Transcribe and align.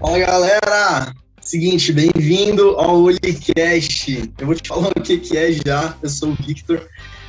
Fala 0.00 0.18
galera! 0.18 1.14
Seguinte, 1.40 1.92
bem-vindo 1.92 2.70
ao 2.78 3.02
Olicast. 3.02 4.32
Eu 4.38 4.46
vou 4.46 4.54
te 4.54 4.66
falar 4.66 4.88
o 4.88 5.02
que, 5.02 5.18
que 5.18 5.36
é 5.36 5.52
já. 5.52 5.94
Eu 6.02 6.08
sou 6.08 6.30
o 6.30 6.34
Victor. 6.34 6.88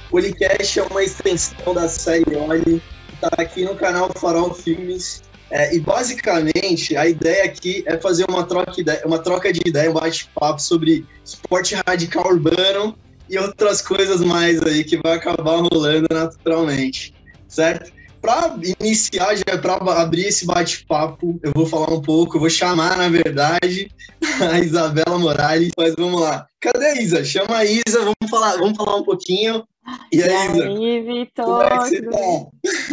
O 0.10 0.16
Olicast 0.16 0.80
é 0.80 0.84
uma 0.84 1.04
extensão 1.04 1.74
da 1.74 1.88
série 1.88 2.36
Oli, 2.36 2.82
está 3.14 3.30
aqui 3.38 3.66
no 3.66 3.76
canal 3.76 4.10
Farol 4.16 4.54
Filmes. 4.54 5.22
É, 5.50 5.74
e 5.76 5.80
basicamente 5.80 6.96
a 6.98 7.08
ideia 7.08 7.46
aqui 7.46 7.84
é 7.88 7.98
fazer 7.98 8.26
uma 8.30 8.44
troca, 8.44 8.80
ideia, 8.80 9.02
uma 9.06 9.20
troca 9.20 9.52
de 9.52 9.62
ideia, 9.66 9.90
um 9.90 9.94
bate-papo 9.94 10.62
sobre 10.62 11.06
esporte 11.24 11.76
radical 11.88 12.28
urbano 12.28 12.98
e 13.30 13.38
outras 13.38 13.82
coisas 13.82 14.22
mais 14.22 14.62
aí 14.62 14.84
que 14.84 14.98
vai 14.98 15.14
acabar 15.14 15.62
rolando 15.62 16.08
naturalmente, 16.12 17.14
certo? 17.48 17.92
para 18.22 18.58
iniciar, 18.80 19.36
já 19.36 19.58
para 19.58 19.76
abrir 20.02 20.26
esse 20.26 20.46
bate-papo, 20.46 21.40
eu 21.42 21.52
vou 21.56 21.66
falar 21.66 21.94
um 21.94 22.02
pouco, 22.02 22.36
eu 22.36 22.42
vou 22.42 22.50
chamar, 22.50 22.98
na 22.98 23.08
verdade, 23.08 23.90
a 24.52 24.60
Isabela 24.60 25.18
Morales, 25.18 25.72
mas 25.78 25.96
vamos 25.96 26.20
lá. 26.20 26.46
Cadê 26.60 26.86
a 26.88 27.02
Isa? 27.02 27.24
Chama 27.24 27.58
a 27.58 27.66
Isa, 27.66 28.00
vamos 28.00 28.30
falar, 28.30 28.58
vamos 28.58 28.76
falar 28.76 28.98
um 28.98 29.04
pouquinho. 29.04 29.64
E 30.12 30.22
aí, 30.22 30.62
aí 30.62 31.02
Vitor? 31.02 31.46
Como 31.46 31.62
é 31.62 31.70
que 31.70 31.76
você 31.78 32.02
tá? 32.02 32.18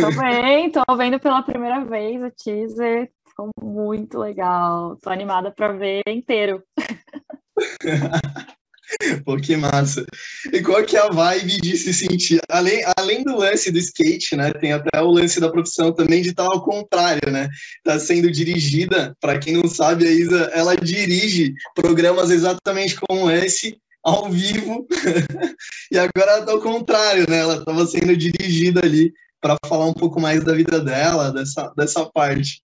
Tô 0.00 0.20
bem, 0.20 0.70
tô 0.70 0.96
vendo 0.96 1.18
pela 1.18 1.42
primeira 1.42 1.84
vez 1.84 2.22
o 2.22 2.30
teaser, 2.30 3.10
ficou 3.28 3.50
muito 3.60 4.18
legal. 4.18 4.96
Tô 5.02 5.10
animada 5.10 5.50
para 5.50 5.72
ver 5.72 6.02
inteiro. 6.06 6.62
Pô, 9.24 9.36
que 9.36 9.56
massa. 9.56 10.04
E 10.52 10.62
qual 10.62 10.84
que 10.84 10.96
é 10.96 11.00
a 11.00 11.08
vibe 11.08 11.60
de 11.60 11.76
se 11.76 11.92
sentir? 11.92 12.40
Além, 12.48 12.82
além 12.96 13.24
do 13.24 13.36
lance 13.36 13.72
do 13.72 13.78
skate, 13.78 14.36
né? 14.36 14.52
Tem 14.52 14.72
até 14.72 15.00
o 15.00 15.10
lance 15.10 15.40
da 15.40 15.50
profissão 15.50 15.92
também 15.92 16.22
de 16.22 16.30
estar 16.30 16.44
ao 16.44 16.62
contrário, 16.62 17.30
né? 17.30 17.48
Tá 17.82 17.98
sendo 17.98 18.30
dirigida, 18.30 19.16
para 19.20 19.38
quem 19.38 19.54
não 19.54 19.68
sabe, 19.68 20.06
a 20.06 20.10
Isa, 20.10 20.50
ela 20.54 20.76
dirige 20.76 21.54
programas 21.74 22.30
exatamente 22.30 22.96
como 23.00 23.30
esse, 23.30 23.76
ao 24.04 24.30
vivo. 24.30 24.86
e 25.90 25.98
agora 25.98 26.32
ela 26.32 26.46
tá 26.46 26.52
ao 26.52 26.60
contrário, 26.60 27.26
né? 27.28 27.38
Ela 27.38 27.56
estava 27.56 27.86
sendo 27.86 28.16
dirigida 28.16 28.80
ali 28.84 29.12
para 29.40 29.56
falar 29.66 29.86
um 29.86 29.94
pouco 29.94 30.20
mais 30.20 30.44
da 30.44 30.54
vida 30.54 30.80
dela, 30.80 31.32
dessa, 31.32 31.72
dessa 31.76 32.04
parte. 32.10 32.62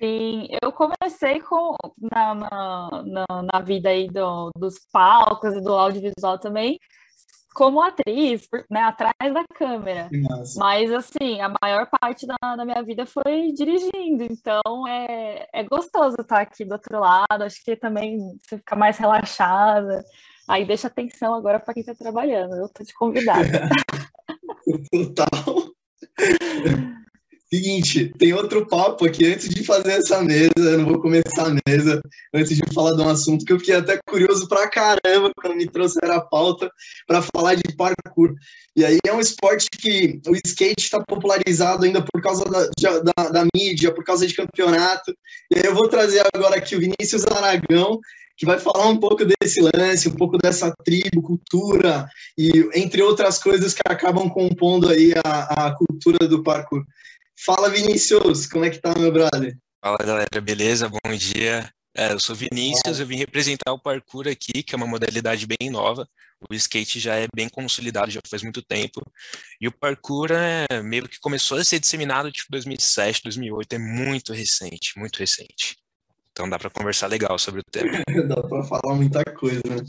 Sim, 0.00 0.46
eu 0.62 0.70
comecei 0.70 1.40
com 1.40 1.74
na, 2.00 2.34
na, 2.34 3.26
na 3.52 3.60
vida 3.60 3.88
aí 3.88 4.06
do, 4.08 4.50
dos 4.56 4.74
palcos 4.92 5.54
e 5.54 5.60
do 5.60 5.72
audiovisual 5.72 6.38
também, 6.38 6.78
como 7.52 7.82
atriz, 7.82 8.46
né, 8.70 8.82
atrás 8.82 9.34
da 9.34 9.44
câmera. 9.52 10.08
Nossa. 10.12 10.60
Mas, 10.60 10.92
assim, 10.92 11.40
a 11.40 11.52
maior 11.60 11.88
parte 12.00 12.24
da, 12.24 12.36
da, 12.54 12.64
minha 12.64 12.80
vida 12.84 13.04
foi 13.04 13.52
dirigindo, 13.52 14.22
então 14.22 14.86
é, 14.86 15.48
é 15.52 15.64
gostoso 15.64 16.16
estar 16.20 16.40
aqui 16.40 16.64
do 16.64 16.74
outro 16.74 17.00
lado, 17.00 17.42
acho 17.42 17.64
que 17.64 17.74
também 17.74 18.38
você 18.40 18.58
fica 18.58 18.76
mais 18.76 18.96
relaxada, 18.98 20.04
aí 20.48 20.64
deixa 20.64 20.86
atenção 20.88 21.34
agora 21.34 21.60
para 21.60 21.74
quem 21.74 21.80
está 21.80 21.94
trabalhando, 21.94 22.54
eu 22.56 22.68
tô 22.68 22.84
te 22.84 22.94
convidada. 22.94 23.68
Total. 24.90 25.72
Seguinte, 27.50 28.12
tem 28.18 28.34
outro 28.34 28.66
papo 28.66 29.06
aqui 29.06 29.32
antes 29.32 29.48
de 29.48 29.64
fazer 29.64 29.92
essa 29.92 30.22
mesa, 30.22 30.52
eu 30.58 30.78
não 30.78 30.84
vou 30.84 31.00
começar 31.00 31.46
a 31.46 31.56
mesa, 31.66 31.98
antes 32.34 32.54
de 32.54 32.74
falar 32.74 32.94
de 32.94 33.00
um 33.00 33.08
assunto 33.08 33.42
que 33.42 33.52
eu 33.54 33.58
fiquei 33.58 33.74
até 33.74 33.98
curioso 34.06 34.46
pra 34.46 34.68
caramba 34.68 35.30
quando 35.34 35.56
me 35.56 35.66
trouxeram 35.66 36.14
a 36.14 36.20
pauta 36.20 36.70
para 37.06 37.22
falar 37.22 37.54
de 37.54 37.74
parkour. 37.74 38.34
E 38.76 38.84
aí 38.84 38.98
é 39.06 39.12
um 39.14 39.20
esporte 39.20 39.66
que 39.70 40.20
o 40.28 40.36
skate 40.44 40.84
está 40.84 41.02
popularizado 41.02 41.86
ainda 41.86 42.04
por 42.04 42.20
causa 42.20 42.44
da, 42.44 42.68
da, 43.00 43.28
da, 43.30 43.46
mídia, 43.56 43.94
por 43.94 44.04
causa 44.04 44.26
de 44.26 44.34
campeonato. 44.34 45.10
E 45.50 45.56
aí 45.58 45.64
eu 45.64 45.74
vou 45.74 45.88
trazer 45.88 46.22
agora 46.34 46.56
aqui 46.56 46.76
o 46.76 46.80
Vinícius 46.80 47.24
Aragão, 47.24 47.98
que 48.38 48.46
vai 48.46 48.58
falar 48.58 48.86
um 48.86 48.96
pouco 48.96 49.24
desse 49.24 49.60
lance, 49.60 50.08
um 50.08 50.14
pouco 50.14 50.38
dessa 50.38 50.72
tribo, 50.84 51.20
cultura, 51.20 52.08
e 52.38 52.70
entre 52.72 53.02
outras 53.02 53.42
coisas 53.42 53.74
que 53.74 53.82
acabam 53.84 54.30
compondo 54.30 54.88
aí 54.88 55.12
a, 55.24 55.66
a 55.66 55.74
cultura 55.74 56.28
do 56.28 56.40
parkour. 56.40 56.84
Fala, 57.44 57.68
Vinícius, 57.68 58.46
como 58.46 58.64
é 58.64 58.70
que 58.70 58.78
tá, 58.78 58.94
meu 58.96 59.12
brother? 59.12 59.58
Fala, 59.82 59.98
galera, 59.98 60.40
beleza? 60.40 60.88
Bom 60.88 61.16
dia. 61.16 61.68
É, 61.96 62.12
eu 62.12 62.20
sou 62.20 62.36
Vinícius, 62.36 63.00
eu 63.00 63.06
vim 63.06 63.16
representar 63.16 63.72
o 63.72 63.78
parkour 63.78 64.28
aqui, 64.28 64.62
que 64.62 64.72
é 64.72 64.76
uma 64.76 64.86
modalidade 64.86 65.44
bem 65.44 65.68
nova. 65.68 66.08
O 66.48 66.54
skate 66.54 67.00
já 67.00 67.16
é 67.16 67.26
bem 67.34 67.48
consolidado, 67.48 68.08
já 68.08 68.20
faz 68.30 68.44
muito 68.44 68.62
tempo. 68.62 69.02
E 69.60 69.66
o 69.66 69.72
parkour 69.72 70.30
é 70.30 70.80
meio 70.80 71.08
que 71.08 71.18
começou 71.18 71.58
a 71.58 71.64
ser 71.64 71.80
disseminado 71.80 72.30
tipo 72.30 72.52
2007, 72.52 73.22
2008, 73.24 73.72
é 73.72 73.78
muito 73.78 74.32
recente, 74.32 74.96
muito 74.96 75.18
recente. 75.18 75.76
Então 76.38 76.48
dá 76.48 76.56
para 76.56 76.70
conversar 76.70 77.08
legal 77.08 77.36
sobre 77.36 77.62
o 77.62 77.64
tema. 77.68 78.00
dá 78.28 78.40
para 78.40 78.62
falar 78.62 78.94
muita 78.94 79.24
coisa, 79.24 79.60
né? 79.68 79.82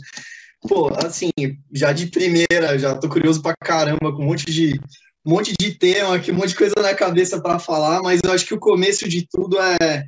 Pô, 0.68 0.92
assim, 1.06 1.30
já 1.72 1.94
de 1.94 2.08
primeira, 2.08 2.76
já 2.80 2.96
tô 2.96 3.08
curioso 3.08 3.40
pra 3.40 3.54
caramba 3.64 4.12
com 4.12 4.24
um 4.24 4.26
monte 4.26 4.46
de 4.46 4.74
um 5.24 5.30
monte 5.30 5.54
de 5.60 5.76
tema 5.76 6.16
aqui, 6.16 6.32
um 6.32 6.36
monte 6.36 6.50
de 6.50 6.56
coisa 6.56 6.74
na 6.82 6.96
cabeça 6.96 7.40
para 7.40 7.60
falar, 7.60 8.02
mas 8.02 8.20
eu 8.26 8.32
acho 8.32 8.48
que 8.48 8.54
o 8.56 8.60
começo 8.60 9.08
de 9.08 9.28
tudo 9.30 9.60
é, 9.60 10.06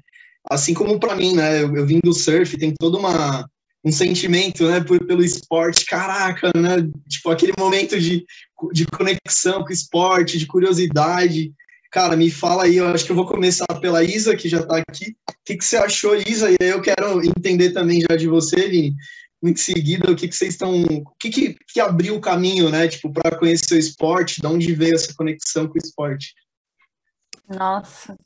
assim 0.50 0.74
como 0.74 1.00
para 1.00 1.16
mim, 1.16 1.36
né? 1.36 1.62
Eu, 1.62 1.76
eu 1.76 1.86
vim 1.86 2.00
do 2.04 2.12
surf, 2.12 2.58
tem 2.58 2.74
todo 2.74 2.98
uma, 2.98 3.48
um 3.86 3.92
sentimento, 3.92 4.68
né, 4.68 4.82
por, 4.82 5.00
pelo 5.06 5.24
esporte, 5.24 5.86
caraca, 5.86 6.52
né? 6.56 6.90
Tipo, 7.08 7.30
aquele 7.30 7.54
momento 7.56 8.00
de, 8.00 8.26
de 8.74 8.86
conexão 8.88 9.62
com 9.62 9.70
o 9.70 9.74
esporte, 9.74 10.40
de 10.40 10.48
curiosidade. 10.48 11.54
Cara, 11.92 12.16
me 12.16 12.32
fala 12.32 12.64
aí, 12.64 12.78
eu 12.78 12.88
acho 12.88 13.06
que 13.06 13.12
eu 13.12 13.16
vou 13.16 13.28
começar 13.28 13.68
pela 13.82 14.02
Isa, 14.02 14.34
que 14.34 14.48
já 14.48 14.62
está 14.62 14.78
aqui. 14.78 15.12
O 15.30 15.34
que, 15.44 15.58
que 15.58 15.66
você 15.66 15.76
achou, 15.76 16.16
Isa? 16.16 16.50
E 16.50 16.56
aí 16.62 16.70
eu 16.70 16.82
quero 16.82 17.22
entender 17.22 17.72
também 17.72 18.00
já 18.00 18.16
de 18.16 18.30
você, 18.30 18.70
Vini, 18.70 18.96
em 19.44 19.56
seguida 19.58 20.10
o 20.10 20.16
que, 20.16 20.30
que 20.30 20.36
vocês 20.36 20.54
estão. 20.54 20.84
O 20.84 21.04
que, 21.20 21.30
que, 21.30 21.58
que 21.68 21.82
abriu 21.82 22.16
o 22.16 22.22
caminho, 22.22 22.70
né? 22.70 22.88
Tipo, 22.88 23.12
para 23.12 23.38
conhecer 23.38 23.76
o 23.76 23.78
esporte, 23.78 24.40
de 24.40 24.48
onde 24.48 24.74
veio 24.74 24.96
essa 24.96 25.14
conexão 25.14 25.68
com 25.68 25.74
o 25.74 25.78
esporte? 25.78 26.34
Nossa. 27.50 28.18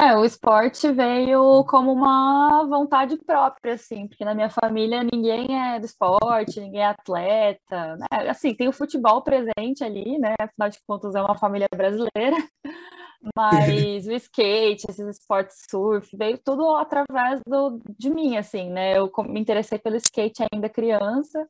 É, 0.00 0.16
o 0.16 0.24
esporte 0.24 0.90
veio 0.92 1.62
como 1.66 1.92
uma 1.92 2.64
vontade 2.66 3.18
própria, 3.18 3.74
assim, 3.74 4.08
porque 4.08 4.24
na 4.24 4.34
minha 4.34 4.48
família 4.48 5.04
ninguém 5.04 5.54
é 5.60 5.78
do 5.78 5.84
esporte, 5.84 6.58
ninguém 6.58 6.80
é 6.80 6.86
atleta, 6.86 7.96
né? 7.98 8.30
Assim, 8.30 8.54
tem 8.54 8.66
o 8.66 8.72
futebol 8.72 9.20
presente 9.22 9.84
ali, 9.84 10.18
né? 10.18 10.34
Afinal 10.40 10.70
de 10.70 10.78
contas, 10.86 11.14
é 11.14 11.20
uma 11.20 11.36
família 11.36 11.68
brasileira. 11.76 12.34
Mas 13.36 14.06
o 14.06 14.12
skate, 14.12 14.86
esses 14.88 15.06
esportes 15.18 15.66
surf, 15.70 16.16
veio 16.16 16.38
tudo 16.42 16.76
através 16.76 17.42
do, 17.46 17.78
de 17.98 18.08
mim, 18.08 18.38
assim, 18.38 18.70
né? 18.70 18.96
Eu 18.96 19.12
me 19.28 19.38
interessei 19.38 19.78
pelo 19.78 19.96
skate 19.96 20.42
ainda 20.50 20.70
criança. 20.70 21.46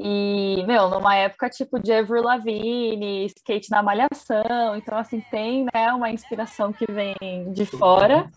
E, 0.00 0.62
meu, 0.64 0.88
numa 0.88 1.16
época 1.16 1.50
tipo 1.50 1.80
de 1.80 1.92
Avril 1.92 2.22
Lavigne, 2.22 3.26
skate 3.26 3.68
na 3.68 3.82
malhação. 3.82 4.76
Então, 4.76 4.96
assim, 4.96 5.20
tem, 5.28 5.66
né, 5.74 5.92
uma 5.92 6.10
inspiração 6.10 6.72
que 6.72 6.86
vem 6.90 7.52
de 7.52 7.66
fora. 7.66 8.30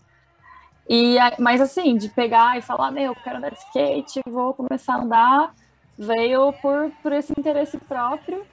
E, 0.88 1.16
mas, 1.38 1.60
assim, 1.60 1.96
de 1.96 2.08
pegar 2.08 2.58
e 2.58 2.62
falar, 2.62 2.90
meu, 2.90 3.12
eu 3.12 3.14
quero 3.14 3.36
andar 3.36 3.50
de 3.50 3.58
skate, 3.58 4.20
vou 4.26 4.52
começar 4.52 4.94
a 4.94 5.02
andar, 5.02 5.54
veio 5.96 6.52
por, 6.54 6.90
por 7.00 7.12
esse 7.12 7.32
interesse 7.38 7.78
próprio. 7.78 8.44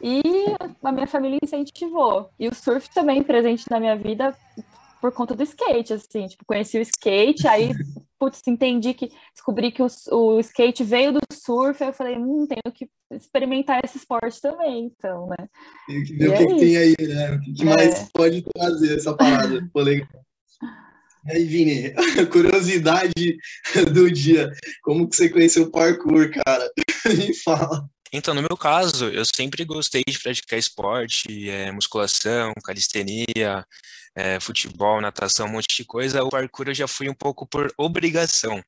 E 0.00 0.22
a 0.82 0.92
minha 0.92 1.06
família 1.06 1.38
incentivou. 1.42 2.30
E 2.38 2.46
o 2.46 2.54
surf 2.54 2.88
também 2.94 3.24
presente 3.24 3.68
na 3.68 3.80
minha 3.80 3.96
vida 3.96 4.36
por 5.02 5.10
conta 5.10 5.34
do 5.34 5.42
skate, 5.42 5.94
assim, 5.94 6.28
tipo, 6.28 6.44
conheci 6.46 6.78
o 6.78 6.82
skate, 6.82 7.48
aí, 7.48 7.70
putz, 8.20 8.40
entendi 8.46 8.94
que, 8.94 9.10
descobri 9.34 9.72
que 9.72 9.82
o, 9.82 9.88
o 10.12 10.38
skate 10.38 10.84
veio 10.84 11.12
do 11.12 11.20
surf, 11.32 11.82
aí 11.82 11.90
eu 11.90 11.92
falei, 11.92 12.16
hum, 12.16 12.46
tenho 12.46 12.72
que 12.72 12.88
experimentar 13.10 13.80
esse 13.84 13.98
esporte 13.98 14.40
também, 14.40 14.84
então, 14.84 15.26
né? 15.26 15.48
Tem 15.88 16.04
que 16.04 16.14
ver 16.14 16.24
e 16.24 16.28
o 16.28 16.36
que, 16.36 16.42
é 16.42 16.46
que 16.46 16.56
tem 16.56 16.76
aí, 16.76 16.94
né? 17.00 17.34
O 17.34 17.40
que, 17.40 17.62
é. 17.62 17.64
mais 17.64 18.08
pode 18.12 18.44
trazer 18.54 18.96
essa 18.96 19.12
parada, 19.12 19.68
Pô, 19.72 19.80
legal. 19.80 20.06
E 21.26 21.32
aí, 21.32 21.44
Vini, 21.46 21.92
curiosidade 22.30 23.36
do 23.92 24.08
dia, 24.08 24.52
como 24.82 25.08
que 25.08 25.16
você 25.16 25.28
conheceu 25.28 25.64
o 25.64 25.70
parkour, 25.72 26.30
cara? 26.30 26.70
Me 27.18 27.34
fala. 27.34 27.90
Então, 28.12 28.34
no 28.34 28.42
meu 28.42 28.56
caso, 28.56 29.08
eu 29.08 29.24
sempre 29.24 29.64
gostei 29.64 30.02
de 30.06 30.18
praticar 30.18 30.58
esporte, 30.58 31.48
é, 31.48 31.72
musculação, 31.72 32.52
calistenia, 32.62 33.66
é, 34.14 34.38
futebol, 34.38 35.00
natação, 35.00 35.46
um 35.46 35.52
monte 35.52 35.76
de 35.76 35.84
coisa. 35.84 36.22
O 36.22 36.28
parkour 36.28 36.68
eu 36.68 36.74
já 36.74 36.86
fui 36.86 37.08
um 37.08 37.14
pouco 37.14 37.46
por 37.46 37.72
obrigação, 37.78 38.62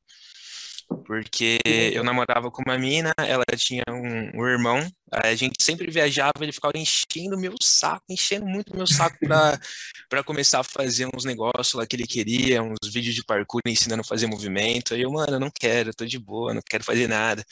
porque 1.07 1.59
eu 1.93 2.03
namorava 2.03 2.51
com 2.51 2.63
uma 2.63 2.79
mina, 2.79 3.13
ela 3.19 3.45
tinha 3.57 3.83
um, 3.89 4.41
um 4.41 4.47
irmão, 4.47 4.87
a 5.11 5.35
gente 5.35 5.63
sempre 5.63 5.91
viajava, 5.91 6.33
ele 6.41 6.53
ficava 6.53 6.77
enchendo 6.77 7.39
meu 7.39 7.55
saco, 7.63 8.05
enchendo 8.11 8.47
muito 8.47 8.77
meu 8.77 8.87
saco 8.87 9.17
para 9.21 10.23
começar 10.25 10.61
a 10.61 10.65
fazer 10.65 11.09
uns 11.15 11.25
negócios 11.25 11.75
lá 11.75 11.87
que 11.87 11.95
ele 11.95 12.07
queria, 12.07 12.63
uns 12.63 12.93
vídeos 12.93 13.15
de 13.15 13.25
parkour 13.25 13.61
ensinando 13.67 14.01
a 14.01 14.05
fazer 14.05 14.27
movimento. 14.27 14.95
Aí 14.95 15.03
eu, 15.03 15.11
mano, 15.11 15.35
eu 15.35 15.41
não 15.41 15.51
quero, 15.51 15.91
eu 15.91 15.95
tô 15.95 16.05
de 16.05 16.19
boa, 16.19 16.55
não 16.55 16.63
quero 16.69 16.83
fazer 16.83 17.07
nada. 17.07 17.45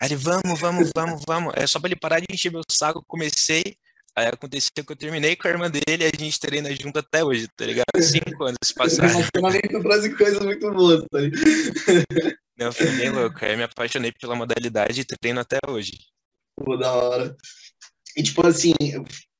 Aí 0.00 0.08
ele, 0.08 0.16
vamos, 0.16 0.58
vamos, 0.58 0.90
vamos, 0.94 1.22
vamos. 1.26 1.52
É 1.56 1.66
só 1.66 1.78
pra 1.78 1.88
ele 1.88 1.96
parar 1.96 2.20
de 2.20 2.26
encher 2.30 2.50
meu 2.50 2.62
saco, 2.68 3.04
comecei. 3.06 3.76
Aí 4.16 4.26
aconteceu 4.28 4.82
que 4.84 4.92
eu 4.92 4.96
terminei 4.96 5.36
com 5.36 5.46
a 5.46 5.50
irmã 5.50 5.70
dele 5.70 6.04
e 6.04 6.06
a 6.06 6.10
gente 6.18 6.40
treina 6.40 6.74
junto 6.74 6.98
até 6.98 7.22
hoje, 7.22 7.46
tá 7.54 7.66
ligado? 7.66 7.84
Cinco 8.00 8.44
anos 8.44 8.58
se 8.64 8.72
passaram. 8.74 9.10
Relacionamento 9.10 9.82
traz 9.82 10.16
coisas 10.16 10.40
muito 10.40 10.72
boas, 10.72 11.04
tá 11.10 11.20
ligado? 11.20 11.44
Não, 12.58 12.72
foi 12.72 12.90
bem 12.96 13.10
louco. 13.10 13.44
Aí 13.44 13.56
me 13.56 13.62
apaixonei 13.62 14.12
pela 14.12 14.34
modalidade 14.34 15.00
e 15.00 15.04
treino 15.04 15.40
até 15.40 15.58
hoje. 15.68 15.92
Pô, 16.56 16.76
da 16.76 16.92
hora. 16.92 17.36
E 18.16 18.22
tipo 18.22 18.46
assim, 18.46 18.74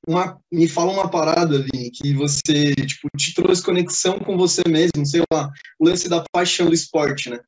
uma, 0.07 0.39
me 0.53 0.69
fala 0.69 0.93
uma 0.93 1.11
parada, 1.11 1.59
Vini, 1.59 1.91
que 1.91 2.13
você, 2.15 2.75
tipo, 2.75 3.09
te 3.17 3.35
trouxe 3.35 3.63
conexão 3.63 4.19
com 4.19 4.37
você 4.37 4.63
mesmo, 4.69 5.05
sei 5.05 5.23
lá, 5.33 5.51
o 5.81 5.89
lance 5.89 6.09
da 6.09 6.25
paixão 6.31 6.67
do 6.67 6.75
esporte, 6.75 7.29
né? 7.29 7.41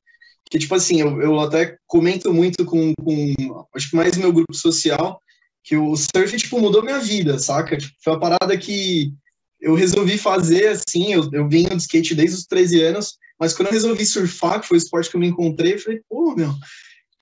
Que, 0.51 0.59
tipo 0.59 0.75
assim, 0.75 1.01
eu, 1.01 1.21
eu 1.21 1.39
até 1.39 1.77
comento 1.87 2.33
muito 2.33 2.65
com, 2.65 2.93
com, 2.95 3.67
acho 3.75 3.91
que 3.91 3.97
mais 3.97 4.17
meu 4.17 4.33
grupo 4.33 4.55
social, 4.55 5.21
que 5.63 5.77
o 5.77 5.95
surf, 5.95 6.37
tipo, 6.37 6.59
mudou 6.59 6.83
minha 6.83 6.99
vida, 6.99 7.39
saca? 7.39 7.77
Tipo, 7.77 7.95
foi 8.03 8.15
uma 8.15 8.21
parada 8.21 8.57
que 8.57 9.13
eu 9.61 9.75
resolvi 9.75 10.17
fazer, 10.19 10.69
assim, 10.69 11.13
eu, 11.13 11.29
eu 11.33 11.49
vinha 11.49 11.69
de 11.69 11.77
skate 11.77 12.15
desde 12.15 12.37
os 12.37 12.47
13 12.47 12.83
anos, 12.83 13.19
mas 13.39 13.55
quando 13.55 13.69
eu 13.69 13.75
resolvi 13.75 14.05
surfar, 14.05 14.61
que 14.61 14.69
foi 14.69 14.77
o 14.77 14.79
esporte 14.79 15.11
que 15.11 15.17
eu 15.17 15.21
me 15.21 15.29
encontrei, 15.29 15.75
eu 15.75 15.79
falei, 15.79 16.01
pô, 16.09 16.35
meu, 16.35 16.53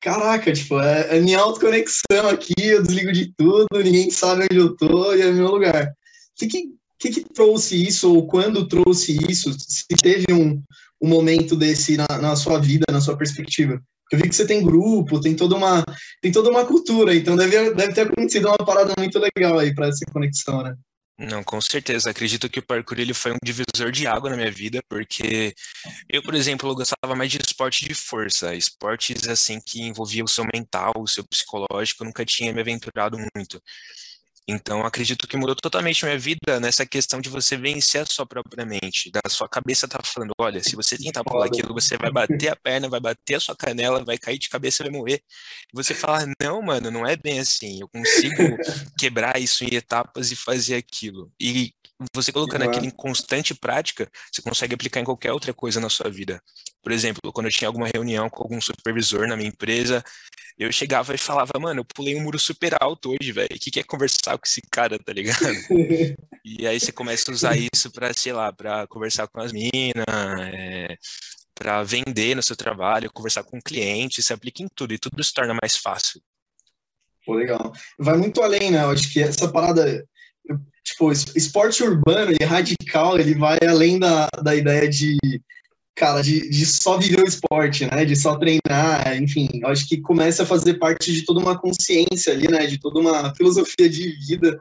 caraca, 0.00 0.52
tipo, 0.52 0.80
é, 0.80 1.18
é 1.18 1.20
minha 1.20 1.38
autoconexão 1.38 2.28
aqui, 2.30 2.54
eu 2.58 2.82
desligo 2.82 3.12
de 3.12 3.32
tudo, 3.36 3.66
ninguém 3.74 4.10
sabe 4.10 4.44
onde 4.44 4.56
eu 4.56 4.76
tô 4.76 5.14
e 5.14 5.22
é 5.22 5.30
meu 5.30 5.48
lugar. 5.48 5.86
O 5.88 5.94
que 6.38 6.46
que, 6.46 6.64
que 6.98 7.10
que 7.10 7.24
trouxe 7.34 7.86
isso, 7.86 8.12
ou 8.12 8.26
quando 8.26 8.68
trouxe 8.68 9.18
isso, 9.28 9.54
se 9.58 9.84
teve 10.02 10.32
um, 10.32 10.62
um 11.02 11.08
momento 11.08 11.56
desse 11.56 11.96
na, 11.96 12.06
na 12.20 12.36
sua 12.36 12.58
vida, 12.58 12.84
na 12.90 13.00
sua 13.00 13.16
perspectiva? 13.16 13.80
Eu 14.12 14.18
vi 14.20 14.28
que 14.28 14.36
você 14.36 14.46
tem 14.46 14.62
grupo, 14.62 15.20
tem 15.20 15.34
toda 15.34 15.56
uma, 15.56 15.84
tem 16.22 16.30
toda 16.30 16.48
uma 16.48 16.64
cultura, 16.64 17.14
então 17.14 17.36
deve, 17.36 17.74
deve 17.74 17.92
ter 17.92 18.02
acontecido 18.02 18.46
uma 18.46 18.64
parada 18.64 18.94
muito 18.96 19.18
legal 19.18 19.58
aí 19.58 19.74
para 19.74 19.88
essa 19.88 20.04
conexão, 20.12 20.62
né? 20.62 20.76
Não, 21.18 21.42
com 21.42 21.60
certeza. 21.62 22.10
Acredito 22.10 22.48
que 22.48 22.58
o 22.58 22.66
parkour 22.66 22.98
ele 23.00 23.14
foi 23.14 23.32
um 23.32 23.36
divisor 23.42 23.90
de 23.90 24.06
água 24.06 24.28
na 24.28 24.36
minha 24.36 24.50
vida, 24.50 24.82
porque 24.88 25.54
eu, 26.08 26.22
por 26.22 26.34
exemplo, 26.34 26.68
eu 26.70 26.74
gostava 26.74 27.14
mais 27.16 27.30
de 27.30 27.38
esporte 27.38 27.86
de 27.86 27.94
força, 27.94 28.54
esportes 28.54 29.28
assim 29.28 29.60
que 29.60 29.82
envolviam 29.82 30.24
o 30.26 30.28
seu 30.28 30.44
mental, 30.54 30.92
o 30.98 31.06
seu 31.08 31.24
psicológico, 31.26 32.02
eu 32.02 32.06
nunca 32.06 32.24
tinha 32.24 32.52
me 32.52 32.60
aventurado 32.60 33.18
muito. 33.36 33.62
Então, 34.48 34.86
acredito 34.86 35.26
que 35.26 35.36
mudou 35.36 35.56
totalmente 35.56 36.04
minha 36.04 36.16
vida 36.16 36.60
nessa 36.60 36.86
questão 36.86 37.20
de 37.20 37.28
você 37.28 37.56
vencer 37.56 38.02
a 38.02 38.06
sua 38.06 38.24
própria 38.24 38.64
mente. 38.64 39.10
Da 39.10 39.20
sua 39.28 39.48
cabeça 39.48 39.88
tá 39.88 39.98
falando, 40.04 40.32
olha, 40.38 40.62
se 40.62 40.76
você 40.76 40.96
tentar 40.96 41.24
pular 41.24 41.46
aquilo, 41.46 41.74
você 41.74 41.96
vai 41.96 42.12
bater 42.12 42.48
a 42.50 42.56
perna, 42.56 42.88
vai 42.88 43.00
bater 43.00 43.34
a 43.34 43.40
sua 43.40 43.56
canela, 43.56 44.04
vai 44.04 44.16
cair 44.16 44.38
de 44.38 44.48
cabeça 44.48 44.82
e 44.82 44.88
vai 44.88 44.96
morrer. 44.96 45.20
E 45.72 45.74
você 45.74 45.94
fala, 45.94 46.24
não, 46.40 46.62
mano, 46.62 46.92
não 46.92 47.04
é 47.04 47.16
bem 47.16 47.40
assim. 47.40 47.80
Eu 47.80 47.88
consigo 47.88 48.36
quebrar 48.96 49.40
isso 49.40 49.64
em 49.64 49.74
etapas 49.74 50.30
e 50.30 50.36
fazer 50.36 50.76
aquilo. 50.76 51.32
E 51.40 51.72
você 52.14 52.30
colocando 52.30 52.62
aquilo 52.62 52.86
em 52.86 52.90
constante 52.90 53.54
prática, 53.54 54.08
você 54.30 54.42
consegue 54.42 54.74
aplicar 54.74 55.00
em 55.00 55.04
qualquer 55.04 55.32
outra 55.32 55.52
coisa 55.52 55.80
na 55.80 55.88
sua 55.88 56.10
vida. 56.10 56.40
Por 56.82 56.92
exemplo, 56.92 57.32
quando 57.32 57.46
eu 57.46 57.52
tinha 57.52 57.68
alguma 57.68 57.88
reunião 57.92 58.28
com 58.28 58.42
algum 58.42 58.60
supervisor 58.60 59.26
na 59.26 59.36
minha 59.36 59.48
empresa, 59.48 60.04
eu 60.58 60.72
chegava 60.72 61.14
e 61.14 61.18
falava, 61.18 61.52
mano, 61.60 61.80
eu 61.80 61.84
pulei 61.84 62.16
um 62.16 62.22
muro 62.22 62.38
super 62.38 62.74
alto 62.80 63.10
hoje, 63.10 63.30
velho. 63.30 63.54
O 63.54 63.58
que, 63.58 63.70
que 63.70 63.80
é 63.80 63.82
conversar 63.82 64.38
com 64.38 64.46
esse 64.46 64.62
cara, 64.70 64.98
tá 64.98 65.12
ligado? 65.12 65.38
e 66.44 66.66
aí 66.66 66.80
você 66.80 66.90
começa 66.90 67.30
a 67.30 67.34
usar 67.34 67.56
isso 67.56 67.90
para, 67.90 68.12
sei 68.14 68.32
lá, 68.32 68.50
para 68.52 68.86
conversar 68.86 69.26
com 69.28 69.40
as 69.40 69.52
minas, 69.52 70.06
é, 70.54 70.96
para 71.54 71.82
vender 71.82 72.34
no 72.34 72.42
seu 72.42 72.56
trabalho, 72.56 73.12
conversar 73.12 73.44
com 73.44 73.60
clientes, 73.60 74.24
se 74.24 74.32
aplica 74.32 74.62
em 74.62 74.68
tudo 74.74 74.94
e 74.94 74.98
tudo 74.98 75.22
se 75.22 75.32
torna 75.32 75.54
mais 75.60 75.76
fácil. 75.76 76.22
Pô, 77.26 77.34
legal. 77.34 77.72
Vai 77.98 78.16
muito 78.16 78.42
além, 78.42 78.70
né? 78.70 78.82
Eu 78.82 78.90
acho 78.90 79.12
que 79.12 79.20
essa 79.20 79.52
parada, 79.52 80.06
tipo, 80.82 81.12
esporte 81.12 81.82
urbano 81.82 82.32
e 82.32 82.44
radical, 82.44 83.18
ele 83.18 83.34
vai 83.34 83.58
além 83.66 83.98
da, 83.98 84.28
da 84.42 84.54
ideia 84.54 84.88
de 84.88 85.18
cara, 85.96 86.22
de, 86.22 86.48
de 86.50 86.66
só 86.66 86.98
viver 86.98 87.20
o 87.20 87.28
esporte, 87.28 87.86
né? 87.86 88.04
De 88.04 88.14
só 88.14 88.36
treinar, 88.36 89.16
enfim, 89.20 89.48
acho 89.64 89.88
que 89.88 89.96
começa 89.96 90.42
a 90.42 90.46
fazer 90.46 90.74
parte 90.74 91.10
de 91.10 91.24
toda 91.24 91.40
uma 91.40 91.58
consciência 91.58 92.32
ali, 92.34 92.46
né? 92.48 92.66
De 92.66 92.78
toda 92.78 93.00
uma 93.00 93.34
filosofia 93.34 93.88
de 93.88 94.10
vida. 94.26 94.60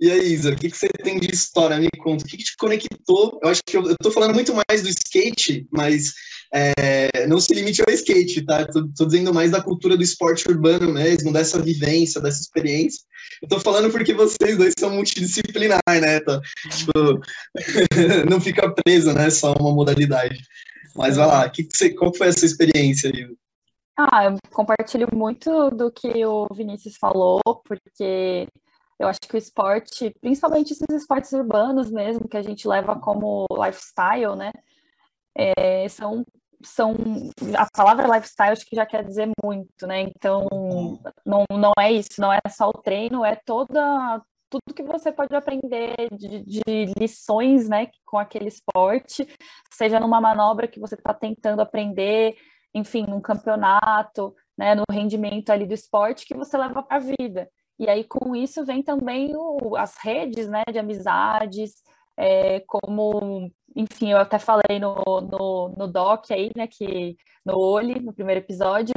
E 0.00 0.10
aí, 0.10 0.32
Isa, 0.32 0.52
o 0.52 0.56
que, 0.56 0.70
que 0.70 0.76
você 0.76 0.88
tem 0.88 1.20
de 1.20 1.32
história? 1.32 1.78
Me 1.78 1.88
conta. 1.98 2.24
O 2.24 2.26
que, 2.26 2.36
que 2.36 2.44
te 2.44 2.56
conectou? 2.56 3.38
Eu 3.42 3.48
acho 3.48 3.62
que 3.64 3.76
eu, 3.76 3.96
tô 3.98 4.10
falando 4.10 4.34
muito 4.34 4.52
mais 4.68 4.82
do 4.82 4.88
skate, 4.88 5.66
mas 5.70 6.12
é, 6.52 7.26
não 7.28 7.40
se 7.40 7.54
limite 7.54 7.80
ao 7.80 7.94
skate, 7.94 8.44
tá? 8.44 8.66
Tô, 8.66 9.06
dizendo 9.06 9.32
mais 9.32 9.52
da 9.52 9.62
cultura 9.62 9.96
do 9.96 10.02
esporte 10.02 10.48
urbano 10.48 10.92
mesmo, 10.92 11.32
dessa 11.32 11.62
vivência, 11.62 12.20
dessa 12.20 12.40
experiência. 12.40 13.00
Tô 13.48 13.60
falando 13.60 13.90
porque 13.90 14.12
vocês 14.12 14.56
dois 14.56 14.74
são 14.78 14.90
multidisciplinar, 14.90 15.80
né? 15.88 16.20
Tá? 16.20 16.40
Tipo, 16.76 17.20
não 18.28 18.40
fica 18.40 18.72
preso, 18.74 19.12
né? 19.12 19.30
Só 19.30 19.52
uma 19.54 19.72
modalidade. 19.72 20.42
Mas 20.96 21.16
vai 21.16 21.26
lá, 21.26 21.48
que 21.48 21.64
que 21.64 21.76
você, 21.76 21.90
qual 21.90 22.14
foi 22.14 22.28
essa 22.28 22.44
experiência 22.44 23.10
aí? 23.14 23.28
Ah, 23.96 24.24
eu 24.24 24.36
compartilho 24.50 25.08
muito 25.12 25.70
do 25.70 25.90
que 25.90 26.24
o 26.26 26.48
Vinícius 26.52 26.96
falou, 26.96 27.40
porque 27.64 28.48
eu 28.98 29.08
acho 29.08 29.20
que 29.20 29.34
o 29.34 29.38
esporte, 29.38 30.14
principalmente 30.20 30.72
esses 30.72 30.88
esportes 30.90 31.32
urbanos 31.32 31.90
mesmo, 31.90 32.28
que 32.28 32.36
a 32.36 32.42
gente 32.42 32.66
leva 32.68 32.98
como 32.98 33.46
lifestyle, 33.50 34.36
né? 34.36 34.52
É, 35.36 35.88
são, 35.88 36.24
são. 36.62 36.94
A 37.56 37.66
palavra 37.76 38.06
lifestyle 38.06 38.52
acho 38.52 38.66
que 38.66 38.76
já 38.76 38.86
quer 38.86 39.04
dizer 39.04 39.28
muito, 39.44 39.86
né? 39.86 40.00
Então, 40.00 40.46
não, 41.26 41.44
não 41.50 41.72
é 41.78 41.92
isso, 41.92 42.20
não 42.20 42.32
é 42.32 42.40
só 42.48 42.68
o 42.68 42.72
treino, 42.82 43.24
é 43.24 43.34
toda, 43.34 44.22
tudo 44.48 44.74
que 44.74 44.82
você 44.82 45.10
pode 45.10 45.34
aprender 45.34 45.94
de, 46.12 46.42
de, 46.44 46.62
lições, 46.98 47.68
né, 47.68 47.88
com 48.06 48.18
aquele 48.18 48.48
esporte, 48.48 49.26
seja 49.72 49.98
numa 49.98 50.20
manobra 50.20 50.68
que 50.68 50.78
você 50.78 50.94
está 50.94 51.12
tentando 51.12 51.60
aprender, 51.60 52.36
enfim, 52.72 53.04
num 53.08 53.20
campeonato, 53.20 54.34
né, 54.56 54.74
no 54.74 54.84
rendimento 54.90 55.50
ali 55.50 55.66
do 55.66 55.74
esporte 55.74 56.26
que 56.26 56.34
você 56.34 56.56
leva 56.56 56.82
para 56.82 56.96
a 56.98 57.00
vida. 57.00 57.50
E 57.78 57.88
aí 57.88 58.04
com 58.04 58.34
isso 58.36 58.64
vem 58.64 58.82
também 58.82 59.32
o, 59.36 59.76
as 59.76 59.96
redes, 60.02 60.48
né, 60.48 60.62
de 60.70 60.78
amizades, 60.78 61.82
é, 62.16 62.60
como, 62.60 63.50
enfim, 63.74 64.12
eu 64.12 64.18
até 64.18 64.38
falei 64.38 64.78
no, 64.80 64.94
no, 65.20 65.74
no 65.76 65.88
doc 65.88 66.30
aí, 66.30 66.50
né, 66.56 66.66
que 66.66 67.16
no 67.44 67.58
Oli, 67.58 68.00
no 68.00 68.12
primeiro 68.12 68.40
episódio, 68.40 68.94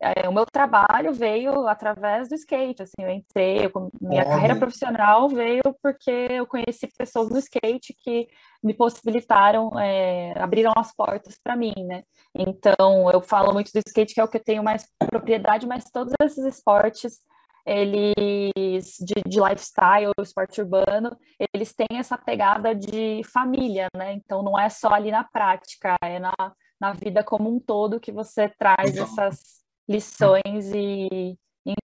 é, 0.00 0.28
o 0.28 0.32
meu 0.32 0.44
trabalho 0.44 1.14
veio 1.14 1.66
através 1.66 2.28
do 2.28 2.34
skate, 2.34 2.82
assim, 2.82 2.94
eu 2.98 3.10
entrei, 3.10 3.64
eu, 3.64 3.90
minha 4.00 4.24
carreira 4.24 4.56
profissional 4.56 5.28
veio 5.28 5.62
porque 5.82 6.10
eu 6.10 6.46
conheci 6.46 6.88
pessoas 6.98 7.30
no 7.30 7.38
skate 7.38 7.94
que 8.02 8.28
me 8.62 8.74
possibilitaram, 8.74 9.78
é, 9.78 10.32
abriram 10.38 10.72
as 10.76 10.94
portas 10.94 11.38
para 11.42 11.56
mim, 11.56 11.72
né? 11.86 12.02
Então, 12.34 13.10
eu 13.10 13.22
falo 13.22 13.52
muito 13.52 13.70
do 13.72 13.80
skate, 13.86 14.14
que 14.14 14.20
é 14.20 14.24
o 14.24 14.28
que 14.28 14.36
eu 14.36 14.44
tenho 14.44 14.62
mais 14.62 14.86
propriedade, 15.10 15.66
mas 15.66 15.84
todos 15.90 16.12
esses 16.20 16.44
esportes, 16.44 17.20
eles, 17.66 18.96
de, 19.00 19.14
de 19.26 19.40
lifestyle, 19.40 20.12
esporte 20.20 20.60
urbano, 20.60 21.16
eles 21.52 21.72
têm 21.74 21.98
essa 21.98 22.18
pegada 22.18 22.74
de 22.74 23.22
família, 23.32 23.88
né? 23.96 24.12
Então, 24.12 24.42
não 24.42 24.58
é 24.58 24.68
só 24.68 24.88
ali 24.88 25.10
na 25.10 25.24
prática, 25.24 25.96
é 26.02 26.18
na, 26.18 26.34
na 26.80 26.92
vida 26.92 27.24
como 27.24 27.54
um 27.54 27.58
todo 27.58 28.00
que 28.00 28.12
você 28.12 28.48
traz 28.48 28.90
então. 28.90 29.04
essas 29.04 29.62
lições 29.88 30.72
e, 30.74 31.36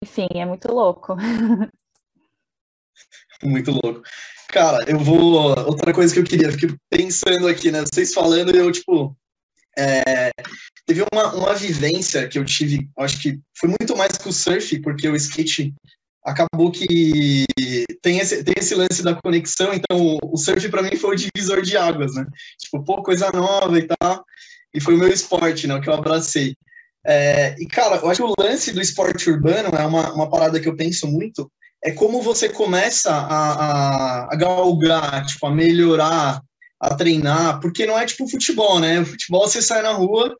enfim, 0.02 0.28
é 0.34 0.44
muito 0.44 0.72
louco. 0.72 1.16
Muito 3.42 3.70
louco. 3.70 4.02
Cara, 4.50 4.84
eu 4.86 4.98
vou. 4.98 5.56
Outra 5.66 5.94
coisa 5.94 6.12
que 6.12 6.20
eu 6.20 6.24
queria, 6.24 6.52
fiquei 6.52 6.76
pensando 6.90 7.48
aqui, 7.48 7.70
né? 7.70 7.80
Vocês 7.80 8.12
falando, 8.12 8.54
eu, 8.54 8.70
tipo. 8.70 9.16
É... 9.78 10.30
Teve 10.86 11.04
uma, 11.12 11.34
uma 11.34 11.54
vivência 11.54 12.26
que 12.28 12.38
eu 12.38 12.44
tive, 12.44 12.88
acho 12.98 13.20
que 13.20 13.38
foi 13.56 13.68
muito 13.68 13.96
mais 13.96 14.16
que 14.16 14.28
o 14.28 14.32
surf, 14.32 14.80
porque 14.80 15.08
o 15.08 15.16
skate 15.16 15.72
acabou 16.24 16.70
que 16.70 17.46
tem 18.02 18.18
esse, 18.18 18.42
tem 18.44 18.54
esse 18.58 18.74
lance 18.74 19.02
da 19.02 19.14
conexão, 19.14 19.72
então 19.72 20.18
o 20.22 20.36
surf 20.36 20.68
para 20.68 20.82
mim 20.82 20.96
foi 20.96 21.14
o 21.14 21.18
divisor 21.18 21.62
de 21.62 21.76
águas, 21.76 22.14
né? 22.14 22.26
Tipo, 22.58 22.84
pô, 22.84 23.02
coisa 23.02 23.30
nova 23.32 23.78
e 23.78 23.86
tal. 23.86 24.24
E 24.74 24.80
foi 24.80 24.94
o 24.94 24.98
meu 24.98 25.08
esporte, 25.08 25.66
né? 25.66 25.74
O 25.74 25.80
que 25.80 25.88
eu 25.88 25.94
abracei. 25.94 26.54
É, 27.06 27.54
e, 27.58 27.66
cara, 27.66 27.96
eu 27.96 28.10
acho 28.10 28.22
que 28.22 28.28
o 28.28 28.34
lance 28.38 28.72
do 28.72 28.80
esporte 28.80 29.30
urbano 29.30 29.70
é 29.70 29.86
uma, 29.86 30.12
uma 30.12 30.30
parada 30.30 30.60
que 30.60 30.68
eu 30.68 30.76
penso 30.76 31.06
muito, 31.06 31.50
é 31.82 31.92
como 31.92 32.20
você 32.20 32.48
começa 32.48 33.10
a, 33.10 33.52
a, 33.52 34.34
a 34.34 34.36
galgar, 34.36 35.24
tipo, 35.24 35.46
a 35.46 35.50
melhorar, 35.50 36.42
a 36.80 36.94
treinar, 36.94 37.60
porque 37.60 37.84
não 37.84 37.98
é 37.98 38.06
tipo 38.06 38.26
futebol, 38.26 38.80
né? 38.80 39.04
Futebol 39.04 39.46
você 39.46 39.60
sai 39.60 39.82
na 39.82 39.92
rua 39.92 40.34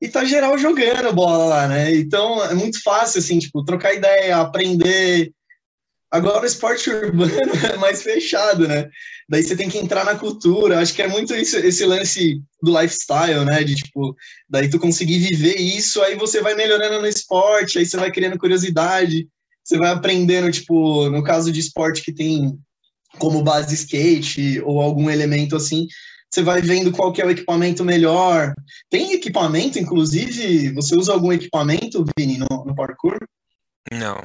e 0.00 0.08
tá 0.08 0.24
geral 0.24 0.56
jogando 0.56 1.12
bola 1.12 1.44
lá, 1.46 1.68
né? 1.68 1.94
Então 1.96 2.42
é 2.44 2.54
muito 2.54 2.80
fácil, 2.82 3.18
assim, 3.18 3.38
tipo, 3.38 3.64
trocar 3.64 3.92
ideia, 3.92 4.36
aprender. 4.38 5.32
Agora 6.10 6.42
o 6.42 6.46
esporte 6.46 6.88
urbano 6.90 7.52
é 7.72 7.76
mais 7.76 8.02
fechado, 8.02 8.68
né? 8.68 8.88
Daí 9.28 9.42
você 9.42 9.56
tem 9.56 9.68
que 9.68 9.78
entrar 9.78 10.04
na 10.04 10.14
cultura. 10.14 10.80
Acho 10.80 10.94
que 10.94 11.02
é 11.02 11.08
muito 11.08 11.34
isso, 11.34 11.56
esse 11.58 11.84
lance 11.84 12.40
do 12.62 12.80
lifestyle, 12.80 13.44
né? 13.44 13.64
De 13.64 13.74
tipo, 13.74 14.14
daí 14.48 14.70
tu 14.70 14.78
conseguir 14.78 15.18
viver 15.18 15.56
isso, 15.56 16.00
aí 16.02 16.14
você 16.16 16.40
vai 16.40 16.54
melhorando 16.54 17.00
no 17.00 17.06
esporte, 17.06 17.78
aí 17.78 17.86
você 17.86 17.96
vai 17.96 18.12
criando 18.12 18.38
curiosidade, 18.38 19.28
você 19.62 19.76
vai 19.76 19.90
aprendendo, 19.90 20.50
tipo, 20.50 21.10
no 21.10 21.22
caso 21.22 21.52
de 21.52 21.60
esporte 21.60 22.02
que 22.02 22.12
tem 22.12 22.58
como 23.18 23.42
base 23.42 23.74
skate 23.74 24.60
ou 24.60 24.80
algum 24.80 25.10
elemento 25.10 25.56
assim, 25.56 25.86
você 26.30 26.42
vai 26.42 26.62
vendo 26.62 26.92
qual 26.92 27.12
que 27.12 27.20
é 27.20 27.26
o 27.26 27.30
equipamento 27.30 27.84
melhor. 27.84 28.54
Tem 28.88 29.12
equipamento, 29.12 29.78
inclusive, 29.78 30.72
você 30.72 30.94
usa 30.94 31.12
algum 31.12 31.32
equipamento, 31.32 32.04
Vini, 32.16 32.38
no, 32.38 32.46
no 32.64 32.74
parkour? 32.74 33.18
Não. 33.92 34.22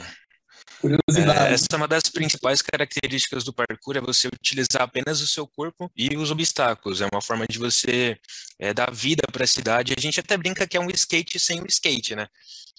Curiosidade. 0.80 1.52
É, 1.52 1.54
essa 1.54 1.66
é 1.72 1.76
uma 1.76 1.88
das 1.88 2.04
principais 2.04 2.62
características 2.62 3.44
do 3.44 3.52
parkour, 3.52 3.98
é 3.98 4.02
você 4.02 4.28
utilizar 4.28 4.84
apenas 4.84 5.20
o 5.20 5.28
seu 5.28 5.48
corpo 5.48 5.90
e 5.96 6.16
os 6.16 6.30
obstáculos. 6.30 7.02
É 7.02 7.08
uma 7.12 7.22
forma 7.22 7.48
de 7.48 7.58
você 7.58 8.18
é, 8.60 8.72
dar 8.72 8.92
vida 8.92 9.24
para 9.32 9.46
a 9.46 9.48
cidade. 9.48 9.96
A 9.98 10.00
gente 10.00 10.20
até 10.20 10.38
brinca 10.38 10.68
que 10.68 10.78
é 10.78 10.80
um 10.80 10.92
skate 10.92 11.40
sem 11.40 11.60
o 11.60 11.66
skate, 11.68 12.16
né? 12.16 12.28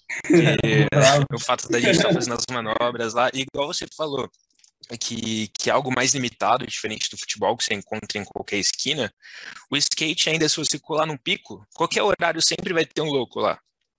o 1.34 1.40
fato 1.40 1.68
da 1.68 1.80
gente 1.80 1.96
estar 1.96 2.08
tá 2.08 2.14
fazendo 2.14 2.34
as 2.34 2.44
manobras 2.48 3.12
lá, 3.12 3.28
igual 3.34 3.66
você 3.66 3.86
falou, 3.96 4.30
que, 5.00 5.48
que 5.58 5.70
é 5.70 5.72
algo 5.72 5.92
mais 5.92 6.14
limitado, 6.14 6.66
diferente 6.66 7.10
do 7.10 7.18
futebol 7.18 7.56
que 7.56 7.64
você 7.64 7.74
encontra 7.74 8.18
em 8.18 8.24
qualquer 8.24 8.58
esquina, 8.58 9.12
o 9.70 9.76
skate 9.76 10.30
ainda, 10.30 10.48
se 10.48 10.56
você 10.56 10.78
colar 10.78 11.06
num 11.06 11.16
pico, 11.16 11.66
qualquer 11.74 12.02
horário 12.02 12.40
sempre 12.40 12.72
vai 12.72 12.84
ter 12.84 13.00
um 13.00 13.10
louco 13.10 13.40
lá, 13.40 13.58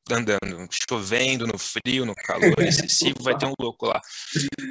andando, 0.10 0.67
chovendo, 0.89 1.46
no 1.46 1.58
frio, 1.58 2.06
no 2.06 2.15
calor 2.15 2.60
excessivo, 2.60 3.22
vai 3.22 3.38
ter 3.38 3.46
um 3.46 3.53
louco 3.60 3.88
lá. 3.88 4.01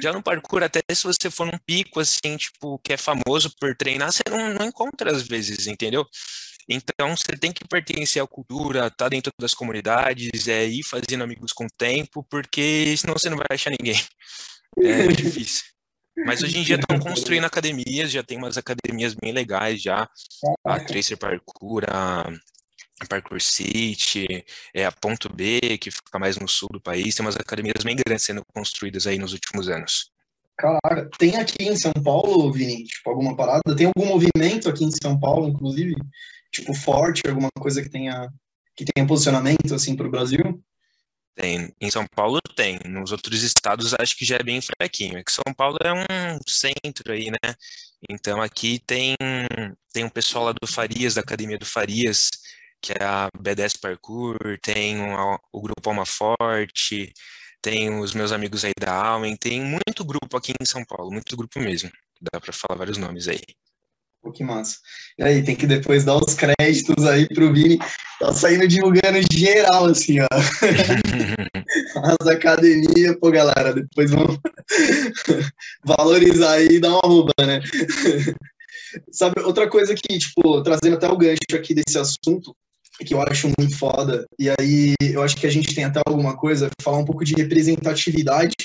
Já 0.01 0.11
no 0.11 0.23
parkour, 0.23 0.63
até 0.63 0.81
se 0.93 1.03
você 1.03 1.29
for 1.29 1.45
num 1.45 1.57
pico, 1.65 1.99
assim, 1.99 2.37
tipo, 2.37 2.79
que 2.79 2.93
é 2.93 2.97
famoso 2.97 3.51
por 3.59 3.75
treinar, 3.75 4.11
você 4.11 4.23
não, 4.29 4.53
não 4.53 4.65
encontra 4.65 5.11
às 5.11 5.27
vezes, 5.27 5.67
entendeu? 5.67 6.05
Então, 6.69 7.15
você 7.15 7.37
tem 7.37 7.53
que 7.53 7.65
pertencer 7.65 8.21
à 8.21 8.27
cultura, 8.27 8.87
estar 8.87 9.05
tá 9.05 9.09
dentro 9.09 9.31
das 9.39 9.53
comunidades, 9.53 10.47
é 10.47 10.65
ir 10.65 10.83
fazendo 10.83 11.23
amigos 11.23 11.53
com 11.53 11.65
o 11.65 11.77
tempo, 11.77 12.25
porque 12.29 12.95
senão 12.97 13.13
você 13.13 13.29
não 13.29 13.37
vai 13.37 13.47
achar 13.51 13.71
ninguém. 13.71 14.01
É 14.77 15.07
difícil. 15.15 15.76
Mas 16.25 16.41
hoje 16.41 16.57
em 16.57 16.63
dia 16.63 16.75
estão 16.75 16.99
construindo 16.99 17.45
academias, 17.45 18.11
já 18.11 18.23
tem 18.23 18.37
umas 18.37 18.57
academias 18.57 19.13
bem 19.13 19.31
legais 19.31 19.81
já. 19.81 20.09
A 20.63 20.79
Tracer 20.79 21.17
Parkour, 21.17 21.83
a 21.87 22.27
Parkour 23.07 23.39
City, 23.39 24.43
é 24.73 24.85
a 24.85 24.91
Ponto 24.91 25.31
B, 25.31 25.77
que 25.79 25.91
fica 25.91 26.17
mais 26.17 26.37
no 26.37 26.47
sul 26.47 26.69
do 26.71 26.81
país. 26.81 27.15
Tem 27.15 27.25
umas 27.25 27.35
academias 27.35 27.83
bem 27.83 27.95
grandes 27.95 28.25
sendo 28.25 28.43
construídas 28.53 29.05
aí 29.05 29.19
nos 29.19 29.33
últimos 29.33 29.69
anos. 29.69 30.11
Caraca, 30.57 31.07
tem 31.19 31.35
aqui 31.35 31.65
em 31.65 31.75
São 31.75 31.93
Paulo, 31.93 32.51
Vini, 32.51 32.83
tipo, 32.85 33.09
alguma 33.11 33.35
parada? 33.35 33.75
Tem 33.75 33.85
algum 33.85 34.07
movimento 34.07 34.67
aqui 34.67 34.83
em 34.83 34.91
São 34.91 35.19
Paulo, 35.19 35.47
inclusive? 35.47 35.95
Tipo, 36.51 36.73
forte, 36.73 37.27
alguma 37.27 37.49
coisa 37.59 37.83
que 37.83 37.89
tenha, 37.89 38.27
que 38.75 38.83
tenha 38.83 39.05
posicionamento, 39.05 39.75
assim, 39.75 39.95
para 39.95 40.07
o 40.07 40.11
Brasil? 40.11 40.59
Tem. 41.37 41.71
Em 41.79 41.91
São 41.91 42.05
Paulo 42.07 42.41
tem. 42.55 42.79
Nos 42.85 43.11
outros 43.11 43.43
estados 43.43 43.93
acho 43.93 44.17
que 44.17 44.25
já 44.25 44.37
é 44.37 44.43
bem 44.43 44.59
fraquinho. 44.59 45.17
É 45.19 45.23
que 45.23 45.31
São 45.31 45.53
Paulo 45.55 45.77
é 45.83 45.93
um 45.93 46.39
centro 46.47 47.13
aí, 47.13 47.29
né? 47.29 47.53
Então 48.09 48.41
aqui 48.41 48.79
tem, 48.79 49.15
tem 49.93 50.03
um 50.03 50.09
pessoal 50.09 50.45
lá 50.45 50.53
do 50.53 50.67
Farias, 50.67 51.13
da 51.15 51.21
Academia 51.21 51.57
do 51.59 51.65
Farias, 51.65 52.29
que 52.81 52.91
é 52.93 53.03
a 53.03 53.29
B10 53.37 53.79
Parkour, 53.79 54.37
tem 54.61 54.99
o, 54.99 55.39
o 55.53 55.61
Grupo 55.61 55.89
Alma 55.89 56.05
Forte, 56.07 57.13
tem 57.61 57.99
os 57.99 58.13
meus 58.13 58.31
amigos 58.31 58.65
aí 58.65 58.73
da 58.79 58.93
Almen, 58.93 59.35
tem 59.37 59.61
muito 59.61 60.03
grupo 60.05 60.37
aqui 60.37 60.53
em 60.59 60.65
São 60.65 60.83
Paulo, 60.85 61.11
muito 61.11 61.37
grupo 61.37 61.59
mesmo. 61.59 61.91
Dá 62.21 62.39
para 62.41 62.53
falar 62.53 62.77
vários 62.79 62.97
nomes 62.97 63.27
aí. 63.27 63.41
Pô, 64.27 64.31
que 64.31 64.43
massa. 64.43 64.77
E 65.17 65.23
aí, 65.23 65.41
tem 65.41 65.55
que 65.55 65.65
depois 65.65 66.03
dar 66.03 66.17
os 66.17 66.33
créditos 66.33 67.05
aí 67.05 67.25
pro 67.29 67.53
Vini. 67.53 67.79
Tá 68.19 68.33
saindo 68.33 68.67
divulgando 68.67 69.19
geral, 69.31 69.85
assim, 69.85 70.19
ó. 70.19 70.27
As 72.21 72.27
academias, 72.27 73.15
pô, 73.21 73.31
galera, 73.31 73.73
depois 73.73 74.11
vamos 74.11 74.37
valorizar 75.85 76.53
aí 76.53 76.67
e 76.67 76.79
dar 76.79 76.89
uma 76.89 77.01
rouba, 77.05 77.31
né? 77.39 77.61
Sabe, 79.11 79.41
outra 79.41 79.69
coisa 79.69 79.95
que, 79.95 80.17
tipo, 80.17 80.61
trazendo 80.61 80.97
até 80.97 81.07
o 81.07 81.17
gancho 81.17 81.55
aqui 81.55 81.73
desse 81.73 81.97
assunto, 81.97 82.53
que 83.05 83.13
eu 83.13 83.21
acho 83.21 83.51
muito 83.57 83.77
foda, 83.77 84.25
e 84.39 84.49
aí 84.49 84.95
eu 84.99 85.21
acho 85.21 85.37
que 85.37 85.47
a 85.47 85.51
gente 85.51 85.73
tem 85.73 85.85
até 85.85 86.01
alguma 86.05 86.35
coisa, 86.35 86.69
falar 86.81 86.97
um 86.97 87.05
pouco 87.05 87.23
de 87.23 87.33
representatividade 87.33 88.55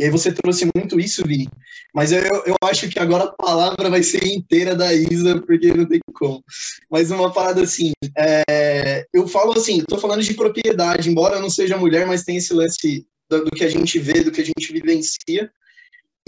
e 0.00 0.04
aí 0.04 0.10
você 0.10 0.32
trouxe 0.32 0.66
muito 0.74 0.98
isso, 0.98 1.22
Vini. 1.26 1.46
Mas 1.94 2.10
eu, 2.10 2.22
eu 2.46 2.56
acho 2.64 2.88
que 2.88 2.98
agora 2.98 3.24
a 3.24 3.32
palavra 3.32 3.90
vai 3.90 4.02
ser 4.02 4.26
inteira 4.26 4.74
da 4.74 4.94
Isa, 4.94 5.42
porque 5.42 5.74
não 5.74 5.84
tem 5.84 6.00
como. 6.14 6.42
Mas 6.90 7.10
uma 7.10 7.30
parada 7.30 7.62
assim, 7.62 7.92
é, 8.16 9.06
eu 9.12 9.28
falo 9.28 9.52
assim, 9.52 9.80
estou 9.80 9.98
falando 9.98 10.22
de 10.22 10.32
propriedade, 10.32 11.10
embora 11.10 11.36
eu 11.36 11.42
não 11.42 11.50
seja 11.50 11.76
mulher, 11.76 12.06
mas 12.06 12.24
tem 12.24 12.38
esse 12.38 12.54
lance 12.54 13.06
do, 13.28 13.44
do, 13.44 13.50
que 13.50 13.62
a 13.62 13.68
gente 13.68 13.98
vê, 13.98 14.24
do 14.24 14.32
que 14.32 14.40
a 14.40 14.44
gente 14.44 14.72
vivencia. 14.72 15.50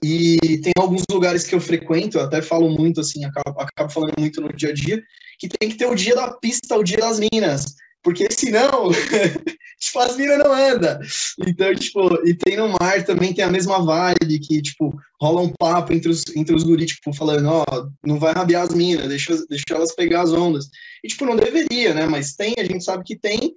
E 0.05 0.37
tem 0.63 0.73
alguns 0.77 1.05
lugares 1.11 1.45
que 1.45 1.55
eu 1.55 1.61
frequento, 1.61 2.19
eu 2.19 2.25
até 2.25 2.43
falo 2.43 2.69
muito 2.69 3.01
assim, 3.01 3.25
acabo, 3.25 3.59
acabo 3.59 3.91
falando 3.91 4.13
muito 4.19 4.39
no 4.43 4.53
dia 4.53 4.69
a 4.69 4.75
dia, 4.75 5.03
que 5.39 5.49
tem 5.49 5.71
que 5.71 5.77
ter 5.77 5.87
o 5.87 5.95
dia 5.95 6.15
da 6.15 6.31
pista, 6.35 6.77
o 6.77 6.85
dia 6.85 6.99
das 6.99 7.19
minas 7.19 7.65
porque 8.03 8.29
senão, 8.31 8.91
tipo, 9.79 9.99
as 10.01 10.17
minas 10.17 10.39
não 10.39 10.53
anda. 10.53 11.01
Então, 11.47 11.75
tipo, 11.75 12.27
e 12.27 12.35
tem 12.35 12.57
no 12.57 12.69
mar 12.69 13.05
também, 13.05 13.33
tem 13.33 13.45
a 13.45 13.51
mesma 13.51 13.85
vibe, 13.85 14.41
que, 14.41 14.61
tipo, 14.61 14.93
rola 15.21 15.43
um 15.43 15.53
papo 15.53 15.93
entre 15.93 16.11
os, 16.11 16.25
entre 16.35 16.55
os 16.55 16.65
guris, 16.65 16.93
tipo, 16.93 17.15
falando, 17.15 17.49
ó, 17.49 17.65
oh, 17.71 17.89
não 18.05 18.19
vai 18.19 18.33
rabiar 18.33 18.63
as 18.63 18.75
minas, 18.75 19.09
deixa, 19.09 19.37
deixa 19.49 19.65
elas 19.71 19.95
pegar 19.95 20.23
as 20.23 20.33
ondas. 20.33 20.69
E, 21.03 21.09
tipo, 21.09 21.25
não 21.25 21.37
deveria, 21.37 21.95
né? 21.95 22.07
Mas 22.07 22.35
tem, 22.35 22.55
a 22.59 22.65
gente 22.65 22.83
sabe 22.83 23.05
que 23.05 23.17
tem. 23.17 23.55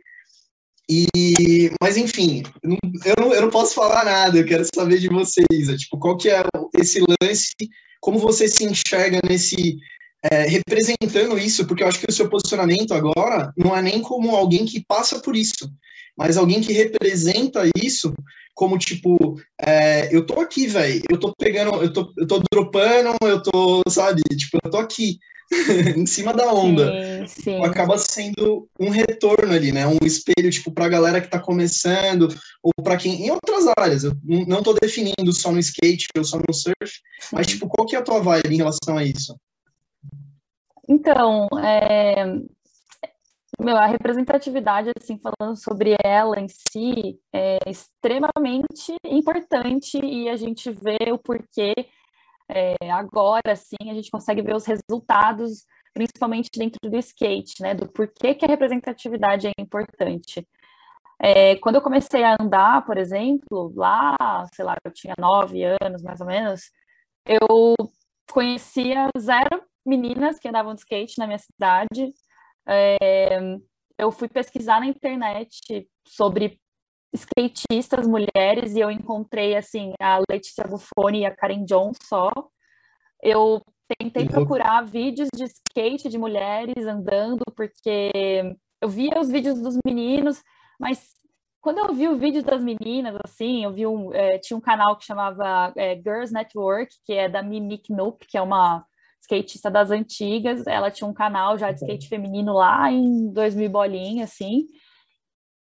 E, 0.88 1.72
mas 1.82 1.98
enfim, 1.98 2.44
eu 2.64 3.16
não, 3.18 3.34
eu 3.34 3.42
não 3.42 3.50
posso 3.50 3.74
falar 3.74 4.06
nada, 4.06 4.38
eu 4.38 4.46
quero 4.46 4.64
saber 4.72 5.00
de 5.00 5.08
vocês, 5.08 5.68
é, 5.68 5.76
tipo, 5.76 5.98
qual 5.98 6.16
que 6.16 6.30
é 6.30 6.44
esse 6.76 7.00
lance, 7.00 7.56
como 8.00 8.20
você 8.20 8.48
se 8.48 8.66
enxerga 8.66 9.20
nesse 9.28 9.80
é, 10.32 10.44
representando 10.48 11.38
isso, 11.38 11.66
porque 11.66 11.84
eu 11.84 11.88
acho 11.88 12.00
que 12.00 12.10
o 12.10 12.14
seu 12.14 12.30
posicionamento 12.30 12.94
agora 12.94 13.54
não 13.58 13.76
é 13.76 13.82
nem 13.82 14.02
como 14.02 14.36
alguém 14.36 14.66
que 14.66 14.84
passa 14.86 15.20
por 15.20 15.36
isso, 15.36 15.72
mas 16.18 16.38
alguém 16.38 16.62
que 16.62 16.74
representa 16.74 17.64
isso 17.76 18.14
como 18.54 18.78
tipo, 18.78 19.38
é, 19.62 20.16
eu 20.16 20.26
tô 20.26 20.40
aqui, 20.40 20.66
velho, 20.66 21.04
eu 21.12 21.20
tô 21.20 21.34
pegando, 21.38 21.76
eu 21.84 21.92
tô, 21.92 22.14
eu 22.18 22.26
tô 22.26 22.42
dropando, 22.50 23.14
eu 23.24 23.44
tô, 23.44 23.82
sabe, 23.90 24.22
tipo, 24.38 24.58
eu 24.64 24.72
tô 24.72 24.78
aqui, 24.78 25.20
em 25.96 26.06
cima 26.06 26.34
da 26.34 26.52
onda. 26.54 26.92
Sim, 27.28 27.42
sim. 27.44 27.64
Acaba 27.64 27.98
sendo 27.98 28.68
um 28.80 28.90
retorno 28.90 29.54
ali, 29.54 29.74
né? 29.74 29.86
Um 29.86 29.98
espelho, 30.04 30.50
tipo, 30.50 30.72
pra 30.72 30.88
galera 30.88 31.22
que 31.22 31.30
tá 31.30 31.38
começando, 31.38 32.34
ou 32.64 32.72
para 32.82 32.98
quem. 32.98 33.26
Em 33.26 33.32
outras 33.32 33.66
áreas, 33.78 34.06
eu 34.06 34.14
não 34.48 34.64
tô 34.64 34.74
definindo 34.74 35.34
só 35.34 35.52
no 35.52 35.60
skate 35.60 36.08
ou 36.18 36.24
só 36.24 36.38
no 36.38 36.54
surf, 36.54 36.74
sim. 37.20 37.36
mas, 37.36 37.48
tipo, 37.48 37.68
qual 37.68 37.86
que 37.86 37.96
é 37.96 38.00
a 38.00 38.04
tua 38.04 38.22
vibe 38.22 38.54
em 38.54 38.58
relação 38.58 38.98
a 38.98 39.04
isso? 39.04 39.36
Então, 40.88 41.48
é, 41.64 42.26
meu, 43.60 43.78
a 43.78 43.86
representatividade, 43.86 44.92
assim, 45.00 45.18
falando 45.18 45.56
sobre 45.56 45.96
ela 46.04 46.40
em 46.40 46.48
si, 46.48 47.20
é 47.34 47.58
extremamente 47.68 48.96
importante 49.06 49.98
e 50.04 50.30
a 50.30 50.36
gente 50.36 50.72
vê 50.72 51.12
o 51.12 51.18
porquê 51.18 51.74
é, 52.50 52.76
agora, 52.92 53.56
sim, 53.56 53.90
a 53.90 53.94
gente 53.94 54.12
consegue 54.12 54.42
ver 54.42 54.56
os 54.56 54.66
resultados, 54.66 55.66
principalmente 55.94 56.50
dentro 56.56 56.80
do 56.90 56.98
skate, 56.98 57.62
né, 57.62 57.74
do 57.74 57.88
porquê 57.88 58.36
que 58.36 58.46
a 58.46 58.48
representatividade 58.48 59.48
é 59.48 59.52
importante. 59.60 60.48
É, 61.20 61.56
quando 61.58 61.76
eu 61.76 61.82
comecei 61.82 62.24
a 62.24 62.36
andar, 62.40 62.86
por 62.86 62.98
exemplo, 62.98 63.74
lá, 63.76 64.46
sei 64.54 64.66
lá, 64.66 64.76
eu 64.84 64.92
tinha 64.92 65.16
nove 65.18 65.64
anos, 65.82 66.04
mais 66.04 66.20
ou 66.22 66.28
menos, 66.28 66.72
eu 67.26 67.76
conhecia 68.32 69.10
zero 69.18 69.64
meninas 69.86 70.40
que 70.40 70.48
andavam 70.48 70.74
de 70.74 70.82
skate 70.82 71.18
na 71.18 71.28
minha 71.28 71.40
cidade. 71.40 72.14
É, 72.68 73.38
eu 73.98 74.12
fui 74.12 74.28
pesquisar 74.28 74.80
na 74.80 74.88
internet 74.88 75.88
sobre 76.08 76.60
skatistas 77.14 78.06
mulheres 78.06 78.76
e 78.76 78.80
eu 78.80 78.92
encontrei 78.92 79.56
assim 79.56 79.94
a 80.02 80.20
Letícia 80.30 80.66
Buffoni 80.66 81.22
e 81.22 81.26
a 81.26 81.36
Karen 81.36 81.64
John 81.64 81.92
só. 82.04 82.32
Eu 83.22 83.62
tentei 83.98 84.24
uhum. 84.24 84.30
procurar 84.30 84.82
vídeos 84.84 85.30
de 85.34 85.46
skate 85.46 86.10
de 86.10 86.18
mulheres 86.18 86.86
andando 86.86 87.44
porque 87.56 88.12
eu 88.82 88.90
via 88.90 89.20
os 89.20 89.30
vídeos 89.30 89.62
dos 89.62 89.78
meninos, 89.86 90.44
mas 90.80 91.14
quando 91.62 91.80
eu 91.80 91.94
vi 91.94 92.08
o 92.08 92.18
vídeo 92.18 92.44
das 92.44 92.62
meninas, 92.64 93.18
assim, 93.24 93.64
eu 93.64 93.72
vi 93.72 93.88
um, 93.88 94.14
é, 94.14 94.38
tinha 94.38 94.56
um 94.56 94.62
canal 94.62 94.96
que 94.98 95.06
chamava 95.06 95.74
é, 95.76 95.96
Girls 95.96 96.32
Network, 96.32 96.94
que 97.04 97.14
é 97.14 97.28
da 97.28 97.42
Mimi 97.42 97.82
Knoop, 97.90 98.24
que 98.28 98.38
é 98.38 98.42
uma 98.42 98.86
skatista 99.26 99.70
das 99.70 99.92
antigas. 99.92 100.66
Ela 100.68 100.92
tinha 100.92 101.08
um 101.08 101.14
canal 101.14 101.58
já 101.58 101.72
de 101.72 101.80
skate 101.80 102.08
feminino 102.08 102.54
lá 102.54 102.92
em 102.92 103.32
2000 103.32 103.70
bolinha, 103.70 104.24
assim. 104.24 104.68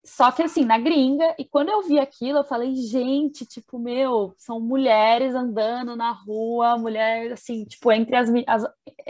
só 0.04 0.32
que 0.32 0.42
assim, 0.44 0.66
na 0.66 0.80
gringa, 0.80 1.36
e 1.38 1.46
quando 1.46 1.70
eu 1.70 1.84
vi 1.84 2.00
aquilo, 2.00 2.40
eu 2.40 2.44
falei, 2.44 2.76
gente, 2.76 3.46
tipo, 3.46 3.78
meu, 3.78 4.34
são 4.38 4.60
mulheres 4.60 5.36
andando 5.36 5.96
na 5.96 6.12
rua, 6.12 6.78
mulheres 6.78 7.34
assim, 7.34 7.66
tipo, 7.66 7.92
entre 7.92 8.16
as, 8.16 8.30
as 8.48 8.66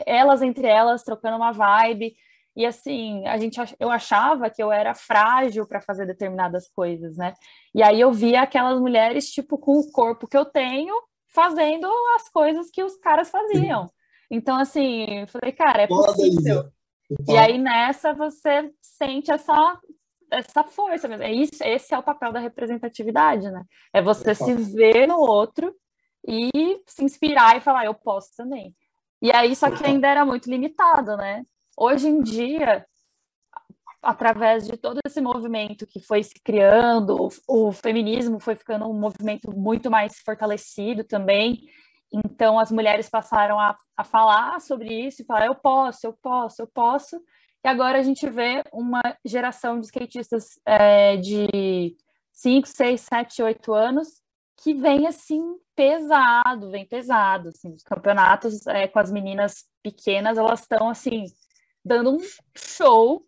elas 0.05 0.41
entre 0.41 0.67
elas, 0.67 1.03
trocando 1.03 1.37
uma 1.37 1.51
vibe. 1.51 2.13
E 2.55 2.65
assim, 2.65 3.25
a 3.27 3.37
gente 3.37 3.57
eu 3.79 3.89
achava 3.89 4.49
que 4.49 4.61
eu 4.61 4.71
era 4.71 4.93
frágil 4.93 5.65
para 5.65 5.81
fazer 5.81 6.05
determinadas 6.05 6.67
coisas, 6.69 7.15
né? 7.17 7.33
E 7.73 7.81
aí 7.81 7.99
eu 8.01 8.11
via 8.11 8.41
aquelas 8.41 8.79
mulheres, 8.79 9.31
tipo, 9.31 9.57
com 9.57 9.79
o 9.79 9.91
corpo 9.91 10.27
que 10.27 10.37
eu 10.37 10.45
tenho, 10.45 10.93
fazendo 11.33 11.87
as 12.15 12.29
coisas 12.29 12.69
que 12.69 12.83
os 12.83 12.97
caras 12.97 13.29
faziam. 13.29 13.89
Então, 14.31 14.57
assim, 14.57 15.19
eu 15.19 15.27
falei, 15.27 15.51
cara, 15.51 15.83
é 15.83 15.87
possível. 15.87 16.71
E 17.27 17.37
aí 17.37 17.57
nessa 17.57 18.13
você 18.13 18.71
sente 18.81 19.29
essa 19.29 19.77
essa 20.31 20.63
força 20.63 21.09
mesmo. 21.09 21.23
É 21.23 21.31
isso, 21.33 21.61
esse 21.61 21.93
é 21.93 21.99
o 21.99 22.03
papel 22.03 22.31
da 22.31 22.39
representatividade, 22.39 23.51
né? 23.51 23.65
É 23.93 24.01
você 24.01 24.33
se 24.33 24.53
ver 24.53 25.05
no 25.05 25.17
outro 25.17 25.75
e 26.25 26.81
se 26.87 27.03
inspirar 27.03 27.57
e 27.57 27.61
falar, 27.61 27.83
eu 27.85 27.93
posso 27.93 28.29
também. 28.37 28.73
E 29.21 29.29
aí, 29.31 29.53
só 29.55 29.69
que 29.69 29.85
ainda 29.85 30.07
era 30.07 30.25
muito 30.25 30.49
limitado, 30.49 31.17
né? 31.17 31.43
Hoje 31.77 32.07
em 32.07 32.21
dia, 32.21 32.85
através 34.01 34.65
de 34.65 34.77
todo 34.77 34.99
esse 35.05 35.19
movimento 35.19 35.85
que 35.85 35.99
foi 35.99 36.23
se 36.23 36.35
criando, 36.41 37.29
o, 37.47 37.67
o 37.67 37.71
feminismo 37.73 38.39
foi 38.39 38.55
ficando 38.55 38.85
um 38.85 38.97
movimento 38.97 39.51
muito 39.53 39.91
mais 39.91 40.17
fortalecido 40.19 41.03
também. 41.03 41.59
Então, 42.11 42.59
as 42.59 42.71
mulheres 42.71 43.09
passaram 43.09 43.59
a, 43.59 43.75
a 43.95 44.03
falar 44.03 44.59
sobre 44.59 45.07
isso 45.07 45.21
e 45.21 45.25
falar: 45.25 45.45
eu 45.45 45.55
posso, 45.55 46.05
eu 46.05 46.13
posso, 46.21 46.61
eu 46.61 46.67
posso. 46.67 47.21
E 47.63 47.67
agora 47.67 47.99
a 47.99 48.03
gente 48.03 48.27
vê 48.29 48.63
uma 48.73 49.01
geração 49.23 49.79
de 49.79 49.85
skatistas 49.85 50.59
é, 50.65 51.15
de 51.17 51.95
5, 52.33 52.67
6, 52.67 53.01
7, 53.01 53.43
8 53.43 53.73
anos 53.73 54.21
que 54.63 54.73
vem 54.73 55.07
assim 55.07 55.41
pesado, 55.75 56.69
vem 56.69 56.85
pesado. 56.85 57.49
Assim, 57.49 57.73
os 57.73 57.83
campeonatos 57.83 58.65
é, 58.67 58.87
com 58.87 58.99
as 58.99 59.11
meninas 59.11 59.65
pequenas, 59.81 60.37
elas 60.37 60.61
estão 60.61 60.89
assim, 60.89 61.25
dando 61.83 62.11
um 62.11 62.19
show 62.55 63.25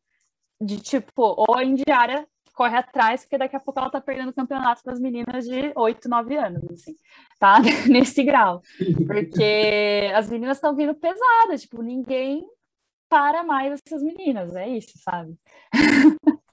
de 0.61 0.79
tipo, 0.79 1.23
ou 1.37 1.55
a 1.55 1.63
Indiara 1.63 2.27
corre 2.53 2.77
atrás, 2.77 3.22
porque 3.22 3.38
daqui 3.38 3.55
a 3.55 3.60
pouco 3.60 3.79
ela 3.79 3.89
tá 3.89 4.00
perdendo 4.00 4.29
o 4.29 4.33
campeonato 4.33 4.83
para 4.83 4.93
as 4.93 5.00
meninas 5.00 5.45
de 5.45 5.72
8, 5.75 6.07
9 6.07 6.38
anos, 6.38 6.63
assim, 6.72 6.95
tá? 7.39 7.60
Nesse 7.89 8.24
grau. 8.24 8.62
Porque 9.07 10.12
as 10.15 10.29
meninas 10.29 10.57
estão 10.57 10.75
vindo 10.75 10.93
pesadas, 10.95 11.62
tipo, 11.62 11.81
ninguém 11.81 12.45
para 13.10 13.43
mais 13.43 13.79
essas 13.86 14.01
meninas, 14.01 14.55
é 14.55 14.67
isso, 14.67 14.93
sabe? 15.03 15.36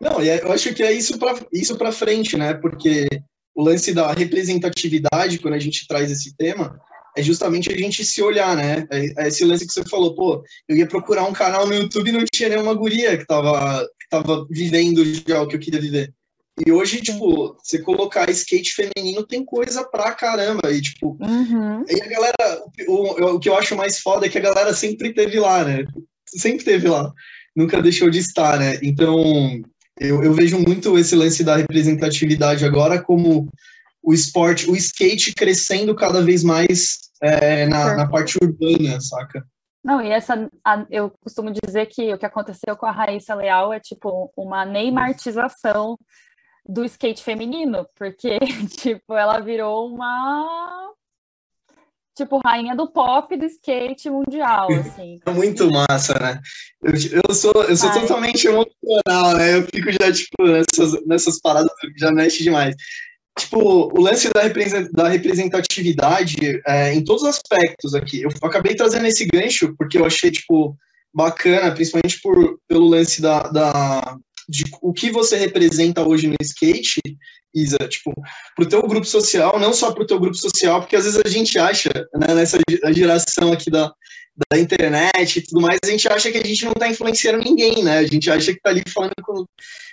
Não, 0.00 0.22
e 0.22 0.28
é, 0.28 0.42
eu 0.42 0.52
acho 0.52 0.74
que 0.74 0.82
é 0.82 0.92
isso 0.92 1.18
para 1.18 1.34
isso 1.52 1.76
para 1.76 1.92
frente, 1.92 2.36
né? 2.36 2.54
Porque 2.54 3.06
o 3.54 3.62
lance 3.62 3.94
da 3.94 4.12
representatividade, 4.12 5.38
quando 5.38 5.54
a 5.54 5.58
gente 5.58 5.86
traz 5.86 6.10
esse 6.10 6.36
tema, 6.36 6.78
é 7.16 7.22
justamente 7.22 7.72
a 7.72 7.76
gente 7.76 8.04
se 8.04 8.22
olhar, 8.22 8.54
né? 8.54 8.86
É, 8.90 9.24
é 9.24 9.28
esse 9.28 9.44
lance 9.44 9.66
que 9.66 9.72
você 9.72 9.82
falou, 9.88 10.14
pô, 10.14 10.44
eu 10.68 10.76
ia 10.76 10.86
procurar 10.86 11.24
um 11.24 11.32
canal 11.32 11.66
no 11.66 11.74
YouTube 11.74 12.10
e 12.10 12.12
não 12.12 12.24
tinha 12.30 12.50
nenhuma 12.50 12.74
guria 12.74 13.16
que 13.16 13.26
tava, 13.26 13.86
tava 14.10 14.46
vivendo 14.50 15.04
já 15.04 15.42
o 15.42 15.48
que 15.48 15.56
eu 15.56 15.60
queria 15.60 15.80
viver. 15.80 16.12
E 16.66 16.72
hoje, 16.72 17.02
tipo, 17.02 17.54
você 17.62 17.78
colocar 17.78 18.30
skate 18.30 18.74
feminino 18.74 19.26
tem 19.26 19.44
coisa 19.44 19.84
pra 19.84 20.12
caramba. 20.12 20.72
E, 20.72 20.80
tipo, 20.80 21.18
uhum. 21.20 21.84
e 21.86 22.00
a 22.00 22.06
galera, 22.06 22.62
o, 22.88 23.34
o 23.34 23.38
que 23.38 23.48
eu 23.48 23.56
acho 23.56 23.76
mais 23.76 23.98
foda 23.98 24.24
é 24.24 24.28
que 24.28 24.38
a 24.38 24.42
galera 24.42 24.72
sempre 24.72 25.12
teve 25.12 25.38
lá, 25.38 25.64
né? 25.64 25.84
Sempre 26.26 26.64
teve 26.64 26.88
lá. 26.88 27.12
Nunca 27.54 27.82
deixou 27.82 28.08
de 28.08 28.20
estar, 28.20 28.58
né? 28.58 28.78
Então, 28.82 29.62
eu, 30.00 30.22
eu 30.24 30.32
vejo 30.32 30.58
muito 30.58 30.98
esse 30.98 31.14
lance 31.14 31.44
da 31.44 31.56
representatividade 31.56 32.64
agora 32.64 33.02
como 33.02 33.50
o 34.02 34.14
esporte, 34.14 34.70
o 34.70 34.76
skate 34.76 35.34
crescendo 35.34 35.94
cada 35.94 36.22
vez 36.22 36.42
mais 36.42 36.98
é, 37.22 37.66
na, 37.66 37.96
na 37.96 38.08
parte 38.08 38.38
urbana, 38.40 38.98
saca? 39.00 39.44
Não, 39.86 40.02
e 40.02 40.10
essa, 40.10 40.50
a, 40.64 40.84
eu 40.90 41.12
costumo 41.20 41.52
dizer 41.52 41.86
que 41.86 42.12
o 42.12 42.18
que 42.18 42.26
aconteceu 42.26 42.76
com 42.76 42.86
a 42.86 42.90
Raíssa 42.90 43.36
Leal 43.36 43.72
é 43.72 43.78
tipo 43.78 44.32
uma 44.36 44.64
neymartização 44.64 45.96
do 46.68 46.84
skate 46.84 47.22
feminino, 47.22 47.86
porque, 47.94 48.36
tipo, 48.82 49.14
ela 49.14 49.38
virou 49.38 49.86
uma 49.86 50.92
tipo, 52.16 52.40
rainha 52.44 52.74
do 52.74 52.90
pop 52.90 53.36
do 53.36 53.44
skate 53.44 54.10
mundial, 54.10 54.66
assim. 54.74 55.20
É 55.24 55.30
muito 55.30 55.70
massa, 55.70 56.18
né? 56.18 56.40
Eu, 56.82 56.92
eu 57.28 57.32
sou, 57.32 57.52
eu 57.62 57.76
sou 57.76 57.92
totalmente 57.92 58.44
emocional, 58.44 59.36
né? 59.36 59.54
Eu 59.54 59.62
fico 59.72 59.92
já, 59.92 60.12
tipo, 60.12 60.42
nessas, 60.42 61.06
nessas 61.06 61.38
paradas, 61.38 61.70
já 61.96 62.10
mexe 62.10 62.42
demais. 62.42 62.74
Tipo, 63.38 63.92
o 63.94 64.00
lance 64.00 64.30
da, 64.32 64.48
da 64.92 65.08
representatividade 65.08 66.60
é, 66.66 66.94
em 66.94 67.04
todos 67.04 67.22
os 67.22 67.28
aspectos 67.28 67.94
aqui. 67.94 68.22
Eu 68.22 68.30
acabei 68.42 68.74
trazendo 68.74 69.06
esse 69.06 69.26
gancho 69.26 69.74
porque 69.76 69.98
eu 69.98 70.06
achei, 70.06 70.30
tipo, 70.30 70.74
bacana, 71.14 71.72
principalmente 71.72 72.20
por, 72.22 72.58
pelo 72.66 72.88
lance 72.88 73.20
da, 73.20 73.40
da, 73.42 74.16
de 74.48 74.64
o 74.80 74.92
que 74.92 75.10
você 75.10 75.36
representa 75.36 76.06
hoje 76.06 76.28
no 76.28 76.36
skate, 76.40 77.00
Isa, 77.54 77.78
tipo, 77.88 78.12
pro 78.54 78.68
teu 78.68 78.82
grupo 78.82 79.06
social, 79.06 79.58
não 79.58 79.72
só 79.72 79.92
pro 79.92 80.06
teu 80.06 80.18
grupo 80.20 80.36
social, 80.36 80.80
porque 80.80 80.96
às 80.96 81.04
vezes 81.04 81.20
a 81.24 81.28
gente 81.28 81.58
acha, 81.58 81.90
né, 82.14 82.34
nessa 82.34 82.58
geração 82.92 83.52
aqui 83.52 83.70
da, 83.70 83.92
da 84.50 84.58
internet 84.58 85.38
e 85.38 85.42
tudo 85.42 85.62
mais, 85.62 85.78
a 85.82 85.88
gente 85.88 86.06
acha 86.08 86.30
que 86.30 86.38
a 86.38 86.44
gente 86.44 86.64
não 86.64 86.72
tá 86.74 86.88
influenciando 86.88 87.38
ninguém, 87.38 87.82
né? 87.82 87.98
A 87.98 88.06
gente 88.06 88.30
acha 88.30 88.52
que 88.52 88.60
tá 88.60 88.70
ali 88.70 88.82
falando 88.92 89.14
com, 89.22 89.44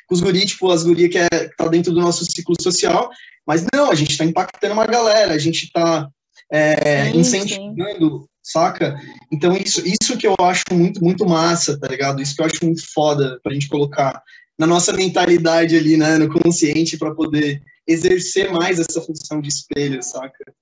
com 0.08 0.14
os 0.14 0.22
guris, 0.22 0.46
tipo, 0.46 0.70
as 0.70 0.84
gurias 0.84 1.10
que, 1.10 1.18
é, 1.18 1.30
que 1.30 1.56
tá 1.56 1.68
dentro 1.68 1.94
do 1.94 2.02
nosso 2.02 2.26
ciclo 2.26 2.56
social, 2.62 3.10
mas 3.48 3.66
não, 3.74 3.90
a 3.90 3.96
gente 3.96 4.18
tá 4.18 4.26
impactando 4.26 4.74
uma 4.74 4.86
galera, 4.86 5.34
a 5.34 5.38
gente 5.38 5.72
tá 5.72 6.10
é, 6.52 7.12
sim, 7.12 7.20
incentivando, 7.20 8.20
sim. 8.20 8.26
saca? 8.44 9.00
Então, 9.32 9.56
isso, 9.56 9.82
isso 9.86 10.18
que 10.18 10.28
eu 10.28 10.36
acho 10.40 10.64
muito, 10.72 11.04
muito 11.04 11.26
massa, 11.26 11.80
tá 11.80 11.88
ligado? 11.88 12.22
Isso 12.22 12.36
que 12.36 12.42
eu 12.42 12.46
acho 12.46 12.64
muito 12.64 12.84
foda 12.94 13.40
pra 13.42 13.54
gente 13.54 13.70
colocar 13.70 14.22
na 14.60 14.68
nossa 14.68 14.94
mentalidade 14.94 15.76
ali, 15.76 15.98
né, 15.98 16.18
no 16.18 16.30
consciente, 16.30 16.98
para 16.98 17.14
poder 17.14 17.62
exercer 17.88 18.52
mais 18.52 18.80
essa 18.80 19.02
função 19.02 19.42
de 19.42 19.50
espelho, 19.50 20.02
saca? 20.04 20.54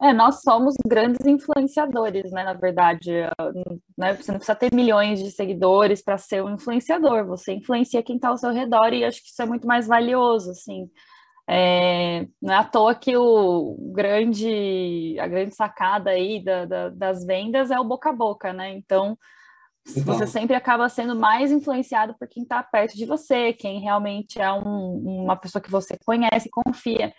É, 0.00 0.12
nós 0.12 0.40
somos 0.42 0.74
grandes 0.86 1.24
influenciadores, 1.26 2.30
né? 2.32 2.42
Na 2.42 2.54
verdade, 2.54 3.12
né? 3.96 4.14
você 4.14 4.32
não 4.32 4.38
precisa 4.38 4.56
ter 4.56 4.74
milhões 4.74 5.22
de 5.22 5.30
seguidores 5.30 6.02
para 6.02 6.18
ser 6.18 6.42
um 6.42 6.54
influenciador. 6.54 7.26
Você 7.26 7.52
influencia 7.52 8.02
quem 8.02 8.16
está 8.16 8.28
ao 8.28 8.38
seu 8.38 8.50
redor 8.50 8.92
e 8.92 9.04
acho 9.04 9.22
que 9.22 9.28
isso 9.28 9.42
é 9.42 9.46
muito 9.46 9.66
mais 9.66 9.86
valioso, 9.86 10.50
assim. 10.50 10.88
É, 11.48 12.26
não 12.40 12.54
é 12.54 12.56
à 12.56 12.64
toa 12.64 12.94
que 12.94 13.16
o 13.16 13.76
grande, 13.92 15.16
a 15.20 15.26
grande 15.26 15.54
sacada 15.54 16.10
aí 16.10 16.42
da, 16.42 16.64
da, 16.64 16.88
das 16.88 17.24
vendas 17.24 17.70
é 17.70 17.78
o 17.78 17.84
boca 17.84 18.10
a 18.10 18.12
boca, 18.12 18.52
né? 18.52 18.72
Então, 18.72 19.16
então. 19.86 20.14
Você 20.14 20.26
sempre 20.26 20.56
acaba 20.56 20.88
sendo 20.88 21.14
mais 21.14 21.52
influenciado 21.52 22.14
por 22.18 22.26
quem 22.26 22.42
está 22.42 22.62
perto 22.62 22.96
de 22.96 23.04
você, 23.04 23.52
quem 23.52 23.80
realmente 23.80 24.40
é 24.40 24.50
um, 24.50 25.24
uma 25.24 25.36
pessoa 25.36 25.60
que 25.60 25.70
você 25.70 25.98
conhece 26.04 26.48
e 26.48 26.50
confia. 26.50 27.12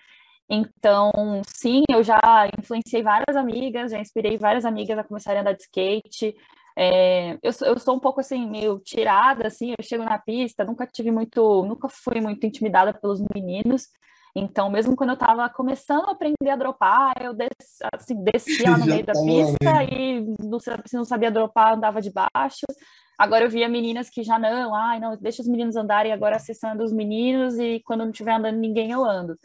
Então, 0.49 1.11
sim, 1.47 1.83
eu 1.89 2.03
já 2.03 2.19
influenciei 2.59 3.01
várias 3.01 3.35
amigas, 3.35 3.91
já 3.91 3.99
inspirei 3.99 4.37
várias 4.37 4.65
amigas 4.65 4.97
a 4.97 5.03
começarem 5.03 5.39
a 5.39 5.41
andar 5.41 5.53
de 5.53 5.63
skate. 5.63 6.35
É, 6.77 7.33
eu, 7.41 7.51
eu 7.61 7.79
sou 7.79 7.95
um 7.95 7.99
pouco 7.99 8.19
assim, 8.19 8.47
meio 8.47 8.79
tirada, 8.79 9.47
assim, 9.47 9.71
eu 9.71 9.83
chego 9.83 10.03
na 10.03 10.19
pista, 10.19 10.65
nunca 10.65 10.85
tive 10.85 11.09
muito, 11.09 11.63
nunca 11.63 11.87
fui 11.89 12.21
muito 12.21 12.45
intimidada 12.45 12.93
pelos 12.93 13.21
meninos. 13.33 13.87
Então, 14.35 14.69
mesmo 14.69 14.95
quando 14.97 15.11
eu 15.11 15.15
estava 15.15 15.49
começando 15.49 16.09
a 16.09 16.11
aprender 16.11 16.49
a 16.49 16.57
dropar, 16.57 17.13
eu 17.21 17.33
des, 17.33 17.47
assim, 17.93 18.21
descia 18.21 18.69
lá 18.69 18.77
no 18.77 18.85
meio 18.85 19.05
da 19.05 19.13
pista 19.13 19.83
e 19.89 20.35
não, 20.39 20.59
se 20.59 20.95
não 20.95 21.05
sabia 21.05 21.31
dropar, 21.31 21.73
andava 21.73 22.01
de 22.01 22.11
baixo. 22.11 22.65
Agora 23.17 23.45
eu 23.45 23.49
via 23.49 23.69
meninas 23.69 24.09
que 24.09 24.23
já 24.23 24.37
não, 24.37 24.75
ai, 24.75 24.99
não, 24.99 25.15
deixa 25.15 25.41
os 25.41 25.47
meninos 25.47 25.77
andarem 25.77 26.11
agora 26.11 26.35
acessando 26.35 26.83
os 26.83 26.91
meninos 26.91 27.57
e 27.57 27.81
quando 27.85 28.01
não 28.01 28.11
estiver 28.11 28.33
andando 28.33 28.57
ninguém 28.57 28.91
eu 28.91 29.05
ando. 29.05 29.39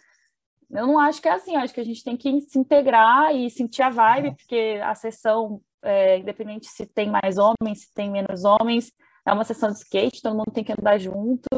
Eu 0.72 0.86
não 0.86 0.98
acho 0.98 1.20
que 1.20 1.28
é 1.28 1.32
assim, 1.32 1.56
acho 1.56 1.74
que 1.74 1.80
a 1.80 1.84
gente 1.84 2.04
tem 2.04 2.16
que 2.16 2.40
se 2.42 2.58
integrar 2.58 3.34
e 3.34 3.50
sentir 3.50 3.82
a 3.82 3.90
vibe, 3.90 4.36
porque 4.36 4.80
a 4.82 4.94
sessão, 4.94 5.60
é, 5.82 6.18
independente 6.18 6.68
se 6.68 6.86
tem 6.86 7.10
mais 7.10 7.38
homens, 7.38 7.82
se 7.82 7.94
tem 7.94 8.10
menos 8.10 8.44
homens, 8.44 8.92
é 9.26 9.32
uma 9.32 9.44
sessão 9.44 9.70
de 9.70 9.78
skate, 9.78 10.22
todo 10.22 10.36
mundo 10.36 10.52
tem 10.52 10.64
que 10.64 10.72
andar 10.72 10.98
junto 10.98 11.48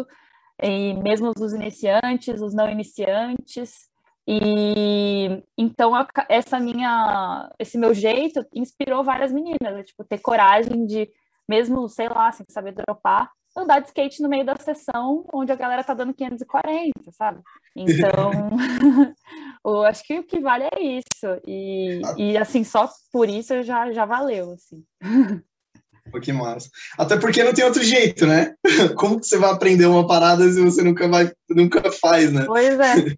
e 0.62 0.94
mesmo 0.94 1.32
os 1.38 1.52
iniciantes, 1.52 2.40
os 2.40 2.54
não 2.54 2.70
iniciantes. 2.70 3.90
E 4.26 5.42
então 5.58 5.92
essa 6.28 6.60
minha, 6.60 7.50
esse 7.58 7.76
meu 7.76 7.92
jeito 7.92 8.46
inspirou 8.54 9.02
várias 9.02 9.32
meninas, 9.32 9.58
né? 9.60 9.82
tipo 9.82 10.04
ter 10.04 10.18
coragem 10.18 10.86
de, 10.86 11.10
mesmo 11.48 11.88
sei 11.88 12.08
lá, 12.08 12.30
sem 12.30 12.46
saber 12.48 12.72
dropar, 12.72 13.30
andar 13.56 13.80
de 13.80 13.88
skate 13.88 14.22
no 14.22 14.28
meio 14.28 14.44
da 14.44 14.56
sessão 14.56 15.24
onde 15.32 15.52
a 15.52 15.56
galera 15.56 15.84
tá 15.84 15.94
dando 15.94 16.14
540, 16.14 16.92
sabe? 17.12 17.40
Então, 17.76 18.30
eu 19.64 19.82
acho 19.84 20.04
que 20.04 20.18
o 20.18 20.24
que 20.24 20.40
vale 20.40 20.64
é 20.64 20.80
isso. 20.80 21.40
E, 21.46 22.00
e 22.16 22.36
assim, 22.36 22.64
só 22.64 22.88
por 23.12 23.28
isso 23.28 23.62
já, 23.62 23.92
já 23.92 24.04
valeu, 24.04 24.52
assim. 24.52 24.84
Pô, 26.10 26.20
que 26.20 26.32
massa. 26.32 26.68
Até 26.98 27.16
porque 27.16 27.44
não 27.44 27.54
tem 27.54 27.64
outro 27.64 27.82
jeito, 27.82 28.26
né? 28.26 28.54
Como 28.96 29.20
que 29.20 29.26
você 29.26 29.38
vai 29.38 29.50
aprender 29.50 29.86
uma 29.86 30.06
parada 30.06 30.50
se 30.50 30.60
você 30.60 30.82
nunca 30.82 31.08
vai, 31.08 31.30
nunca 31.48 31.90
faz, 31.92 32.32
né? 32.32 32.44
Pois 32.44 32.78
é. 32.78 33.16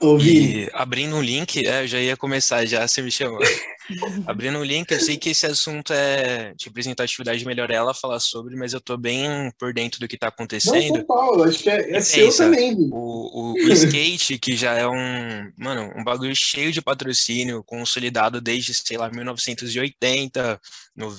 Ouvi. 0.00 0.64
E 0.64 0.70
abrindo 0.72 1.16
um 1.16 1.22
link, 1.22 1.66
é, 1.66 1.82
eu 1.82 1.86
já 1.86 2.00
ia 2.00 2.16
começar, 2.16 2.64
já 2.66 2.86
você 2.86 3.00
me 3.00 3.10
chamou. 3.10 3.38
abrindo 4.26 4.58
um 4.58 4.64
link, 4.64 4.90
eu 4.90 5.00
sei 5.00 5.16
que 5.16 5.30
esse 5.30 5.46
assunto 5.46 5.92
é 5.92 6.54
de 6.54 6.66
representatividade 6.66 7.44
melhor 7.44 7.70
ela 7.70 7.94
falar 7.94 8.20
sobre, 8.20 8.56
mas 8.56 8.72
eu 8.72 8.80
tô 8.80 8.96
bem 8.96 9.52
por 9.58 9.72
dentro 9.72 10.00
do 10.00 10.08
que 10.08 10.18
tá 10.18 10.28
acontecendo. 10.28 10.98
Não, 10.98 11.04
Paulo, 11.04 11.44
acho 11.44 11.62
que 11.62 11.70
é, 11.70 11.96
é 11.96 12.00
seu 12.00 12.34
também. 12.34 12.74
O, 12.90 13.52
o, 13.52 13.52
o 13.52 13.72
skate, 13.72 14.38
que 14.38 14.56
já 14.56 14.74
é 14.74 14.86
um, 14.86 15.52
mano, 15.56 15.92
um 15.96 16.04
bagulho 16.04 16.34
cheio 16.34 16.72
de 16.72 16.82
patrocínio, 16.82 17.62
consolidado 17.64 18.40
desde, 18.40 18.74
sei 18.74 18.96
lá, 18.96 19.10
1980, 19.10 20.60
no... 20.96 21.16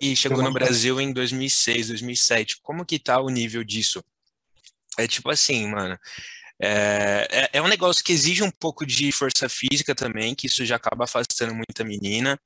e 0.00 0.14
chegou 0.14 0.42
no 0.42 0.52
Brasil 0.52 1.00
em 1.00 1.12
2006, 1.12 1.88
2007. 1.88 2.58
Como 2.62 2.84
que 2.84 2.98
tá 2.98 3.20
o 3.20 3.28
nível 3.28 3.64
disso? 3.64 4.02
É 4.98 5.06
tipo 5.06 5.30
assim, 5.30 5.66
mano. 5.68 5.98
É, 6.60 7.26
é, 7.30 7.50
é, 7.54 7.62
um 7.62 7.68
negócio 7.68 8.04
que 8.04 8.12
exige 8.12 8.42
um 8.42 8.50
pouco 8.50 8.86
de 8.86 9.10
força 9.12 9.48
física 9.48 9.94
também, 9.94 10.34
que 10.34 10.46
isso 10.46 10.64
já 10.64 10.76
acaba 10.76 11.04
afastando 11.04 11.54
muita 11.54 11.84
menina. 11.84 12.38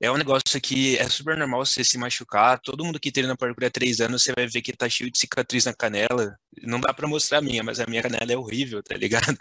É 0.00 0.10
um 0.10 0.16
negócio 0.16 0.60
que 0.60 0.98
é 0.98 1.08
super 1.08 1.36
normal 1.36 1.64
você 1.64 1.82
se 1.82 1.96
machucar. 1.96 2.60
Todo 2.60 2.84
mundo 2.84 3.00
que 3.00 3.10
treina 3.10 3.36
parkour 3.36 3.64
há 3.64 3.70
três 3.70 4.00
anos, 4.00 4.22
você 4.22 4.32
vai 4.36 4.46
ver 4.46 4.60
que 4.60 4.72
tá 4.72 4.88
cheio 4.88 5.10
de 5.10 5.18
cicatriz 5.18 5.64
na 5.64 5.72
canela. 5.72 6.36
Não 6.62 6.80
dá 6.80 6.92
para 6.92 7.08
mostrar 7.08 7.38
a 7.38 7.42
minha, 7.42 7.62
mas 7.62 7.80
a 7.80 7.86
minha 7.86 8.02
canela 8.02 8.30
é 8.30 8.36
horrível, 8.36 8.82
tá 8.82 8.96
ligado? 8.96 9.36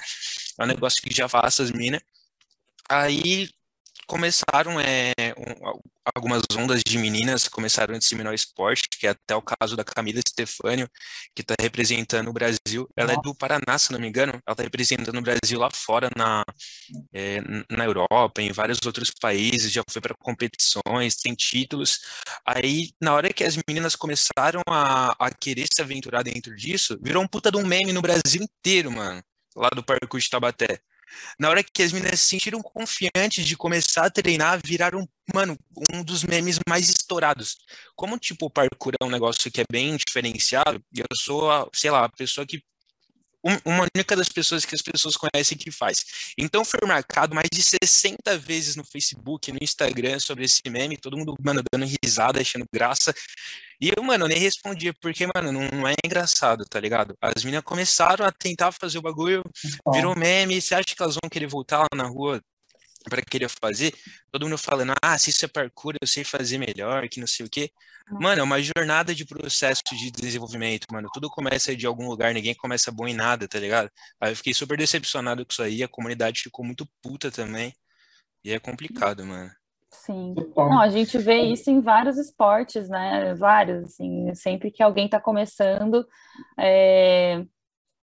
É 0.58 0.64
um 0.64 0.68
negócio 0.68 1.02
que 1.02 1.14
já 1.14 1.26
afasta 1.26 1.64
as 1.64 1.72
minas. 1.72 2.02
Aí 2.90 3.50
começaram 4.08 4.80
é, 4.80 5.14
um, 5.38 5.80
algumas 6.14 6.42
ondas 6.56 6.82
de 6.86 6.98
meninas 6.98 7.48
começaram 7.48 7.96
a 7.96 7.98
disseminar 7.98 8.32
o 8.32 8.36
esporte, 8.36 8.88
que 8.90 9.08
é 9.08 9.12
até 9.12 9.36
o 9.36 9.42
caso 9.42 9.76
da 9.76 9.84
Camila 9.84 10.20
Stefânio, 10.28 10.90
que 11.36 11.42
está 11.42 11.56
representando 11.60 12.30
o 12.30 12.34
Brasil. 12.34 12.88
Ela 12.96 13.14
é 13.14 13.22
do 13.22 13.34
Paraná, 13.34 13.78
se 13.78 13.92
não 13.92 14.00
me 14.00 14.08
engano. 14.08 14.34
Ela 14.34 14.54
está 14.54 14.64
representando 14.64 15.18
o 15.18 15.22
Brasil 15.22 15.60
lá 15.60 15.70
fora, 15.72 16.10
na, 16.16 16.44
é, 17.14 17.42
na 17.70 17.86
Europa, 17.86 18.42
em 18.42 18.52
vários 18.52 18.80
outros 18.86 19.12
países, 19.12 19.72
já 19.72 19.82
foi 19.90 20.02
para 20.02 20.16
competições, 20.16 21.16
tem 21.16 21.34
títulos. 21.34 22.00
Aí, 22.46 22.92
na 23.02 23.14
hora 23.14 23.34
que 23.34 23.44
as 23.44 23.58
meninas 23.68 23.96
começaram 23.96 24.62
a, 24.70 25.16
a 25.20 25.32
querer 25.32 25.68
se 25.74 25.82
aventurar 25.82 26.24
dentro 26.24 26.56
disso, 26.56 27.00
virou 27.02 27.24
um 27.24 27.28
puta 27.28 27.52
de 27.52 27.58
um 27.58 27.66
meme 27.66 27.94
no 27.94 28.02
Brasil 28.02 28.42
inteiro, 28.42 28.92
mano, 28.92 29.24
lá 29.56 29.70
do 29.70 29.84
Parque 29.84 30.18
de 30.18 30.30
Tabaté. 30.30 30.80
Na 31.40 31.50
hora 31.50 31.64
que 31.64 31.84
as 31.84 31.92
meninas 31.92 32.20
se 32.20 32.28
sentiram 32.28 32.62
confiantes 32.62 33.46
de 33.46 33.56
começar 33.56 34.06
a 34.06 34.10
treinar, 34.10 34.60
viraram, 34.64 35.08
mano, 35.34 35.58
um 35.94 36.04
dos 36.04 36.24
memes 36.24 36.60
mais 36.68 36.90
estourados. 36.90 37.58
Como, 37.96 38.18
tipo, 38.18 38.46
o 38.46 38.50
parkour 38.50 38.94
é 39.00 39.06
um 39.06 39.10
negócio 39.10 39.52
que 39.52 39.62
é 39.62 39.66
bem 39.70 39.98
diferenciado, 39.98 40.84
eu 40.96 41.06
sou, 41.16 41.52
a, 41.52 41.68
sei 41.74 41.92
lá, 41.92 42.06
a 42.06 42.10
pessoa 42.10 42.46
que 42.46 42.62
uma 43.64 43.86
única 43.96 44.16
das 44.16 44.28
pessoas 44.28 44.66
que 44.66 44.74
as 44.74 44.82
pessoas 44.82 45.16
conhecem 45.16 45.58
que 45.58 45.70
faz. 45.70 46.04
Então 46.36 46.66
foi 46.66 46.80
marcado 46.88 47.36
mais 47.36 47.48
de 47.52 47.62
60 47.62 48.38
vezes 48.40 48.76
no 48.76 48.84
Facebook, 48.84 49.52
no 49.52 49.60
Instagram 49.62 50.20
sobre 50.20 50.46
esse 50.46 50.62
meme, 50.68 50.98
todo 50.98 51.16
mundo, 51.16 51.36
mano, 51.44 51.62
dando 51.72 51.86
risada, 51.86 52.42
achando 52.42 52.66
graça. 52.74 53.14
E 53.80 53.92
eu, 53.96 54.02
mano, 54.02 54.28
nem 54.28 54.40
respondia, 54.40 54.94
porque, 55.00 55.28
mano, 55.36 55.52
não, 55.52 55.68
não 55.70 55.88
é 55.88 55.94
engraçado, 56.04 56.66
tá 56.66 56.80
ligado? 56.80 57.16
As 57.22 57.44
meninas 57.44 57.64
começaram 57.64 58.26
a 58.26 58.32
tentar 58.32 58.72
fazer 58.72 58.98
o 58.98 59.02
bagulho, 59.02 59.44
virou 59.94 60.16
meme, 60.16 60.60
você 60.60 60.74
acha 60.74 60.96
que 60.96 61.02
elas 61.02 61.16
vão 61.22 61.30
querer 61.30 61.48
voltar 61.48 61.80
lá 61.80 61.88
na 61.94 62.08
rua 62.08 62.42
para 63.10 63.22
querer 63.22 63.50
fazer, 63.50 63.94
todo 64.32 64.44
mundo 64.44 64.58
falando, 64.58 64.94
ah, 65.02 65.18
se 65.18 65.30
isso 65.30 65.46
é 65.46 65.48
parkour, 65.48 65.96
eu 66.02 66.08
sei 66.08 66.24
fazer 66.24 66.58
melhor, 66.58 67.08
que 67.10 67.20
não 67.20 67.28
sei 67.28 67.46
o 67.46 67.50
quê. 67.50 67.72
Mano, 68.08 68.42
é 68.42 68.44
uma 68.44 68.62
jornada 68.62 69.16
de 69.16 69.26
processo 69.26 69.82
de 69.92 70.12
desenvolvimento, 70.12 70.86
mano. 70.92 71.10
Tudo 71.12 71.28
começa 71.30 71.76
de 71.76 71.88
algum 71.88 72.08
lugar, 72.08 72.34
ninguém 72.34 72.54
começa 72.54 72.92
bom 72.92 73.08
em 73.08 73.16
nada, 73.16 73.48
tá 73.48 73.58
ligado? 73.60 73.90
Aí 74.22 74.32
eu 74.32 74.36
fiquei 74.36 74.54
super 74.54 74.78
decepcionado 74.78 75.44
com 75.44 75.52
isso 75.52 75.64
aí, 75.64 75.82
a 75.82 75.88
comunidade 75.88 76.42
ficou 76.42 76.64
muito 76.64 76.88
puta 77.02 77.32
também. 77.32 77.74
E 78.44 78.52
é 78.52 78.60
complicado, 78.60 79.26
mano. 79.26 79.50
Sim. 79.90 80.36
Não, 80.56 80.80
a 80.80 80.90
gente 80.90 81.18
vê 81.18 81.42
isso 81.42 81.72
em 81.72 81.82
vários 81.82 82.18
esportes, 82.18 82.88
né? 82.90 83.34
Vários, 83.34 83.86
assim, 83.86 84.36
sempre 84.36 84.70
que 84.70 84.84
alguém 84.84 85.06
está 85.06 85.20
começando, 85.20 86.06
é... 86.60 87.44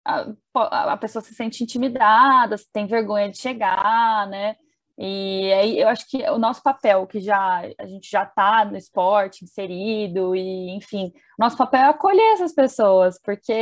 a, 0.04 0.92
a 0.92 0.96
pessoa 0.98 1.22
se 1.22 1.34
sente 1.34 1.62
intimidada, 1.62 2.56
tem 2.72 2.86
vergonha 2.86 3.30
de 3.30 3.38
chegar, 3.38 4.26
né? 4.28 4.56
E 4.98 5.52
aí 5.52 5.78
eu 5.78 5.88
acho 5.88 6.08
que 6.08 6.28
o 6.28 6.38
nosso 6.38 6.60
papel, 6.60 7.06
que 7.06 7.20
já 7.20 7.62
a 7.78 7.86
gente 7.86 8.10
já 8.10 8.24
está 8.24 8.64
no 8.64 8.76
esporte 8.76 9.44
inserido, 9.44 10.34
e 10.34 10.70
enfim, 10.76 11.12
nosso 11.38 11.56
papel 11.56 11.80
é 11.82 11.84
acolher 11.84 12.32
essas 12.32 12.52
pessoas, 12.52 13.16
porque 13.22 13.52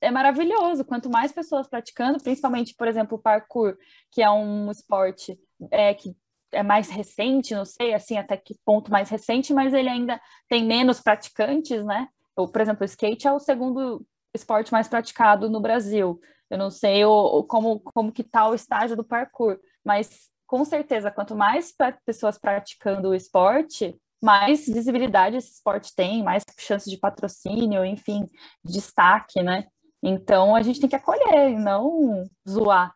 é 0.00 0.10
maravilhoso. 0.10 0.84
Quanto 0.84 1.08
mais 1.08 1.30
pessoas 1.30 1.68
praticando, 1.68 2.18
principalmente, 2.18 2.74
por 2.74 2.88
exemplo, 2.88 3.16
o 3.16 3.20
parkour, 3.20 3.76
que 4.10 4.22
é 4.22 4.30
um 4.30 4.70
esporte 4.72 5.38
é, 5.70 5.94
que 5.94 6.16
é 6.52 6.64
mais 6.64 6.88
recente, 6.90 7.54
não 7.54 7.64
sei 7.64 7.94
assim 7.94 8.18
até 8.18 8.36
que 8.36 8.56
ponto 8.64 8.90
mais 8.90 9.08
recente, 9.08 9.54
mas 9.54 9.72
ele 9.72 9.88
ainda 9.88 10.20
tem 10.48 10.64
menos 10.64 11.00
praticantes, 11.00 11.84
né? 11.84 12.08
Por 12.34 12.60
exemplo, 12.60 12.82
o 12.82 12.86
skate 12.86 13.28
é 13.28 13.32
o 13.32 13.38
segundo 13.38 14.04
esporte 14.34 14.72
mais 14.72 14.88
praticado 14.88 15.48
no 15.48 15.60
Brasil. 15.60 16.20
Eu 16.48 16.58
não 16.58 16.70
sei 16.70 17.04
o, 17.04 17.44
como, 17.44 17.78
como 17.80 18.10
que 18.10 18.22
está 18.22 18.48
o 18.48 18.54
estágio 18.54 18.96
do 18.96 19.04
parkour, 19.04 19.60
mas 19.84 20.28
com 20.50 20.64
certeza, 20.64 21.12
quanto 21.12 21.36
mais 21.36 21.72
pessoas 22.04 22.36
praticando 22.36 23.10
o 23.10 23.14
esporte, 23.14 23.96
mais 24.20 24.66
visibilidade 24.66 25.36
esse 25.36 25.52
esporte 25.52 25.94
tem, 25.94 26.24
mais 26.24 26.42
chances 26.58 26.90
de 26.90 26.98
patrocínio, 26.98 27.84
enfim, 27.84 28.26
destaque, 28.64 29.44
né? 29.44 29.66
Então 30.02 30.56
a 30.56 30.60
gente 30.60 30.80
tem 30.80 30.90
que 30.90 30.96
acolher 30.96 31.52
e 31.52 31.56
não 31.56 32.28
zoar. 32.48 32.92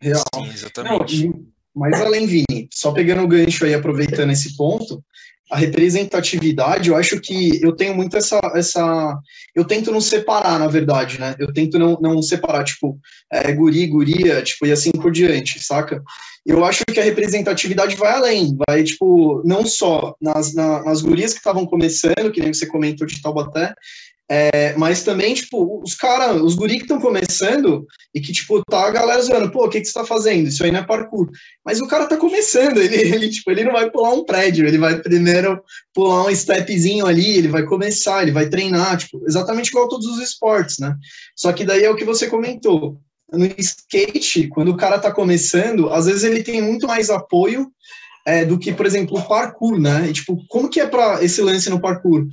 Real. 0.00 0.24
Sim, 0.34 0.46
exatamente. 0.46 1.28
Não, 1.28 1.46
mas 1.74 2.00
além, 2.00 2.26
Vini, 2.26 2.70
só 2.72 2.90
pegando 2.90 3.22
o 3.24 3.28
gancho 3.28 3.66
aí, 3.66 3.74
aproveitando 3.74 4.30
esse 4.32 4.56
ponto, 4.56 5.04
a 5.50 5.56
representatividade, 5.56 6.88
eu 6.88 6.96
acho 6.96 7.20
que 7.20 7.62
eu 7.62 7.72
tenho 7.72 7.94
muito 7.94 8.16
essa, 8.16 8.40
essa. 8.54 9.18
Eu 9.54 9.64
tento 9.64 9.92
não 9.92 10.00
separar, 10.00 10.58
na 10.58 10.66
verdade, 10.66 11.20
né? 11.20 11.36
Eu 11.38 11.52
tento 11.52 11.78
não, 11.78 11.96
não 12.00 12.20
separar, 12.20 12.64
tipo, 12.64 12.98
é, 13.32 13.52
guri, 13.52 13.86
guria, 13.86 14.42
tipo, 14.42 14.66
e 14.66 14.72
assim 14.72 14.90
por 14.90 15.12
diante, 15.12 15.62
saca? 15.62 16.02
Eu 16.44 16.64
acho 16.64 16.84
que 16.84 16.98
a 16.98 17.04
representatividade 17.04 17.96
vai 17.96 18.12
além, 18.12 18.56
vai, 18.66 18.82
tipo, 18.82 19.42
não 19.44 19.64
só 19.64 20.14
nas, 20.20 20.54
na, 20.54 20.82
nas 20.82 21.00
gurias 21.00 21.32
que 21.32 21.38
estavam 21.38 21.66
começando, 21.66 22.30
que 22.32 22.40
nem 22.40 22.52
você 22.52 22.66
comentou 22.66 23.06
de 23.06 23.20
Taubaté, 23.20 23.74
é, 24.28 24.74
mas 24.76 25.04
também, 25.04 25.34
tipo, 25.34 25.80
os 25.82 25.94
caras, 25.94 26.40
os 26.42 26.56
guri 26.56 26.78
que 26.78 26.82
estão 26.82 27.00
começando 27.00 27.86
e 28.12 28.20
que, 28.20 28.32
tipo, 28.32 28.60
tá 28.68 28.86
a 28.86 28.90
galera 28.90 29.22
zoando, 29.22 29.52
pô, 29.52 29.64
o 29.64 29.68
que, 29.68 29.80
que 29.80 29.86
você 29.86 29.92
tá 29.92 30.04
fazendo? 30.04 30.48
Isso 30.48 30.64
aí 30.64 30.72
não 30.72 30.80
é 30.80 30.84
parkour. 30.84 31.30
Mas 31.64 31.80
o 31.80 31.86
cara 31.86 32.06
tá 32.06 32.16
começando, 32.16 32.78
ele, 32.82 32.96
ele, 32.96 33.28
tipo, 33.28 33.50
ele 33.50 33.62
não 33.62 33.72
vai 33.72 33.88
pular 33.88 34.12
um 34.12 34.24
prédio, 34.24 34.66
ele 34.66 34.78
vai 34.78 35.00
primeiro 35.00 35.62
pular 35.94 36.26
um 36.26 36.34
stepzinho 36.34 37.06
ali, 37.06 37.38
ele 37.38 37.48
vai 37.48 37.62
começar, 37.64 38.22
ele 38.22 38.32
vai 38.32 38.48
treinar, 38.48 38.96
tipo, 38.96 39.22
exatamente 39.28 39.68
igual 39.68 39.88
todos 39.88 40.06
os 40.06 40.20
esportes, 40.20 40.78
né? 40.78 40.96
Só 41.36 41.52
que 41.52 41.64
daí 41.64 41.84
é 41.84 41.90
o 41.90 41.96
que 41.96 42.04
você 42.04 42.26
comentou. 42.26 43.00
No 43.32 43.44
skate, 43.58 44.48
quando 44.48 44.70
o 44.70 44.76
cara 44.76 44.98
tá 44.98 45.12
começando, 45.12 45.90
às 45.90 46.06
vezes 46.06 46.24
ele 46.24 46.42
tem 46.42 46.60
muito 46.62 46.86
mais 46.86 47.10
apoio 47.10 47.68
é, 48.24 48.44
do 48.44 48.58
que, 48.58 48.72
por 48.72 48.86
exemplo, 48.86 49.18
o 49.18 49.22
parkour, 49.22 49.78
né? 49.78 50.08
E, 50.08 50.12
tipo, 50.12 50.44
como 50.48 50.68
que 50.68 50.80
é 50.80 50.86
para 50.86 51.22
esse 51.24 51.40
lance 51.40 51.70
no 51.70 51.80
parkour? 51.80 52.26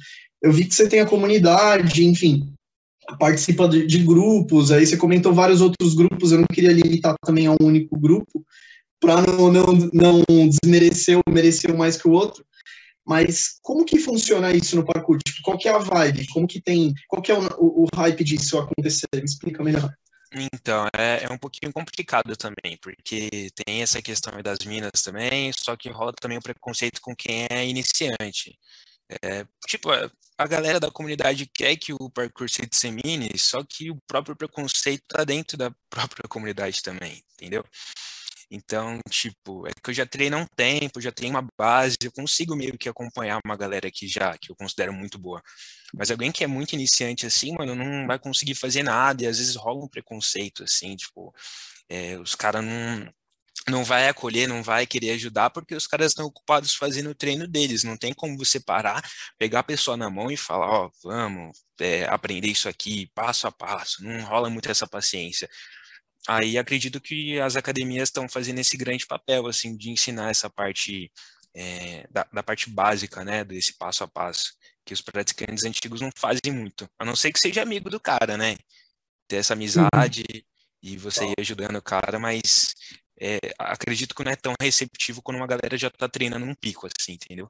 Eu 0.44 0.52
vi 0.52 0.66
que 0.66 0.76
você 0.76 0.88
tem 0.90 1.00
a 1.00 1.06
comunidade, 1.06 2.06
enfim, 2.06 2.54
participa 3.18 3.68
de, 3.68 3.88
de, 3.88 4.00
grupos, 4.00 4.72
aí 4.72 4.86
você 4.86 4.98
comentou 4.98 5.34
vários 5.34 5.62
outros 5.62 5.96
grupos, 5.96 6.32
eu 6.32 6.40
não 6.40 6.48
queria 6.48 6.72
limitar 6.72 7.16
também 7.26 7.48
a 7.48 7.52
um 7.52 7.58
único 7.62 7.98
grupo, 7.98 8.46
para 9.00 9.22
não, 9.22 9.52
não, 9.52 9.66
não 9.94 10.48
desmerecer 10.48 11.18
ou 11.18 11.34
merecer 11.34 11.76
mais 11.76 11.98
que 11.98 12.08
o 12.08 12.12
outro, 12.12 12.46
mas 13.06 13.58
como 13.62 13.86
que 13.86 14.00
funciona 14.00 14.54
isso 14.54 14.76
no 14.76 14.86
parkour? 14.86 15.18
Tipo, 15.26 15.42
qual 15.44 15.58
que 15.58 15.68
é 15.68 15.72
a 15.72 15.78
vibe? 15.78 16.28
Como 16.28 16.48
que 16.48 16.62
tem, 16.62 16.94
qual 17.08 17.22
que 17.22 17.32
é 17.32 17.38
o, 17.38 17.48
o, 17.58 17.84
o 17.84 17.88
hype 17.96 18.24
disso 18.24 18.58
acontecer? 18.58 19.08
Me 19.14 19.24
explica 19.24 19.64
melhor. 19.64 19.94
Então, 20.54 20.88
é, 20.98 21.26
é, 21.26 21.32
um 21.32 21.38
pouquinho 21.38 21.72
complicado 21.72 22.36
também, 22.36 22.78
porque 22.82 23.50
tem 23.66 23.82
essa 23.82 24.02
questão 24.02 24.34
das 24.42 24.60
minas 24.66 25.04
também, 25.04 25.52
só 25.54 25.76
que 25.76 25.90
rola 25.90 26.14
também 26.14 26.38
o 26.38 26.42
preconceito 26.42 27.02
com 27.02 27.16
quem 27.16 27.46
é 27.52 27.68
iniciante. 27.68 28.58
É, 29.22 29.46
tipo, 29.68 29.90
a 30.38 30.48
galera 30.48 30.80
da 30.80 30.92
comunidade 30.92 31.46
quer 31.46 31.76
que 31.76 31.94
o 31.94 32.10
parkour 32.10 32.50
se 32.50 32.66
dissemine, 32.66 33.32
só 33.38 33.64
que 33.64 33.92
o 33.92 33.98
próprio 34.08 34.36
preconceito 34.36 35.04
tá 35.08 35.24
dentro 35.24 35.58
da 35.58 35.72
própria 35.90 36.28
comunidade 36.28 36.82
também, 36.82 37.24
entendeu? 37.34 37.64
Então, 38.52 39.00
tipo, 39.10 39.68
é 39.68 39.72
que 39.72 39.90
eu 39.90 39.94
já 39.94 40.06
treino 40.06 40.38
há 40.38 40.40
um 40.42 40.46
tempo, 40.56 41.02
já 41.02 41.12
tenho 41.12 41.32
uma 41.32 41.48
base, 41.58 41.98
eu 42.04 42.12
consigo 42.12 42.56
meio 42.56 42.78
que 42.78 42.88
acompanhar 42.88 43.40
uma 43.44 43.58
galera 43.58 43.90
que 43.92 44.08
já, 44.08 44.38
que 44.38 44.52
eu 44.52 44.56
considero 44.56 44.94
muito 44.94 45.18
boa. 45.18 45.42
Mas 45.94 46.12
alguém 46.12 46.32
que 46.32 46.44
é 46.44 46.48
muito 46.48 46.74
iniciante 46.74 47.26
assim, 47.26 47.54
mano, 47.54 47.74
não 47.76 48.06
vai 48.06 48.20
conseguir 48.20 48.56
fazer 48.56 48.84
nada, 48.84 49.24
e 49.24 49.28
às 49.28 49.40
vezes 49.40 49.56
rola 49.56 49.84
um 49.84 49.88
preconceito, 49.88 50.64
assim, 50.64 50.96
tipo, 50.96 51.34
é, 51.90 52.18
os 52.20 52.36
caras 52.36 52.64
não 52.64 53.12
não 53.68 53.84
vai 53.84 54.10
acolher, 54.10 54.48
não 54.48 54.62
vai 54.62 54.86
querer 54.86 55.12
ajudar, 55.12 55.50
porque 55.50 55.76
os 55.76 55.88
caras 55.88 56.12
estão 56.12 56.26
ocupados 56.26 56.76
fazendo 56.76 57.10
o 57.12 57.16
treino 57.16 57.48
deles. 57.48 57.84
Não 57.84 57.98
tem 57.98 58.14
como 58.14 58.38
você 58.38 58.60
parar, 58.60 59.02
pegar 59.38 59.60
a 59.60 59.64
pessoa 59.64 59.96
na 59.96 60.10
mão 60.10 60.30
e 60.32 60.38
falar, 60.38 60.68
ó, 60.68 60.86
oh, 60.88 60.92
vamos 61.08 61.58
é, 61.80 62.06
aprender 62.06 62.50
isso 62.50 62.68
aqui, 62.68 63.10
passo 63.16 63.48
a 63.48 63.52
passo. 63.52 64.04
Não 64.04 64.24
rola 64.26 64.50
muito 64.50 64.70
essa 64.70 64.88
paciência. 64.88 65.50
Aí 66.28 66.58
acredito 66.58 67.02
que 67.02 67.40
as 67.40 67.56
academias 67.56 68.10
estão 68.10 68.28
fazendo 68.30 68.60
esse 68.60 68.78
grande 68.78 69.06
papel, 69.06 69.48
assim, 69.48 69.76
de 69.76 69.90
ensinar 69.90 70.30
essa 70.30 70.50
parte 70.50 71.12
é, 71.54 72.08
da, 72.10 72.26
da, 72.32 72.44
parte 72.44 72.70
básica, 72.70 73.24
né, 73.24 73.44
desse 73.44 73.78
passo 73.78 74.04
a 74.04 74.08
passo, 74.08 74.54
que 74.86 74.94
os 74.94 75.02
praticantes 75.02 75.66
antigos 75.66 76.02
não 76.02 76.10
fazem 76.18 76.52
muito, 76.52 76.90
a 76.98 77.06
não 77.06 77.16
ser 77.16 77.32
que 77.32 77.40
seja 77.40 77.62
amigo 77.62 77.90
do 77.90 78.00
cara, 78.00 78.38
né, 78.38 78.58
ter 79.28 79.38
essa 79.38 79.54
amizade 79.54 80.24
uhum. 80.34 80.42
e 80.82 80.98
você 80.98 81.26
ir 81.26 81.36
ajudando 81.40 81.76
o 81.78 81.82
cara, 81.82 82.18
mas 82.20 82.74
é, 83.20 83.38
acredito 83.60 84.16
que 84.16 84.24
não 84.24 84.32
é 84.32 84.36
tão 84.36 84.54
receptivo 84.62 85.22
quando 85.22 85.38
uma 85.38 85.48
galera 85.48 85.78
já 85.78 85.90
tá 85.90 86.08
treinando 86.08 86.46
um 86.46 86.56
pico, 86.56 86.88
assim, 86.88 87.14
entendeu? 87.14 87.50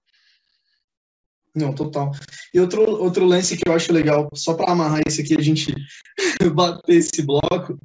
Não, 1.55 1.73
total. 1.73 2.11
E 2.53 2.59
outro, 2.59 2.81
outro 2.81 3.25
lance 3.25 3.55
que 3.55 3.67
eu 3.67 3.73
acho 3.73 3.93
legal, 3.93 4.27
só 4.33 4.55
para 4.55 4.71
amarrar 4.71 5.01
isso 5.07 5.21
aqui, 5.21 5.35
a 5.37 5.41
gente 5.41 5.73
bater 6.53 6.95
esse 6.95 7.21
bloco, 7.21 7.79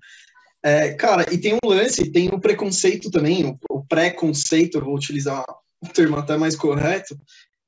é, 0.62 0.95
cara, 0.95 1.33
e 1.33 1.38
tem 1.38 1.55
um 1.55 1.69
lance, 1.69 2.11
tem 2.11 2.29
o 2.29 2.41
preconceito 2.41 3.11
também, 3.11 3.45
o, 3.45 3.59
o 3.71 3.85
preconceito, 3.85 4.81
vou 4.81 4.97
utilizar 4.97 5.45
o 5.81 5.88
termo 5.88 6.17
até 6.17 6.37
mais 6.37 6.57
correto, 6.57 7.17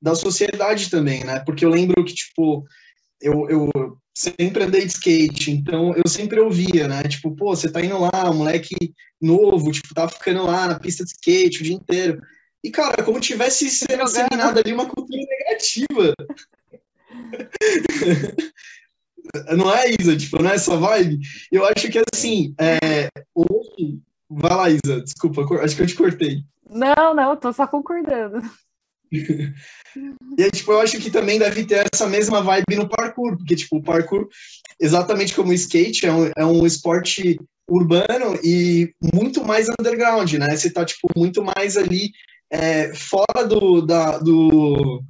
da 0.01 0.15
sociedade 0.15 0.89
também, 0.89 1.23
né? 1.23 1.39
Porque 1.45 1.63
eu 1.63 1.69
lembro 1.69 2.03
que, 2.03 2.13
tipo, 2.13 2.65
eu, 3.21 3.47
eu 3.49 3.97
sempre 4.13 4.63
andei 4.63 4.81
de 4.81 4.91
skate, 4.91 5.51
então 5.51 5.93
eu 5.95 6.09
sempre 6.09 6.39
ouvia, 6.39 6.87
né? 6.87 7.03
Tipo, 7.03 7.35
pô, 7.35 7.55
você 7.55 7.71
tá 7.71 7.83
indo 7.83 7.99
lá, 7.99 8.29
um 8.29 8.35
moleque 8.35 8.75
novo, 9.21 9.71
tipo, 9.71 9.93
tá 9.93 10.07
ficando 10.07 10.43
lá 10.43 10.67
na 10.67 10.79
pista 10.79 11.03
de 11.03 11.11
skate 11.11 11.61
o 11.61 11.63
dia 11.63 11.75
inteiro. 11.75 12.21
E, 12.63 12.69
cara, 12.69 13.03
como 13.03 13.19
tivesse 13.19 13.69
sendo 13.69 14.03
disseminada 14.03 14.59
ali 14.59 14.73
uma 14.73 14.87
cultura 14.87 15.19
negativa. 15.19 16.13
não 19.57 19.73
é, 19.73 19.95
Isa? 19.99 20.15
Tipo, 20.15 20.41
não 20.41 20.51
é 20.51 20.55
essa 20.55 20.77
vibe? 20.77 21.19
Eu 21.51 21.65
acho 21.65 21.89
que, 21.89 22.01
assim, 22.13 22.53
é, 22.59 23.07
hoje... 23.33 23.99
Vai 24.33 24.55
lá, 24.55 24.69
Isa, 24.69 25.01
desculpa, 25.01 25.41
acho 25.61 25.75
que 25.75 25.81
eu 25.81 25.87
te 25.87 25.95
cortei. 25.95 26.45
Não, 26.69 27.13
não, 27.13 27.35
tô 27.35 27.51
só 27.51 27.67
concordando. 27.67 28.41
e 30.37 30.51
tipo, 30.51 30.71
eu 30.71 30.79
acho 30.79 30.99
que 30.99 31.11
também 31.11 31.37
deve 31.37 31.65
ter 31.65 31.85
essa 31.93 32.07
mesma 32.07 32.41
vibe 32.41 32.75
no 32.77 32.89
parkour, 32.89 33.37
porque, 33.37 33.55
tipo, 33.55 33.77
o 33.77 33.83
parkour, 33.83 34.27
exatamente 34.79 35.33
como 35.35 35.51
o 35.51 35.53
skate, 35.53 36.05
é 36.05 36.13
um, 36.13 36.31
é 36.37 36.45
um 36.45 36.65
esporte 36.65 37.37
urbano 37.69 38.39
e 38.43 38.93
muito 39.13 39.43
mais 39.43 39.67
underground, 39.79 40.33
né? 40.33 40.55
Você 40.55 40.71
tá, 40.71 40.85
tipo, 40.85 41.07
muito 41.15 41.43
mais 41.43 41.77
ali 41.77 42.11
é, 42.51 42.93
fora 42.93 43.45
do, 43.47 43.81
da, 43.81 44.17
do, 44.17 45.03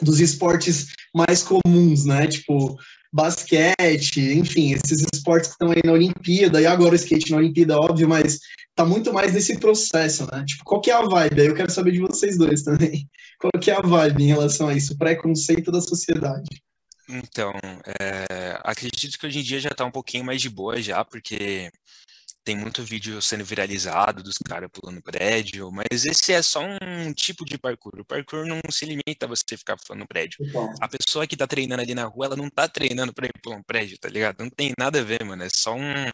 dos 0.00 0.20
esportes 0.20 0.88
mais 1.14 1.42
comuns, 1.42 2.04
né? 2.04 2.26
Tipo, 2.26 2.76
basquete, 3.12 4.20
enfim, 4.20 4.72
esses 4.72 5.04
esportes 5.12 5.48
que 5.48 5.54
estão 5.54 5.70
aí 5.70 5.82
na 5.84 5.92
Olimpíada, 5.92 6.60
e 6.60 6.66
agora 6.66 6.92
o 6.92 6.96
skate 6.96 7.30
na 7.30 7.36
Olimpíada, 7.36 7.78
óbvio, 7.78 8.08
mas 8.08 8.38
tá 8.74 8.84
muito 8.84 9.12
mais 9.12 9.32
nesse 9.32 9.58
processo, 9.58 10.26
né? 10.30 10.44
Tipo, 10.46 10.64
qual 10.64 10.80
que 10.80 10.90
é 10.90 10.94
a 10.94 11.02
vibe? 11.02 11.40
Aí 11.40 11.46
eu 11.46 11.54
quero 11.54 11.70
saber 11.70 11.92
de 11.92 12.00
vocês 12.00 12.38
dois 12.38 12.62
também. 12.62 13.08
Qual 13.38 13.60
que 13.60 13.72
é 13.72 13.74
a 13.74 13.80
vibe 13.80 14.22
em 14.22 14.28
relação 14.28 14.68
a 14.68 14.74
isso, 14.74 14.96
preconceito 14.96 15.72
da 15.72 15.80
sociedade? 15.80 16.62
Então, 17.08 17.52
é, 18.00 18.56
acredito 18.62 19.18
que 19.18 19.26
hoje 19.26 19.40
em 19.40 19.42
dia 19.42 19.58
já 19.58 19.70
tá 19.70 19.84
um 19.84 19.90
pouquinho 19.90 20.24
mais 20.24 20.40
de 20.40 20.48
boa 20.48 20.80
já, 20.80 21.04
porque 21.04 21.68
tem 22.44 22.56
muito 22.56 22.82
vídeo 22.82 23.20
sendo 23.22 23.44
viralizado 23.44 24.22
dos 24.22 24.36
caras 24.38 24.68
pulando 24.72 25.02
prédio, 25.02 25.70
mas 25.70 26.04
esse 26.04 26.32
é 26.32 26.42
só 26.42 26.60
um 26.60 27.12
tipo 27.12 27.44
de 27.44 27.56
parkour. 27.58 28.00
O 28.00 28.04
parkour 28.04 28.46
não 28.46 28.60
se 28.70 28.84
limita 28.84 29.26
a 29.26 29.28
você 29.28 29.56
ficar 29.56 29.76
pulando 29.76 30.06
prédio. 30.06 30.38
A 30.80 30.88
pessoa 30.88 31.26
que 31.26 31.36
tá 31.36 31.46
treinando 31.46 31.82
ali 31.82 31.94
na 31.94 32.04
rua, 32.04 32.26
ela 32.26 32.36
não 32.36 32.50
tá 32.50 32.66
treinando 32.68 33.12
pra 33.12 33.26
ir 33.26 33.32
pular 33.42 33.56
um 33.56 33.62
prédio, 33.62 33.98
tá 33.98 34.08
ligado? 34.08 34.40
Não 34.40 34.50
tem 34.50 34.72
nada 34.78 35.00
a 35.00 35.04
ver, 35.04 35.24
mano. 35.24 35.42
É 35.42 35.48
só 35.50 35.74
um, 35.74 36.10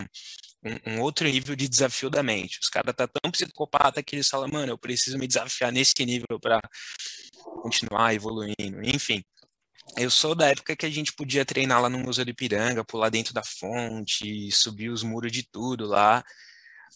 um, 0.64 0.94
um 0.94 1.00
outro 1.00 1.26
nível 1.28 1.54
de 1.56 1.68
desafio 1.68 2.10
da 2.10 2.22
mente. 2.22 2.58
Os 2.60 2.68
caras 2.68 2.94
tá 2.94 3.06
tão 3.06 3.30
psicopata 3.30 4.02
que 4.02 4.16
eles 4.16 4.28
falam, 4.28 4.48
mano, 4.48 4.72
eu 4.72 4.78
preciso 4.78 5.18
me 5.18 5.26
desafiar 5.26 5.72
nesse 5.72 5.94
nível 6.04 6.38
para 6.40 6.60
continuar 7.62 8.14
evoluindo. 8.14 8.82
Enfim, 8.82 9.22
eu 9.96 10.10
sou 10.10 10.34
da 10.34 10.48
época 10.48 10.76
que 10.76 10.86
a 10.86 10.90
gente 10.90 11.12
podia 11.12 11.44
treinar 11.44 11.80
lá 11.82 11.88
no 11.88 11.98
Museu 11.98 12.24
do 12.24 12.30
Ipiranga, 12.30 12.84
pular 12.84 13.10
dentro 13.10 13.34
da 13.34 13.42
fonte, 13.44 14.50
subir 14.52 14.90
os 14.90 15.02
muros 15.02 15.32
de 15.32 15.42
tudo 15.42 15.86
lá. 15.86 16.24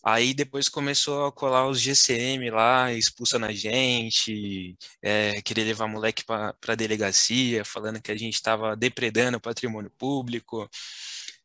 Aí 0.05 0.35
depois 0.35 0.68
começou 0.68 1.27
a 1.27 1.33
colar 1.33 1.68
os 1.68 1.81
GCM 1.81 2.51
lá, 2.51 2.92
expulsa 2.92 3.38
na 3.38 3.53
gente, 3.53 4.77
é, 5.01 5.40
querer 5.42 5.64
levar 5.64 5.87
moleque 5.87 6.25
para 6.25 6.57
a 6.68 6.75
delegacia, 6.75 7.64
falando 7.64 8.03
que 8.03 8.11
a 8.11 8.16
gente 8.16 8.35
estava 8.35 8.77
depredando 8.77 9.38
o 9.38 9.40
patrimônio 9.40 9.90
público. 9.90 10.68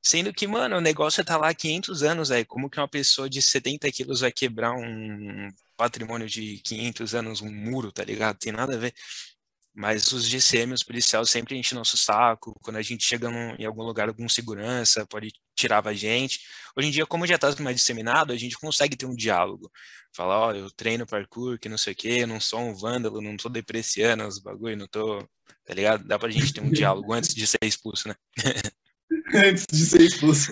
Sendo 0.08 0.34
que, 0.34 0.48
mano, 0.48 0.78
o 0.78 0.82
negócio 0.82 1.22
tá 1.26 1.36
lá 1.36 1.50
há 1.50 1.54
500 1.54 2.02
anos, 2.02 2.32
aí. 2.32 2.46
Como 2.46 2.70
que 2.70 2.80
uma 2.80 2.88
pessoa 2.88 3.30
de 3.30 3.42
70 3.42 3.92
quilos 3.92 4.22
vai 4.22 4.32
quebrar 4.32 4.72
um 4.72 5.50
patrimônio 5.76 6.30
de 6.30 6.60
500 6.60 7.14
anos, 7.14 7.42
um 7.42 7.52
muro, 7.52 7.92
tá 7.92 8.06
ligado? 8.06 8.38
Tem 8.38 8.54
nada 8.54 8.76
a 8.76 8.78
ver. 8.78 8.94
Mas 9.76 10.14
os 10.14 10.26
GCM, 10.26 10.74
os 10.74 10.82
policiais, 10.84 11.30
sempre 11.30 11.58
enchem 11.58 11.78
nosso 11.78 11.98
saco. 11.98 12.58
Quando 12.64 12.78
a 12.78 12.82
gente 12.82 13.04
chega 13.04 13.30
num, 13.30 13.54
em 13.60 13.66
algum 13.66 13.84
lugar, 13.84 14.08
algum 14.08 14.30
segurança 14.30 15.06
pode 15.06 15.30
tirar 15.54 15.86
a 15.86 15.94
gente. 15.94 16.40
Hoje 16.78 16.88
em 16.88 16.92
dia, 16.92 17.06
como 17.06 17.28
já 17.28 17.36
está 17.36 17.54
mais 17.60 17.76
disseminado, 17.76 18.32
a 18.32 18.38
gente 18.38 18.58
consegue 18.58 18.96
ter 18.96 19.06
um 19.06 19.16
diálogo. 19.16 19.70
Falar, 20.16 20.40
ó, 20.40 20.48
oh, 20.52 20.56
eu 20.56 20.72
treino 20.72 21.06
parkour, 21.06 21.60
que 21.60 21.68
não 21.68 21.78
sei 21.78 21.92
o 21.92 21.96
quê, 21.98 22.20
eu 22.22 22.28
não 22.28 22.40
sou 22.40 22.62
um 22.62 22.74
vândalo, 22.74 23.22
não 23.22 23.36
tô 23.36 23.50
depreciando 23.50 24.26
os 24.26 24.40
bagulho, 24.40 24.78
não 24.78 24.88
tô... 24.88 25.20
Tá 25.66 25.74
ligado? 25.74 26.06
Dá 26.08 26.18
pra 26.18 26.30
gente 26.30 26.54
ter 26.54 26.62
um 26.62 26.72
diálogo 26.72 27.12
antes 27.12 27.36
de 27.36 27.46
ser 27.46 27.60
expulso, 27.64 28.08
né? 28.08 28.16
antes 29.34 29.66
de 29.72 29.86
ser 29.86 30.02
expulso. 30.02 30.52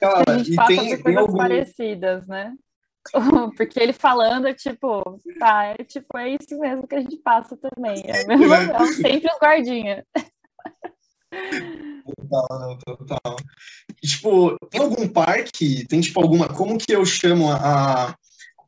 Cara, 0.00 0.24
a 0.28 0.38
gente 0.38 0.54
passa 0.54 0.68
tem, 0.68 0.96
por 0.96 1.02
coisas 1.02 1.22
algum... 1.22 1.36
parecidas, 1.36 2.26
né? 2.26 2.54
Porque 3.56 3.80
ele 3.80 3.92
falando 3.92 4.46
é 4.46 4.54
tipo, 4.54 5.02
tá, 5.38 5.64
é 5.78 5.84
tipo, 5.84 6.16
é 6.16 6.30
isso 6.30 6.58
mesmo 6.58 6.86
que 6.86 6.94
a 6.94 7.00
gente 7.00 7.16
passa 7.16 7.56
também. 7.56 8.02
É, 8.06 8.26
mesmo, 8.26 8.52
é 8.52 8.86
sempre 8.92 9.30
os 9.30 9.38
guardinha. 9.40 10.04
Total, 12.16 12.46
não, 12.60 12.78
total. 12.78 13.36
tipo, 14.02 14.56
tem 14.70 14.80
algum 14.80 15.08
parque, 15.08 15.86
tem 15.86 16.00
tipo 16.00 16.20
alguma, 16.20 16.48
como 16.48 16.78
que 16.78 16.92
eu 16.92 17.04
chamo 17.04 17.50
a, 17.52 18.14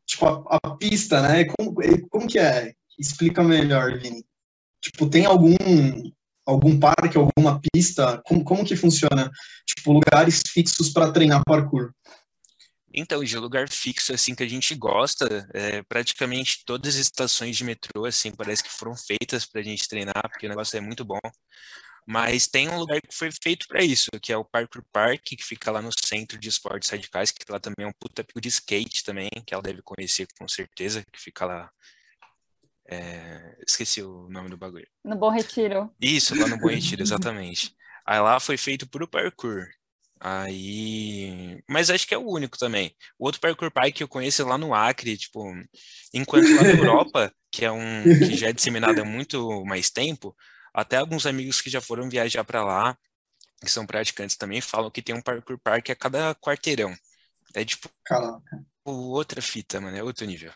tipo, 0.06 0.26
a, 0.26 0.58
a 0.62 0.76
pista, 0.76 1.22
né? 1.22 1.44
Como, 1.44 1.74
como 2.08 2.26
que 2.26 2.38
é? 2.38 2.72
Explica 2.98 3.42
melhor, 3.42 3.98
Vini. 3.98 4.24
Tipo, 4.80 5.08
tem 5.08 5.26
algum 5.26 5.56
algum 6.50 6.78
parque, 6.78 7.16
alguma 7.16 7.60
pista? 7.60 8.20
Como, 8.24 8.44
como 8.44 8.64
que 8.64 8.76
funciona? 8.76 9.30
Tipo, 9.66 9.92
lugares 9.92 10.42
fixos 10.46 10.90
para 10.90 11.12
treinar 11.12 11.42
parkour? 11.44 11.92
Então, 12.92 13.22
de 13.22 13.38
lugar 13.38 13.68
fixo, 13.68 14.12
assim, 14.12 14.34
que 14.34 14.42
a 14.42 14.48
gente 14.48 14.74
gosta, 14.74 15.48
é, 15.54 15.80
praticamente 15.84 16.64
todas 16.66 16.94
as 16.94 17.00
estações 17.00 17.56
de 17.56 17.62
metrô, 17.62 18.04
assim, 18.04 18.32
parece 18.32 18.64
que 18.64 18.70
foram 18.70 18.96
feitas 18.96 19.46
para 19.46 19.60
a 19.60 19.64
gente 19.64 19.86
treinar, 19.86 20.28
porque 20.28 20.46
o 20.46 20.48
negócio 20.48 20.76
é 20.76 20.80
muito 20.80 21.04
bom. 21.04 21.20
Mas 22.06 22.48
tem 22.48 22.68
um 22.68 22.78
lugar 22.78 23.00
que 23.00 23.14
foi 23.14 23.30
feito 23.30 23.66
para 23.68 23.84
isso, 23.84 24.10
que 24.20 24.32
é 24.32 24.36
o 24.36 24.44
Parkour 24.44 24.82
Park, 24.92 25.22
que 25.22 25.44
fica 25.44 25.70
lá 25.70 25.80
no 25.80 25.90
Centro 26.04 26.36
de 26.38 26.48
Esportes 26.48 26.90
Radicais, 26.90 27.30
que 27.30 27.44
lá 27.48 27.60
também 27.60 27.86
é 27.86 27.88
um 27.88 27.92
puta 28.00 28.24
pico 28.24 28.40
de 28.40 28.48
skate 28.48 29.04
também, 29.04 29.28
que 29.46 29.54
ela 29.54 29.62
deve 29.62 29.80
conhecer 29.82 30.26
com 30.36 30.48
certeza, 30.48 31.04
que 31.12 31.20
fica 31.20 31.46
lá. 31.46 31.70
É, 32.90 33.56
esqueci 33.64 34.02
o 34.02 34.28
nome 34.28 34.50
do 34.50 34.56
bagulho. 34.56 34.86
No 35.04 35.16
Bom 35.16 35.30
Retiro. 35.30 35.94
Isso, 36.00 36.38
lá 36.38 36.48
no 36.48 36.58
Bom 36.58 36.68
Retiro, 36.68 37.02
exatamente. 37.02 37.72
Aí 38.04 38.18
lá 38.18 38.40
foi 38.40 38.56
feito 38.56 38.88
por 38.88 39.02
o 39.02 39.08
parkour. 39.08 39.68
Aí. 40.18 41.62
Mas 41.68 41.88
acho 41.88 42.06
que 42.06 42.12
é 42.12 42.18
o 42.18 42.28
único 42.28 42.58
também. 42.58 42.94
O 43.18 43.26
outro 43.26 43.40
parkour 43.40 43.70
park 43.70 43.94
que 43.94 44.02
eu 44.02 44.08
conheço 44.08 44.42
é 44.42 44.44
lá 44.44 44.58
no 44.58 44.74
Acre, 44.74 45.16
tipo, 45.16 45.44
enquanto 46.12 46.52
lá 46.56 46.62
na 46.62 46.70
Europa, 46.74 47.32
que 47.50 47.64
é 47.64 47.70
um 47.70 48.02
que 48.02 48.36
já 48.36 48.48
é 48.48 48.52
disseminado 48.52 49.00
há 49.00 49.04
muito 49.04 49.64
mais 49.64 49.88
tempo, 49.88 50.36
até 50.74 50.96
alguns 50.96 51.26
amigos 51.26 51.60
que 51.60 51.70
já 51.70 51.80
foram 51.80 52.10
viajar 52.10 52.44
para 52.44 52.64
lá, 52.64 52.98
que 53.60 53.70
são 53.70 53.86
praticantes 53.86 54.36
também, 54.36 54.60
falam 54.60 54.90
que 54.90 55.02
tem 55.02 55.14
um 55.14 55.22
parkour 55.22 55.58
park 55.58 55.90
a 55.90 55.96
cada 55.96 56.34
quarteirão. 56.34 56.94
É 57.54 57.64
tipo 57.64 57.88
Caraca. 58.04 58.64
outra 58.84 59.40
fita, 59.40 59.80
mano, 59.80 59.96
é 59.96 60.02
outro 60.02 60.26
nível. 60.26 60.52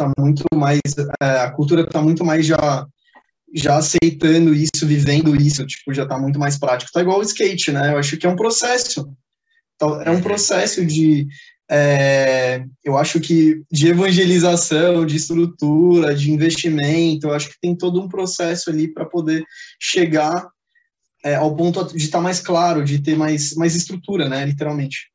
Tipo, 0.00 0.12
tá 0.12 0.12
muito 0.18 0.44
mais. 0.54 0.80
É, 1.22 1.40
a 1.40 1.50
cultura 1.50 1.86
tá 1.86 2.00
muito 2.00 2.24
mais 2.24 2.46
já 2.46 2.86
já 3.52 3.78
aceitando 3.78 4.54
isso, 4.54 4.86
vivendo 4.86 5.34
isso, 5.34 5.66
tipo, 5.66 5.92
já 5.92 6.06
tá 6.06 6.16
muito 6.16 6.38
mais 6.38 6.56
prático. 6.56 6.92
Tá 6.92 7.00
igual 7.00 7.18
o 7.18 7.22
skate, 7.22 7.72
né? 7.72 7.92
Eu 7.92 7.98
acho 7.98 8.16
que 8.16 8.24
é 8.24 8.30
um 8.30 8.36
processo. 8.36 9.12
Então, 9.74 10.00
é 10.02 10.08
um 10.08 10.20
processo 10.20 10.86
de, 10.86 11.26
é, 11.68 12.64
eu 12.84 12.96
acho 12.96 13.18
que 13.18 13.60
de 13.68 13.88
evangelização, 13.88 15.04
de 15.04 15.16
estrutura, 15.16 16.14
de 16.14 16.30
investimento, 16.30 17.26
eu 17.26 17.34
acho 17.34 17.48
que 17.48 17.60
tem 17.60 17.74
todo 17.74 18.00
um 18.00 18.08
processo 18.08 18.70
ali 18.70 18.86
para 18.86 19.04
poder 19.04 19.42
chegar 19.80 20.46
é, 21.24 21.34
ao 21.34 21.56
ponto 21.56 21.84
de 21.86 22.04
estar 22.04 22.18
tá 22.18 22.22
mais 22.22 22.38
claro, 22.38 22.84
de 22.84 23.02
ter 23.02 23.16
mais, 23.16 23.54
mais 23.54 23.74
estrutura, 23.74 24.28
né, 24.28 24.44
literalmente. 24.44 25.10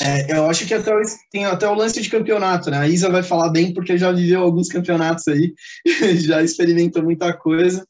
É, 0.00 0.32
eu 0.32 0.48
acho 0.48 0.66
que 0.66 0.74
até 0.74 0.94
o, 0.94 1.00
tem 1.30 1.44
até 1.44 1.68
o 1.68 1.74
lance 1.74 2.00
de 2.00 2.08
campeonato, 2.08 2.70
né? 2.70 2.78
A 2.78 2.88
Isa 2.88 3.10
vai 3.10 3.22
falar 3.22 3.48
bem 3.50 3.74
porque 3.74 3.98
já 3.98 4.12
viveu 4.12 4.42
alguns 4.42 4.68
campeonatos 4.68 5.26
aí, 5.28 5.52
já 6.22 6.42
experimentou 6.42 7.02
muita 7.02 7.32
coisa. 7.32 7.86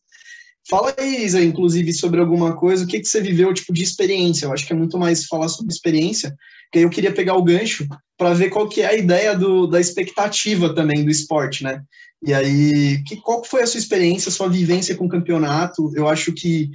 Fala 0.68 0.92
aí, 0.98 1.24
Isa, 1.24 1.42
inclusive, 1.44 1.92
sobre 1.92 2.20
alguma 2.20 2.56
coisa, 2.56 2.84
o 2.84 2.88
que, 2.88 2.98
que 2.98 3.06
você 3.06 3.20
viveu, 3.20 3.54
tipo, 3.54 3.72
de 3.72 3.82
experiência? 3.82 4.46
Eu 4.46 4.52
acho 4.52 4.66
que 4.66 4.72
é 4.72 4.76
muito 4.76 4.98
mais 4.98 5.26
falar 5.26 5.48
sobre 5.48 5.72
experiência, 5.72 6.34
que 6.72 6.78
aí 6.78 6.84
eu 6.84 6.90
queria 6.90 7.12
pegar 7.12 7.34
o 7.34 7.44
gancho 7.44 7.86
para 8.18 8.34
ver 8.34 8.50
qual 8.50 8.68
que 8.68 8.82
é 8.82 8.86
a 8.86 8.96
ideia 8.96 9.36
do, 9.36 9.68
da 9.68 9.80
expectativa 9.80 10.74
também 10.74 11.04
do 11.04 11.10
esporte, 11.10 11.62
né? 11.62 11.82
E 12.26 12.34
aí, 12.34 13.02
que, 13.04 13.16
qual 13.16 13.44
foi 13.44 13.62
a 13.62 13.66
sua 13.66 13.78
experiência, 13.78 14.30
sua 14.30 14.48
vivência 14.48 14.96
com 14.96 15.04
o 15.04 15.08
campeonato? 15.08 15.92
Eu 15.94 16.08
acho 16.08 16.32
que 16.32 16.70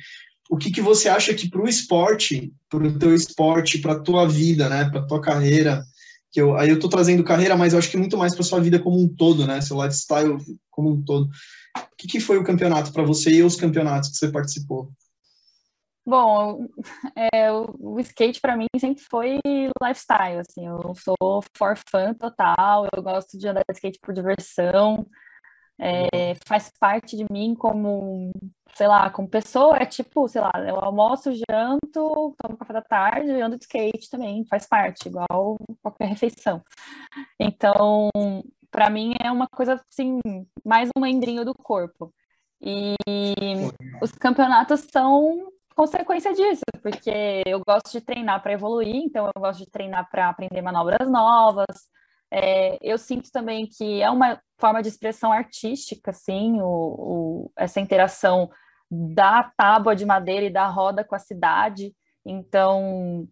o 0.52 0.58
que, 0.58 0.70
que 0.70 0.82
você 0.82 1.08
acha 1.08 1.34
que 1.34 1.50
para 1.50 1.62
o 1.62 1.68
esporte, 1.68 2.54
para 2.70 2.86
o 2.86 3.00
teu 3.00 3.16
esporte, 3.16 3.80
para 3.80 3.94
a 3.94 4.00
tua 4.00 4.28
vida, 4.28 4.68
né, 4.68 4.90
para 4.90 5.00
a 5.00 5.08
tua 5.08 5.22
carreira, 5.22 5.82
que 6.30 6.42
eu, 6.42 6.58
aí 6.58 6.68
eu 6.68 6.76
estou 6.76 6.90
trazendo 6.90 7.24
carreira, 7.24 7.56
mas 7.56 7.72
eu 7.72 7.80
acho 7.80 7.90
que 7.90 7.96
muito 7.96 8.18
mais 8.18 8.36
para 8.36 8.44
sua 8.44 8.60
vida 8.60 8.78
como 8.78 9.02
um 9.02 9.08
todo, 9.08 9.48
né, 9.48 9.62
seu 9.62 9.82
lifestyle 9.82 10.38
como 10.70 10.92
um 10.92 11.02
todo. 11.02 11.30
O 11.78 11.96
que, 11.98 12.06
que 12.06 12.20
foi 12.20 12.38
o 12.38 12.44
campeonato 12.44 12.92
para 12.92 13.02
você 13.02 13.32
e 13.32 13.44
os 13.44 13.56
campeonatos 13.56 14.10
que 14.10 14.18
você 14.18 14.30
participou? 14.30 14.92
Bom, 16.06 16.68
é, 17.34 17.50
o 17.50 17.98
skate 18.02 18.42
para 18.42 18.58
mim 18.58 18.66
sempre 18.78 19.02
foi 19.10 19.40
lifestyle, 19.82 20.40
assim, 20.40 20.68
eu 20.68 20.94
sou 20.96 21.42
for 21.56 21.78
fun 21.90 22.14
total, 22.14 22.90
eu 22.94 23.02
gosto 23.02 23.38
de 23.38 23.48
andar 23.48 23.64
de 23.70 23.74
skate 23.74 24.00
por 24.02 24.14
diversão, 24.14 25.08
é, 25.82 26.36
faz 26.46 26.72
parte 26.80 27.18
de 27.18 27.26
mim 27.32 27.56
como, 27.56 28.32
sei 28.76 28.88
lá, 28.88 29.10
como 29.10 29.28
pessoa, 29.28 29.78
é 29.78 29.86
tipo, 29.86 30.28
sei 30.28 30.40
lá, 30.40 30.52
eu 30.58 30.76
almoço, 30.80 31.32
janto, 31.34 32.36
tomo 32.38 32.58
café 32.58 32.74
da 32.74 32.82
tarde, 32.84 33.32
ando 33.42 33.58
de 33.58 33.64
skate 33.64 34.08
também, 34.08 34.46
faz 34.46 34.68
parte, 34.68 35.10
igual 35.10 35.58
qualquer 35.82 36.06
refeição. 36.06 36.64
Então, 37.40 38.10
para 38.70 38.92
mim 38.92 39.16
é 39.20 39.32
uma 39.32 39.48
coisa 39.48 39.82
assim, 39.90 40.20
mais 40.64 40.88
um 40.96 41.02
membrinho 41.02 41.44
do 41.44 41.56
corpo. 41.56 42.14
E 42.62 42.94
os 44.04 44.12
campeonatos 44.12 44.82
são 44.92 45.52
consequência 45.76 46.32
disso, 46.32 46.62
porque 46.84 47.42
eu 47.48 47.60
gosto 47.66 47.92
de 47.92 48.02
treinar 48.02 48.40
para 48.44 48.54
evoluir, 48.54 48.98
então 48.98 49.32
eu 49.36 49.42
gosto 49.42 49.62
de 49.62 49.72
treinar 49.72 50.08
para 50.12 50.30
aprender 50.30 50.62
manobras 50.62 51.10
novas, 51.10 51.90
é, 52.32 52.78
eu 52.82 52.98
sinto 52.98 53.30
também 53.32 53.68
que 53.68 54.02
é 54.02 54.10
uma 54.10 54.42
forma 54.58 54.82
de 54.82 54.88
expressão 54.88 55.34
artística, 55.34 56.12
assim, 56.12 56.62
o, 56.62 56.66
o, 56.66 57.52
essa 57.58 57.82
interação 57.82 58.50
da 58.90 59.52
tábua 59.58 59.96
de 59.96 60.06
madeira 60.06 60.46
e 60.46 60.50
da 60.50 60.68
roda 60.68 61.04
com 61.04 61.16
a 61.16 61.20
cidade. 61.20 61.94
Então, 62.26 63.28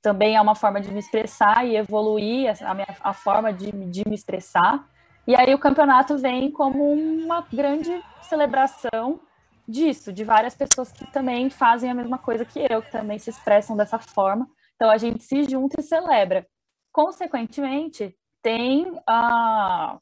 também 0.00 0.36
é 0.36 0.40
uma 0.40 0.54
forma 0.54 0.80
de 0.80 0.90
me 0.90 0.98
expressar 0.98 1.66
e 1.66 1.76
evoluir 1.76 2.54
a, 2.62 2.74
minha, 2.74 2.96
a 3.00 3.12
forma 3.12 3.52
de, 3.52 3.70
de 3.70 4.08
me 4.08 4.14
expressar. 4.14 4.88
E 5.26 5.34
aí 5.36 5.54
o 5.54 5.58
campeonato 5.58 6.16
vem 6.16 6.50
como 6.50 6.90
uma 6.90 7.42
grande 7.52 8.02
celebração 8.22 9.20
disso, 9.68 10.10
de 10.10 10.24
várias 10.24 10.54
pessoas 10.54 10.90
que 10.90 11.06
também 11.12 11.50
fazem 11.50 11.90
a 11.90 11.94
mesma 11.94 12.16
coisa 12.16 12.44
que 12.46 12.60
eu, 12.70 12.80
que 12.80 12.90
também 12.90 13.18
se 13.18 13.28
expressam 13.28 13.76
dessa 13.76 13.98
forma. 13.98 14.48
Então 14.74 14.90
a 14.90 14.96
gente 14.96 15.22
se 15.22 15.44
junta 15.44 15.80
e 15.80 15.82
celebra. 15.82 16.46
Consequentemente, 16.90 18.16
tem 18.42 19.00
a 19.06 19.98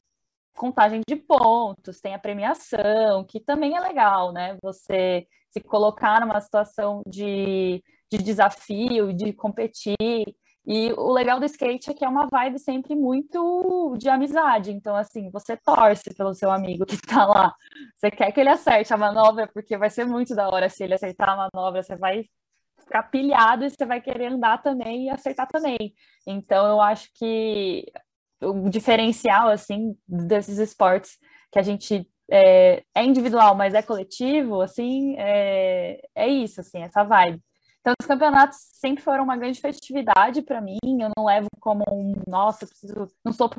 contagem 0.57 1.01
de 1.07 1.15
pontos, 1.15 2.01
tem 2.01 2.13
a 2.13 2.19
premiação, 2.19 3.23
que 3.23 3.39
também 3.39 3.77
é 3.77 3.79
legal, 3.79 4.33
né? 4.33 4.57
Você 4.61 5.27
se 5.51 5.61
colocar 5.61 6.19
numa 6.19 6.41
situação 6.41 7.01
de, 7.07 7.81
de 8.11 8.17
desafio, 8.17 9.13
de 9.13 9.31
competir. 9.33 9.95
E 10.65 10.91
o 10.93 11.13
legal 11.13 11.39
do 11.39 11.45
skate 11.45 11.91
é 11.91 11.93
que 11.93 12.03
é 12.03 12.09
uma 12.09 12.27
vibe 12.27 12.59
sempre 12.59 12.93
muito 12.95 13.95
de 13.97 14.09
amizade. 14.09 14.71
Então, 14.71 14.95
assim, 14.95 15.29
você 15.31 15.55
torce 15.55 16.13
pelo 16.13 16.33
seu 16.33 16.51
amigo 16.51 16.85
que 16.85 16.95
está 16.95 17.25
lá. 17.25 17.55
Você 17.95 18.11
quer 18.11 18.31
que 18.33 18.39
ele 18.41 18.49
acerte 18.49 18.93
a 18.93 18.97
manobra, 18.97 19.47
porque 19.53 19.77
vai 19.77 19.89
ser 19.89 20.05
muito 20.05 20.35
da 20.35 20.49
hora 20.49 20.69
se 20.69 20.83
ele 20.83 20.93
acertar 20.93 21.29
a 21.29 21.49
manobra. 21.53 21.81
Você 21.81 21.95
vai 21.95 22.25
ficar 22.79 23.03
pilhado 23.03 23.63
e 23.63 23.69
você 23.69 23.85
vai 23.85 24.01
querer 24.01 24.33
andar 24.33 24.61
também 24.61 25.05
e 25.05 25.09
acertar 25.09 25.47
também. 25.47 25.93
Então, 26.25 26.67
eu 26.67 26.81
acho 26.81 27.09
que 27.13 27.85
o 28.41 28.69
diferencial, 28.69 29.49
assim, 29.49 29.95
desses 30.07 30.57
esportes 30.57 31.17
que 31.51 31.59
a 31.59 31.61
gente 31.61 32.07
é, 32.29 32.83
é 32.93 33.03
individual, 33.03 33.55
mas 33.55 33.73
é 33.73 33.81
coletivo, 33.81 34.61
assim, 34.61 35.15
é, 35.17 36.01
é 36.15 36.27
isso, 36.27 36.61
assim, 36.61 36.81
essa 36.81 37.03
vibe. 37.03 37.41
Então, 37.79 37.93
os 38.01 38.05
campeonatos 38.05 38.57
sempre 38.73 39.01
foram 39.01 39.23
uma 39.23 39.37
grande 39.37 39.61
festividade 39.61 40.41
para 40.41 40.59
mim. 40.59 40.77
Eu 40.83 41.09
não 41.15 41.25
levo 41.25 41.47
como 41.59 41.85
um, 41.89 42.15
nossa, 42.27 42.67
preciso, 42.67 43.07
não 43.23 43.31
sou 43.31 43.49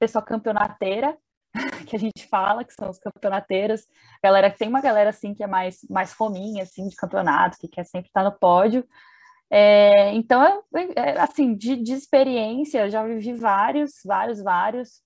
pessoa 0.00 0.24
campeonateira, 0.24 1.16
que 1.86 1.94
a 1.94 1.98
gente 1.98 2.26
fala, 2.28 2.64
que 2.64 2.74
são 2.74 2.90
os 2.90 2.98
campeonateiros. 2.98 3.82
Galera, 4.22 4.50
tem 4.50 4.68
uma 4.68 4.80
galera 4.80 5.10
assim 5.10 5.32
que 5.34 5.44
é 5.44 5.46
mais 5.46 5.78
mais 5.88 6.12
fominha 6.12 6.64
assim 6.64 6.88
de 6.88 6.96
campeonato, 6.96 7.58
que 7.58 7.68
quer 7.68 7.84
sempre 7.84 8.08
estar 8.08 8.24
no 8.24 8.32
pódio. 8.32 8.84
É, 9.50 10.12
então, 10.12 10.42
é, 10.96 11.20
assim, 11.20 11.54
de, 11.54 11.76
de 11.76 11.92
experiência, 11.92 12.90
já 12.90 13.04
vivi 13.04 13.32
vários, 13.32 14.00
vários, 14.04 14.42
vários, 14.42 15.00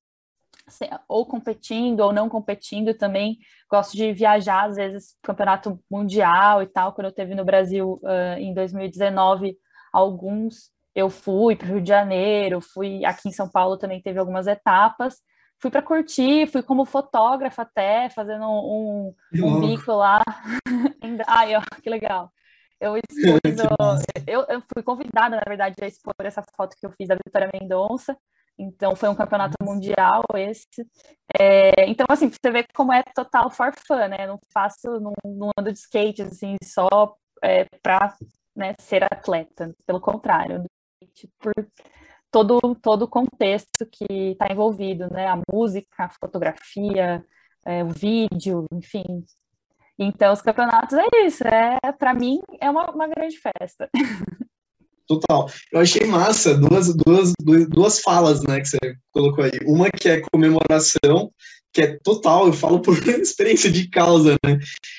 ou 1.08 1.26
competindo 1.26 2.00
ou 2.00 2.12
não 2.12 2.28
competindo 2.28 2.94
também. 2.94 3.38
Gosto 3.70 3.96
de 3.96 4.12
viajar, 4.12 4.66
às 4.66 4.76
vezes, 4.76 5.16
campeonato 5.22 5.78
mundial 5.90 6.62
e 6.62 6.66
tal. 6.66 6.92
Quando 6.92 7.06
eu 7.06 7.12
teve 7.12 7.34
no 7.34 7.44
Brasil 7.44 8.00
uh, 8.02 8.38
em 8.38 8.54
2019, 8.54 9.56
alguns 9.92 10.70
eu 10.94 11.08
fui 11.08 11.54
para 11.54 11.66
o 11.66 11.70
Rio 11.70 11.80
de 11.80 11.88
Janeiro, 11.88 12.60
fui 12.60 13.04
aqui 13.04 13.28
em 13.28 13.32
São 13.32 13.48
Paulo 13.48 13.76
também 13.76 14.02
teve 14.02 14.18
algumas 14.18 14.46
etapas. 14.46 15.18
Fui 15.58 15.70
para 15.70 15.82
curtir, 15.82 16.46
fui 16.46 16.62
como 16.62 16.86
fotógrafa 16.86 17.62
até, 17.62 18.08
fazendo 18.08 18.46
um, 18.46 19.14
um 19.34 19.60
bico 19.60 19.92
lá. 19.92 20.22
Ai, 21.28 21.54
ó, 21.54 21.60
que 21.82 21.90
legal. 21.90 22.32
Eu 22.80 22.96
expus, 22.96 23.40
eu, 24.26 24.40
eu 24.48 24.62
fui 24.72 24.82
convidada, 24.82 25.36
na 25.36 25.42
verdade, 25.46 25.76
a 25.82 25.86
expor 25.86 26.14
essa 26.20 26.42
foto 26.56 26.74
que 26.78 26.86
eu 26.86 26.92
fiz 26.92 27.08
da 27.08 27.14
Vitória 27.14 27.50
Mendonça. 27.52 28.16
Então, 28.58 28.94
foi 28.96 29.08
um 29.08 29.14
campeonato 29.14 29.54
mundial 29.62 30.22
esse. 30.34 30.86
É, 31.38 31.86
então, 31.88 32.06
assim, 32.08 32.30
você 32.30 32.50
vê 32.50 32.64
como 32.74 32.92
é 32.92 33.02
total 33.14 33.50
for 33.50 33.72
fun, 33.86 34.08
né? 34.08 34.26
Não 34.26 34.38
faço, 34.52 35.00
não, 35.00 35.12
não 35.24 35.50
ando 35.58 35.72
de 35.72 35.78
skate, 35.78 36.22
assim, 36.22 36.56
só 36.62 37.16
é, 37.42 37.64
para 37.82 38.14
né, 38.56 38.74
ser 38.78 39.04
atleta. 39.04 39.74
Pelo 39.86 40.00
contrário, 40.00 40.64
por 41.38 41.52
todo, 42.30 42.60
todo 42.82 43.02
o 43.02 43.08
contexto 43.08 43.86
que 43.90 44.32
está 44.32 44.46
envolvido, 44.50 45.10
né? 45.12 45.26
A 45.26 45.38
música, 45.52 46.04
a 46.04 46.10
fotografia, 46.10 47.24
é, 47.64 47.84
o 47.84 47.88
vídeo, 47.88 48.66
enfim, 48.72 49.24
então, 50.00 50.32
os 50.32 50.40
campeonatos 50.40 50.96
é 50.96 51.26
isso, 51.26 51.44
é 51.46 51.92
para 51.92 52.14
mim 52.14 52.40
é 52.60 52.70
uma, 52.70 52.90
uma 52.90 53.06
grande 53.06 53.36
festa. 53.38 53.88
Total. 55.06 55.50
Eu 55.72 55.80
achei 55.80 56.06
massa 56.06 56.56
duas, 56.56 56.94
duas, 56.94 57.32
duas 57.68 58.00
falas 58.00 58.42
né, 58.44 58.60
que 58.60 58.68
você 58.68 58.78
colocou 59.10 59.42
aí. 59.42 59.50
Uma 59.66 59.90
que 59.90 60.08
é 60.08 60.22
comemoração, 60.32 61.32
que 61.72 61.82
é 61.82 61.98
total, 62.04 62.46
eu 62.46 62.52
falo 62.52 62.80
por 62.80 62.96
experiência 63.20 63.70
de 63.70 63.88
causa, 63.88 64.36
né? 64.44 64.56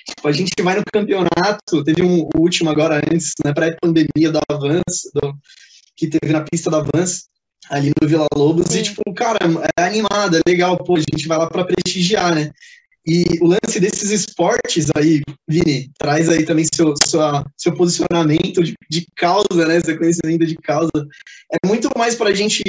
Tipo, 0.10 0.28
a 0.28 0.32
gente 0.32 0.52
vai 0.62 0.76
no 0.76 0.84
campeonato, 0.92 1.84
teve 1.86 2.04
um 2.04 2.28
último 2.36 2.70
agora 2.70 2.98
antes, 2.98 3.34
né, 3.44 3.54
pré-pandemia 3.54 4.32
da 4.32 4.42
do, 4.50 5.34
que 5.96 6.08
teve 6.08 6.34
na 6.34 6.42
pista 6.42 6.70
da 6.70 6.82
Vans, 6.82 7.30
ali 7.70 7.92
no 8.02 8.08
Vila 8.08 8.28
Lobos, 8.36 8.66
Sim. 8.68 8.80
e 8.80 8.84
tipo, 8.84 9.14
cara, 9.14 9.40
é 9.78 9.84
animado, 9.84 10.38
é 10.38 10.42
legal, 10.46 10.78
pô, 10.78 10.98
a 10.98 11.00
gente 11.00 11.28
vai 11.28 11.38
lá 11.38 11.48
para 11.48 11.66
prestigiar, 11.66 12.36
né? 12.36 12.52
E 13.06 13.24
o 13.42 13.48
lance 13.48 13.80
desses 13.80 14.12
esportes 14.12 14.88
aí, 14.96 15.22
Vini, 15.48 15.90
traz 15.98 16.30
aí 16.30 16.46
também 16.46 16.66
seu, 16.72 16.94
sua, 17.04 17.44
seu 17.58 17.74
posicionamento 17.74 18.64
de, 18.64 18.76
de 18.90 19.08
causa, 19.16 19.68
né? 19.68 19.80
Seu 19.80 19.98
conhecimento 19.98 20.46
de 20.46 20.56
causa. 20.56 20.92
É 21.52 21.68
muito 21.68 21.90
mais 21.98 22.16
para 22.16 22.30
a 22.30 22.34
gente 22.34 22.62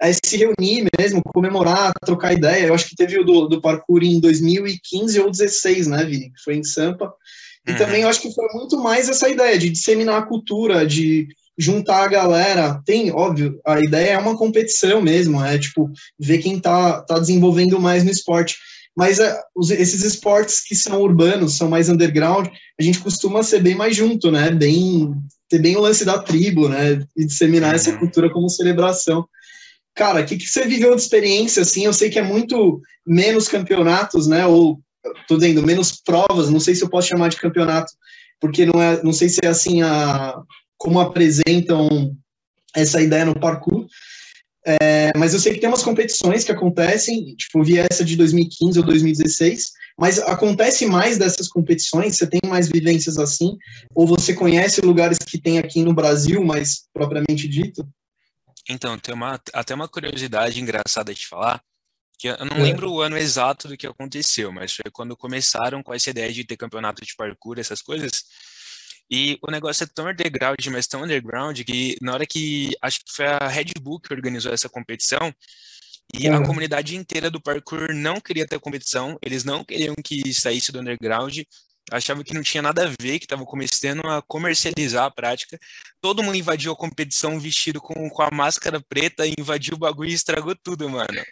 é, 0.00 0.12
se 0.12 0.36
reunir 0.36 0.88
mesmo, 0.98 1.20
comemorar, 1.34 1.92
trocar 2.04 2.32
ideia. 2.32 2.66
Eu 2.66 2.74
acho 2.74 2.88
que 2.88 2.94
teve 2.94 3.18
o 3.18 3.24
do, 3.24 3.48
do 3.48 3.60
parkour 3.60 4.02
em 4.02 4.20
2015 4.20 5.18
ou 5.18 5.26
2016, 5.26 5.86
né, 5.88 6.04
Vini? 6.04 6.30
Que 6.30 6.42
foi 6.44 6.54
em 6.54 6.62
Sampa. 6.64 7.12
E 7.66 7.72
uhum. 7.72 7.78
também 7.78 8.02
eu 8.02 8.08
acho 8.08 8.22
que 8.22 8.32
foi 8.32 8.46
muito 8.54 8.78
mais 8.78 9.08
essa 9.08 9.28
ideia 9.28 9.58
de 9.58 9.70
disseminar 9.70 10.18
a 10.18 10.26
cultura, 10.26 10.86
de 10.86 11.28
juntar 11.58 12.04
a 12.04 12.08
galera. 12.08 12.80
Tem, 12.86 13.12
óbvio, 13.12 13.60
a 13.66 13.80
ideia 13.80 14.12
é 14.12 14.18
uma 14.18 14.36
competição 14.36 15.02
mesmo, 15.02 15.44
é 15.44 15.58
tipo, 15.58 15.90
ver 16.18 16.38
quem 16.38 16.58
tá, 16.58 17.02
tá 17.02 17.18
desenvolvendo 17.18 17.78
mais 17.78 18.02
no 18.02 18.10
esporte 18.10 18.56
mas 18.96 19.18
uh, 19.18 19.34
os, 19.54 19.70
esses 19.70 20.02
esportes 20.02 20.62
que 20.62 20.74
são 20.74 21.00
urbanos, 21.00 21.56
são 21.56 21.68
mais 21.68 21.88
underground, 21.88 22.48
a 22.78 22.82
gente 22.82 22.98
costuma 23.00 23.42
ser 23.42 23.62
bem 23.62 23.74
mais 23.74 23.96
junto, 23.96 24.30
né? 24.30 24.50
Bem, 24.50 25.12
ter 25.48 25.58
bem 25.58 25.76
o 25.76 25.80
lance 25.80 26.04
da 26.04 26.18
tribo, 26.18 26.68
né? 26.68 27.02
E 27.16 27.26
disseminar 27.26 27.74
essa 27.74 27.90
uhum. 27.90 27.98
cultura 27.98 28.30
como 28.30 28.48
celebração. 28.48 29.26
Cara, 29.94 30.20
o 30.20 30.24
que, 30.24 30.36
que 30.36 30.46
você 30.46 30.66
viveu 30.66 30.94
de 30.94 31.02
experiência, 31.02 31.62
assim? 31.62 31.84
Eu 31.84 31.92
sei 31.92 32.10
que 32.10 32.18
é 32.18 32.22
muito 32.22 32.80
menos 33.06 33.48
campeonatos, 33.48 34.26
né? 34.26 34.46
Ou, 34.46 34.80
tô 35.28 35.36
dizendo, 35.36 35.62
menos 35.62 36.00
provas, 36.00 36.50
não 36.50 36.60
sei 36.60 36.74
se 36.74 36.82
eu 36.82 36.88
posso 36.88 37.08
chamar 37.08 37.28
de 37.28 37.36
campeonato, 37.36 37.92
porque 38.40 38.64
não 38.66 38.80
é, 38.80 39.02
não 39.02 39.12
sei 39.12 39.28
se 39.28 39.40
é 39.42 39.48
assim 39.48 39.82
a, 39.82 40.34
como 40.78 41.00
apresentam 41.00 42.16
essa 42.74 43.00
ideia 43.00 43.24
no 43.24 43.38
parkour. 43.38 43.86
É, 44.66 45.10
mas 45.16 45.32
eu 45.32 45.40
sei 45.40 45.54
que 45.54 45.60
tem 45.60 45.68
umas 45.68 45.82
competições 45.82 46.44
que 46.44 46.52
acontecem, 46.52 47.34
tipo, 47.34 47.64
vi 47.64 47.78
essa 47.78 48.04
de 48.04 48.14
2015 48.16 48.78
ou 48.78 48.84
2016, 48.84 49.72
mas 49.98 50.18
acontece 50.18 50.86
mais 50.86 51.18
dessas 51.18 51.48
competições? 51.48 52.16
Você 52.16 52.26
tem 52.26 52.40
mais 52.46 52.68
vivências 52.68 53.18
assim? 53.18 53.56
Ou 53.94 54.06
você 54.06 54.34
conhece 54.34 54.80
lugares 54.80 55.18
que 55.18 55.38
tem 55.38 55.58
aqui 55.58 55.82
no 55.82 55.94
Brasil, 55.94 56.44
mais 56.44 56.84
propriamente 56.92 57.48
dito? 57.48 57.86
Então, 58.68 58.98
tem 58.98 59.14
uma, 59.14 59.40
até 59.52 59.74
uma 59.74 59.88
curiosidade 59.88 60.60
engraçada 60.60 61.14
de 61.14 61.26
falar, 61.26 61.62
que 62.18 62.28
eu 62.28 62.44
não 62.44 62.58
é. 62.58 62.62
lembro 62.62 62.92
o 62.92 63.00
ano 63.00 63.16
exato 63.16 63.66
do 63.66 63.76
que 63.76 63.86
aconteceu, 63.86 64.52
mas 64.52 64.74
foi 64.74 64.90
quando 64.92 65.16
começaram 65.16 65.82
com 65.82 65.94
essa 65.94 66.10
ideia 66.10 66.30
de 66.32 66.44
ter 66.44 66.56
campeonato 66.56 67.04
de 67.04 67.14
parkour, 67.16 67.58
essas 67.58 67.80
coisas, 67.80 68.24
e 69.10 69.38
o 69.42 69.50
negócio 69.50 69.84
é 69.84 69.86
tão 69.92 70.08
underground, 70.08 70.64
mas 70.66 70.86
tão 70.86 71.02
underground, 71.02 71.60
que 71.62 71.96
na 72.00 72.14
hora 72.14 72.26
que, 72.26 72.70
acho 72.80 73.00
que 73.04 73.12
foi 73.12 73.26
a 73.26 73.48
Red 73.48 73.72
Bull 73.80 74.00
que 74.00 74.14
organizou 74.14 74.52
essa 74.52 74.68
competição, 74.68 75.34
e 76.12 76.28
a 76.28 76.42
comunidade 76.42 76.96
inteira 76.96 77.30
do 77.30 77.40
parkour 77.40 77.94
não 77.94 78.20
queria 78.20 78.46
ter 78.46 78.58
competição, 78.58 79.16
eles 79.22 79.44
não 79.44 79.64
queriam 79.64 79.94
que 79.94 80.32
saísse 80.34 80.72
do 80.72 80.80
underground, 80.80 81.38
achavam 81.90 82.24
que 82.24 82.34
não 82.34 82.42
tinha 82.42 82.62
nada 82.62 82.84
a 82.84 82.94
ver, 83.00 83.18
que 83.18 83.24
estavam 83.24 83.44
começando 83.44 84.04
a 84.06 84.22
comercializar 84.22 85.04
a 85.04 85.10
prática. 85.10 85.58
Todo 86.00 86.22
mundo 86.22 86.36
invadiu 86.36 86.72
a 86.72 86.76
competição 86.76 87.38
vestido 87.38 87.80
com, 87.80 88.08
com 88.10 88.22
a 88.22 88.30
máscara 88.32 88.80
preta, 88.80 89.24
invadiu 89.26 89.74
o 89.74 89.78
bagulho 89.78 90.10
e 90.10 90.14
estragou 90.14 90.54
tudo, 90.56 90.88
mano. 90.88 91.22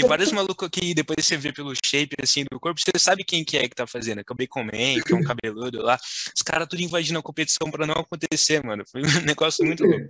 E 0.00 0.08
vários 0.08 0.32
malucos 0.32 0.68
que 0.70 0.94
depois 0.94 1.24
você 1.24 1.36
vê 1.36 1.52
pelo 1.52 1.72
shape 1.74 2.16
assim 2.22 2.44
do 2.50 2.58
corpo, 2.58 2.80
você 2.80 2.98
sabe 2.98 3.22
quem 3.22 3.44
que 3.44 3.56
é 3.56 3.68
que 3.68 3.74
tá 3.74 3.86
fazendo. 3.86 4.20
Acabei 4.20 4.46
com 4.46 4.64
Man, 4.64 5.00
que 5.06 5.12
é 5.12 5.16
um 5.16 5.22
cabeludo 5.22 5.82
lá. 5.82 5.98
Os 6.34 6.42
caras 6.42 6.66
tudo 6.68 6.82
invadindo 6.82 7.18
a 7.18 7.22
competição 7.22 7.70
para 7.70 7.86
não 7.86 7.94
acontecer, 7.94 8.64
mano. 8.64 8.84
Foi 8.90 9.02
um 9.02 9.04
negócio 9.26 9.64
muito 9.64 9.84
louco. 9.84 10.08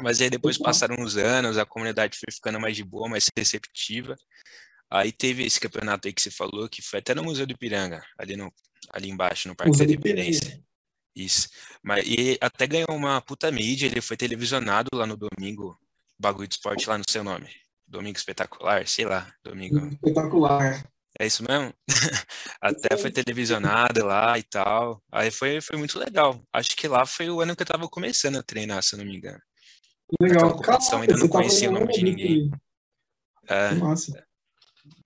Mas 0.00 0.20
aí 0.20 0.30
depois 0.30 0.58
passaram 0.58 0.96
uns 0.98 1.16
anos, 1.16 1.58
a 1.58 1.66
comunidade 1.66 2.18
foi 2.18 2.32
ficando 2.32 2.58
mais 2.58 2.74
de 2.74 2.82
boa, 2.82 3.08
mais 3.08 3.28
receptiva. 3.36 4.16
Aí 4.90 5.12
teve 5.12 5.44
esse 5.44 5.60
campeonato 5.60 6.08
aí 6.08 6.14
que 6.14 6.22
você 6.22 6.30
falou, 6.30 6.68
que 6.68 6.82
foi 6.82 6.98
até 6.98 7.14
no 7.14 7.24
Museu 7.24 7.46
do 7.46 7.52
Ipiranga, 7.52 8.04
ali, 8.18 8.36
no, 8.36 8.52
ali 8.90 9.10
embaixo, 9.10 9.48
no 9.48 9.54
Parque 9.54 9.76
da 9.76 9.84
Independência. 9.84 10.62
Isso. 11.14 11.48
Mas, 11.82 12.04
e 12.06 12.36
até 12.40 12.66
ganhou 12.66 12.90
uma 12.90 13.20
puta 13.20 13.50
mídia, 13.50 13.86
ele 13.86 14.00
foi 14.00 14.16
televisionado 14.16 14.88
lá 14.94 15.06
no 15.06 15.16
domingo, 15.16 15.78
bagulho 16.18 16.48
de 16.48 16.54
esporte 16.54 16.88
lá 16.88 16.98
no 16.98 17.04
seu 17.08 17.22
nome. 17.22 17.48
Domingo 17.94 18.18
Espetacular, 18.18 18.86
sei 18.88 19.04
lá, 19.04 19.32
Domingo. 19.44 19.78
Espetacular. 19.86 20.84
É 21.18 21.26
isso 21.26 21.44
mesmo? 21.48 21.72
Até 22.60 22.96
foi 22.96 23.10
televisionado 23.10 24.04
lá 24.04 24.36
e 24.36 24.42
tal. 24.42 25.00
Aí 25.12 25.30
foi, 25.30 25.60
foi 25.60 25.76
muito 25.76 25.96
legal. 25.96 26.42
Acho 26.52 26.76
que 26.76 26.88
lá 26.88 27.06
foi 27.06 27.30
o 27.30 27.40
ano 27.40 27.54
que 27.54 27.62
eu 27.62 27.66
tava 27.66 27.88
começando 27.88 28.36
a 28.36 28.42
treinar, 28.42 28.82
se 28.82 28.94
eu 28.94 28.98
não 28.98 29.06
me 29.06 29.16
engano. 29.16 29.40
Legal. 30.20 30.60
Caraca, 30.60 30.96
ainda 30.96 31.16
não 31.16 31.28
conhecia 31.28 31.70
o 31.70 31.72
nome 31.72 31.92
de 31.92 32.02
ninguém. 32.02 32.50
É. 33.46 33.74
Massa. 33.74 34.26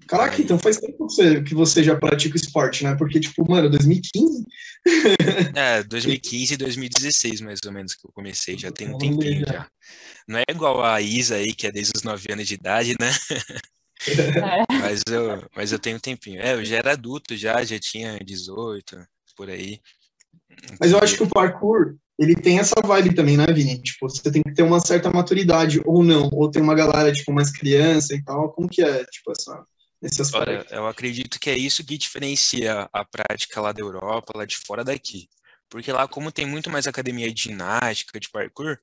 Caraca, 0.09 0.41
então 0.41 0.59
faz 0.59 0.79
tempo 0.79 1.07
que 1.07 1.15
você, 1.15 1.43
que 1.43 1.55
você 1.55 1.85
já 1.85 1.95
pratica 1.95 2.35
esporte, 2.35 2.83
né? 2.83 2.97
Porque, 2.97 3.21
tipo, 3.21 3.49
mano, 3.49 3.69
2015? 3.69 4.47
é, 5.55 5.83
2015 5.83 6.55
e 6.55 6.57
2016, 6.57 7.41
mais 7.43 7.61
ou 7.67 7.73
menos, 7.73 7.95
que 7.95 8.07
eu 8.07 8.13
comecei. 8.13 8.59
Já 8.59 8.73
tem 8.73 8.89
um 8.89 8.97
tempinho 8.97 9.45
já. 9.47 9.69
Não 10.27 10.39
é 10.39 10.45
igual 10.49 10.83
a 10.83 11.01
Isa 11.03 11.37
aí, 11.37 11.55
que 11.55 11.67
é 11.67 11.73
desde 11.73 11.93
os 11.95 12.03
9 12.03 12.33
anos 12.33 12.49
de 12.49 12.55
idade, 12.55 12.95
né? 12.99 13.11
É. 14.07 14.65
mas, 14.81 15.03
eu, 15.07 15.49
mas 15.55 15.73
eu 15.73 15.79
tenho 15.79 15.97
um 15.97 16.01
tempinho. 16.01 16.41
É, 16.41 16.55
eu 16.55 16.65
já 16.65 16.79
era 16.79 16.93
adulto 16.93 17.37
já, 17.37 17.63
já 17.63 17.79
tinha 17.79 18.19
18, 18.19 19.07
por 19.37 19.51
aí. 19.51 19.79
Mas 20.81 20.91
eu 20.91 20.99
acho 20.99 21.17
que 21.17 21.23
o 21.23 21.29
parkour, 21.29 21.97
ele 22.19 22.35
tem 22.35 22.59
essa 22.59 22.75
vibe 22.85 23.15
também, 23.15 23.37
né, 23.37 23.47
Vini? 23.47 23.81
Tipo, 23.81 24.09
você 24.09 24.31
tem 24.31 24.43
que 24.43 24.53
ter 24.53 24.63
uma 24.63 24.81
certa 24.81 25.11
maturidade, 25.11 25.81
ou 25.85 26.03
não, 26.03 26.29
ou 26.33 26.51
tem 26.51 26.61
uma 26.61 26.75
galera, 26.75 27.13
tipo, 27.13 27.33
mais 27.33 27.51
criança 27.51 28.15
e 28.15 28.23
tal. 28.23 28.51
Como 28.53 28.69
que 28.69 28.83
é, 28.83 29.05
tipo, 29.05 29.31
essa 29.31 29.65
nesse 30.03 30.23
aspecto? 30.23 30.49
Olha, 30.49 30.67
eu 30.71 30.87
acredito 30.87 31.39
que 31.39 31.51
é 31.51 31.57
isso 31.57 31.85
que 31.85 31.97
diferencia 31.97 32.89
a 32.93 33.05
prática 33.05 33.61
lá 33.61 33.73
da 33.73 33.81
Europa, 33.81 34.33
lá 34.37 34.45
de 34.45 34.57
fora 34.57 34.83
daqui. 34.83 35.29
Porque 35.69 35.93
lá, 35.93 36.09
como 36.09 36.33
tem 36.33 36.47
muito 36.47 36.71
mais 36.71 36.87
academia 36.87 37.33
de 37.33 37.43
ginástica, 37.43 38.19
de 38.19 38.31
parkour, 38.31 38.79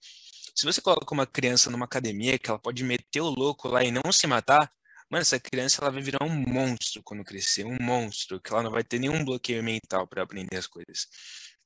se 0.55 0.65
você 0.65 0.79
coloca 0.79 1.13
uma 1.13 1.25
criança 1.25 1.69
numa 1.69 1.85
academia 1.85 2.37
que 2.37 2.49
ela 2.49 2.59
pode 2.59 2.83
meter 2.83 3.21
o 3.21 3.29
louco 3.29 3.67
lá 3.67 3.83
e 3.83 3.91
não 3.91 4.11
se 4.11 4.27
matar, 4.27 4.71
mano, 5.09 5.21
essa 5.21 5.39
criança 5.39 5.81
ela 5.81 5.91
vai 5.91 6.01
virar 6.01 6.23
um 6.23 6.29
monstro 6.29 7.01
quando 7.03 7.23
crescer, 7.23 7.65
um 7.65 7.77
monstro, 7.81 8.39
que 8.39 8.53
ela 8.53 8.63
não 8.63 8.71
vai 8.71 8.83
ter 8.83 8.99
nenhum 8.99 9.25
bloqueio 9.25 9.63
mental 9.63 10.07
para 10.07 10.23
aprender 10.23 10.55
as 10.55 10.67
coisas. 10.67 11.07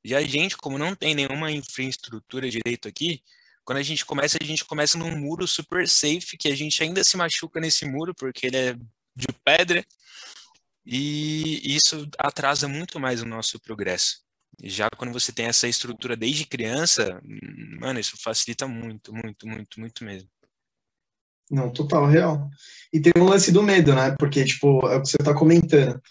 E 0.04 0.16
a 0.16 0.22
gente, 0.22 0.58
como 0.58 0.78
não 0.78 0.95
tem 0.95 1.14
nenhuma 1.14 1.52
infraestrutura 1.52 2.50
direito 2.50 2.88
aqui, 2.88 3.22
quando 3.64 3.80
a 3.80 3.84
gente 3.84 4.06
começa, 4.06 4.38
a 4.41 4.45
gente 4.45 4.66
começa 4.66 4.97
num 4.97 5.18
muro 5.18 5.47
super 5.47 5.88
safe, 5.88 6.38
que 6.38 6.47
a 6.47 6.56
gente 6.56 6.82
ainda 6.82 7.04
se 7.04 7.16
machuca 7.18 7.60
nesse 7.60 7.86
muro, 7.86 8.16
porque 8.16 8.47
ele 8.47 8.58
é 8.58 8.74
de 9.16 9.28
pedra, 9.43 9.86
e 10.86 11.76
isso 11.76 12.10
atrasa 12.18 12.68
muito 12.68 13.00
mais 13.00 13.22
o 13.22 13.26
nosso 13.26 13.60
progresso. 13.60 14.22
Já 14.64 14.89
quando 14.89 15.14
você 15.14 15.32
tem 15.32 15.45
essa 15.45 15.68
estrutura 15.68 16.18
desde 16.18 16.45
criança, 16.45 17.22
mano, 17.80 18.00
isso 18.00 18.18
facilita 18.18 18.68
muito, 18.68 19.14
muito, 19.14 19.47
muito, 19.47 19.80
muito 19.80 20.04
mesmo. 20.04 20.30
Não, 21.50 21.72
total, 21.72 22.08
real. 22.08 22.50
E 22.91 23.00
tem 23.00 23.14
o 23.18 23.26
lance 23.26 23.52
do 23.52 23.64
medo, 23.64 23.93
né? 23.95 24.16
Porque, 24.20 24.43
tipo, 24.45 24.86
é 24.88 24.97
o 24.97 25.02
que 25.02 25.10
você 25.10 25.18
tá 25.18 25.34
comentando. 25.34 26.02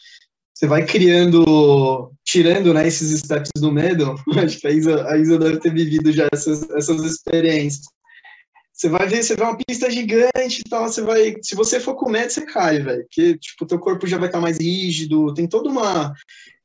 Você 0.59 0.67
vai 0.67 0.85
criando, 0.85 2.13
tirando, 2.25 2.75
né, 2.75 2.89
esses 2.89 3.21
steps 3.21 3.53
do 3.55 3.71
medo. 3.71 4.17
Acho 4.45 4.59
que 4.59 4.67
a 4.67 4.73
Isa, 4.73 5.09
a 5.09 5.17
Isa 5.17 5.39
deve 5.39 5.61
ter 5.61 5.73
vivido 5.73 6.11
já 6.11 6.27
essas, 6.33 6.69
essas 6.71 7.05
experiências. 7.05 7.87
Você 8.73 8.89
vai 8.89 9.07
ver, 9.07 9.23
você 9.23 9.37
vê 9.37 9.43
uma 9.45 9.57
pista 9.57 9.89
gigante 9.89 10.61
e 10.61 10.69
tal, 10.69 10.89
você 10.89 11.01
vai, 11.01 11.37
se 11.43 11.55
você 11.55 11.79
for 11.79 11.95
com 11.95 12.11
medo, 12.11 12.33
você 12.33 12.45
cai, 12.45 12.81
velho, 12.81 13.05
porque, 13.05 13.39
tipo, 13.39 13.67
teu 13.67 13.79
corpo 13.79 14.05
já 14.05 14.19
vai 14.19 14.27
estar 14.27 14.39
tá 14.39 14.43
mais 14.43 14.59
rígido, 14.59 15.33
tem 15.33 15.47
toda 15.47 15.69
uma, 15.69 16.13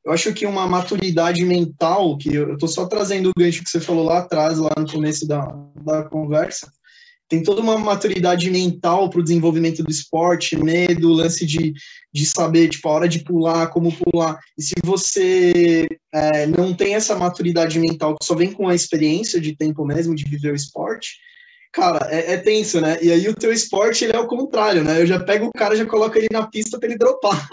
eu 0.04 0.12
acho 0.12 0.32
que 0.34 0.44
uma 0.44 0.66
maturidade 0.66 1.44
mental, 1.44 2.18
que 2.18 2.34
eu, 2.34 2.56
tô 2.58 2.66
só 2.66 2.86
trazendo 2.86 3.30
o 3.30 3.40
gancho 3.40 3.62
que 3.62 3.70
você 3.70 3.80
falou 3.80 4.04
lá 4.04 4.18
atrás, 4.18 4.58
lá 4.58 4.72
no 4.76 4.90
começo 4.90 5.26
da, 5.26 5.46
da 5.84 6.02
conversa, 6.04 6.68
tem 7.28 7.42
toda 7.42 7.60
uma 7.60 7.78
maturidade 7.78 8.50
mental 8.50 9.08
para 9.08 9.20
o 9.20 9.22
desenvolvimento 9.22 9.82
do 9.82 9.90
esporte, 9.90 10.56
medo, 10.56 11.12
lance 11.12 11.46
de, 11.46 11.72
de 12.12 12.26
saber, 12.26 12.68
tipo, 12.68 12.88
a 12.88 12.92
hora 12.92 13.08
de 13.08 13.24
pular, 13.24 13.68
como 13.68 13.92
pular. 13.92 14.38
E 14.58 14.62
se 14.62 14.74
você 14.84 15.86
é, 16.12 16.46
não 16.46 16.74
tem 16.74 16.94
essa 16.94 17.16
maturidade 17.16 17.78
mental 17.78 18.16
que 18.16 18.24
só 18.24 18.34
vem 18.34 18.52
com 18.52 18.68
a 18.68 18.74
experiência 18.74 19.40
de 19.40 19.56
tempo 19.56 19.84
mesmo, 19.84 20.14
de 20.14 20.24
viver 20.24 20.52
o 20.52 20.56
esporte, 20.56 21.16
cara, 21.72 22.06
é, 22.10 22.34
é, 22.34 22.36
tenso, 22.36 22.80
né? 22.80 22.98
E 23.02 23.10
aí 23.10 23.26
o 23.28 23.34
teu 23.34 23.52
esporte, 23.52 24.04
ele 24.04 24.16
é 24.16 24.20
o 24.20 24.28
contrário, 24.28 24.84
né? 24.84 25.00
Eu 25.00 25.06
já 25.06 25.18
pego 25.18 25.46
o 25.46 25.52
cara, 25.52 25.76
já 25.76 25.86
coloco 25.86 26.18
ele 26.18 26.28
na 26.30 26.46
pista 26.46 26.78
para 26.78 26.88
ele 26.88 26.98
dropar. 26.98 27.48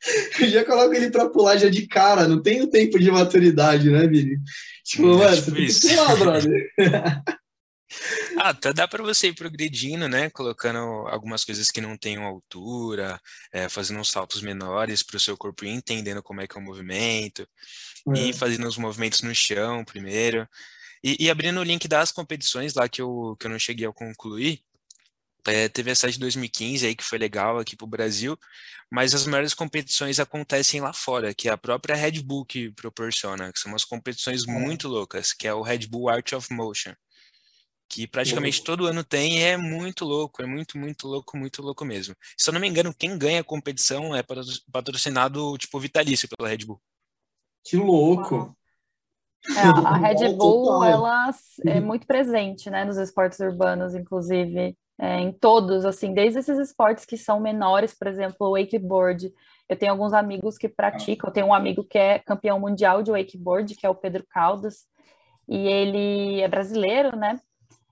já 0.48 0.64
coloco 0.64 0.94
ele 0.94 1.10
para 1.10 1.28
pular 1.28 1.56
já 1.56 1.68
de 1.68 1.86
cara, 1.88 2.28
não 2.28 2.40
tem 2.40 2.62
o 2.62 2.70
tempo 2.70 2.98
de 2.98 3.10
maturidade, 3.10 3.90
né, 3.90 4.06
Vini? 4.06 4.38
Tipo, 4.84 5.14
é, 5.14 5.16
mano, 5.16 5.42
tem 5.42 5.66
que 5.66 5.80
pular, 5.80 6.16
brother. 6.16 6.70
Ah, 8.38 8.52
tá, 8.52 8.72
dá 8.72 8.88
para 8.88 9.02
você 9.02 9.28
ir 9.28 9.34
progredindo, 9.34 10.08
né? 10.08 10.28
Colocando 10.30 10.78
algumas 11.08 11.44
coisas 11.44 11.70
que 11.70 11.80
não 11.80 11.96
tenham 11.96 12.24
altura, 12.24 13.20
é, 13.52 13.68
fazendo 13.68 14.00
uns 14.00 14.10
saltos 14.10 14.42
menores 14.42 15.02
para 15.02 15.16
o 15.16 15.20
seu 15.20 15.36
corpo 15.36 15.64
ir 15.64 15.70
entendendo 15.70 16.22
como 16.22 16.40
é 16.40 16.46
que 16.46 16.56
é 16.56 16.60
o 16.60 16.64
movimento, 16.64 17.48
é. 18.14 18.18
e 18.18 18.32
fazendo 18.32 18.66
os 18.66 18.76
movimentos 18.76 19.22
no 19.22 19.34
chão 19.34 19.84
primeiro. 19.84 20.48
E, 21.02 21.26
e, 21.26 21.30
abrindo 21.30 21.60
o 21.60 21.64
link 21.64 21.86
das 21.86 22.10
competições 22.10 22.74
lá 22.74 22.88
que 22.88 23.00
eu, 23.00 23.36
que 23.38 23.46
eu 23.46 23.50
não 23.50 23.58
cheguei 23.58 23.86
a 23.86 23.92
concluir, 23.92 24.60
é, 25.46 25.68
teve 25.68 25.90
essa 25.90 26.10
de 26.10 26.18
2015 26.18 26.86
aí 26.86 26.96
que 26.96 27.04
foi 27.04 27.18
legal 27.18 27.58
aqui 27.58 27.76
para 27.76 27.84
o 27.84 27.88
Brasil, 27.88 28.36
mas 28.90 29.14
as 29.14 29.26
maiores 29.26 29.54
competições 29.54 30.18
acontecem 30.18 30.80
lá 30.80 30.92
fora, 30.92 31.32
que 31.34 31.48
é 31.48 31.52
a 31.52 31.58
própria 31.58 31.94
Red 31.94 32.22
Bull 32.22 32.44
que 32.44 32.70
proporciona, 32.72 33.52
que 33.52 33.58
são 33.60 33.70
umas 33.72 33.84
competições 33.84 34.46
é. 34.46 34.50
muito 34.50 34.88
loucas, 34.88 35.32
que 35.32 35.46
é 35.46 35.54
o 35.54 35.62
Red 35.62 35.86
Bull 35.86 36.08
Art 36.08 36.32
of 36.32 36.52
Motion, 36.52 36.94
que 37.88 38.06
praticamente 38.06 38.62
todo 38.62 38.86
ano 38.86 39.04
tem 39.04 39.38
e 39.38 39.42
é 39.42 39.56
muito 39.56 40.04
louco, 40.04 40.42
é 40.42 40.46
muito, 40.46 40.76
muito 40.78 41.06
louco, 41.06 41.36
muito 41.36 41.62
louco 41.62 41.84
mesmo. 41.84 42.14
Se 42.36 42.50
eu 42.50 42.54
não 42.54 42.60
me 42.60 42.68
engano, 42.68 42.94
quem 42.94 43.16
ganha 43.16 43.40
a 43.40 43.44
competição 43.44 44.14
é 44.14 44.24
patrocinado, 44.72 45.56
tipo, 45.58 45.78
vitalício 45.78 46.28
pela 46.28 46.48
Red 46.48 46.64
Bull. 46.66 46.80
Que 47.64 47.76
louco! 47.76 48.56
É, 49.56 49.62
a 49.62 49.96
Red 49.98 50.34
Bull, 50.34 50.84
ela 50.84 51.30
é 51.64 51.80
muito 51.80 52.06
presente, 52.06 52.70
né, 52.70 52.84
nos 52.84 52.96
esportes 52.96 53.38
urbanos, 53.40 53.94
inclusive, 53.94 54.76
é, 54.98 55.20
em 55.20 55.32
todos, 55.32 55.84
assim, 55.84 56.12
desde 56.12 56.40
esses 56.40 56.58
esportes 56.58 57.04
que 57.04 57.16
são 57.16 57.40
menores, 57.40 57.94
por 57.96 58.08
exemplo, 58.08 58.48
o 58.48 58.52
wakeboard. 58.52 59.32
Eu 59.68 59.76
tenho 59.76 59.92
alguns 59.92 60.12
amigos 60.12 60.56
que 60.56 60.68
praticam, 60.68 61.28
eu 61.28 61.32
tenho 61.32 61.46
um 61.46 61.54
amigo 61.54 61.84
que 61.84 61.98
é 61.98 62.18
campeão 62.18 62.58
mundial 62.58 63.02
de 63.02 63.10
wakeboard, 63.10 63.74
que 63.74 63.86
é 63.86 63.90
o 63.90 63.94
Pedro 63.94 64.24
Caldas, 64.28 64.86
e 65.48 65.56
ele 65.68 66.40
é 66.40 66.48
brasileiro, 66.48 67.16
né, 67.16 67.40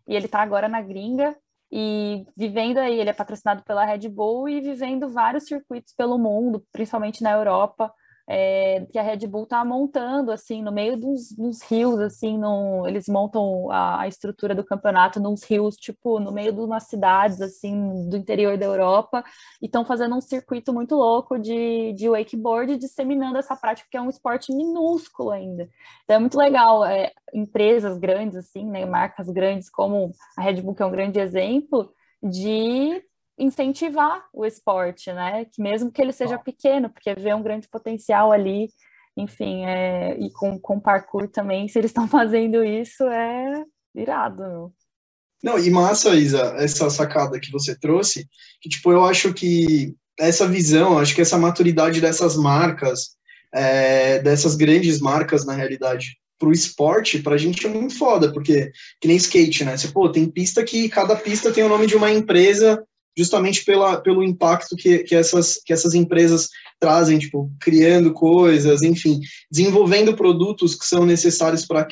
e 0.06 0.14
ele 0.14 0.28
tá 0.28 0.40
agora 0.40 0.68
na 0.68 0.80
gringa, 0.80 1.36
e 1.76 2.24
vivendo 2.36 2.78
aí, 2.78 3.00
ele 3.00 3.10
é 3.10 3.12
patrocinado 3.12 3.64
pela 3.64 3.84
Red 3.84 4.08
Bull 4.08 4.48
e 4.48 4.60
vivendo 4.60 5.10
vários 5.10 5.44
circuitos 5.46 5.92
pelo 5.92 6.18
mundo, 6.18 6.64
principalmente 6.70 7.22
na 7.22 7.32
Europa, 7.32 7.92
é, 8.26 8.86
que 8.90 8.98
a 8.98 9.02
Red 9.02 9.26
Bull 9.26 9.44
está 9.44 9.62
montando 9.64 10.32
assim 10.32 10.62
no 10.62 10.72
meio 10.72 10.96
dos, 10.96 11.32
dos 11.32 11.62
rios 11.62 12.00
assim 12.00 12.38
no, 12.38 12.86
eles 12.88 13.06
montam 13.06 13.70
a, 13.70 14.00
a, 14.00 14.08
estrutura 14.08 14.54
do 14.54 14.64
campeonato 14.64 15.20
nos 15.20 15.42
rios 15.44 15.76
tipo 15.76 16.18
no 16.18 16.32
meio 16.32 16.52
de 16.52 16.60
umas 16.60 16.84
cidades 16.84 17.40
assim 17.42 18.08
do 18.08 18.16
interior 18.16 18.56
da 18.56 18.64
Europa 18.64 19.22
e 19.60 19.66
estão 19.66 19.84
fazendo 19.84 20.16
um 20.16 20.22
circuito 20.22 20.72
muito 20.72 20.94
louco 20.94 21.38
de, 21.38 21.92
de 21.92 22.08
wakeboard 22.08 22.78
disseminando 22.78 23.36
essa 23.36 23.54
prática 23.54 23.88
que 23.90 23.96
é 23.96 24.00
um 24.00 24.08
esporte 24.08 24.54
minúsculo 24.54 25.30
ainda. 25.30 25.68
Então 26.04 26.16
é 26.16 26.18
muito 26.18 26.38
legal 26.38 26.84
é, 26.84 27.12
empresas 27.32 27.98
grandes 27.98 28.36
assim 28.36 28.64
né 28.70 28.86
marcas 28.86 29.28
grandes 29.28 29.68
como 29.68 30.12
a 30.36 30.42
Red 30.42 30.62
Bull 30.62 30.74
que 30.74 30.82
é 30.82 30.86
um 30.86 30.90
grande 30.90 31.20
exemplo 31.20 31.92
de 32.22 33.02
incentivar 33.38 34.24
o 34.32 34.44
esporte, 34.44 35.12
né? 35.12 35.44
Que 35.46 35.62
mesmo 35.62 35.90
que 35.90 36.00
ele 36.00 36.12
seja 36.12 36.38
pequeno, 36.38 36.90
porque 36.90 37.14
vê 37.14 37.34
um 37.34 37.42
grande 37.42 37.68
potencial 37.68 38.32
ali, 38.32 38.68
enfim, 39.16 39.64
é, 39.64 40.16
e 40.18 40.30
com, 40.32 40.58
com 40.58 40.80
parkour 40.80 41.28
também, 41.28 41.68
se 41.68 41.78
eles 41.78 41.90
estão 41.90 42.06
fazendo 42.08 42.64
isso, 42.64 43.04
é 43.04 43.64
irado. 43.94 44.72
Não, 45.42 45.58
e 45.58 45.70
massa, 45.70 46.14
Isa, 46.14 46.54
essa 46.56 46.88
sacada 46.88 47.38
que 47.38 47.52
você 47.52 47.78
trouxe, 47.78 48.26
que, 48.60 48.68
tipo, 48.68 48.90
eu 48.90 49.04
acho 49.04 49.34
que 49.34 49.94
essa 50.18 50.48
visão, 50.48 50.98
acho 50.98 51.14
que 51.14 51.20
essa 51.20 51.36
maturidade 51.36 52.00
dessas 52.00 52.36
marcas, 52.36 53.16
é, 53.52 54.20
dessas 54.20 54.56
grandes 54.56 55.00
marcas, 55.00 55.44
na 55.44 55.52
realidade, 55.52 56.18
para 56.38 56.48
o 56.48 56.52
esporte, 56.52 57.20
para 57.20 57.34
a 57.34 57.38
gente 57.38 57.66
é 57.66 57.68
muito 57.68 57.96
foda, 57.96 58.32
porque 58.32 58.72
que 59.00 59.06
nem 59.06 59.16
skate, 59.16 59.64
né? 59.64 59.76
Você, 59.76 59.88
pô, 59.88 60.10
tem 60.10 60.30
pista 60.30 60.64
que 60.64 60.88
cada 60.88 61.14
pista 61.14 61.52
tem 61.52 61.62
o 61.62 61.68
nome 61.68 61.86
de 61.86 61.94
uma 61.94 62.10
empresa 62.10 62.82
justamente 63.16 63.64
pela, 63.64 64.00
pelo 64.00 64.22
impacto 64.22 64.76
que, 64.76 64.98
que, 65.00 65.14
essas, 65.14 65.60
que 65.64 65.72
essas 65.72 65.94
empresas 65.94 66.48
trazem, 66.80 67.18
tipo, 67.18 67.50
criando 67.60 68.12
coisas, 68.12 68.82
enfim, 68.82 69.20
desenvolvendo 69.50 70.16
produtos 70.16 70.74
que 70.74 70.84
são 70.84 71.06
necessários 71.06 71.64
para 71.64 71.86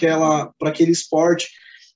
aquele 0.62 0.90
esporte. 0.90 1.48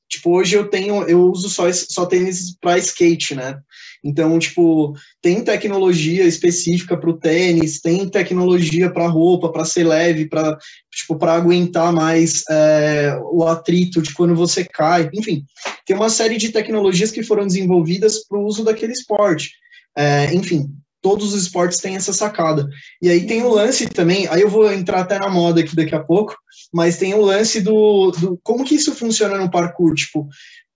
Tipo, 0.09 0.37
hoje 0.37 0.57
eu 0.57 0.69
tenho, 0.69 1.03
eu 1.05 1.23
uso 1.23 1.49
só, 1.49 1.71
só 1.73 2.07
tênis 2.07 2.57
para 2.61 2.79
skate, 2.79 3.35
né? 3.35 3.59
Então, 4.05 4.39
tipo, 4.39 4.95
tem 5.21 5.43
tecnologia 5.43 6.25
específica 6.25 6.97
para 6.97 7.11
o 7.11 7.19
tênis, 7.19 7.81
tem 7.81 8.09
tecnologia 8.09 8.89
para 8.89 9.09
roupa, 9.09 9.51
para 9.51 9.65
ser 9.65 9.85
leve, 9.85 10.29
para 10.29 10.57
tipo, 10.93 11.17
para 11.17 11.35
aguentar 11.35 11.93
mais 11.93 12.45
é, 12.49 13.19
o 13.33 13.43
atrito 13.45 14.01
de 14.01 14.15
quando 14.15 14.35
você 14.37 14.65
cai. 14.65 15.11
Enfim, 15.13 15.45
tem 15.85 15.97
uma 15.97 16.09
série 16.09 16.37
de 16.37 16.51
tecnologias 16.51 17.11
que 17.11 17.25
foram 17.25 17.47
desenvolvidas 17.47 18.25
para 18.29 18.39
o 18.39 18.45
uso 18.45 18.65
daquele 18.65 18.93
esporte. 18.93 19.51
É, 19.97 20.33
enfim, 20.33 20.71
todos 21.07 21.33
os 21.33 21.43
esportes 21.43 21.79
têm 21.79 21.95
essa 21.95 22.13
sacada. 22.13 22.69
E 23.01 23.09
aí 23.09 23.29
tem 23.29 23.41
o 23.45 23.49
lance 23.49 23.87
também, 23.87 24.27
aí 24.27 24.41
eu 24.41 24.51
vou 24.51 24.73
entrar 24.73 25.03
até 25.03 25.17
na 25.21 25.31
moda 25.31 25.61
aqui 25.61 25.77
daqui 25.77 25.95
a 25.95 26.03
pouco, 26.03 26.37
mas 26.75 26.99
tem 26.99 27.15
o 27.15 27.21
lance 27.21 27.61
do, 27.61 28.11
do 28.11 28.41
como 28.43 28.65
que 28.65 28.75
isso 28.75 28.93
funciona 28.93 29.39
no 29.39 29.49
parkour, 29.49 29.95
tipo, 29.95 30.29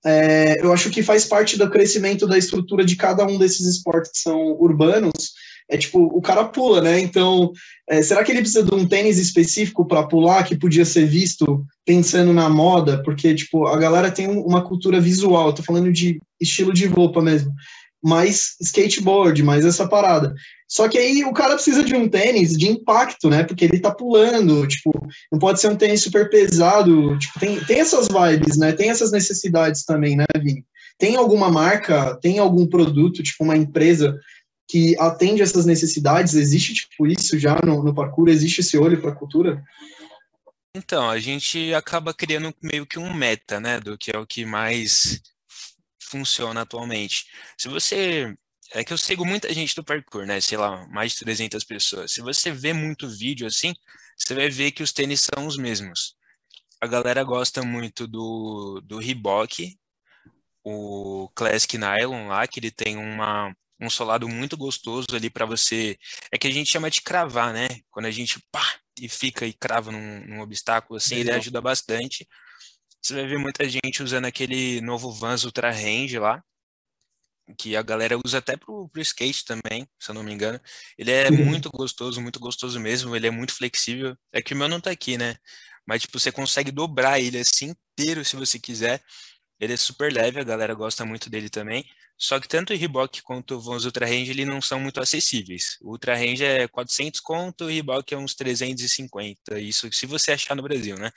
é, 0.07 0.65
eu 0.65 0.73
acho 0.73 0.89
que 0.89 1.03
faz 1.03 1.25
parte 1.25 1.59
do 1.59 1.69
crescimento 1.69 2.29
da 2.29 2.39
estrutura 2.39 2.85
de 2.85 2.95
cada 2.95 3.27
um 3.27 3.39
desses 3.39 3.67
esportes 3.67 4.13
que 4.13 4.19
são 4.21 4.53
urbanos, 4.53 5.33
é 5.69 5.77
tipo, 5.77 5.99
o 5.99 6.23
cara 6.23 6.45
pula, 6.45 6.81
né? 6.81 7.01
Então, 7.01 7.51
é, 7.89 8.01
será 8.01 8.23
que 8.23 8.31
ele 8.31 8.43
precisa 8.43 8.63
de 8.63 8.73
um 8.73 8.87
tênis 8.87 9.19
específico 9.19 9.85
para 9.85 10.07
pular 10.07 10.45
que 10.45 10.57
podia 10.57 10.85
ser 10.85 11.07
visto 11.07 11.65
pensando 11.85 12.33
na 12.33 12.49
moda? 12.49 13.03
Porque, 13.03 13.35
tipo, 13.35 13.67
a 13.67 13.77
galera 13.77 14.13
tem 14.13 14.29
uma 14.29 14.63
cultura 14.63 15.01
visual, 15.01 15.53
tô 15.53 15.63
falando 15.63 15.93
de 15.93 16.21
estilo 16.41 16.73
de 16.73 16.87
roupa 16.87 17.21
mesmo 17.21 17.53
mais 18.03 18.57
skateboard, 18.61 19.43
mais 19.43 19.65
essa 19.65 19.89
parada. 19.89 20.35
Só 20.69 20.89
que 20.89 20.97
aí 20.97 21.25
o 21.25 21.33
cara 21.33 21.55
precisa 21.55 21.83
de 21.83 21.95
um 21.95 22.09
tênis 22.09 22.57
de 22.57 22.69
impacto, 22.69 23.29
né? 23.29 23.43
Porque 23.43 23.65
ele 23.65 23.81
tá 23.81 23.91
pulando, 23.91 24.67
tipo, 24.67 24.93
não 25.31 25.39
pode 25.39 25.61
ser 25.61 25.69
um 25.69 25.77
tênis 25.77 26.03
super 26.03 26.31
pesado. 26.31 27.19
Tipo, 27.19 27.41
tem, 27.41 27.61
tem 27.65 27.81
essas 27.81 28.07
vibes, 28.07 28.57
né? 28.57 28.73
Tem 28.73 28.89
essas 28.89 29.11
necessidades 29.11 29.85
também, 29.85 30.17
né, 30.17 30.25
Vini? 30.39 30.65
Tem 30.97 31.17
alguma 31.17 31.51
marca, 31.51 32.17
tem 32.23 32.39
algum 32.39 32.67
produto, 32.67 33.23
tipo, 33.23 33.43
uma 33.43 33.57
empresa 33.57 34.17
que 34.69 34.97
atende 34.99 35.43
essas 35.43 35.67
necessidades? 35.67 36.35
Existe, 36.35 36.75
tipo, 36.75 37.07
isso 37.07 37.37
já 37.39 37.59
no, 37.65 37.83
no 37.83 37.95
parkour? 37.95 38.29
Existe 38.29 38.61
esse 38.61 38.79
olho 38.79 39.01
para 39.01 39.11
a 39.11 39.17
cultura? 39.17 39.63
Então, 40.77 41.11
a 41.11 41.19
gente 41.19 41.75
acaba 41.75 42.15
criando 42.15 42.55
meio 42.63 42.87
que 42.87 42.99
um 42.99 43.13
meta, 43.13 43.59
né, 43.59 43.81
do 43.81 43.99
que 43.99 44.15
é 44.15 44.19
o 44.19 44.27
que 44.27 44.45
mais 44.45 45.21
funciona 46.11 46.63
atualmente. 46.63 47.27
Se 47.57 47.69
você. 47.69 48.35
É 48.73 48.85
que 48.85 48.93
eu 48.93 48.99
sigo 48.99 49.25
muita 49.25 49.53
gente 49.53 49.75
do 49.75 49.83
parkour, 49.83 50.25
né? 50.27 50.41
Sei 50.41 50.57
lá, 50.57 50.87
mais 50.89 51.13
de 51.13 51.19
300 51.19 51.65
pessoas. 51.65 52.13
Se 52.13 52.21
você 52.21 52.53
vê 52.53 52.73
muito 52.73 53.09
vídeo 53.09 53.47
assim, 53.47 53.75
você 54.17 54.33
vai 54.35 54.49
ver 54.49 54.71
que 54.71 54.83
os 54.83 54.93
tênis 54.93 55.23
são 55.23 55.47
os 55.47 55.57
mesmos. 55.57 56.15
A 56.81 56.87
galera 56.87 57.25
gosta 57.25 57.63
muito 57.63 58.07
do, 58.07 58.81
do 58.85 58.99
Reebok, 58.99 59.77
o 60.65 61.29
Classic 61.35 61.77
Nylon 61.77 62.29
lá, 62.29 62.47
que 62.47 62.61
ele 62.61 62.71
tem 62.71 62.97
uma, 62.97 63.53
um 63.81 63.91
solado 63.91 64.29
muito 64.29 64.57
gostoso 64.57 65.09
ali 65.15 65.29
para 65.29 65.47
você. 65.47 65.99
É 66.33 66.39
que 66.39 66.47
a 66.47 66.51
gente 66.51 66.71
chama 66.71 66.91
de 66.91 67.03
cravar, 67.03 67.53
né? 67.53 67.69
Quando 67.91 68.07
a 68.07 68.11
gente 68.11 68.39
pá, 68.53 68.65
e 69.01 69.09
fica 69.09 69.47
e 69.47 69.53
crava 69.53 69.91
num, 69.91 70.27
num 70.27 70.41
obstáculo 70.41 70.97
assim, 70.97 71.17
ele 71.17 71.33
ajuda 71.33 71.61
bastante. 71.61 72.29
Você 73.03 73.15
vai 73.15 73.27
ver 73.27 73.39
muita 73.39 73.69
gente 73.69 74.03
usando 74.03 74.27
aquele 74.27 74.81
novo 74.81 75.11
Vans 75.11 75.45
Ultra 75.45 75.71
Range 75.71 76.19
lá, 76.19 76.43
que 77.57 77.77
a 77.77 77.83
galera 77.83 78.19
usa 78.25 78.39
até 78.39 78.57
pro, 78.57 78.89
pro 78.89 79.01
skate 79.01 79.45
também, 79.45 79.89
se 79.99 80.11
eu 80.11 80.15
não 80.15 80.23
me 80.23 80.33
engano. 80.33 80.61
Ele 80.99 81.11
é 81.11 81.29
uhum. 81.31 81.45
muito 81.45 81.71
gostoso, 81.71 82.21
muito 82.21 82.39
gostoso 82.39 82.79
mesmo, 82.79 83.17
ele 83.17 83.27
é 83.27 83.31
muito 83.31 83.55
flexível. 83.55 84.17
É 84.33 84.43
que 84.43 84.55
o 84.55 84.57
meu 84.57 84.69
não 84.69 84.81
tá 84.81 84.91
aqui, 84.91 85.17
né? 85.17 85.37
Mas, 85.87 86.03
tipo, 86.03 86.19
você 86.19 86.31
consegue 86.31 86.71
dobrar 86.71 87.21
ele 87.21 87.39
assim 87.39 87.75
inteiro 87.99 88.25
se 88.25 88.37
você 88.37 88.59
quiser. 88.59 89.03
Ele 89.59 89.75
é 89.75 89.77
super 89.77 90.13
leve, 90.13 90.41
a 90.41 90.45
galera 90.45 90.75
gosta 90.75 91.05
muito 91.05 91.29
dele 91.29 91.51
também. 91.51 91.85
Só 92.17 92.39
que 92.39 92.49
tanto 92.49 92.73
o 92.73 92.77
Reebok 92.77 93.23
quanto 93.23 93.57
o 93.57 93.61
Vans 93.61 93.85
Ultra 93.85 94.07
Range, 94.07 94.31
ele 94.31 94.45
não 94.45 94.61
são 94.61 94.79
muito 94.79 95.01
acessíveis. 95.01 95.79
O 95.81 95.93
Ultra 95.93 96.15
Range 96.15 96.45
é 96.45 96.69
400 96.69 97.21
conto, 97.21 97.65
o 97.65 97.69
Reebok 97.69 98.13
é 98.13 98.19
uns 98.19 98.35
350. 98.35 99.59
Isso 99.59 99.91
se 99.93 100.07
você 100.07 100.33
achar 100.33 100.55
no 100.55 100.63
Brasil, 100.63 100.97
né? 100.97 101.11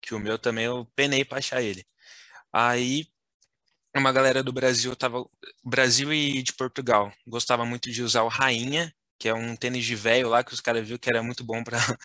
Que 0.00 0.14
o 0.14 0.20
meu 0.20 0.38
também 0.38 0.66
eu 0.66 0.86
penei 0.94 1.24
para 1.24 1.38
achar 1.38 1.62
ele. 1.62 1.84
Aí 2.52 3.06
uma 3.96 4.12
galera 4.12 4.42
do 4.42 4.52
Brasil 4.52 4.94
tava 4.94 5.24
Brasil 5.64 6.12
e 6.12 6.42
de 6.42 6.52
Portugal 6.52 7.12
gostava 7.26 7.64
muito 7.64 7.90
de 7.90 8.02
usar 8.02 8.22
o 8.22 8.28
Rainha, 8.28 8.94
que 9.18 9.28
é 9.28 9.34
um 9.34 9.56
tênis 9.56 9.84
de 9.84 9.94
velho 9.96 10.28
lá 10.28 10.44
que 10.44 10.52
os 10.52 10.60
caras 10.60 10.86
viu 10.86 10.98
que 10.98 11.08
era 11.08 11.22
muito 11.22 11.44
bom 11.44 11.64
para 11.64 11.78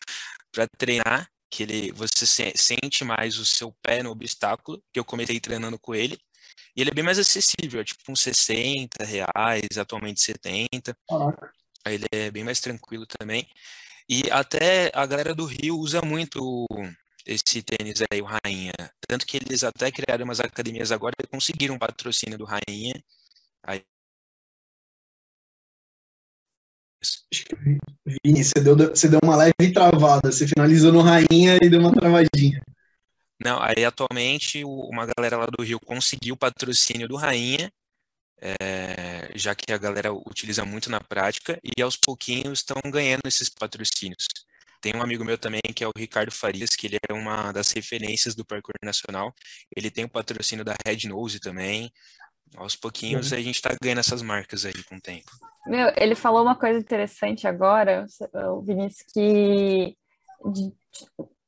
para 0.51 0.67
treinar, 0.77 1.29
que 1.49 1.63
ele 1.63 1.91
você 1.91 2.25
sente 2.55 3.03
mais 3.03 3.37
o 3.37 3.45
seu 3.45 3.73
pé 3.81 4.03
no 4.03 4.11
obstáculo, 4.11 4.81
que 4.93 4.99
eu 4.99 5.05
comecei 5.05 5.39
treinando 5.39 5.79
com 5.79 5.93
ele. 5.95 6.17
E 6.75 6.81
ele 6.81 6.91
é 6.91 6.93
bem 6.93 7.03
mais 7.03 7.19
acessível, 7.19 7.81
é 7.81 7.83
tipo 7.83 8.11
uns 8.11 8.21
60 8.21 9.03
reais, 9.03 9.77
atualmente 9.77 10.21
70. 10.21 10.97
Caraca. 11.07 11.51
Aí 11.85 11.95
ele 11.95 12.05
é 12.11 12.31
bem 12.31 12.43
mais 12.43 12.59
tranquilo 12.59 13.05
também. 13.05 13.47
E 14.07 14.29
até 14.31 14.91
a 14.93 15.05
galera 15.05 15.33
do 15.33 15.45
Rio 15.45 15.77
usa 15.77 16.01
muito 16.01 16.65
esse 17.25 17.61
tênis 17.61 18.01
aí, 18.11 18.21
o 18.21 18.25
Rainha. 18.25 18.73
Tanto 19.07 19.25
que 19.25 19.37
eles 19.37 19.63
até 19.63 19.91
criaram 19.91 20.25
umas 20.25 20.39
academias 20.39 20.91
agora 20.91 21.13
e 21.21 21.27
conseguiram 21.27 21.75
um 21.75 21.79
patrocínio 21.79 22.37
do 22.37 22.45
Rainha. 22.45 23.03
Aí... 23.63 23.83
Vini, 28.05 28.43
você 28.43 28.59
deu, 28.61 28.75
você 28.75 29.07
deu 29.07 29.19
uma 29.23 29.35
leve 29.35 29.73
travada, 29.73 30.31
você 30.31 30.47
finalizou 30.47 30.91
no 30.91 31.01
Rainha 31.01 31.57
e 31.61 31.69
deu 31.69 31.79
uma 31.79 31.91
travadinha. 31.91 32.61
Não, 33.43 33.59
aí 33.59 33.83
atualmente 33.83 34.63
uma 34.63 35.07
galera 35.07 35.37
lá 35.37 35.47
do 35.47 35.63
Rio 35.63 35.79
conseguiu 35.79 36.35
o 36.35 36.37
patrocínio 36.37 37.07
do 37.07 37.15
Rainha, 37.15 37.71
é, 38.39 39.31
já 39.35 39.55
que 39.55 39.73
a 39.73 39.77
galera 39.77 40.13
utiliza 40.13 40.63
muito 40.63 40.91
na 40.91 40.99
prática, 40.99 41.59
e 41.63 41.81
aos 41.81 41.97
pouquinhos 41.97 42.59
estão 42.59 42.77
ganhando 42.91 43.25
esses 43.25 43.49
patrocínios. 43.49 44.25
Tem 44.81 44.95
um 44.95 45.01
amigo 45.01 45.23
meu 45.23 45.37
também, 45.37 45.61
que 45.75 45.83
é 45.83 45.87
o 45.87 45.93
Ricardo 45.95 46.31
Farias, 46.31 46.71
que 46.71 46.87
ele 46.87 46.97
é 47.07 47.13
uma 47.13 47.51
das 47.51 47.71
referências 47.71 48.33
do 48.33 48.43
parkour 48.43 48.73
nacional. 48.83 49.33
Ele 49.75 49.91
tem 49.91 50.05
o 50.05 50.09
patrocínio 50.09 50.65
da 50.65 50.75
Red 50.85 51.07
Nose 51.07 51.39
também. 51.39 51.91
Aos 52.55 52.75
pouquinhos 52.75 53.31
uhum. 53.31 53.37
a 53.37 53.41
gente 53.41 53.55
está 53.55 53.69
ganhando 53.81 53.99
essas 53.99 54.21
marcas 54.21 54.65
aí 54.65 54.83
com 54.83 54.95
o 54.95 55.01
tempo. 55.01 55.31
Meu, 55.67 55.93
ele 55.95 56.15
falou 56.15 56.41
uma 56.41 56.55
coisa 56.55 56.79
interessante 56.79 57.47
agora, 57.47 58.05
o 58.33 58.61
Vinícius, 58.61 59.05
que 59.13 59.95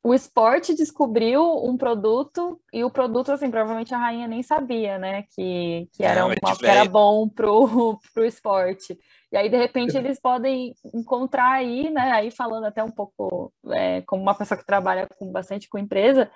o 0.04 0.14
esporte 0.14 0.76
descobriu 0.76 1.42
um 1.64 1.78
produto 1.78 2.60
e 2.74 2.84
o 2.84 2.92
produto, 2.92 3.32
assim, 3.32 3.50
provavelmente 3.50 3.96
a 3.96 3.98
rainha 3.98 4.28
nem 4.28 4.44
sabia, 4.44 4.98
né, 4.98 5.24
que, 5.34 5.88
que, 5.94 6.04
era, 6.04 6.22
Não, 6.22 6.32
é 6.32 6.36
uma, 6.44 6.58
que 6.58 6.66
era 6.66 6.84
bom 6.84 7.30
pro, 7.30 7.98
pro 8.14 8.26
esporte. 8.26 9.00
E 9.32 9.38
aí, 9.38 9.50
de 9.50 9.56
repente, 9.56 9.98
eles 9.98 10.20
podem 10.20 10.76
encontrar 10.94 11.54
aí, 11.54 11.90
né, 11.90 12.12
aí 12.12 12.30
falando 12.30 12.66
até 12.66 12.84
um 12.84 12.92
pouco 12.92 13.52
é, 13.72 14.02
como 14.02 14.22
uma 14.22 14.36
pessoa 14.36 14.58
que 14.58 14.66
trabalha 14.66 15.08
com 15.18 15.32
bastante 15.32 15.70
com 15.70 15.78
empresa, 15.78 16.30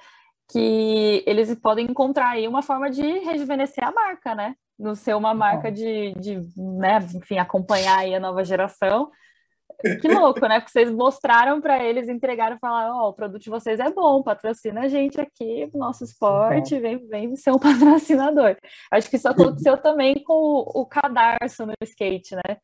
que 0.49 1.22
eles 1.28 1.53
podem 1.55 1.88
encontrar 1.88 2.30
aí 2.30 2.47
uma 2.47 2.61
forma 2.61 2.89
de 2.89 3.01
rejuvenescer 3.01 3.84
a 3.84 3.91
marca, 3.91 4.34
né? 4.34 4.55
No 4.80 4.95
ser 4.95 5.13
uma 5.13 5.34
marca 5.34 5.70
de, 5.70 6.13
de 6.13 6.39
né, 6.55 6.99
enfim, 7.13 7.38
acompanhar 7.38 7.99
aí 7.99 8.15
a 8.15 8.20
nova 8.20 8.45
geração 8.45 9.11
que 10.01 10.07
louco, 10.07 10.41
né? 10.47 10.59
Porque 10.59 10.71
vocês 10.71 10.91
mostraram 10.91 11.61
para 11.61 11.84
eles, 11.84 12.09
entregaram 12.09 12.55
e 12.55 12.59
falaram: 12.59 12.95
Ó, 12.95 13.05
oh, 13.05 13.09
o 13.09 13.13
produto 13.13 13.43
de 13.43 13.49
vocês 13.49 13.80
é 13.80 13.91
bom, 13.91 14.23
patrocina 14.23 14.82
a 14.82 14.88
gente 14.88 15.19
aqui, 15.19 15.69
nosso 15.73 16.03
esporte, 16.03 16.80
vem, 16.80 17.07
vem 17.07 17.36
ser 17.36 17.51
um 17.51 17.59
patrocinador. 17.59 18.57
Acho 18.91 19.09
que 19.09 19.15
isso 19.15 19.28
aconteceu 19.28 19.78
também 19.78 20.23
com 20.23 20.34
o, 20.34 20.82
o 20.82 20.86
cadarço 20.86 21.65
no 21.65 21.73
skate, 21.84 22.36
né? 22.36 22.57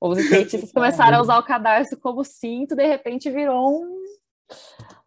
Os 0.00 0.18
skatistas 0.18 0.70
começaram 0.72 1.18
a 1.18 1.20
usar 1.20 1.38
o 1.38 1.44
cadarço 1.44 1.98
como 1.98 2.24
cinto, 2.24 2.74
de 2.74 2.86
repente 2.86 3.30
virou 3.30 3.82
um 3.82 4.04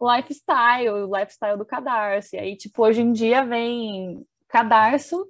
lifestyle, 0.00 0.90
o 0.90 1.16
lifestyle 1.16 1.58
do 1.58 1.64
cadarço. 1.64 2.36
E 2.36 2.38
aí, 2.38 2.56
tipo, 2.56 2.82
hoje 2.82 3.02
em 3.02 3.12
dia 3.12 3.44
vem 3.44 4.24
cadarço 4.48 5.26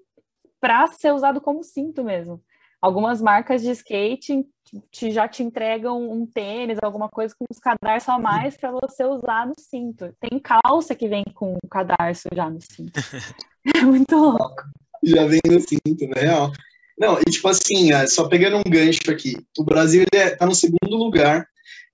para 0.61 0.87
ser 0.89 1.13
usado 1.13 1.41
como 1.41 1.63
cinto 1.63 2.05
mesmo. 2.05 2.43
Algumas 2.81 3.21
marcas 3.21 3.63
de 3.63 3.71
skate 3.71 4.45
te, 4.91 5.11
já 5.11 5.29
te 5.29 5.43
entregam 5.43 6.11
um 6.11 6.27
tênis, 6.27 6.79
alguma 6.83 7.09
coisa 7.09 7.35
com 7.39 7.45
os 7.51 7.59
cadarços 7.59 8.09
a 8.09 8.19
mais 8.19 8.57
para 8.57 8.71
você 8.71 9.05
usar 9.05 9.47
no 9.47 9.55
cinto. 9.59 10.13
Tem 10.21 10.39
calça 10.39 10.95
que 10.95 11.09
vem 11.09 11.25
com 11.35 11.55
o 11.63 11.69
cadarço 11.69 12.29
já 12.35 12.49
no 12.49 12.61
cinto. 12.61 12.93
É 13.77 13.83
muito 13.83 14.17
louco. 14.17 14.63
Já 15.05 15.27
vem 15.27 15.41
no 15.45 15.61
cinto, 15.61 16.07
né? 16.09 16.23
Real. 16.23 16.51
Não, 16.99 17.19
e 17.21 17.31
tipo 17.31 17.47
assim, 17.49 17.93
é, 17.93 18.07
só 18.07 18.27
pegando 18.27 18.57
um 18.57 18.71
gancho 18.71 19.11
aqui, 19.11 19.37
o 19.59 19.63
Brasil 19.63 20.05
está 20.11 20.47
no 20.47 20.55
segundo 20.55 20.97
lugar 20.97 21.47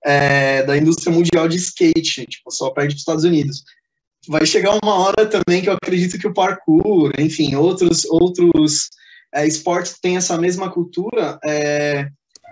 é, 0.05 0.63
da 0.63 0.77
indústria 0.77 1.13
mundial 1.13 1.47
de 1.47 1.57
skate, 1.57 2.25
tipo, 2.27 2.49
só 2.49 2.69
perto 2.69 2.91
dos 2.91 2.99
Estados 2.99 3.23
Unidos. 3.23 3.63
Vai 4.27 4.45
chegar 4.45 4.79
uma 4.81 4.95
hora 4.95 5.25
também 5.25 5.61
que 5.61 5.69
eu 5.69 5.73
acredito 5.73 6.17
que 6.17 6.27
o 6.27 6.33
parkour, 6.33 7.11
enfim, 7.19 7.55
outros, 7.55 8.05
outros 8.05 8.89
é, 9.33 9.45
esportes 9.45 9.99
têm 9.99 10.17
essa 10.17 10.37
mesma 10.37 10.71
cultura, 10.71 11.37
é, 11.43 12.09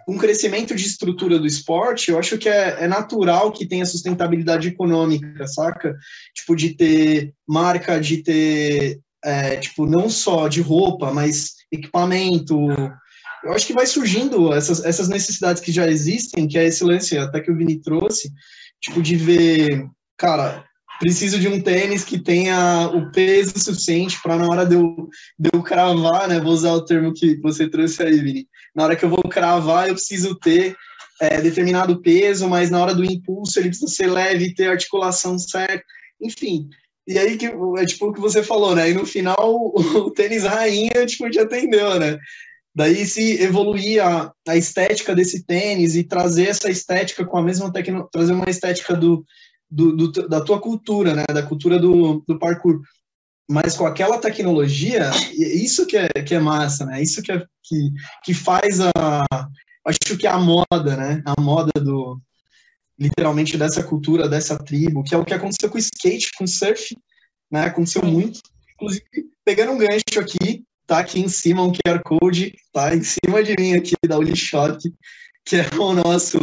um 0.08 0.18
crescimento 0.18 0.76
de 0.76 0.86
estrutura 0.86 1.40
do 1.40 1.48
esporte, 1.48 2.12
eu 2.12 2.20
acho 2.20 2.38
que 2.38 2.50
é, 2.50 2.84
é, 2.84 2.88
natural 2.88 3.52
que 3.52 3.66
tenha 3.66 3.86
sustentabilidade 3.86 4.68
econômica, 4.68 5.48
saca? 5.48 5.96
Tipo, 6.34 6.56
de 6.56 6.76
ter 6.76 7.34
marca, 7.48 8.00
de 8.00 8.18
ter, 8.18 9.00
é, 9.24 9.58
tipo, 9.58 9.86
não 9.86 10.10
só 10.10 10.48
de 10.48 10.62
roupa, 10.62 11.14
mas 11.14 11.54
equipamento. 11.72 12.58
Eu 13.44 13.52
acho 13.54 13.68
que 13.68 13.74
vai 13.74 13.86
surgindo 13.86 14.54
essas, 14.54 14.84
essas 14.84 15.10
necessidades 15.10 15.62
que 15.62 15.72
já 15.72 15.88
existem, 15.88 16.48
que 16.48 16.58
é 16.58 16.66
esse 16.66 16.84
lance 16.84 17.18
até 17.18 17.40
que 17.40 17.52
o 17.52 17.58
Vini 17.58 17.82
trouxe, 17.82 18.32
tipo, 18.82 19.02
de 19.02 19.16
ver, 19.16 19.86
cara, 20.18 20.66
preciso 21.04 21.38
de 21.38 21.50
um 21.50 21.60
tênis 21.60 22.06
que 22.06 22.18
tenha 22.18 22.90
o 22.94 23.12
peso 23.12 23.60
suficiente 23.60 24.18
para 24.24 24.38
na 24.38 24.48
hora 24.48 24.66
de 24.66 24.76
eu, 24.76 25.10
de 25.38 25.50
eu 25.54 25.62
cravar, 25.62 26.30
né? 26.30 26.40
Vou 26.40 26.54
usar 26.54 26.72
o 26.72 26.86
termo 26.86 27.14
que 27.14 27.36
você 27.42 27.70
trouxe 27.70 28.02
aí, 28.02 28.20
Vini. 28.20 28.48
Na 28.74 28.86
hora 28.86 28.96
que 28.96 29.04
eu 29.04 29.10
vou 29.10 29.22
cravar, 29.24 29.90
eu 29.90 29.96
preciso 29.96 30.34
ter 30.40 30.78
é, 31.20 31.42
determinado 31.42 32.02
peso, 32.02 32.48
mas 32.48 32.70
na 32.70 32.82
hora 32.82 32.96
do 32.96 33.04
impulso 33.04 33.60
ele 33.60 33.68
precisa 33.68 33.92
ser 33.94 34.08
leve, 34.08 34.56
ter 34.56 34.68
articulação 34.68 35.38
certa. 35.38 35.84
Enfim, 36.22 36.70
e 37.06 37.20
aí 37.20 37.38
que 37.38 37.48
é 37.48 37.86
tipo 37.86 38.08
o 38.08 38.14
que 38.14 38.22
você 38.22 38.42
falou, 38.42 38.74
né? 38.74 38.90
E 38.90 38.94
no 38.94 39.06
final 39.06 39.38
o, 39.38 39.76
o 40.08 40.12
tênis 40.12 40.46
rainha 40.46 41.06
tipo 41.06 41.30
te 41.30 41.40
atendeu, 41.40 42.00
né? 42.00 42.18
Daí 42.74 43.06
se 43.06 43.44
evoluir 43.44 44.04
a, 44.04 44.32
a 44.48 44.56
estética 44.56 45.14
desse 45.14 45.46
tênis 45.46 45.98
e 45.98 46.04
trazer 46.04 46.48
essa 46.48 46.72
estética 46.72 47.26
com 47.26 47.38
a 47.38 47.44
mesma 47.44 47.72
tecnologia, 47.72 48.10
trazer 48.12 48.34
uma 48.34 48.50
estética 48.50 48.96
do, 48.96 49.24
do, 49.74 49.96
do, 49.96 50.30
da 50.30 50.40
tua 50.40 50.60
cultura, 50.62 51.16
né? 51.16 51.24
Da 51.28 51.42
cultura 51.42 51.80
do, 51.80 52.24
do 52.28 52.38
parkour. 52.38 52.82
Mas 53.50 53.76
com 53.76 53.86
aquela 53.86 54.20
tecnologia, 54.20 55.10
isso 55.34 55.86
que 55.86 55.98
é, 55.98 56.08
que 56.10 56.36
é 56.36 56.40
massa, 56.40 56.86
né? 56.86 57.02
Isso 57.02 57.22
que, 57.22 57.32
é, 57.32 57.40
que, 57.64 57.92
que 58.24 58.34
faz 58.34 58.80
a. 58.80 59.24
Acho 59.86 60.18
que 60.18 60.28
é 60.28 60.30
a 60.30 60.40
moda, 60.40 60.96
né? 60.96 61.22
A 61.26 61.42
moda 61.42 61.72
do, 61.76 62.22
literalmente 62.98 63.58
dessa 63.58 63.84
cultura, 63.84 64.30
dessa 64.30 64.58
tribo, 64.58 65.04
que 65.04 65.14
é 65.14 65.18
o 65.18 65.26
que 65.26 65.34
aconteceu 65.34 65.70
com 65.70 65.76
o 65.76 65.80
skate, 65.80 66.32
com 66.38 66.46
o 66.46 66.48
surf, 66.48 66.96
né? 67.52 67.66
Aconteceu 67.66 68.04
muito. 68.04 68.40
Inclusive, 68.76 69.04
pegando 69.44 69.74
um 69.74 69.78
gancho 69.78 70.20
aqui, 70.20 70.64
tá 70.86 71.00
aqui 71.00 71.20
em 71.20 71.28
cima 71.28 71.64
um 71.64 71.74
QR 71.74 72.02
Code, 72.06 72.56
tá 72.72 72.96
em 72.96 73.04
cima 73.04 73.44
de 73.44 73.56
mim 73.60 73.74
aqui 73.74 73.96
da 74.08 74.18
Olishop, 74.18 74.80
que 75.46 75.58
é 75.58 75.66
o 75.78 75.94
nosso 75.94 76.38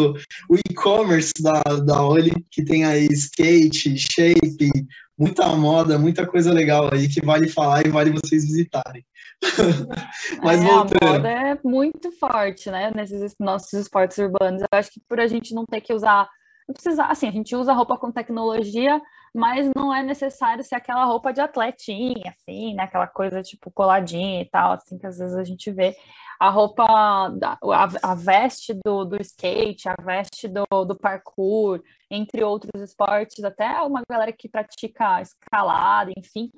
o 0.48 0.56
e-commerce 0.70 1.32
da, 1.40 1.62
da 1.84 2.06
Oli, 2.06 2.44
que 2.50 2.64
tem 2.64 2.84
aí 2.84 3.06
skate, 3.06 3.96
shape, 3.96 4.70
muita 5.18 5.46
moda, 5.48 5.98
muita 5.98 6.26
coisa 6.26 6.52
legal 6.52 6.90
aí 6.92 7.08
que 7.08 7.24
vale 7.24 7.48
falar 7.48 7.86
e 7.86 7.90
vale 7.90 8.10
vocês 8.10 8.44
visitarem. 8.44 9.04
Mas 10.42 10.60
é, 10.60 10.64
voltando. 10.64 11.02
A 11.02 11.12
moda 11.12 11.28
é 11.28 11.58
muito 11.64 12.12
forte, 12.12 12.70
né, 12.70 12.90
nesses 12.94 13.34
nossos 13.38 13.72
esportes 13.72 14.18
urbanos. 14.18 14.60
Eu 14.62 14.78
acho 14.78 14.90
que 14.90 15.00
por 15.08 15.18
a 15.18 15.26
gente 15.26 15.54
não 15.54 15.64
ter 15.64 15.80
que 15.80 15.94
usar 15.94 16.28
não 16.70 16.74
precisa, 16.74 17.04
assim, 17.06 17.26
a 17.26 17.32
gente 17.32 17.56
usa 17.56 17.72
roupa 17.72 17.98
com 17.98 18.12
tecnologia, 18.12 19.02
mas 19.34 19.68
não 19.74 19.92
é 19.92 20.04
necessário 20.04 20.62
ser 20.62 20.76
aquela 20.76 21.04
roupa 21.04 21.32
de 21.32 21.40
atletinha, 21.40 22.30
assim, 22.30 22.74
né? 22.74 22.84
Aquela 22.84 23.08
coisa 23.08 23.42
tipo 23.42 23.72
coladinha 23.72 24.40
e 24.42 24.44
tal, 24.48 24.72
assim, 24.74 24.96
que 24.96 25.04
às 25.04 25.18
vezes 25.18 25.34
a 25.34 25.42
gente 25.42 25.68
vê. 25.72 25.96
A 26.40 26.48
roupa, 26.48 26.84
a, 26.86 27.88
a 28.02 28.14
veste 28.14 28.72
do, 28.72 29.04
do 29.04 29.20
skate, 29.20 29.90
a 29.90 29.94
veste 30.00 30.48
do, 30.48 30.64
do 30.86 30.96
parkour, 30.96 31.82
entre 32.10 32.42
outros 32.42 32.80
esportes, 32.82 33.44
até 33.44 33.82
uma 33.82 34.00
galera 34.10 34.32
que 34.32 34.48
pratica 34.48 35.20
escalada, 35.20 36.10
enfim, 36.16 36.50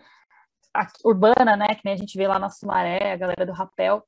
a, 0.72 0.86
urbana, 1.04 1.56
né? 1.56 1.74
Que 1.74 1.82
nem 1.84 1.94
a 1.94 1.96
gente 1.96 2.16
vê 2.16 2.28
lá 2.28 2.38
na 2.38 2.48
Sumaré, 2.48 3.12
a 3.12 3.16
galera 3.16 3.44
do 3.44 3.52
rapel. 3.52 4.04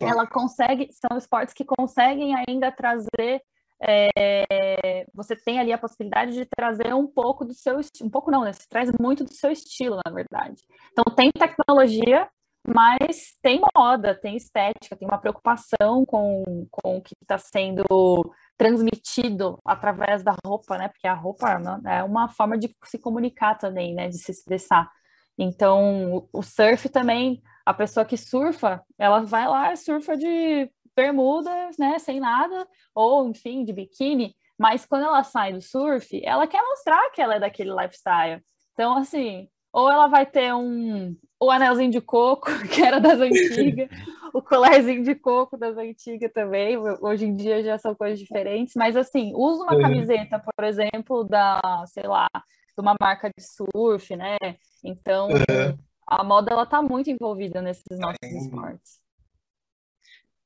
Ela 0.00 0.26
consegue, 0.26 0.88
são 0.90 1.18
esportes 1.18 1.52
que 1.52 1.64
conseguem 1.64 2.34
ainda 2.34 2.72
trazer 2.72 3.42
é, 3.86 5.04
você 5.12 5.36
tem 5.36 5.58
ali 5.58 5.72
a 5.72 5.78
possibilidade 5.78 6.32
de 6.32 6.46
trazer 6.46 6.94
um 6.94 7.06
pouco 7.06 7.44
do 7.44 7.52
seu 7.52 7.78
um 8.02 8.08
pouco 8.08 8.30
não, 8.30 8.42
né? 8.42 8.52
Você 8.52 8.66
traz 8.68 8.90
muito 8.98 9.24
do 9.24 9.34
seu 9.34 9.50
estilo, 9.50 10.00
na 10.04 10.12
verdade. 10.12 10.62
Então 10.92 11.04
tem 11.14 11.30
tecnologia, 11.30 12.28
mas 12.66 13.36
tem 13.42 13.60
moda, 13.76 14.14
tem 14.14 14.36
estética, 14.36 14.96
tem 14.96 15.06
uma 15.06 15.18
preocupação 15.18 16.04
com, 16.06 16.66
com 16.70 16.96
o 16.96 17.02
que 17.02 17.14
está 17.20 17.36
sendo 17.38 17.84
transmitido 18.56 19.58
através 19.64 20.22
da 20.22 20.34
roupa, 20.44 20.78
né? 20.78 20.88
Porque 20.88 21.06
a 21.06 21.14
roupa 21.14 21.58
né, 21.58 21.98
é 21.98 22.02
uma 22.02 22.28
forma 22.28 22.56
de 22.56 22.74
se 22.84 22.98
comunicar 22.98 23.56
também, 23.56 23.94
né? 23.94 24.08
De 24.08 24.18
se 24.18 24.30
expressar. 24.30 24.90
Então, 25.36 26.28
o 26.32 26.42
surf 26.42 26.88
também, 26.88 27.42
a 27.66 27.74
pessoa 27.74 28.06
que 28.06 28.16
surfa, 28.16 28.82
ela 28.98 29.20
vai 29.20 29.48
lá, 29.48 29.74
surfa 29.76 30.16
de 30.16 30.70
bermuda, 30.96 31.70
né, 31.78 31.98
sem 31.98 32.20
nada, 32.20 32.66
ou 32.94 33.28
enfim, 33.28 33.64
de 33.64 33.72
biquíni, 33.72 34.34
mas 34.56 34.86
quando 34.86 35.06
ela 35.06 35.24
sai 35.24 35.52
do 35.52 35.60
surf, 35.60 36.20
ela 36.24 36.46
quer 36.46 36.62
mostrar 36.62 37.10
que 37.10 37.20
ela 37.20 37.34
é 37.34 37.40
daquele 37.40 37.74
lifestyle. 37.74 38.40
Então, 38.72 38.96
assim, 38.96 39.48
ou 39.74 39.90
ela 39.90 40.06
vai 40.06 40.24
ter 40.24 40.54
um 40.54 41.16
o 41.40 41.50
anelzinho 41.50 41.90
de 41.90 42.00
coco, 42.00 42.46
que 42.72 42.80
era 42.80 43.00
das 43.00 43.20
antigas, 43.20 43.90
o 44.32 44.40
colarzinho 44.40 45.02
de 45.02 45.16
coco 45.16 45.58
das 45.58 45.76
antigas 45.76 46.32
também. 46.32 46.78
Hoje 46.78 47.26
em 47.26 47.34
dia 47.34 47.62
já 47.62 47.76
são 47.76 47.92
coisas 47.92 48.18
diferentes, 48.18 48.74
mas 48.76 48.96
assim, 48.96 49.32
usa 49.34 49.64
uma 49.64 49.78
camiseta, 49.78 50.38
por 50.38 50.64
exemplo, 50.64 51.24
da, 51.24 51.84
sei 51.88 52.04
lá, 52.04 52.28
de 52.32 52.80
uma 52.80 52.94
marca 52.98 53.28
de 53.36 53.44
surf, 53.44 54.14
né? 54.16 54.36
Então, 54.82 55.28
a 56.06 56.22
moda 56.22 56.52
ela 56.52 56.64
tá 56.64 56.80
muito 56.80 57.10
envolvida 57.10 57.60
nesses 57.60 57.98
nossos 57.98 58.16
esportes. 58.22 59.00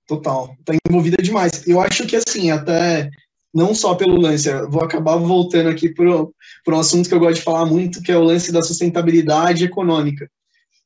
Total. 0.07 0.49
Tá 0.65 0.73
envolvida 0.89 1.23
demais. 1.23 1.69
Eu 1.69 1.81
acho 1.83 2.07
que, 2.07 2.17
assim, 2.17 2.51
até 2.51 3.11
não 3.55 3.75
só 3.75 3.95
pelo 3.95 4.21
lance, 4.21 4.51
vou 4.69 4.83
acabar 4.83 5.17
voltando 5.17 5.69
aqui 5.69 5.89
para 5.93 6.77
um 6.77 6.81
assunto 6.81 7.09
que 7.09 7.15
eu 7.15 7.21
gosto 7.21 7.37
de 7.37 7.43
falar 7.43 7.67
muito, 7.67 8.03
que 8.03 8.13
é 8.13 8.17
o 8.17 8.23
lance 8.23 8.53
da 8.53 8.63
sustentabilidade 8.63 9.65
econômica. 9.65 10.31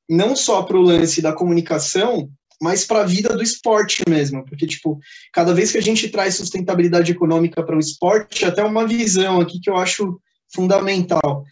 Não 0.08 0.36
só 0.36 0.62
para 0.62 0.76
o 0.76 0.82
lance 0.82 1.20
da 1.20 1.32
comunicação, 1.32 2.28
mas 2.60 2.84
para 2.84 3.00
a 3.00 3.06
vida 3.06 3.30
do 3.36 3.42
esporte 3.42 4.02
mesmo, 4.08 4.44
porque, 4.44 4.66
tipo, 4.66 4.98
cada 5.32 5.52
vez 5.52 5.72
que 5.72 5.78
a 5.78 5.82
gente 5.82 6.08
traz 6.08 6.36
sustentabilidade 6.36 7.10
econômica 7.10 7.62
para 7.62 7.76
o 7.76 7.80
esporte, 7.80 8.44
até 8.44 8.62
uma 8.62 8.86
visão 8.86 9.40
aqui 9.40 9.58
que 9.60 9.68
eu 9.68 9.76
acho 9.76 10.20
fundamental, 10.54 11.44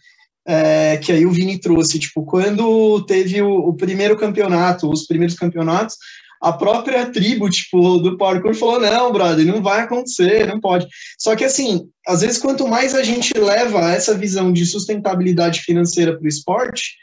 é, 0.47 0.97
que 0.97 1.11
aí 1.11 1.25
o 1.25 1.31
Vini 1.31 1.59
trouxe, 1.59 1.99
tipo, 1.99 2.23
quando 2.25 3.03
teve 3.05 3.41
o, 3.41 3.51
o 3.51 3.73
primeiro 3.75 4.17
campeonato, 4.17 4.89
os 4.89 5.05
primeiros 5.05 5.35
campeonatos, 5.35 5.97
a 6.41 6.51
própria 6.51 7.05
tribo, 7.11 7.49
tipo, 7.49 7.97
do 7.97 8.17
parkour 8.17 8.55
falou, 8.55 8.79
não, 8.79 9.11
brother, 9.11 9.45
não 9.45 9.61
vai 9.61 9.81
acontecer, 9.81 10.47
não 10.47 10.59
pode. 10.59 10.87
Só 11.17 11.35
que, 11.35 11.43
assim, 11.43 11.87
às 12.07 12.21
vezes, 12.21 12.39
quanto 12.39 12.67
mais 12.67 12.95
a 12.95 13.03
gente 13.03 13.37
leva 13.37 13.91
essa 13.91 14.17
visão 14.17 14.51
de 14.51 14.65
sustentabilidade 14.65 15.61
financeira 15.61 16.17
para 16.17 16.25
o 16.25 16.27
esporte, 16.27 16.95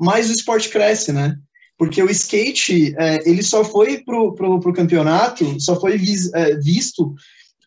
mais 0.00 0.30
o 0.30 0.32
esporte 0.32 0.68
cresce, 0.68 1.12
né? 1.12 1.36
Porque 1.76 2.00
o 2.00 2.10
skate, 2.10 2.94
é, 2.96 3.28
ele 3.28 3.42
só 3.42 3.64
foi 3.64 3.98
pro, 4.04 4.32
pro, 4.34 4.72
campeonato, 4.72 5.60
só 5.60 5.78
foi 5.80 5.98
vis, 5.98 6.32
é, 6.32 6.54
visto 6.56 7.14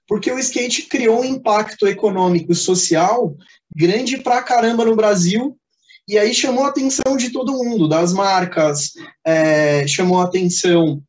porque 0.08 0.32
o 0.32 0.40
skate 0.40 0.84
criou 0.84 1.20
um 1.20 1.26
impacto 1.26 1.86
econômico 1.86 2.54
e 2.54 2.56
social 2.56 3.36
grande 3.76 4.18
pra 4.18 4.42
caramba 4.42 4.86
no 4.86 4.96
Brasil 4.96 5.58
e 6.08 6.18
aí 6.18 6.34
chamou 6.34 6.64
a 6.64 6.70
atenção 6.70 7.18
de 7.18 7.32
todo 7.32 7.52
mundo, 7.54 7.86
das 7.86 8.14
marcas, 8.14 8.94
é, 9.26 9.86
chamou 9.86 10.22
a 10.22 10.24
atenção 10.24 11.04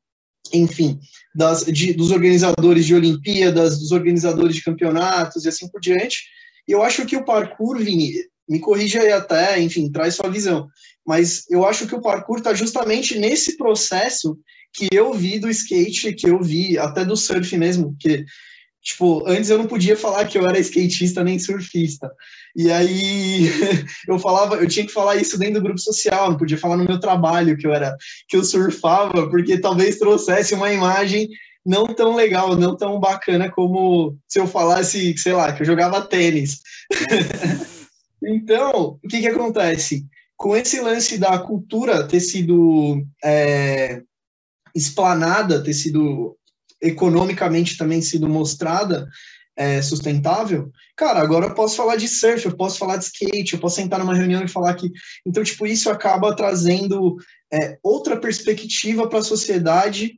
enfim, 0.53 0.99
das, 1.34 1.64
de, 1.64 1.92
dos 1.92 2.11
organizadores 2.11 2.86
de 2.86 2.94
Olimpíadas, 2.94 3.78
dos 3.78 3.92
organizadores 3.92 4.55
de 4.55 4.62
campeonatos 4.62 5.44
e 5.44 5.49
assim 5.49 5.68
por 5.68 5.80
diante. 5.80 6.24
E 6.66 6.72
eu 6.72 6.82
acho 6.82 7.07
que 7.07 7.16
o 7.16 7.24
parkour, 7.24 7.78
Vini, 7.78 8.12
me 8.49 8.59
corrija 8.59 9.01
aí 9.01 9.12
até, 9.12 9.61
enfim, 9.61 9.90
traz 9.90 10.14
sua 10.14 10.30
visão, 10.30 10.68
mas 11.07 11.44
eu 11.51 11.66
acho 11.66 11.86
que 11.86 11.94
o 11.94 12.01
parkour 12.01 12.38
está 12.38 12.55
justamente 12.55 13.18
nesse 13.18 13.57
processo 13.57 14.38
que 14.72 14.88
eu 14.92 15.12
vi 15.12 15.38
do 15.38 15.51
skate, 15.51 16.14
que 16.14 16.28
eu 16.28 16.42
vi 16.42 16.78
até 16.78 17.05
do 17.05 17.16
surf 17.16 17.57
mesmo, 17.57 17.96
que 17.99 18.24
Tipo, 18.89 19.22
antes 19.28 19.51
eu 19.51 19.59
não 19.59 19.66
podia 19.66 19.95
falar 19.95 20.24
que 20.24 20.39
eu 20.39 20.49
era 20.49 20.59
skatista 20.59 21.22
nem 21.22 21.39
surfista. 21.39 22.11
E 22.57 22.72
aí 22.72 23.51
eu 24.09 24.18
falava, 24.18 24.57
eu 24.57 24.66
tinha 24.66 24.86
que 24.86 24.93
falar 24.93 25.16
isso 25.16 25.39
dentro 25.39 25.57
do 25.57 25.62
grupo 25.62 25.78
social, 25.78 26.30
não 26.30 26.39
podia 26.39 26.57
falar 26.57 26.78
no 26.78 26.86
meu 26.86 26.99
trabalho 26.99 27.55
que 27.59 27.66
eu 27.66 27.74
era 27.74 27.95
que 28.26 28.34
eu 28.34 28.43
surfava, 28.43 29.28
porque 29.28 29.61
talvez 29.61 29.99
trouxesse 29.99 30.55
uma 30.55 30.72
imagem 30.72 31.28
não 31.66 31.86
tão 31.86 32.16
legal, 32.16 32.57
não 32.57 32.74
tão 32.74 32.99
bacana 32.99 33.51
como 33.51 34.16
se 34.26 34.41
eu 34.41 34.47
falasse, 34.47 35.14
sei 35.18 35.34
lá, 35.34 35.53
que 35.53 35.61
eu 35.61 35.66
jogava 35.66 36.07
tênis. 36.07 36.62
então, 38.24 38.99
o 39.05 39.09
que 39.09 39.20
que 39.20 39.28
acontece? 39.28 40.07
Com 40.34 40.57
esse 40.57 40.80
lance 40.80 41.18
da 41.18 41.39
cultura 41.39 42.09
ter 42.09 42.20
sido 42.20 43.05
é, 43.22 44.01
explanada, 44.74 45.62
ter 45.62 45.74
sido 45.74 46.38
economicamente 46.81 47.76
também 47.76 48.01
sido 48.01 48.29
mostrada 48.29 49.09
é, 49.57 49.83
sustentável, 49.83 50.70
cara, 50.97 51.20
agora 51.20 51.47
eu 51.47 51.55
posso 51.55 51.74
falar 51.74 51.97
de 51.97 52.07
surf, 52.07 52.47
eu 52.47 52.57
posso 52.57 52.79
falar 52.79 52.97
de 52.97 53.05
skate, 53.05 53.55
eu 53.55 53.61
posso 53.61 53.76
sentar 53.76 53.99
numa 53.99 54.14
reunião 54.14 54.43
e 54.45 54.49
falar 54.49 54.74
que. 54.74 54.89
Então, 55.26 55.43
tipo, 55.43 55.66
isso 55.66 55.91
acaba 55.91 56.37
trazendo 56.37 57.16
é, 57.53 57.76
outra 57.83 58.16
perspectiva 58.16 59.09
para 59.09 59.18
a 59.18 59.22
sociedade 59.22 60.12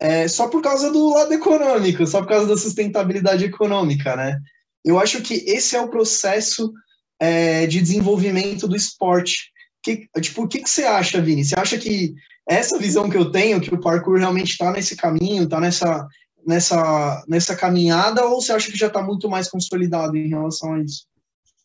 é, 0.00 0.28
só 0.28 0.48
por 0.48 0.62
causa 0.62 0.92
do 0.92 1.12
lado 1.12 1.32
econômico, 1.32 2.06
só 2.06 2.20
por 2.20 2.28
causa 2.28 2.46
da 2.46 2.56
sustentabilidade 2.56 3.44
econômica, 3.44 4.14
né? 4.14 4.38
Eu 4.84 4.98
acho 4.98 5.22
que 5.22 5.34
esse 5.46 5.74
é 5.74 5.80
o 5.80 5.88
processo 5.88 6.72
é, 7.18 7.66
de 7.66 7.80
desenvolvimento 7.80 8.68
do 8.68 8.76
esporte. 8.76 9.50
Que, 9.82 10.08
tipo, 10.20 10.44
o 10.44 10.48
que, 10.48 10.60
que 10.60 10.70
você 10.70 10.84
acha, 10.84 11.20
Vini? 11.20 11.44
Você 11.44 11.58
acha 11.58 11.78
que 11.78 12.14
essa 12.46 12.78
visão 12.78 13.08
que 13.08 13.16
eu 13.16 13.30
tenho, 13.30 13.60
que 13.60 13.74
o 13.74 13.80
parkour 13.80 14.18
realmente 14.18 14.52
está 14.52 14.70
nesse 14.70 14.96
caminho, 14.96 15.44
está 15.44 15.60
nessa, 15.60 16.06
nessa, 16.46 17.24
nessa 17.26 17.56
caminhada, 17.56 18.24
ou 18.24 18.40
você 18.40 18.52
acha 18.52 18.70
que 18.70 18.78
já 18.78 18.88
está 18.88 19.02
muito 19.02 19.28
mais 19.28 19.48
consolidado 19.48 20.16
em 20.16 20.28
relação 20.28 20.74
a 20.74 20.82
isso? 20.82 21.06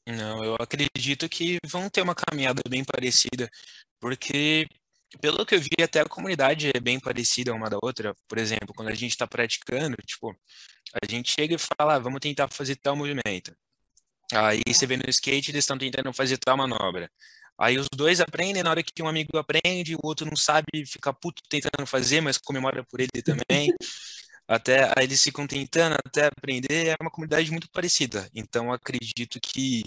Não, 0.07 0.43
eu 0.43 0.55
acredito 0.59 1.29
que 1.29 1.57
vão 1.65 1.89
ter 1.89 2.01
uma 2.01 2.15
caminhada 2.15 2.61
bem 2.67 2.83
parecida, 2.83 3.49
porque 3.99 4.67
pelo 5.21 5.45
que 5.45 5.55
eu 5.55 5.59
vi, 5.59 5.69
até 5.81 6.01
a 6.01 6.05
comunidade 6.05 6.71
é 6.73 6.79
bem 6.79 6.99
parecida 6.99 7.53
uma 7.53 7.69
da 7.69 7.77
outra. 7.81 8.15
Por 8.27 8.37
exemplo, 8.37 8.73
quando 8.75 8.89
a 8.89 8.95
gente 8.95 9.11
está 9.11 9.25
praticando, 9.25 9.97
tipo, 10.05 10.35
a 10.93 11.05
gente 11.09 11.31
chega 11.31 11.55
e 11.55 11.57
fala, 11.57 11.95
ah, 11.95 11.99
vamos 11.99 12.19
tentar 12.19 12.47
fazer 12.51 12.75
tal 12.75 12.95
movimento. 12.95 13.55
Aí 14.31 14.61
você 14.67 14.85
vê 14.85 14.97
no 14.97 15.09
skate, 15.09 15.49
eles 15.49 15.63
estão 15.63 15.77
tentando 15.77 16.13
fazer 16.13 16.37
tal 16.37 16.55
manobra. 16.55 17.09
Aí 17.59 17.77
os 17.77 17.87
dois 17.93 18.21
aprendem, 18.21 18.63
na 18.63 18.69
hora 18.69 18.81
que 18.81 19.03
um 19.03 19.07
amigo 19.07 19.37
aprende, 19.37 19.95
o 19.95 19.99
outro 20.01 20.25
não 20.25 20.35
sabe, 20.37 20.65
fica 20.85 21.13
puto 21.13 21.41
tentando 21.49 21.85
fazer, 21.85 22.21
mas 22.21 22.37
comemora 22.37 22.83
por 22.85 23.01
ele 23.01 23.21
também. 23.21 23.73
até 24.47 24.85
aí 24.97 25.05
eles 25.05 25.21
ficam 25.21 25.45
tentando 25.45 25.95
até 26.05 26.27
aprender, 26.27 26.87
é 26.87 26.95
uma 27.01 27.11
comunidade 27.11 27.51
muito 27.51 27.69
parecida. 27.69 28.29
Então 28.33 28.71
acredito 28.71 29.39
que 29.41 29.83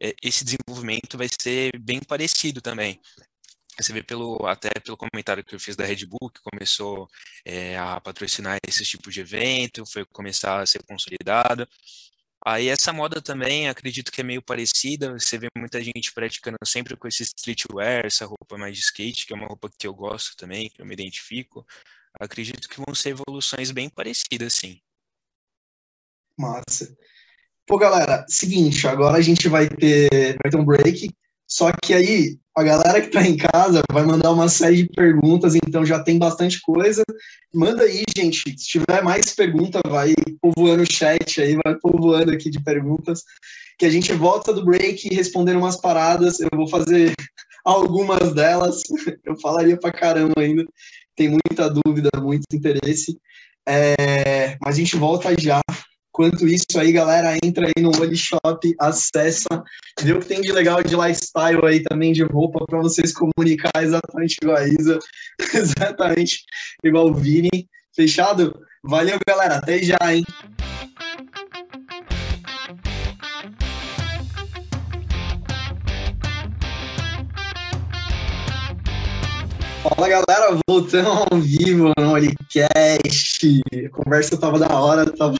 é, 0.00 0.14
esse 0.22 0.44
desenvolvimento 0.44 1.18
vai 1.18 1.28
ser 1.40 1.76
bem 1.80 2.00
parecido 2.00 2.60
também. 2.62 3.00
Você 3.78 3.92
vê 3.92 4.02
pelo 4.02 4.46
até 4.46 4.70
pelo 4.80 4.96
comentário 4.96 5.44
que 5.44 5.54
eu 5.54 5.60
fiz 5.60 5.76
da 5.76 5.84
Red 5.84 6.06
Bull, 6.06 6.30
que 6.30 6.40
começou 6.40 7.08
é, 7.44 7.76
a 7.76 8.00
patrocinar 8.00 8.58
esse 8.66 8.84
tipo 8.84 9.10
de 9.10 9.20
evento, 9.20 9.84
foi 9.84 10.04
começar 10.06 10.60
a 10.60 10.66
ser 10.66 10.82
consolidada. 10.84 11.68
Aí 12.48 12.68
essa 12.68 12.92
moda 12.92 13.20
também, 13.20 13.68
acredito 13.68 14.12
que 14.12 14.20
é 14.20 14.24
meio 14.24 14.40
parecida, 14.40 15.12
você 15.18 15.36
vê 15.36 15.48
muita 15.58 15.82
gente 15.82 16.14
praticando 16.14 16.56
sempre 16.64 16.96
com 16.96 17.08
esse 17.08 17.24
streetwear, 17.24 18.06
essa 18.06 18.24
roupa 18.24 18.56
mais 18.56 18.76
de 18.76 18.84
skate, 18.84 19.26
que 19.26 19.32
é 19.32 19.36
uma 19.36 19.48
roupa 19.48 19.68
que 19.76 19.84
eu 19.84 19.92
gosto 19.92 20.36
também, 20.36 20.70
que 20.70 20.80
eu 20.80 20.86
me 20.86 20.94
identifico. 20.94 21.66
Acredito 22.20 22.68
que 22.68 22.80
vão 22.80 22.94
ser 22.94 23.10
evoluções 23.10 23.72
bem 23.72 23.88
parecidas, 23.88 24.54
sim. 24.54 24.80
Massa. 26.38 26.96
Pô, 27.66 27.78
galera, 27.78 28.24
seguinte, 28.28 28.86
agora 28.86 29.18
a 29.18 29.22
gente 29.22 29.48
vai 29.48 29.68
ter, 29.68 30.36
vai 30.40 30.48
ter 30.48 30.56
um 30.56 30.64
break, 30.64 31.10
só 31.48 31.70
que 31.72 31.94
aí 31.94 32.38
a 32.56 32.62
galera 32.62 33.00
que 33.00 33.08
está 33.08 33.22
em 33.22 33.36
casa 33.36 33.82
vai 33.92 34.04
mandar 34.04 34.32
uma 34.32 34.48
série 34.48 34.84
de 34.84 34.88
perguntas, 34.88 35.54
então 35.54 35.84
já 35.84 36.02
tem 36.02 36.18
bastante 36.18 36.60
coisa. 36.62 37.02
Manda 37.54 37.82
aí, 37.82 38.02
gente. 38.16 38.50
Se 38.58 38.66
tiver 38.66 39.02
mais 39.02 39.34
pergunta, 39.34 39.78
vai 39.86 40.14
povoando 40.40 40.82
o 40.82 40.90
chat 40.90 41.40
aí, 41.40 41.54
vai 41.62 41.76
povoando 41.78 42.32
aqui 42.32 42.48
de 42.50 42.62
perguntas. 42.62 43.22
Que 43.78 43.84
a 43.84 43.90
gente 43.90 44.10
volta 44.14 44.54
do 44.54 44.64
break 44.64 45.14
respondendo 45.14 45.58
umas 45.58 45.78
paradas. 45.78 46.40
Eu 46.40 46.48
vou 46.54 46.66
fazer 46.66 47.12
algumas 47.62 48.32
delas. 48.32 48.82
Eu 49.22 49.38
falaria 49.38 49.76
pra 49.76 49.92
caramba 49.92 50.34
ainda. 50.38 50.64
Tem 51.14 51.28
muita 51.28 51.68
dúvida, 51.68 52.08
muito 52.22 52.44
interesse. 52.54 53.18
É, 53.68 54.56
mas 54.62 54.76
a 54.76 54.78
gente 54.78 54.96
volta 54.96 55.28
já 55.38 55.60
Enquanto 56.16 56.48
isso 56.48 56.80
aí, 56.80 56.92
galera, 56.92 57.36
entra 57.44 57.66
aí 57.66 57.82
no 57.82 57.90
Oli 58.00 58.16
Shop, 58.16 58.74
acessa, 58.80 59.62
vê 60.00 60.14
o 60.14 60.18
que 60.18 60.24
tem 60.24 60.40
de 60.40 60.50
legal 60.50 60.82
de 60.82 60.96
lifestyle 60.96 61.62
aí 61.66 61.82
também, 61.82 62.14
de 62.14 62.22
roupa, 62.22 62.64
para 62.64 62.78
vocês 62.78 63.12
comunicar 63.12 63.82
exatamente 63.82 64.38
igual 64.40 64.56
a 64.56 64.66
Isa, 64.66 64.98
exatamente 65.52 66.42
igual 66.82 67.08
o 67.08 67.14
Vini. 67.14 67.68
Fechado? 67.94 68.58
Valeu, 68.82 69.18
galera. 69.28 69.56
Até 69.56 69.82
já, 69.82 69.98
hein? 70.10 70.24
Fala 79.94 80.08
galera, 80.08 80.58
voltando 80.66 81.08
ao 81.08 81.40
vivo 81.40 81.92
no 81.96 82.12
Olicast. 82.12 83.62
A 83.72 83.88
conversa 83.90 84.36
tava 84.36 84.58
da 84.58 84.68
hora, 84.68 85.08
tava 85.12 85.36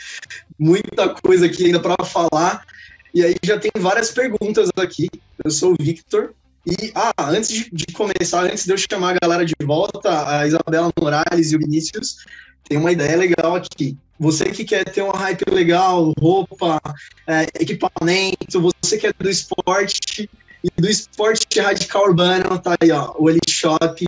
muita 0.58 1.10
coisa 1.10 1.44
aqui 1.44 1.66
ainda 1.66 1.80
para 1.80 2.02
falar. 2.04 2.64
E 3.12 3.22
aí 3.22 3.34
já 3.44 3.58
tem 3.58 3.70
várias 3.78 4.10
perguntas 4.10 4.70
aqui. 4.78 5.10
Eu 5.44 5.50
sou 5.50 5.72
o 5.72 5.76
Victor. 5.78 6.32
E, 6.66 6.92
ah, 6.94 7.12
antes 7.28 7.50
de, 7.50 7.70
de, 7.70 7.86
começar, 7.92 8.44
antes 8.44 8.64
de 8.64 8.72
eu 8.72 8.78
chamar 8.78 9.16
a 9.16 9.18
galera 9.20 9.44
de 9.44 9.54
volta, 9.62 10.28
a 10.30 10.46
Isabela 10.46 10.90
Morales 10.98 11.52
e 11.52 11.56
o 11.56 11.58
Vinícius, 11.58 12.24
tem 12.66 12.78
uma 12.78 12.92
ideia 12.92 13.16
legal 13.16 13.54
aqui. 13.56 13.98
Você 14.18 14.46
que 14.46 14.64
quer 14.64 14.84
ter 14.84 15.02
uma 15.02 15.16
hype 15.16 15.44
legal, 15.50 16.14
roupa, 16.18 16.80
é, 17.26 17.46
equipamento, 17.60 18.60
você 18.60 18.96
que 18.96 19.06
é 19.06 19.12
do 19.12 19.28
esporte, 19.28 20.28
e 20.62 20.70
do 20.80 20.88
esporte 20.88 21.60
radical 21.60 22.04
urbano, 22.04 22.58
tá 22.58 22.76
aí, 22.80 22.90
ó, 22.90 23.14
o 23.18 23.30
Elite 23.30 23.50
Shop, 23.50 24.06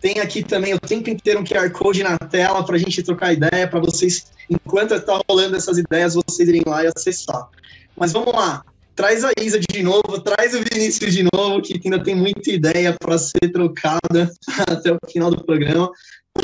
tem 0.00 0.18
aqui 0.18 0.42
também 0.42 0.74
o 0.74 0.80
tempo 0.80 1.10
inteiro 1.10 1.40
um 1.40 1.44
QR 1.44 1.70
Code 1.70 2.02
na 2.02 2.16
tela 2.18 2.64
para 2.64 2.76
a 2.76 2.78
gente 2.78 3.02
trocar 3.02 3.32
ideia, 3.32 3.68
para 3.68 3.80
vocês, 3.80 4.26
enquanto 4.48 4.94
está 4.94 5.20
rolando 5.28 5.56
essas 5.56 5.78
ideias, 5.78 6.14
vocês 6.14 6.48
irem 6.48 6.62
lá 6.66 6.84
e 6.84 6.88
acessar. 6.94 7.48
Mas 7.96 8.12
vamos 8.12 8.32
lá, 8.32 8.64
traz 8.96 9.24
a 9.24 9.30
Isa 9.40 9.60
de 9.60 9.82
novo, 9.82 10.20
traz 10.20 10.54
o 10.54 10.62
Vinícius 10.62 11.14
de 11.14 11.26
novo, 11.34 11.60
que 11.60 11.80
ainda 11.84 12.02
tem 12.02 12.14
muita 12.14 12.50
ideia 12.50 12.96
para 12.98 13.18
ser 13.18 13.50
trocada 13.52 14.30
até 14.68 14.92
o 14.92 14.98
final 15.10 15.30
do 15.30 15.44
programa. 15.44 15.90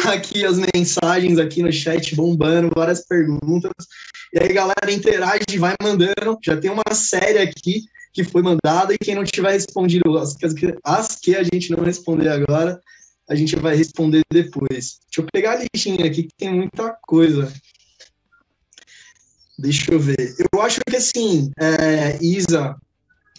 Aqui 0.05 0.45
as 0.45 0.59
mensagens 0.75 1.39
aqui 1.39 1.63
no 1.63 1.73
chat 1.73 2.15
bombando, 2.15 2.73
várias 2.75 3.07
perguntas. 3.07 3.71
E 4.35 4.39
aí, 4.39 4.53
galera, 4.53 4.91
interage, 4.91 5.59
vai 5.59 5.75
mandando. 5.81 6.39
Já 6.45 6.57
tem 6.57 6.71
uma 6.71 6.93
série 6.93 7.39
aqui 7.39 7.85
que 8.17 8.25
foi 8.25 8.41
mandada 8.41 8.95
e 8.95 8.99
quem 8.99 9.15
não 9.15 9.25
tiver 9.25 9.53
respondido 9.53 10.17
as, 10.17 10.35
as 10.83 11.17
que 11.17 11.37
a 11.37 11.43
gente 11.43 11.71
não 11.71 11.85
responder 11.85 12.31
agora, 12.31 12.81
a 13.29 13.35
gente 13.35 13.55
vai 13.57 13.77
responder 13.77 14.23
depois. 14.33 15.01
Deixa 15.05 15.19
eu 15.19 15.27
pegar 15.31 15.53
a 15.53 15.67
listinha 15.75 16.07
aqui, 16.07 16.23
que 16.23 16.35
tem 16.35 16.51
muita 16.51 16.97
coisa. 17.03 17.53
Deixa 19.59 19.93
eu 19.93 20.01
ver. 20.01 20.35
Eu 20.51 20.63
acho 20.63 20.81
que 20.89 20.97
assim, 20.97 21.51
é, 21.61 22.17
Isa 22.23 22.75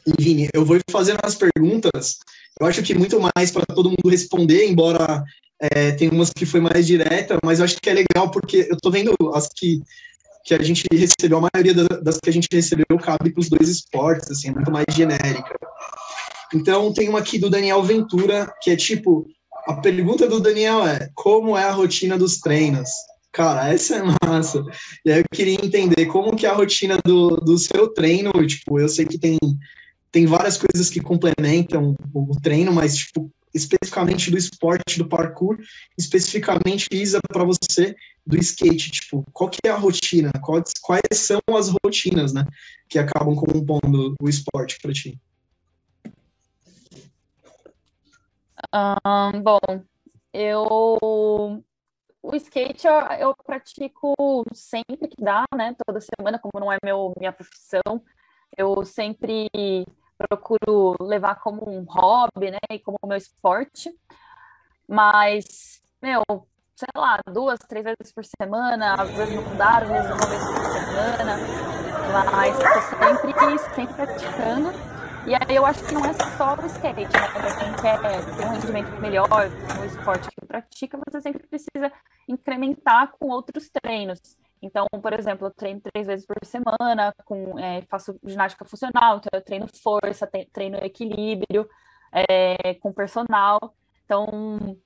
e 0.06 0.14
Vini, 0.22 0.48
eu 0.54 0.64
vou 0.64 0.78
fazendo 0.92 1.22
as 1.24 1.34
perguntas. 1.34 2.20
Eu 2.62 2.68
acho 2.68 2.84
que 2.84 2.94
muito 2.94 3.20
mais 3.36 3.50
para 3.50 3.66
todo 3.66 3.90
mundo 3.90 4.10
responder, 4.10 4.68
embora 4.68 5.24
é, 5.60 5.92
tem 5.94 6.10
umas 6.10 6.30
que 6.30 6.46
foi 6.46 6.60
mais 6.60 6.86
direta, 6.86 7.40
mas 7.44 7.58
eu 7.58 7.66
acho 7.66 7.78
que 7.82 7.90
é 7.90 7.94
legal 7.94 8.30
porque 8.30 8.68
eu 8.70 8.78
tô 8.78 8.92
vendo 8.92 9.16
as 9.34 9.50
que, 9.50 9.82
que 10.48 10.54
a 10.54 10.64
gente 10.64 10.88
recebeu, 10.90 11.40
a 11.40 11.50
maioria 11.54 11.74
das 11.74 12.18
que 12.24 12.30
a 12.30 12.34
gente 12.34 12.48
recebeu 12.50 12.98
cabe 12.98 13.32
para 13.32 13.42
os 13.42 13.50
dois 13.50 13.68
esportes, 13.68 14.32
assim, 14.32 14.48
é 14.48 14.52
muito 14.54 14.72
mais 14.72 14.86
genérica. 14.96 15.60
Então, 16.54 16.94
tem 16.94 17.10
uma 17.10 17.20
aqui 17.20 17.38
do 17.38 17.50
Daniel 17.50 17.84
Ventura, 17.84 18.50
que 18.62 18.72
é 18.72 18.76
tipo, 18.78 19.28
a 19.68 19.74
pergunta 19.74 20.26
do 20.26 20.40
Daniel 20.40 20.88
é: 20.88 21.10
como 21.14 21.58
é 21.58 21.66
a 21.66 21.72
rotina 21.72 22.18
dos 22.18 22.38
treinos? 22.38 22.90
Cara, 23.34 23.74
essa 23.74 23.98
é 23.98 24.04
massa. 24.26 24.64
E 25.06 25.12
aí 25.12 25.20
eu 25.20 25.26
queria 25.30 25.54
entender 25.54 26.06
como 26.06 26.34
que 26.34 26.46
é 26.46 26.50
a 26.50 26.54
rotina 26.54 26.98
do, 27.04 27.36
do 27.36 27.58
seu 27.58 27.90
treino. 27.90 28.32
Tipo, 28.48 28.80
eu 28.80 28.88
sei 28.88 29.06
que 29.06 29.18
tem, 29.18 29.38
tem 30.14 30.26
várias 30.26 30.58
coisas 30.58 30.90
que 30.90 31.02
complementam 31.02 31.94
o 32.14 32.40
treino, 32.42 32.72
mas 32.72 32.96
tipo, 32.96 33.30
especificamente 33.54 34.32
do 34.32 34.38
esporte, 34.38 34.98
do 34.98 35.10
parkour, 35.10 35.58
especificamente, 35.98 36.88
Isa, 36.90 37.20
para 37.30 37.44
você, 37.44 37.94
do 38.28 38.38
skate, 38.38 38.92
tipo, 38.92 39.24
qual 39.32 39.50
que 39.50 39.60
é 39.66 39.70
a 39.70 39.78
rotina? 39.78 40.32
Quais, 40.44 40.74
quais 40.82 41.02
são 41.14 41.40
as 41.56 41.70
rotinas, 41.70 42.34
né, 42.34 42.46
que 42.90 43.00
acabam 43.00 43.36
compondo 43.36 44.16
o 44.22 44.28
esporte 44.28 44.78
para 44.82 44.92
ti? 44.92 45.18
Um, 48.74 49.42
bom, 49.42 49.60
eu 50.34 51.64
o 52.22 52.36
skate 52.36 52.86
eu, 52.86 53.00
eu, 53.20 53.36
pratico 53.36 54.14
sempre 54.54 55.08
que 55.08 55.24
dá, 55.24 55.46
né? 55.56 55.74
Toda 55.86 56.02
semana, 56.02 56.38
como 56.38 56.60
não 56.60 56.74
é 56.74 56.78
meu 56.84 57.14
minha 57.18 57.32
profissão, 57.32 58.04
eu 58.58 58.84
sempre 58.84 59.48
procuro 60.18 60.96
levar 61.00 61.36
como 61.36 61.70
um 61.70 61.84
hobby, 61.84 62.52
né? 62.52 62.60
E 62.70 62.80
como 62.80 62.98
meu 63.06 63.18
esporte. 63.18 63.90
Mas, 64.88 65.82
meu, 66.02 66.24
sei 66.78 66.88
lá, 66.96 67.20
duas, 67.34 67.60
três 67.68 67.84
vezes 67.84 68.14
por 68.14 68.24
semana, 68.24 68.94
às 68.94 69.10
vezes 69.10 69.36
não 69.36 69.56
dá, 69.56 69.80
às 69.80 69.90
vezes 69.90 70.12
uma 70.12 70.26
vez 70.28 70.44
por 70.44 70.66
semana. 70.72 71.38
Mas 72.32 72.56
estou 72.60 72.82
sempre, 73.00 73.76
sempre 73.76 73.94
praticando. 73.96 74.98
E 75.26 75.34
aí 75.34 75.56
eu 75.56 75.66
acho 75.66 75.84
que 75.84 75.94
não 75.94 76.06
é 76.06 76.14
só 76.14 76.56
o 76.56 76.66
skate, 76.68 77.02
né? 77.02 77.28
Para 77.34 77.56
quem 77.58 77.74
quer 77.82 78.00
ter 78.00 78.46
um 78.46 78.52
rendimento 78.52 79.02
melhor 79.02 79.28
no 79.78 79.86
esporte 79.86 80.30
que 80.30 80.46
pratica, 80.46 81.00
você 81.06 81.20
sempre 81.20 81.48
precisa 81.48 81.92
incrementar 82.30 83.12
com 83.12 83.28
outros 83.28 83.70
treinos. 83.70 84.22
Então, 84.62 84.86
por 85.02 85.14
exemplo, 85.14 85.48
eu 85.48 85.52
treino 85.52 85.82
três 85.82 86.08
vezes 86.08 86.26
por 86.26 86.38
semana, 86.46 87.14
com, 87.26 87.60
é, 87.60 87.82
faço 87.90 88.18
ginástica 88.24 88.66
funcional, 88.66 89.18
então 89.18 89.30
eu 89.34 89.44
treino 89.44 89.68
força, 89.84 90.30
treino 90.54 90.78
equilíbrio 90.78 91.68
é, 92.12 92.76
com 92.76 92.94
personal. 92.94 93.60
Então, 94.06 94.78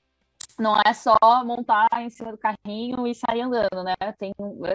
não 0.61 0.79
é 0.85 0.93
só 0.93 1.17
montar 1.43 1.87
em 1.99 2.09
cima 2.09 2.31
do 2.31 2.37
carrinho 2.37 3.07
e 3.07 3.15
sair 3.15 3.41
andando, 3.41 3.83
né? 3.83 3.95
Tem, 4.17 4.31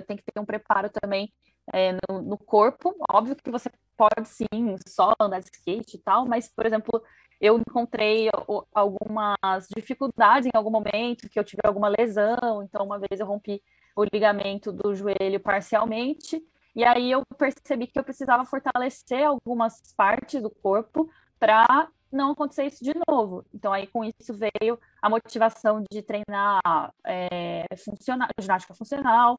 tem 0.07 0.17
que 0.17 0.25
ter 0.25 0.41
um 0.41 0.45
preparo 0.45 0.91
também 0.91 1.33
é, 1.73 1.93
no, 2.09 2.21
no, 2.23 2.37
corpo. 2.37 2.95
Óbvio 3.11 3.37
que 3.37 3.51
você 3.51 3.71
pode 3.97 4.29
sim 4.29 4.77
só 4.87 5.15
andar 5.21 5.39
de 5.39 5.47
skate 5.47 5.97
e 5.97 6.01
tal, 6.01 6.27
mas, 6.27 6.49
por 6.49 6.67
exemplo, 6.67 7.03
eu 7.41 7.59
encontrei 7.59 8.29
algumas 8.75 9.69
dificuldades 9.75 10.49
em 10.53 10.57
algum 10.57 10.71
momento, 10.71 11.29
que 11.29 11.39
eu 11.39 11.45
tive 11.45 11.61
alguma 11.65 11.89
lesão, 11.89 12.63
então 12.63 12.85
uma 12.85 12.99
vez 12.99 13.21
eu 13.21 13.27
rompi 13.27 13.63
o 13.95 14.05
ligamento 14.05 14.73
do 14.73 14.95
joelho 14.95 15.41
parcialmente, 15.41 16.43
e 16.75 16.85
aí 16.85 17.11
eu 17.11 17.23
percebi 17.39 17.87
que 17.87 17.99
eu 17.99 18.05
precisava 18.05 18.45
fortalecer 18.45 19.25
algumas 19.25 19.81
partes 19.97 20.43
do 20.43 20.51
corpo 20.51 21.09
para 21.39 21.89
não 22.11 22.33
acontecer 22.33 22.65
isso 22.67 22.83
de 22.85 22.95
novo. 23.09 23.45
Então 23.55 23.73
aí 23.73 23.87
com 23.87 24.05
isso 24.05 24.35
veio 24.35 24.79
a 25.01 25.09
motivação 25.09 25.83
de 25.91 26.03
treinar 26.03 26.61
é, 27.05 27.65
funcional, 27.77 28.29
ginástica 28.39 28.75
funcional, 28.75 29.39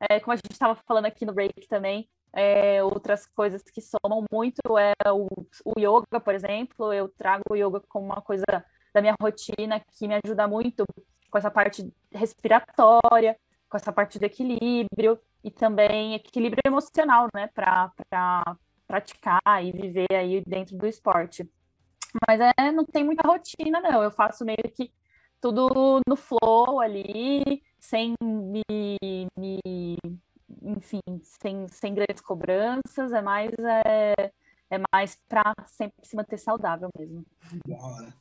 é, 0.00 0.20
como 0.20 0.32
a 0.32 0.36
gente 0.36 0.52
estava 0.52 0.74
falando 0.86 1.06
aqui 1.06 1.24
no 1.24 1.32
break 1.32 1.68
também, 1.68 2.08
é, 2.32 2.82
outras 2.82 3.26
coisas 3.26 3.62
que 3.62 3.80
somam 3.80 4.24
muito 4.32 4.60
é 4.78 4.94
o, 5.12 5.26
o 5.64 5.78
yoga, 5.78 6.20
por 6.20 6.34
exemplo. 6.34 6.92
Eu 6.92 7.08
trago 7.08 7.42
o 7.50 7.56
yoga 7.56 7.80
como 7.88 8.06
uma 8.06 8.22
coisa 8.22 8.44
da 8.92 9.00
minha 9.00 9.14
rotina 9.20 9.80
que 9.80 10.08
me 10.08 10.18
ajuda 10.24 10.48
muito 10.48 10.84
com 11.30 11.38
essa 11.38 11.50
parte 11.50 11.92
respiratória, 12.10 13.36
com 13.68 13.76
essa 13.76 13.92
parte 13.92 14.18
do 14.18 14.24
equilíbrio 14.24 15.18
e 15.42 15.50
também 15.50 16.14
equilíbrio 16.14 16.62
emocional, 16.64 17.28
né, 17.34 17.48
para 17.54 17.90
pra 18.08 18.56
praticar 18.86 19.64
e 19.64 19.72
viver 19.72 20.12
aí 20.12 20.42
dentro 20.46 20.76
do 20.76 20.86
esporte. 20.86 21.48
Mas 22.26 22.40
é, 22.40 22.72
não 22.72 22.84
tem 22.84 23.04
muita 23.04 23.26
rotina, 23.26 23.80
não. 23.80 24.02
Eu 24.02 24.10
faço 24.10 24.44
meio 24.44 24.70
que 24.74 24.92
tudo 25.40 26.00
no 26.06 26.16
flow 26.16 26.80
ali, 26.80 27.62
sem 27.78 28.14
me, 28.22 28.62
me 29.36 29.96
enfim, 30.62 31.00
sem, 31.22 31.66
sem 31.68 31.94
grandes 31.94 32.20
cobranças, 32.22 33.12
é 33.12 33.20
mais 33.22 33.50
é, 33.84 34.32
é 34.70 34.80
mais 34.92 35.18
para 35.28 35.52
sempre 35.66 36.06
se 36.06 36.16
manter 36.16 36.38
saudável 36.38 36.88
mesmo. 36.98 37.24
Bora. 37.66 38.14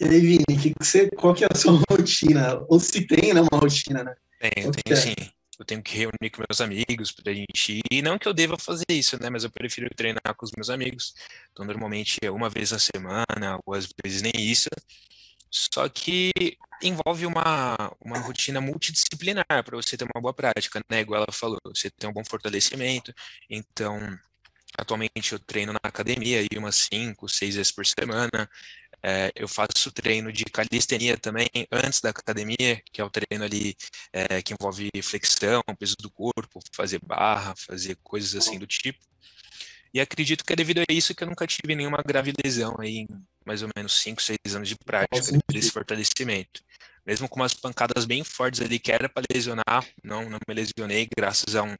E 0.00 0.04
aí, 0.04 0.20
Vini, 0.20 0.44
que 0.60 0.70
que 0.70 0.74
você, 0.80 1.10
qual 1.10 1.34
que 1.34 1.44
é 1.44 1.48
a 1.50 1.56
sua 1.56 1.72
rotina? 1.90 2.64
Ou 2.68 2.80
se 2.80 3.06
tem, 3.06 3.34
né, 3.34 3.40
uma 3.40 3.60
rotina, 3.60 4.02
né? 4.02 4.14
Tenho, 4.40 4.72
tenho 4.72 4.94
é? 4.94 4.96
sim. 4.96 5.14
Eu 5.58 5.64
tenho 5.64 5.82
que 5.82 5.96
reunir 5.96 6.30
com 6.30 6.42
meus 6.48 6.60
amigos 6.60 7.12
para 7.12 7.30
a 7.30 7.34
gente 7.34 7.80
ir. 7.90 8.02
Não 8.02 8.18
que 8.18 8.26
eu 8.26 8.34
deva 8.34 8.56
fazer 8.58 8.84
isso, 8.90 9.20
né? 9.22 9.30
Mas 9.30 9.44
eu 9.44 9.50
prefiro 9.50 9.88
treinar 9.94 10.34
com 10.36 10.44
os 10.44 10.52
meus 10.56 10.70
amigos. 10.70 11.14
Então, 11.52 11.64
normalmente 11.64 12.18
é 12.22 12.30
uma 12.30 12.48
vez 12.48 12.70
na 12.72 12.78
semana, 12.78 13.60
ou 13.66 13.74
às 13.74 13.88
vezes 14.02 14.22
nem 14.22 14.32
isso. 14.34 14.68
Só 15.50 15.88
que 15.88 16.32
envolve 16.82 17.26
uma, 17.26 17.76
uma 18.00 18.18
rotina 18.18 18.60
multidisciplinar 18.60 19.44
para 19.46 19.76
você 19.76 19.96
ter 19.96 20.04
uma 20.04 20.20
boa 20.20 20.34
prática, 20.34 20.82
né? 20.90 21.00
Igual 21.00 21.22
ela 21.22 21.32
falou, 21.32 21.58
você 21.66 21.90
tem 21.90 22.08
um 22.08 22.12
bom 22.12 22.24
fortalecimento. 22.24 23.12
Então, 23.50 24.00
atualmente 24.78 25.32
eu 25.32 25.38
treino 25.38 25.72
na 25.72 25.80
academia 25.82 26.42
e 26.42 26.58
umas 26.58 26.88
cinco, 26.90 27.28
seis 27.28 27.54
vezes 27.56 27.72
por 27.72 27.84
semana. 27.86 28.48
É, 29.02 29.32
eu 29.34 29.48
faço 29.48 29.90
treino 29.90 30.32
de 30.32 30.44
calistenia 30.44 31.18
também 31.18 31.48
antes 31.72 32.00
da 32.00 32.10
academia, 32.10 32.80
que 32.92 33.00
é 33.00 33.04
o 33.04 33.10
treino 33.10 33.44
ali 33.44 33.74
é, 34.12 34.40
que 34.40 34.54
envolve 34.54 34.90
flexão, 35.02 35.62
peso 35.76 35.96
do 35.96 36.08
corpo, 36.08 36.60
fazer 36.72 37.00
barra, 37.04 37.54
fazer 37.56 37.96
coisas 38.02 38.34
assim 38.36 38.58
do 38.58 38.66
tipo. 38.66 39.00
E 39.92 40.00
acredito 40.00 40.44
que 40.44 40.52
é 40.52 40.56
devido 40.56 40.78
a 40.78 40.84
isso 40.90 41.14
que 41.14 41.22
eu 41.22 41.28
nunca 41.28 41.46
tive 41.46 41.74
nenhuma 41.74 42.02
grave 42.06 42.32
lesão 42.42 42.76
aí 42.78 42.98
em 42.98 43.08
mais 43.44 43.62
ou 43.62 43.68
menos 43.76 44.00
5, 44.00 44.22
6 44.22 44.38
anos 44.54 44.68
de 44.68 44.76
prática 44.76 45.38
desse 45.50 45.70
fortalecimento. 45.70 46.62
Mesmo 47.04 47.28
com 47.28 47.40
umas 47.40 47.52
pancadas 47.52 48.04
bem 48.04 48.22
fortes 48.22 48.60
ali 48.60 48.78
que 48.78 48.92
era 48.92 49.08
para 49.08 49.24
lesionar, 49.30 49.84
não, 50.02 50.30
não 50.30 50.38
me 50.48 50.54
lesionei 50.54 51.08
graças 51.14 51.56
a 51.56 51.62
um, 51.64 51.74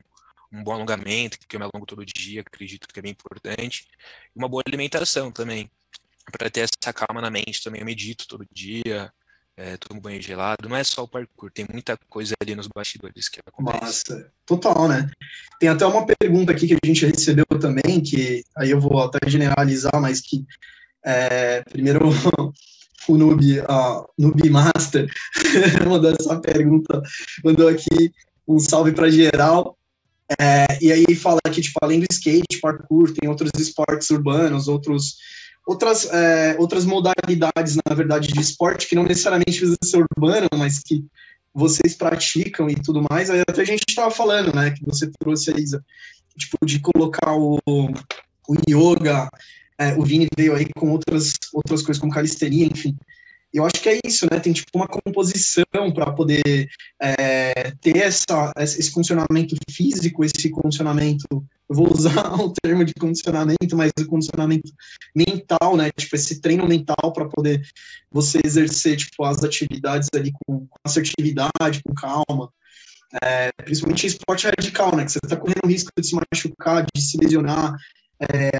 um 0.52 0.62
bom 0.64 0.72
alongamento, 0.72 1.38
que 1.48 1.54
eu 1.54 1.60
me 1.60 1.64
alongo 1.64 1.86
todo 1.86 2.04
dia, 2.04 2.40
acredito 2.40 2.88
que 2.88 2.98
é 2.98 3.02
bem 3.02 3.12
importante. 3.12 3.86
E 4.34 4.38
uma 4.38 4.48
boa 4.48 4.62
alimentação 4.66 5.30
também 5.30 5.70
para 6.30 6.50
ter 6.50 6.60
essa 6.60 6.92
calma 6.92 7.20
na 7.20 7.30
mente 7.30 7.62
também. 7.62 7.80
Eu 7.80 7.86
medito 7.86 8.26
todo 8.28 8.46
dia, 8.52 9.12
é, 9.56 9.76
tomo 9.76 10.00
banho 10.00 10.20
gelado. 10.20 10.68
Não 10.68 10.76
é 10.76 10.84
só 10.84 11.02
o 11.04 11.08
parkour, 11.08 11.50
tem 11.50 11.66
muita 11.70 11.96
coisa 12.08 12.34
ali 12.40 12.54
nos 12.54 12.68
bastidores 12.68 13.28
que 13.28 13.40
acontece. 13.46 13.82
Massa, 13.82 14.32
total, 14.46 14.88
né? 14.88 15.10
Tem 15.58 15.68
até 15.68 15.86
uma 15.86 16.06
pergunta 16.06 16.52
aqui 16.52 16.66
que 16.66 16.74
a 16.74 16.86
gente 16.86 17.06
recebeu 17.06 17.46
também, 17.60 18.00
que 18.00 18.44
aí 18.56 18.70
eu 18.70 18.80
vou 18.80 19.02
até 19.02 19.18
generalizar, 19.28 20.00
mas 20.00 20.20
que 20.20 20.44
é, 21.04 21.62
primeiro 21.62 22.08
o 23.08 23.16
Noob, 23.16 23.60
a 23.68 24.04
Noob 24.18 24.50
Master 24.50 25.06
mandou 25.88 26.10
essa 26.10 26.40
pergunta, 26.40 27.02
mandou 27.44 27.68
aqui 27.68 28.12
um 28.46 28.58
salve 28.58 28.92
para 28.92 29.10
geral. 29.10 29.76
É, 30.40 30.78
e 30.80 30.90
aí 30.90 31.14
fala 31.14 31.40
que, 31.52 31.60
tipo, 31.60 31.78
além 31.82 32.00
do 32.00 32.06
skate, 32.10 32.60
parkour, 32.60 33.12
tem 33.12 33.28
outros 33.28 33.50
esportes 33.58 34.08
urbanos, 34.08 34.66
outros 34.66 35.16
outras, 35.66 36.06
é, 36.12 36.56
outras 36.58 36.84
modalidades, 36.84 37.76
na 37.86 37.94
verdade, 37.94 38.28
de 38.28 38.40
esporte 38.40 38.86
que 38.86 38.94
não 38.94 39.04
necessariamente 39.04 39.58
precisa 39.58 39.78
ser 39.84 40.04
urbano, 40.16 40.48
mas 40.56 40.78
que 40.80 41.04
vocês 41.54 41.94
praticam 41.94 42.68
e 42.68 42.74
tudo 42.74 43.04
mais. 43.10 43.30
Aí 43.30 43.40
até 43.40 43.62
a 43.62 43.64
gente 43.64 43.84
estava 43.88 44.10
falando, 44.10 44.54
né, 44.54 44.70
que 44.70 44.84
você 44.84 45.10
trouxe 45.18 45.52
a 45.52 45.58
Isa, 45.58 45.84
tipo, 46.36 46.64
de 46.64 46.80
colocar 46.80 47.34
o, 47.34 47.58
o 47.66 48.54
yoga, 48.68 49.28
é, 49.78 49.94
o 49.94 50.04
Vini 50.04 50.28
veio 50.36 50.54
aí 50.54 50.66
com 50.76 50.90
outras, 50.90 51.32
outras 51.52 51.82
coisas, 51.82 52.00
como 52.00 52.12
calistenia, 52.12 52.66
enfim. 52.66 52.96
Eu 53.52 53.66
acho 53.66 53.82
que 53.82 53.88
é 53.88 54.00
isso, 54.02 54.26
né? 54.30 54.40
Tem 54.40 54.52
tipo 54.52 54.70
uma 54.74 54.86
composição 54.86 55.64
para 55.94 56.10
poder 56.12 56.70
é, 57.00 57.72
ter 57.82 57.98
essa, 57.98 58.50
esse 58.56 58.90
condicionamento 58.90 59.54
físico, 59.70 60.24
esse 60.24 60.48
condicionamento 60.48 61.44
eu 61.68 61.76
vou 61.76 61.92
usar 61.92 62.34
o 62.40 62.52
termo 62.62 62.84
de 62.84 62.94
condicionamento, 62.94 63.76
mas 63.76 63.92
o 63.98 64.06
condicionamento 64.06 64.72
mental, 65.14 65.76
né? 65.76 65.90
Tipo, 65.96 66.16
esse 66.16 66.40
treino 66.40 66.66
mental 66.66 67.12
para 67.12 67.28
poder 67.28 67.62
você 68.10 68.40
exercer, 68.44 68.96
tipo, 68.96 69.24
as 69.24 69.42
atividades 69.42 70.08
ali 70.14 70.32
com, 70.32 70.66
assertividade, 70.84 71.82
com 71.84 71.94
calma. 71.94 72.50
É, 73.22 73.50
principalmente 73.64 74.06
esporte 74.06 74.46
radical, 74.46 74.96
né? 74.96 75.04
Que 75.04 75.12
você 75.12 75.20
está 75.22 75.36
correndo 75.36 75.64
o 75.64 75.68
risco 75.68 75.90
de 75.98 76.06
se 76.06 76.14
machucar, 76.14 76.86
de 76.94 77.00
se 77.00 77.18
lesionar, 77.18 77.74
é, 78.20 78.50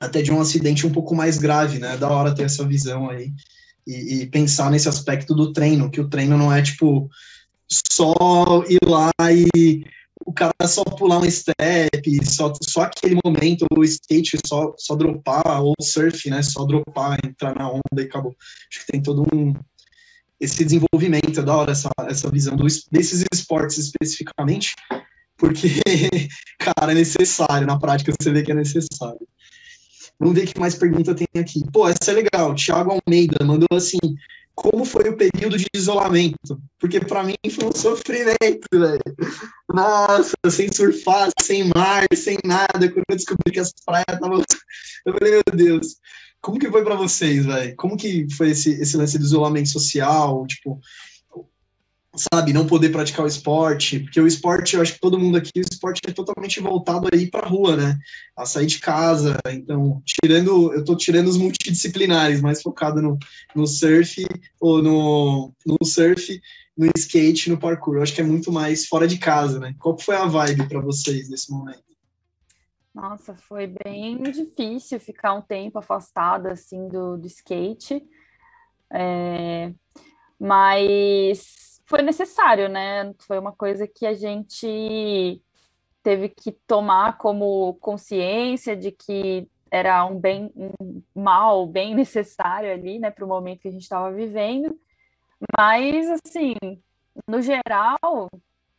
até 0.00 0.22
de 0.22 0.30
um 0.30 0.40
acidente 0.40 0.86
um 0.86 0.92
pouco 0.92 1.14
mais 1.14 1.38
grave, 1.38 1.78
né? 1.78 1.96
Da 1.96 2.08
hora 2.08 2.34
ter 2.34 2.44
essa 2.44 2.66
visão 2.66 3.10
aí 3.10 3.32
e, 3.86 4.22
e 4.22 4.26
pensar 4.26 4.70
nesse 4.70 4.88
aspecto 4.88 5.34
do 5.34 5.52
treino, 5.52 5.90
que 5.90 6.00
o 6.00 6.08
treino 6.08 6.38
não 6.38 6.52
é, 6.52 6.62
tipo, 6.62 7.10
só 7.68 8.64
ir 8.68 8.78
lá 8.84 9.10
e 9.54 9.84
o 10.24 10.32
cara 10.32 10.52
só 10.66 10.84
pular 10.84 11.18
um 11.18 11.30
step, 11.30 12.26
só, 12.26 12.52
só 12.62 12.82
aquele 12.82 13.18
momento, 13.24 13.66
o 13.76 13.84
skate 13.84 14.38
só, 14.46 14.74
só 14.76 14.94
dropar, 14.94 15.62
ou 15.62 15.74
surf, 15.80 16.28
né, 16.28 16.42
só 16.42 16.64
dropar, 16.64 17.18
entrar 17.24 17.54
na 17.54 17.70
onda 17.70 17.82
e 17.98 18.02
acabou. 18.02 18.34
Acho 18.70 18.86
que 18.86 18.92
tem 18.92 19.02
todo 19.02 19.22
um, 19.34 19.54
esse 20.40 20.64
desenvolvimento, 20.64 21.40
é 21.40 21.42
da 21.42 21.56
hora 21.56 21.72
essa, 21.72 21.90
essa 22.06 22.30
visão 22.30 22.56
desses 22.56 23.24
esportes 23.32 23.78
especificamente, 23.78 24.74
porque, 25.36 25.68
cara, 26.58 26.92
é 26.92 26.94
necessário, 26.94 27.66
na 27.66 27.78
prática 27.78 28.12
você 28.18 28.30
vê 28.30 28.42
que 28.42 28.52
é 28.52 28.54
necessário. 28.54 29.26
Vamos 30.18 30.34
ver 30.34 30.46
que 30.46 30.60
mais 30.60 30.74
pergunta 30.74 31.14
tem 31.14 31.26
aqui. 31.40 31.62
Pô, 31.72 31.88
essa 31.88 32.10
é 32.10 32.14
legal. 32.14 32.54
Thiago 32.54 32.92
Almeida 32.92 33.42
mandou 33.42 33.68
assim: 33.72 33.96
como 34.54 34.84
foi 34.84 35.08
o 35.08 35.16
período 35.16 35.56
de 35.56 35.66
isolamento? 35.74 36.60
Porque 36.78 37.00
para 37.00 37.24
mim 37.24 37.34
foi 37.50 37.66
um 37.66 37.72
sofrimento, 37.74 38.66
velho. 38.72 39.00
Nossa, 39.72 40.34
sem 40.50 40.70
surfar, 40.72 41.30
sem 41.40 41.70
mar, 41.74 42.06
sem 42.14 42.38
nada. 42.44 42.90
Quando 42.90 43.04
eu 43.08 43.16
descobri 43.16 43.52
que 43.52 43.60
as 43.60 43.72
praias 43.84 44.06
estavam. 44.10 44.42
Eu 45.06 45.14
falei, 45.14 45.32
meu 45.32 45.42
Deus. 45.54 45.96
Como 46.42 46.58
que 46.58 46.70
foi 46.70 46.84
para 46.84 46.94
vocês, 46.94 47.46
velho? 47.46 47.74
Como 47.76 47.96
que 47.96 48.26
foi 48.36 48.50
esse, 48.50 48.70
esse 48.80 48.96
lance 48.96 49.18
do 49.18 49.24
isolamento 49.24 49.70
social? 49.70 50.46
Tipo, 50.46 50.78
sabe, 52.16 52.52
não 52.52 52.66
poder 52.66 52.90
praticar 52.90 53.24
o 53.24 53.28
esporte, 53.28 54.00
porque 54.00 54.20
o 54.20 54.26
esporte, 54.26 54.74
eu 54.74 54.82
acho 54.82 54.94
que 54.94 55.00
todo 55.00 55.18
mundo 55.18 55.36
aqui, 55.36 55.52
o 55.56 55.60
esporte 55.60 56.00
é 56.06 56.12
totalmente 56.12 56.60
voltado 56.60 57.08
aí 57.12 57.30
para 57.30 57.48
rua, 57.48 57.76
né? 57.76 57.98
A 58.36 58.44
sair 58.44 58.66
de 58.66 58.78
casa. 58.80 59.38
Então, 59.48 60.02
tirando, 60.04 60.72
eu 60.72 60.84
tô 60.84 60.96
tirando 60.96 61.28
os 61.28 61.36
multidisciplinares, 61.36 62.40
mais 62.40 62.60
focado 62.60 63.00
no, 63.00 63.18
no 63.54 63.66
surf 63.66 64.26
ou 64.60 64.82
no, 64.82 65.52
no 65.64 65.78
surf, 65.84 66.40
no 66.76 66.90
skate, 66.96 67.48
no 67.48 67.58
parkour. 67.58 67.96
Eu 67.96 68.02
acho 68.02 68.14
que 68.14 68.20
é 68.20 68.24
muito 68.24 68.50
mais 68.50 68.86
fora 68.86 69.06
de 69.06 69.18
casa, 69.18 69.60
né? 69.60 69.74
Qual 69.78 69.96
foi 69.98 70.16
a 70.16 70.26
vibe 70.26 70.68
para 70.68 70.80
vocês 70.80 71.28
nesse 71.28 71.50
momento? 71.50 71.84
Nossa, 72.92 73.36
foi 73.36 73.72
bem 73.84 74.20
difícil 74.24 74.98
ficar 74.98 75.34
um 75.34 75.40
tempo 75.40 75.78
afastada 75.78 76.52
assim 76.52 76.88
do, 76.88 77.16
do 77.16 77.26
skate. 77.28 78.02
É, 78.92 79.72
mas 80.40 81.69
foi 81.90 82.02
necessário, 82.02 82.68
né? 82.68 83.12
Foi 83.26 83.36
uma 83.36 83.52
coisa 83.52 83.84
que 83.84 84.06
a 84.06 84.14
gente 84.14 85.42
teve 86.04 86.28
que 86.28 86.52
tomar 86.52 87.18
como 87.18 87.74
consciência 87.80 88.76
de 88.76 88.92
que 88.92 89.48
era 89.68 90.04
um 90.06 90.18
bem 90.18 90.52
um 90.56 91.02
mal 91.12 91.66
bem 91.66 91.92
necessário 91.96 92.72
ali, 92.72 93.00
né, 93.00 93.10
para 93.10 93.24
o 93.24 93.28
momento 93.28 93.60
que 93.62 93.68
a 93.68 93.72
gente 93.72 93.82
estava 93.82 94.12
vivendo. 94.12 94.78
Mas 95.58 96.08
assim, 96.10 96.54
no 97.26 97.42
geral, 97.42 98.30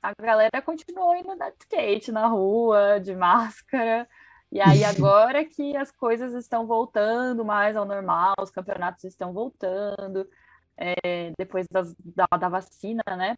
a 0.02 0.14
galera 0.18 0.62
continuou 0.62 1.14
indo 1.16 1.36
de 1.36 1.54
skate 1.60 2.12
na 2.14 2.28
rua, 2.28 3.00
de 3.02 3.14
máscara. 3.14 4.08
E 4.50 4.62
aí 4.62 4.84
agora 4.86 5.44
que 5.44 5.76
as 5.76 5.92
coisas 5.92 6.34
estão 6.34 6.66
voltando 6.66 7.44
mais 7.44 7.76
ao 7.76 7.86
normal, 7.86 8.36
os 8.40 8.52
campeonatos 8.52 9.04
estão 9.04 9.34
voltando, 9.34 10.26
é, 10.82 11.32
depois 11.38 11.68
das, 11.72 11.94
da, 12.00 12.28
da 12.38 12.50
vacina, 12.50 13.04
né? 13.16 13.38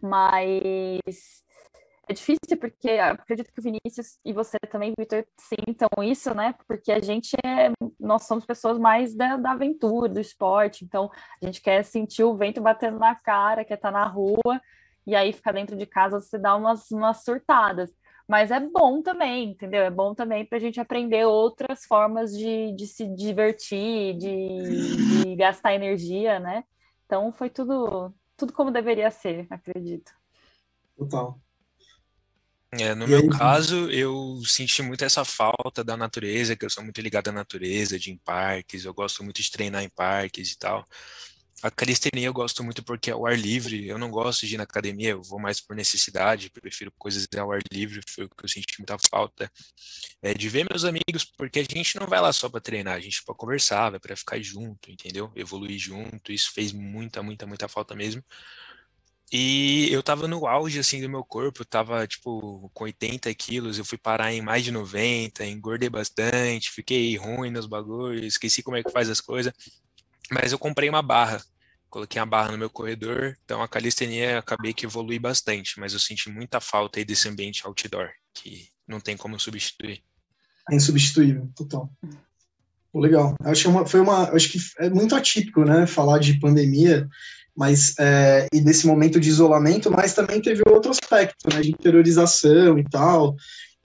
Mas 0.00 1.44
é 2.08 2.12
difícil 2.12 2.56
porque 2.58 2.90
acredito 2.90 3.52
que 3.52 3.60
o 3.60 3.62
Vinícius 3.62 4.18
e 4.24 4.32
você 4.32 4.56
também, 4.70 4.94
Vitor, 4.98 5.24
sintam 5.38 5.88
isso, 6.02 6.34
né? 6.34 6.54
Porque 6.66 6.92
a 6.92 7.00
gente 7.00 7.36
é, 7.44 7.72
nós 7.98 8.24
somos 8.24 8.46
pessoas 8.46 8.78
mais 8.78 9.14
da, 9.14 9.36
da, 9.36 9.52
aventura, 9.52 10.08
do 10.08 10.20
esporte, 10.20 10.84
então 10.84 11.10
a 11.40 11.46
gente 11.46 11.60
quer 11.60 11.84
sentir 11.84 12.24
o 12.24 12.36
vento 12.36 12.60
batendo 12.60 12.98
na 12.98 13.14
cara, 13.14 13.64
quer 13.64 13.74
estar 13.74 13.90
na 13.90 14.06
rua, 14.06 14.60
e 15.06 15.14
aí 15.14 15.32
ficar 15.32 15.52
dentro 15.52 15.76
de 15.76 15.86
casa 15.86 16.20
você 16.20 16.38
dá 16.38 16.56
umas, 16.56 16.90
umas 16.90 17.24
surtadas 17.24 17.92
mas 18.30 18.52
é 18.52 18.60
bom 18.60 19.02
também, 19.02 19.50
entendeu? 19.50 19.82
É 19.82 19.90
bom 19.90 20.14
também 20.14 20.46
para 20.46 20.56
a 20.56 20.60
gente 20.60 20.78
aprender 20.78 21.26
outras 21.26 21.84
formas 21.84 22.30
de, 22.30 22.72
de 22.76 22.86
se 22.86 23.04
divertir, 23.08 24.16
de, 24.16 25.24
de, 25.24 25.34
gastar 25.34 25.74
energia, 25.74 26.38
né? 26.38 26.62
Então 27.04 27.32
foi 27.32 27.50
tudo, 27.50 28.14
tudo 28.36 28.52
como 28.52 28.70
deveria 28.70 29.10
ser, 29.10 29.48
acredito. 29.50 30.12
Total. 30.96 31.40
É, 32.70 32.94
no 32.94 33.08
meu 33.08 33.28
caso, 33.30 33.90
eu 33.90 34.40
senti 34.44 34.80
muito 34.80 35.04
essa 35.04 35.24
falta 35.24 35.82
da 35.82 35.96
natureza, 35.96 36.54
que 36.54 36.64
eu 36.64 36.70
sou 36.70 36.84
muito 36.84 37.00
ligado 37.00 37.26
à 37.26 37.32
natureza, 37.32 37.98
de 37.98 38.10
ir 38.10 38.12
em 38.12 38.16
parques, 38.18 38.84
eu 38.84 38.94
gosto 38.94 39.24
muito 39.24 39.42
de 39.42 39.50
treinar 39.50 39.82
em 39.82 39.88
parques 39.88 40.52
e 40.52 40.56
tal. 40.56 40.86
A 41.62 41.70
calistenia 41.70 42.26
eu 42.26 42.32
gosto 42.32 42.64
muito 42.64 42.82
porque 42.82 43.10
é 43.10 43.12
ao 43.12 43.26
ar 43.26 43.38
livre. 43.38 43.86
Eu 43.86 43.98
não 43.98 44.10
gosto 44.10 44.46
de 44.46 44.54
ir 44.54 44.58
na 44.58 44.64
academia, 44.64 45.10
eu 45.10 45.22
vou 45.22 45.38
mais 45.38 45.60
por 45.60 45.76
necessidade, 45.76 46.50
prefiro 46.50 46.92
coisas 46.98 47.26
ao 47.36 47.52
ar 47.52 47.60
livre, 47.70 48.00
foi 48.08 48.24
o 48.24 48.28
que 48.30 48.44
eu 48.44 48.48
senti 48.48 48.78
muita 48.78 48.96
falta. 48.98 49.50
É, 50.22 50.32
de 50.32 50.48
ver 50.48 50.66
meus 50.70 50.84
amigos, 50.84 51.24
porque 51.36 51.60
a 51.60 51.62
gente 51.62 51.98
não 51.98 52.06
vai 52.06 52.20
lá 52.20 52.32
só 52.32 52.48
para 52.48 52.60
treinar, 52.60 52.94
a 52.96 53.00
gente 53.00 53.22
para 53.24 53.34
conversar, 53.34 53.90
vai 53.90 54.00
para 54.00 54.16
ficar 54.16 54.40
junto, 54.40 54.90
entendeu? 54.90 55.30
Evoluir 55.36 55.78
junto, 55.78 56.32
isso 56.32 56.52
fez 56.52 56.72
muita, 56.72 57.22
muita, 57.22 57.46
muita 57.46 57.68
falta 57.68 57.94
mesmo. 57.94 58.22
E 59.32 59.88
eu 59.92 60.02
tava 60.02 60.26
no 60.26 60.44
auge, 60.46 60.80
assim, 60.80 61.00
do 61.00 61.08
meu 61.08 61.22
corpo, 61.24 61.62
eu 61.62 61.64
tava, 61.64 62.04
tipo, 62.06 62.68
com 62.74 62.84
80 62.84 63.32
quilos, 63.34 63.78
eu 63.78 63.84
fui 63.84 63.96
parar 63.96 64.32
em 64.32 64.42
mais 64.42 64.64
de 64.64 64.72
90, 64.72 65.46
engordei 65.46 65.88
bastante, 65.88 66.70
fiquei 66.72 67.16
ruim 67.16 67.50
nos 67.50 67.66
bagulhos, 67.66 68.24
esqueci 68.24 68.60
como 68.60 68.76
é 68.76 68.82
que 68.82 68.90
faz 68.90 69.08
as 69.08 69.20
coisas. 69.20 69.52
Mas 70.30 70.52
eu 70.52 70.58
comprei 70.58 70.88
uma 70.88 71.02
barra, 71.02 71.42
coloquei 71.88 72.20
uma 72.20 72.26
barra 72.26 72.52
no 72.52 72.58
meu 72.58 72.70
corredor, 72.70 73.36
então 73.44 73.62
a 73.62 73.68
calistenia 73.68 74.38
acabei 74.38 74.72
que 74.72 74.86
evolui 74.86 75.18
bastante, 75.18 75.78
mas 75.78 75.92
eu 75.92 75.98
senti 75.98 76.30
muita 76.30 76.60
falta 76.60 76.98
aí 76.98 77.04
desse 77.04 77.28
ambiente 77.28 77.66
outdoor, 77.66 78.10
que 78.32 78.68
não 78.86 79.00
tem 79.00 79.16
como 79.16 79.38
substituir. 79.38 80.02
É 80.70 80.74
insubstituível, 80.74 81.50
total. 81.56 81.90
Legal. 82.94 83.36
Acho 83.44 83.62
que 83.62 83.68
é 83.68 83.70
uma, 83.70 83.86
foi 83.86 84.00
uma, 84.00 84.30
acho 84.30 84.50
que 84.50 84.58
é 84.78 84.88
muito 84.88 85.14
atípico, 85.14 85.64
né, 85.64 85.86
falar 85.86 86.18
de 86.18 86.38
pandemia, 86.38 87.08
mas 87.56 87.94
é, 87.98 88.48
e 88.52 88.60
desse 88.60 88.86
momento 88.86 89.20
de 89.20 89.28
isolamento, 89.28 89.90
mas 89.90 90.14
também 90.14 90.40
teve 90.40 90.62
outro 90.68 90.90
aspecto, 90.90 91.48
né, 91.52 91.60
de 91.60 91.70
interiorização 91.70 92.78
e 92.78 92.84
tal, 92.84 93.36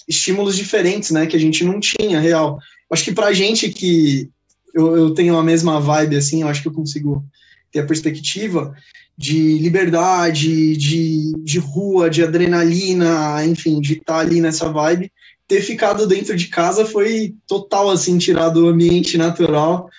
estímulos 0.08 0.56
diferentes, 0.56 1.12
né, 1.12 1.26
que 1.26 1.36
a 1.36 1.40
gente 1.40 1.64
não 1.64 1.80
tinha 1.80 2.20
real. 2.20 2.60
Acho 2.92 3.04
que 3.04 3.14
para 3.14 3.34
gente 3.34 3.70
que 3.70 4.30
eu, 4.76 4.98
eu 4.98 5.14
tenho 5.14 5.38
a 5.38 5.44
mesma 5.44 5.80
vibe, 5.80 6.18
assim, 6.18 6.42
eu 6.42 6.50
acho 6.50 6.62
que 6.62 6.68
eu 6.68 6.74
consigo 6.74 7.26
ter 7.72 7.80
a 7.80 7.86
perspectiva 7.86 8.76
de 9.18 9.58
liberdade, 9.60 10.76
de, 10.76 11.34
de 11.42 11.60
rua, 11.60 12.10
de 12.10 12.22
adrenalina, 12.22 13.44
enfim, 13.46 13.80
de 13.80 13.94
estar 13.94 14.20
ali 14.20 14.42
nessa 14.42 14.70
vibe. 14.70 15.10
Ter 15.48 15.62
ficado 15.62 16.06
dentro 16.06 16.36
de 16.36 16.48
casa 16.48 16.86
foi 16.86 17.34
total, 17.48 17.90
assim, 17.90 18.18
tirar 18.18 18.50
do 18.50 18.68
ambiente 18.68 19.18
natural 19.18 19.90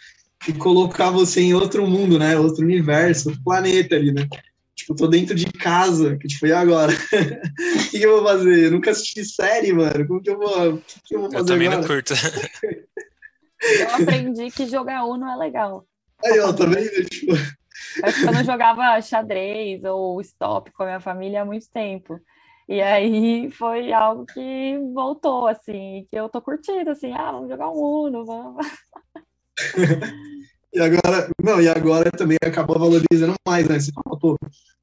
e 0.46 0.52
colocar 0.52 1.10
você 1.10 1.40
em 1.40 1.54
outro 1.54 1.86
mundo, 1.86 2.18
né? 2.18 2.38
Outro 2.38 2.62
universo, 2.62 3.30
outro 3.30 3.42
planeta 3.42 3.94
ali, 3.94 4.12
né? 4.12 4.28
Tipo, 4.74 4.94
tô 4.94 5.06
dentro 5.06 5.34
de 5.34 5.46
casa, 5.46 6.18
que 6.18 6.28
tipo, 6.28 6.46
e 6.46 6.52
agora? 6.52 6.92
O 7.76 7.90
que, 7.90 7.98
que, 8.00 8.04
eu 8.04 8.20
vou 8.20 8.24
fazer? 8.24 8.66
Eu 8.66 8.70
nunca 8.72 8.90
assisti 8.90 9.24
série, 9.24 9.72
mano. 9.72 10.06
Como 10.06 10.20
que 10.20 10.28
eu 10.28 10.38
vou, 10.38 10.74
o 10.74 10.78
que, 10.78 11.00
que 11.06 11.14
eu 11.14 11.20
vou 11.20 11.30
fazer 11.30 11.42
Eu 11.42 11.46
também 11.46 11.68
agora? 11.68 11.80
não 11.80 11.88
curto. 11.88 12.12
Eu 13.62 13.94
aprendi 13.94 14.50
que 14.50 14.66
jogar 14.66 15.04
Uno 15.04 15.28
é 15.28 15.36
legal. 15.36 15.86
Aí, 16.24 16.38
ó? 16.40 16.52
Tipo... 16.52 17.32
Acho 18.02 18.20
que 18.20 18.28
eu 18.28 18.32
não 18.32 18.44
jogava 18.44 19.00
xadrez 19.00 19.84
ou 19.84 20.20
stop 20.20 20.70
com 20.72 20.82
a 20.82 20.86
minha 20.86 21.00
família 21.00 21.42
há 21.42 21.44
muito 21.44 21.68
tempo. 21.70 22.20
E 22.68 22.82
aí 22.82 23.50
foi 23.50 23.92
algo 23.92 24.26
que 24.26 24.78
voltou, 24.92 25.46
assim, 25.46 26.06
que 26.10 26.18
eu 26.18 26.28
tô 26.28 26.42
curtindo, 26.42 26.90
assim, 26.90 27.12
ah, 27.12 27.32
vamos 27.32 27.48
jogar 27.48 27.70
um 27.70 27.78
Uno, 27.78 28.24
vamos. 28.24 28.66
e 30.74 30.80
agora, 30.80 31.30
não, 31.42 31.60
e 31.60 31.68
agora 31.68 32.10
também 32.10 32.36
acabou 32.42 32.78
valorizando 32.78 33.34
mais, 33.46 33.68
né? 33.68 33.78
Você 33.78 33.92
fala, 33.92 34.18
pô, 34.18 34.36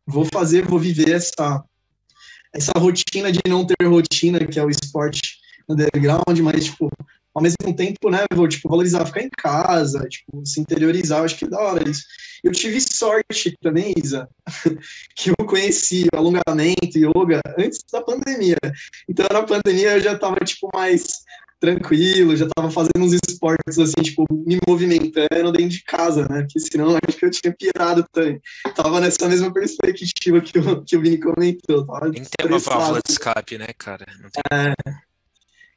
vou 0.08 0.24
fazer, 0.26 0.66
vou 0.66 0.80
viver 0.80 1.12
essa, 1.12 1.62
essa 2.54 2.72
rotina 2.78 3.32
de 3.32 3.40
não 3.48 3.66
ter 3.66 3.76
rotina, 3.86 4.40
que 4.46 4.58
é 4.58 4.64
o 4.64 4.70
esporte 4.70 5.20
underground, 5.68 6.40
mas, 6.40 6.66
tipo, 6.66 6.90
ao 7.34 7.42
mesmo 7.42 7.76
tempo, 7.76 8.10
né, 8.10 8.26
vou, 8.34 8.48
tipo, 8.48 8.70
valorizar 8.70 9.06
ficar 9.06 9.22
em 9.22 9.30
casa, 9.30 10.08
tipo, 10.08 10.46
se 10.46 10.60
interiorizar, 10.60 11.24
acho 11.24 11.38
que 11.38 11.46
é 11.46 11.50
da 11.50 11.60
hora 11.60 11.90
isso. 11.90 12.04
Eu 12.44 12.52
tive 12.52 12.80
sorte 12.82 13.58
também, 13.62 13.94
Isa, 13.98 14.30
que 15.16 15.30
eu 15.32 15.46
conheci 15.46 16.08
alongamento, 16.14 16.98
yoga, 16.98 17.42
antes 17.58 17.80
da 17.92 18.02
pandemia. 18.02 18.58
Então, 19.10 19.26
na 19.32 19.44
pandemia 19.44 19.94
eu 19.94 20.02
já 20.02 20.18
tava, 20.18 20.36
tipo, 20.44 20.70
mais 20.74 21.24
tranquilo, 21.60 22.36
já 22.36 22.46
tava 22.54 22.70
fazendo 22.70 23.00
uns 23.00 23.14
esportes, 23.14 23.80
assim, 23.80 24.02
tipo, 24.02 24.26
me 24.30 24.60
movimentando 24.68 25.52
dentro 25.54 25.70
de 25.70 25.84
casa, 25.86 26.28
né, 26.28 26.42
porque 26.42 26.60
senão 26.60 26.98
acho 27.08 27.18
que 27.18 27.26
eu 27.26 27.32
tinha 27.32 27.56
pirado 27.58 28.06
também. 28.12 28.42
Tava 28.76 29.00
nessa 29.00 29.30
mesma 29.30 29.52
perspectiva 29.52 30.42
que 30.42 30.60
o, 30.60 30.84
que 30.84 30.98
o 30.98 31.02
Vini 31.02 31.18
comentou. 31.18 31.86
Tava 31.86 32.12
tem 32.12 32.24
que 32.24 32.30
ter 32.30 32.46
uma 32.46 32.60
válvula 32.60 33.00
de 33.04 33.12
escape, 33.14 33.58
né, 33.58 33.68
cara? 33.78 34.06
É, 34.52 34.74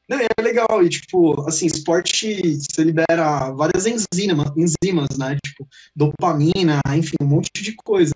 não, 0.09 0.19
é 0.19 0.43
legal, 0.43 0.85
e 0.85 0.89
tipo, 0.89 1.49
assim, 1.49 1.67
esporte 1.67 2.59
você 2.59 2.85
libera 2.85 3.51
várias 3.51 3.87
enzimas, 3.87 4.53
enzimas, 4.57 5.19
né? 5.19 5.37
Tipo, 5.45 5.67
dopamina, 5.95 6.81
enfim, 6.95 7.17
um 7.21 7.27
monte 7.27 7.63
de 7.63 7.73
coisa. 7.73 8.15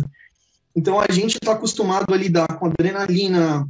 Então 0.74 1.00
a 1.00 1.10
gente 1.10 1.34
está 1.34 1.52
acostumado 1.52 2.14
a 2.14 2.16
lidar 2.16 2.46
com 2.58 2.66
adrenalina, 2.66 3.68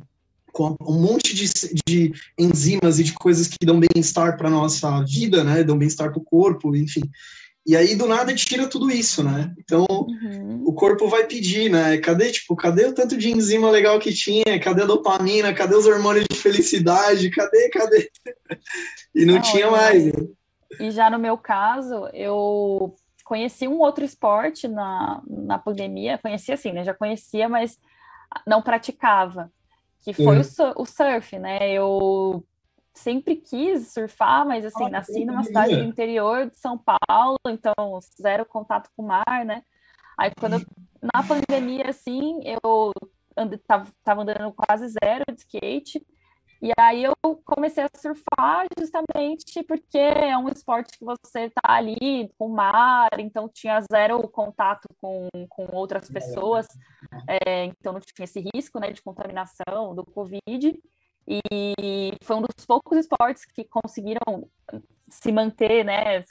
com 0.53 0.77
um 0.83 1.01
monte 1.01 1.35
de, 1.35 1.51
de 1.87 2.13
enzimas 2.39 2.99
e 2.99 3.05
de 3.05 3.15
coisas 3.15 3.49
que 3.49 3.65
dão 3.65 3.81
bem-estar 3.81 4.37
para 4.37 4.51
nossa 4.51 5.03
vida, 5.05 5.43
né? 5.43 5.65
Dão 5.65 5.79
bem-estar 5.79 6.11
para 6.11 6.21
o 6.21 6.25
corpo, 6.25 6.77
enfim. 6.77 7.03
E 7.67 7.77
aí, 7.77 7.95
do 7.95 8.07
nada, 8.07 8.35
tira 8.35 8.67
tudo 8.67 8.91
isso, 8.91 9.23
né? 9.23 9.55
Então, 9.59 9.87
uhum. 9.91 10.63
o 10.67 10.73
corpo 10.73 11.09
vai 11.09 11.27
pedir, 11.27 11.71
né? 11.71 11.99
Cadê, 11.99 12.33
tipo, 12.33 12.57
cadê 12.57 12.87
o 12.87 12.95
tanto 12.95 13.17
de 13.17 13.31
enzima 13.31 13.71
legal 13.71 13.99
que 13.99 14.13
tinha? 14.13 14.59
Cadê 14.63 14.83
a 14.83 14.87
dopamina? 14.87 15.53
Cadê 15.53 15.75
os 15.77 15.87
hormônios 15.87 16.25
de 16.31 16.37
felicidade? 16.37 17.31
Cadê, 17.31 17.69
cadê? 17.69 18.11
E 19.13 19.25
não, 19.25 19.35
não 19.35 19.43
tinha 19.43 19.69
mais. 19.69 20.07
Né? 20.07 20.13
E 20.79 20.91
já 20.93 21.11
no 21.11 21.19
meu 21.19 21.37
caso, 21.37 22.09
eu 22.13 22.95
conheci 23.25 23.67
um 23.67 23.81
outro 23.81 24.05
esporte 24.05 24.69
na, 24.69 25.21
na 25.29 25.59
pandemia, 25.59 26.19
conhecia 26.19 26.55
assim, 26.55 26.73
né? 26.73 26.85
Já 26.85 26.95
conhecia, 26.95 27.49
mas 27.49 27.79
não 28.47 28.63
praticava, 28.63 29.53
que 30.03 30.13
foi 30.13 30.39
uhum. 30.39 30.43
o, 30.77 30.83
o, 30.83 30.87
surf, 30.87 31.39
né? 31.39 31.73
Eu 31.73 32.45
sempre 32.95 33.37
quis 33.37 33.93
surfar, 33.93 34.47
mas 34.47 34.65
assim, 34.65 34.87
ah, 34.87 34.91
nasci 34.91 35.25
numa 35.25 35.43
cidade 35.43 35.77
do 35.77 35.85
interior 35.85 36.51
de 36.51 36.57
São 36.57 36.79
Paulo, 36.79 37.39
então 37.47 37.99
zero 38.21 38.45
contato 38.45 38.91
com 38.97 39.03
o 39.03 39.07
mar, 39.07 39.45
né? 39.45 39.63
Aí 40.19 40.31
quando 40.39 40.55
eu, 40.55 40.61
na 41.01 41.23
pandemia, 41.23 41.89
assim, 41.89 42.41
eu 42.45 42.93
and, 43.37 43.51
tava, 43.67 43.87
tava 44.05 44.23
andando 44.23 44.53
quase 44.53 44.89
zero 44.89 45.25
de 45.33 45.41
skate, 45.41 46.05
e 46.63 46.71
aí 46.79 47.05
eu 47.05 47.15
comecei 47.43 47.83
a 47.83 47.89
surfar 47.97 48.67
justamente 48.79 49.63
porque 49.63 49.97
é 49.97 50.37
um 50.37 50.49
esporte 50.51 50.99
que 50.99 51.05
você 51.05 51.47
está 51.47 51.63
ali 51.65 52.31
com 52.37 52.49
o 52.49 52.55
mar, 52.55 53.09
então 53.19 53.49
tinha 53.49 53.81
zero 53.91 54.29
contato 54.29 54.87
com, 55.01 55.27
com 55.49 55.67
outras 55.73 56.11
pessoas, 56.11 56.67
é, 57.27 57.65
então 57.65 57.95
não 57.95 58.01
tinha 58.01 58.25
esse 58.25 58.45
risco 58.55 58.79
né, 58.79 58.91
de 58.91 59.01
contaminação 59.01 59.95
do 59.95 60.05
Covid. 60.05 60.79
E 61.29 62.13
foi 62.23 62.37
um 62.37 62.43
dos 62.43 62.67
poucos 62.67 62.99
esportes 62.99 63.45
que 63.45 63.65
conseguiram 63.65 64.49
se 65.09 65.31
manter, 65.31 65.85
né? 65.85 66.25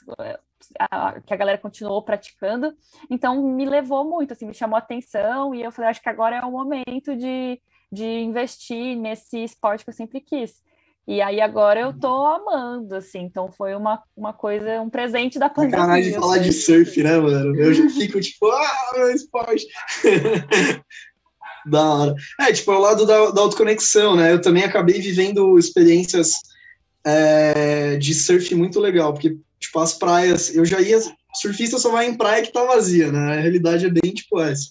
A, 0.78 1.20
que 1.20 1.32
a 1.32 1.36
galera 1.36 1.58
continuou 1.58 2.02
praticando. 2.02 2.74
Então 3.08 3.42
me 3.42 3.64
levou 3.64 4.04
muito, 4.04 4.32
assim, 4.32 4.46
me 4.46 4.54
chamou 4.54 4.76
a 4.76 4.80
atenção 4.80 5.54
e 5.54 5.62
eu 5.62 5.72
falei, 5.72 5.90
acho 5.90 6.02
que 6.02 6.08
agora 6.08 6.36
é 6.36 6.44
o 6.44 6.50
momento 6.50 7.16
de 7.16 7.60
de 7.92 8.04
investir 8.04 8.96
nesse 8.96 9.42
esporte 9.42 9.84
que 9.84 9.90
eu 9.90 9.94
sempre 9.94 10.20
quis. 10.20 10.52
E 11.08 11.20
aí 11.20 11.40
agora 11.40 11.80
eu 11.80 11.98
tô 11.98 12.24
amando, 12.24 12.94
assim, 12.94 13.20
então 13.20 13.50
foi 13.50 13.74
uma, 13.74 14.00
uma 14.16 14.32
coisa, 14.32 14.80
um 14.80 14.88
presente 14.88 15.40
da 15.40 15.48
pandemia. 15.48 15.78
Sacanagem 15.78 16.12
de 16.12 16.18
falar 16.18 16.38
de 16.38 16.52
surf, 16.52 17.02
né, 17.02 17.18
mano? 17.18 17.56
Eu 17.56 17.74
já 17.74 17.88
fico 17.88 18.20
tipo, 18.20 18.46
ah, 18.46 18.92
meu 18.94 19.10
esporte. 19.10 19.66
da 21.66 21.82
hora. 21.82 22.14
É, 22.40 22.52
tipo, 22.52 22.70
ao 22.70 22.80
lado 22.80 23.06
da, 23.06 23.30
da 23.30 23.40
autoconexão, 23.40 24.16
né? 24.16 24.32
Eu 24.32 24.40
também 24.40 24.64
acabei 24.64 25.00
vivendo 25.00 25.58
experiências 25.58 26.32
é, 27.04 27.96
de 27.96 28.14
surf 28.14 28.54
muito 28.54 28.78
legal, 28.80 29.12
porque, 29.12 29.36
tipo, 29.58 29.78
as 29.78 29.94
praias, 29.94 30.54
eu 30.54 30.64
já 30.64 30.80
ia, 30.80 30.98
surfista 31.34 31.78
só 31.78 31.90
vai 31.90 32.06
em 32.06 32.16
praia 32.16 32.42
que 32.42 32.52
tá 32.52 32.64
vazia, 32.64 33.10
né? 33.10 33.38
A 33.38 33.40
realidade 33.40 33.86
é 33.86 33.90
bem, 33.90 34.12
tipo, 34.12 34.40
essa 34.40 34.68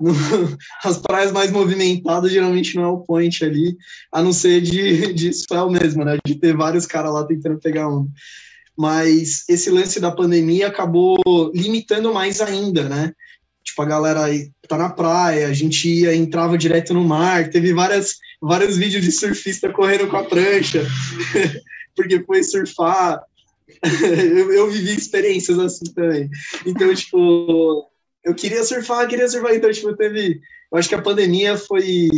no, 0.00 0.12
as 0.82 0.98
praias 0.98 1.30
mais 1.30 1.52
movimentadas 1.52 2.32
geralmente 2.32 2.74
não 2.74 2.84
é 2.84 2.88
o 2.88 3.00
point 3.00 3.44
ali, 3.44 3.76
a 4.10 4.22
não 4.22 4.32
ser 4.32 4.60
de, 4.62 5.12
de 5.12 5.32
swell 5.32 5.70
mesmo, 5.70 6.04
né? 6.04 6.16
De 6.24 6.34
ter 6.34 6.56
vários 6.56 6.86
caras 6.86 7.12
lá 7.12 7.24
tentando 7.24 7.60
pegar 7.60 7.88
um. 7.88 8.08
Mas 8.76 9.44
esse 9.48 9.70
lance 9.70 10.00
da 10.00 10.10
pandemia 10.10 10.68
acabou 10.68 11.18
limitando 11.54 12.14
mais 12.14 12.40
ainda, 12.40 12.88
né? 12.88 13.12
Tipo, 13.62 13.82
a 13.82 13.86
galera 13.86 14.26
tá 14.68 14.78
na 14.78 14.88
praia, 14.88 15.46
a 15.46 15.52
gente 15.52 15.88
ia, 15.88 16.14
entrava 16.14 16.56
direto 16.56 16.94
no 16.94 17.04
mar, 17.04 17.50
teve 17.50 17.74
várias, 17.74 18.16
vários 18.40 18.76
vídeos 18.76 19.04
de 19.04 19.12
surfista 19.12 19.70
correndo 19.70 20.08
com 20.08 20.16
a 20.16 20.24
prancha, 20.24 20.86
porque 21.94 22.22
foi 22.24 22.42
surfar. 22.42 23.20
eu, 23.82 24.52
eu 24.52 24.70
vivi 24.70 24.96
experiências 24.96 25.58
assim 25.58 25.92
também. 25.94 26.28
Então, 26.66 26.94
tipo, 26.94 27.90
eu 28.24 28.34
queria 28.34 28.62
surfar, 28.64 29.08
queria 29.08 29.28
surfar, 29.28 29.54
então, 29.54 29.70
tipo, 29.70 29.94
teve. 29.96 30.40
Eu 30.72 30.78
acho 30.78 30.88
que 30.88 30.94
a 30.94 31.02
pandemia 31.02 31.56
foi, 31.56 32.08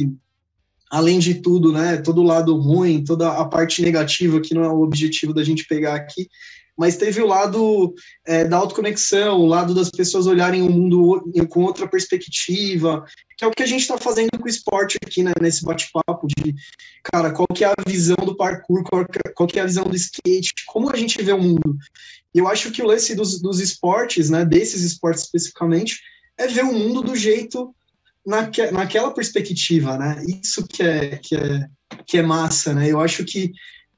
além 0.91 1.19
de 1.19 1.35
tudo, 1.35 1.73
né? 1.73 1.97
Todo 1.97 2.21
o 2.21 2.27
lado 2.27 2.57
ruim, 2.57 3.03
toda 3.03 3.33
a 3.33 3.45
parte 3.45 3.83
negativa, 3.83 4.41
que 4.41 4.55
não 4.55 4.63
é 4.63 4.69
o 4.69 4.83
objetivo 4.83 5.33
da 5.33 5.43
gente 5.43 5.67
pegar 5.67 5.95
aqui, 5.95 6.29
mas 6.77 6.97
teve 6.97 7.21
o 7.21 7.27
lado 7.27 7.95
é, 8.27 8.45
da 8.45 8.57
autoconexão, 8.57 9.41
o 9.41 9.47
lado 9.47 9.75
das 9.75 9.91
pessoas 9.91 10.27
olharem 10.27 10.63
o 10.63 10.71
mundo 10.71 11.23
com 11.49 11.65
outra 11.65 11.87
perspectiva, 11.87 13.05
que 13.37 13.45
é 13.45 13.47
o 13.47 13.51
que 13.51 13.63
a 13.63 13.67
gente 13.67 13.83
está 13.83 13.99
fazendo 13.99 14.31
com 14.39 14.47
o 14.47 14.51
esporte 14.51 14.99
aqui, 15.05 15.23
né, 15.23 15.33
nesse 15.41 15.65
bate-papo 15.65 16.27
de, 16.27 16.55
cara, 17.05 17.33
qual 17.33 17.47
que 17.49 17.65
é 17.65 17.69
a 17.69 17.89
visão 17.89 18.17
do 18.25 18.37
parkour, 18.37 18.83
qual 18.85 19.07
que, 19.07 19.19
é, 19.19 19.33
qual 19.33 19.47
que 19.47 19.59
é 19.59 19.63
a 19.63 19.67
visão 19.67 19.85
do 19.85 19.97
skate, 19.97 20.53
como 20.67 20.91
a 20.91 20.97
gente 20.97 21.23
vê 21.23 21.33
o 21.33 21.43
mundo. 21.43 21.77
E 22.35 22.39
eu 22.39 22.49
acho 22.49 22.71
que 22.71 22.83
o 22.83 22.87
lance 22.87 23.15
dos, 23.15 23.41
dos 23.41 23.61
esportes, 23.61 24.31
né, 24.31 24.45
desses 24.45 24.83
esportes 24.83 25.25
especificamente, 25.25 26.01
é 26.39 26.47
ver 26.47 26.65
o 26.65 26.73
mundo 26.73 27.03
do 27.03 27.15
jeito 27.15 27.75
naque, 28.27 28.71
naquela 28.71 29.13
perspectiva, 29.13 29.99
né? 29.99 30.25
Isso 30.43 30.67
que 30.67 30.83
é, 30.83 31.17
que 31.19 31.37
é, 31.37 31.69
que 32.07 32.19
é 32.19 32.23
massa, 32.23 32.73
né? 32.73 32.91
Eu 32.91 33.01
acho 33.01 33.25
que 33.25 33.53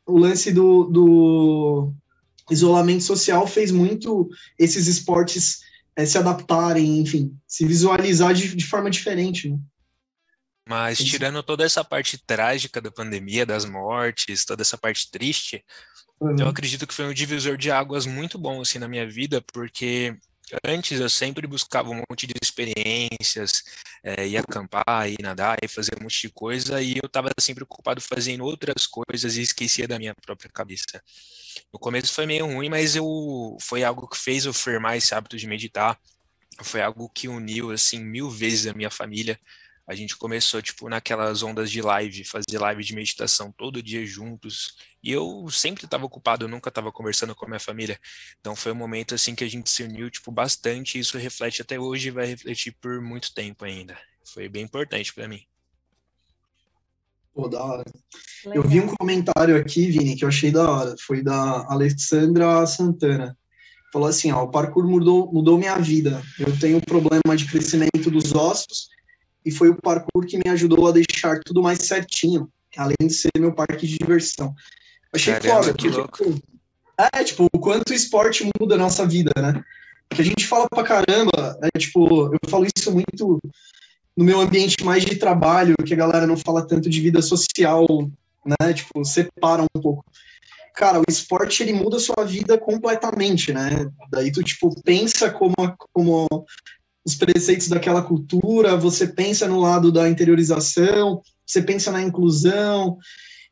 o 0.06 0.18
lance 0.18 0.52
do, 0.52 0.84
do 0.84 1.92
isolamento 2.51 3.03
social 3.03 3.47
fez 3.47 3.70
muito 3.70 4.28
esses 4.59 4.86
esportes 4.86 5.61
é, 5.97 6.05
se 6.05 6.18
adaptarem, 6.18 6.99
enfim, 6.99 7.36
se 7.47 7.66
visualizar 7.66 8.34
de, 8.34 8.55
de 8.55 8.66
forma 8.66 8.90
diferente, 8.90 9.49
né? 9.49 9.59
Mas 10.66 10.97
tirando 10.99 11.42
toda 11.42 11.62
essa 11.62 11.84
parte 11.84 12.16
trágica 12.16 12.80
da 12.80 12.90
pandemia, 12.90 13.45
das 13.45 13.66
mortes, 13.66 14.47
toda 14.47 14.62
essa 14.62 14.78
parte 14.78 15.11
triste, 15.11 15.62
Uhum. 16.20 16.36
Eu 16.38 16.49
acredito 16.49 16.86
que 16.86 16.95
foi 16.95 17.07
um 17.07 17.12
divisor 17.12 17.57
de 17.57 17.70
águas 17.70 18.07
muito 18.07 18.38
bom 18.38 18.61
assim 18.61 18.78
na 18.78 18.88
minha 18.88 19.09
vida, 19.09 19.42
porque 19.53 20.16
antes 20.64 21.01
eu 21.01 21.09
sempre 21.09 21.47
buscava 21.47 21.90
um 21.90 22.03
monte 22.09 22.26
de 22.26 22.34
experiências, 22.42 23.62
é, 24.03 24.26
ia 24.26 24.40
acampar, 24.40 25.09
ia 25.09 25.16
nadar, 25.20 25.59
ia 25.62 25.68
fazer 25.68 25.92
um 25.99 26.03
monte 26.03 26.22
de 26.22 26.30
coisa, 26.30 26.80
e 26.82 26.92
eu 26.92 27.07
estava 27.07 27.30
sempre 27.40 27.64
ocupado 27.64 28.01
fazendo 28.01 28.45
outras 28.45 28.86
coisas 28.86 29.36
e 29.36 29.42
esquecia 29.42 29.88
da 29.88 29.99
minha 29.99 30.14
própria 30.14 30.51
cabeça. 30.51 31.03
No 31.72 31.78
começo 31.78 32.12
foi 32.12 32.26
meio 32.26 32.47
ruim, 32.47 32.68
mas 32.68 32.97
eu 32.97 33.57
foi 33.61 33.84
algo 33.84 34.09
que 34.09 34.18
fez 34.18 34.45
eu 34.45 34.53
firmar 34.53 34.97
esse 34.97 35.14
hábito 35.14 35.36
de 35.36 35.47
meditar. 35.47 35.99
Foi 36.62 36.80
algo 36.80 37.09
que 37.09 37.28
uniu 37.28 37.70
assim 37.70 37.99
mil 38.05 38.30
vezes 38.30 38.66
a 38.66 38.74
minha 38.74 38.90
família 38.90 39.38
a 39.87 39.95
gente 39.95 40.16
começou, 40.16 40.62
tipo, 40.62 40.89
naquelas 40.89 41.43
ondas 41.43 41.70
de 41.70 41.82
live, 41.82 42.24
fazer 42.24 42.59
live 42.59 42.82
de 42.82 42.95
meditação 42.95 43.53
todo 43.53 43.82
dia 43.82 44.05
juntos. 44.07 44.76
E 45.03 45.12
eu 45.12 45.47
sempre 45.51 45.85
estava 45.85 46.07
ocupado, 46.07 46.45
eu 46.45 46.49
nunca 46.49 46.70
estava 46.70 46.91
conversando 46.91 47.35
com 47.35 47.45
a 47.45 47.49
minha 47.49 47.61
família. 47.61 47.99
Então 48.41 48.57
foi 48.57 48.72
um 48.72 48.76
momento, 48.76 49.14
assim, 49.14 49.35
que 49.35 49.45
a 49.45 49.49
gente 49.49 49.68
se 49.68 49.82
uniu, 49.82 50.11
tipo, 50.11 50.32
bastante. 50.32 50.97
E 50.97 51.01
isso 51.01 51.18
reflete 51.18 51.61
até 51.61 51.78
hoje 51.78 52.09
e 52.09 52.12
vai 52.12 52.26
refletir 52.26 52.74
por 52.80 53.01
muito 53.03 53.35
tempo 53.35 53.64
ainda. 53.64 53.99
Foi 54.24 54.49
bem 54.49 54.64
importante 54.64 55.12
para 55.12 55.28
mim. 55.28 55.43
Pô, 57.35 57.47
da 57.47 57.62
hora. 57.62 57.85
Legal. 58.47 58.64
Eu 58.64 58.68
vi 58.68 58.80
um 58.80 58.87
comentário 58.87 59.57
aqui, 59.57 59.91
Vini, 59.91 60.16
que 60.16 60.24
eu 60.24 60.28
achei 60.28 60.51
da 60.51 60.70
hora. 60.70 60.95
Foi 60.99 61.22
da 61.22 61.66
Alessandra 61.68 62.64
Santana. 62.66 63.37
Falou 63.93 64.09
assim, 64.09 64.32
ó, 64.32 64.45
o 64.45 64.51
parkour 64.51 64.89
mudou, 64.89 65.30
mudou 65.30 65.59
minha 65.59 65.76
vida. 65.78 66.22
Eu 66.39 66.59
tenho 66.59 66.80
problema 66.80 67.37
de 67.37 67.45
crescimento 67.47 68.11
dos 68.11 68.35
ossos 68.35 68.93
e 69.45 69.51
foi 69.51 69.68
o 69.68 69.76
parkour 69.76 70.26
que 70.26 70.38
me 70.38 70.51
ajudou 70.51 70.88
a 70.88 70.92
deixar 70.92 71.40
tudo 71.45 71.62
mais 71.62 71.80
certinho, 71.80 72.49
além 72.76 72.97
de 73.01 73.12
ser 73.12 73.30
meu 73.38 73.53
parque 73.53 73.86
de 73.86 73.99
diversão. 73.99 74.55
Achei 75.12 75.34
Caramba, 75.34 75.62
foda, 75.62 75.74
que 75.74 75.88
louco. 75.88 76.24
Tipo, 76.24 76.42
é, 76.99 77.24
tipo, 77.24 77.47
o 77.53 77.59
quanto 77.59 77.90
o 77.90 77.95
esporte 77.95 78.49
muda 78.59 78.76
a 78.76 78.78
nossa 78.78 79.07
vida, 79.07 79.32
né? 79.36 79.62
Que 80.09 80.22
a 80.22 80.24
gente 80.24 80.47
fala 80.47 80.68
pra 80.68 80.84
caramba, 80.84 81.59
é, 81.62 81.78
tipo, 81.78 82.32
eu 82.32 82.38
falo 82.49 82.66
isso 82.76 82.92
muito 82.92 83.40
no 84.16 84.24
meu 84.24 84.40
ambiente 84.40 84.84
mais 84.84 85.05
de 85.05 85.16
trabalho, 85.16 85.74
que 85.84 85.92
a 85.92 85.97
galera 85.97 86.26
não 86.26 86.36
fala 86.36 86.66
tanto 86.66 86.88
de 86.88 87.01
vida 87.01 87.20
social, 87.20 87.86
né? 88.45 88.72
Tipo, 88.72 89.05
separa 89.05 89.62
um 89.62 89.80
pouco. 89.80 90.05
Cara, 90.74 90.99
o 90.99 91.05
esporte 91.09 91.62
ele 91.62 91.72
muda 91.72 91.97
a 91.97 92.01
sua 92.01 92.24
vida 92.24 92.59
completamente, 92.59 93.53
né? 93.53 93.88
Daí 94.11 94.32
tu 94.32 94.42
tipo 94.42 94.74
pensa 94.82 95.30
como 95.30 95.55
como 95.92 96.26
os 97.05 97.14
preceitos 97.14 97.68
daquela 97.68 98.02
cultura, 98.02 98.76
você 98.76 99.06
pensa 99.06 99.47
no 99.47 99.60
lado 99.60 99.93
da 99.93 100.09
interiorização, 100.09 101.20
você 101.47 101.60
pensa 101.60 101.93
na 101.93 102.02
inclusão, 102.02 102.98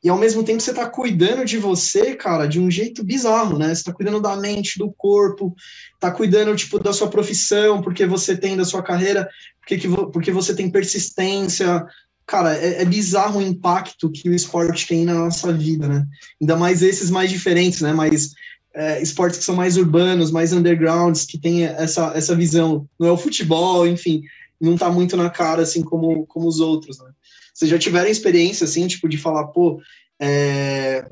e 0.03 0.09
ao 0.09 0.19
mesmo 0.19 0.43
tempo 0.43 0.61
você 0.61 0.71
está 0.71 0.89
cuidando 0.89 1.45
de 1.45 1.59
você, 1.59 2.17
cara, 2.17 2.47
de 2.47 2.59
um 2.59 2.69
jeito 2.69 3.05
bizarro, 3.05 3.57
né? 3.57 3.69
Você 3.69 3.83
está 3.83 3.93
cuidando 3.93 4.21
da 4.21 4.35
mente, 4.37 4.79
do 4.79 4.91
corpo, 4.91 5.55
está 5.95 6.11
cuidando, 6.11 6.57
tipo, 6.57 6.79
da 6.79 6.93
sua 6.93 7.09
profissão, 7.09 7.81
porque 7.81 8.05
você 8.05 8.37
tem 8.37 8.57
da 8.57 8.65
sua 8.65 8.83
carreira, 8.83 9.29
porque, 9.61 9.79
que, 9.79 9.89
porque 9.89 10.33
você 10.33 10.57
tem 10.57 10.69
persistência. 10.69 11.87
Cara, 12.27 12.57
é, 12.57 12.83
é 12.83 12.85
bizarro 12.85 13.39
o 13.39 13.43
impacto 13.43 14.11
que 14.11 14.29
o 14.29 14.35
esporte 14.35 14.89
tem 14.89 15.05
na 15.05 15.15
nossa 15.15 15.53
vida, 15.53 15.87
né? 15.87 16.05
Ainda 16.41 16.57
mais 16.57 16.83
esses 16.83 17.09
mais 17.09 17.31
diferentes, 17.31 17.81
né? 17.81 17.93
Mais 17.93 18.33
é, 18.75 19.03
esportes 19.03 19.39
que 19.39 19.45
são 19.45 19.55
mais 19.55 19.77
urbanos, 19.77 20.31
mais 20.31 20.53
undergrounds, 20.53 21.25
que 21.25 21.39
tem 21.39 21.65
essa, 21.65 22.13
essa 22.15 22.35
visão. 22.35 22.89
Não 22.99 23.09
é 23.09 23.13
o 23.13 23.17
futebol, 23.17 23.87
enfim, 23.87 24.23
não 24.61 24.77
tá 24.77 24.91
muito 24.91 25.17
na 25.17 25.29
cara, 25.31 25.63
assim, 25.63 25.83
como, 25.83 26.27
como 26.27 26.47
os 26.47 26.61
outros, 26.61 26.99
né? 26.99 27.11
Vocês 27.53 27.71
já 27.71 27.79
tiveram 27.79 28.09
experiência, 28.09 28.65
assim, 28.65 28.87
tipo, 28.87 29.09
de 29.09 29.19
falar, 29.19 29.49
pô, 29.49 29.81
é, 30.21 31.07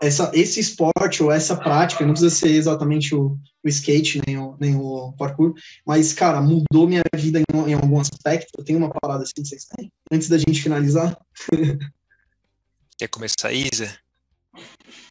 essa, 0.00 0.30
esse 0.32 0.58
esporte 0.60 1.22
ou 1.22 1.30
essa 1.30 1.54
prática, 1.54 2.04
não 2.04 2.12
precisa 2.12 2.34
ser 2.34 2.52
exatamente 2.52 3.14
o, 3.14 3.36
o 3.62 3.68
skate, 3.68 4.22
nem 4.26 4.38
o, 4.38 4.56
nem 4.58 4.74
o 4.74 5.12
parkour, 5.12 5.52
mas, 5.84 6.12
cara, 6.14 6.40
mudou 6.40 6.88
minha 6.88 7.02
vida 7.14 7.38
em, 7.38 7.70
em 7.70 7.74
algum 7.74 8.00
aspecto? 8.00 8.64
Tem 8.64 8.74
uma 8.74 8.88
parada 8.88 9.24
assim 9.24 9.42
que 9.42 9.48
vocês 9.48 9.66
têm? 9.66 9.92
Antes 10.10 10.28
da 10.28 10.38
gente 10.38 10.62
finalizar? 10.62 11.18
Quer 12.96 13.08
começar, 13.08 13.52
Isa? 13.52 13.94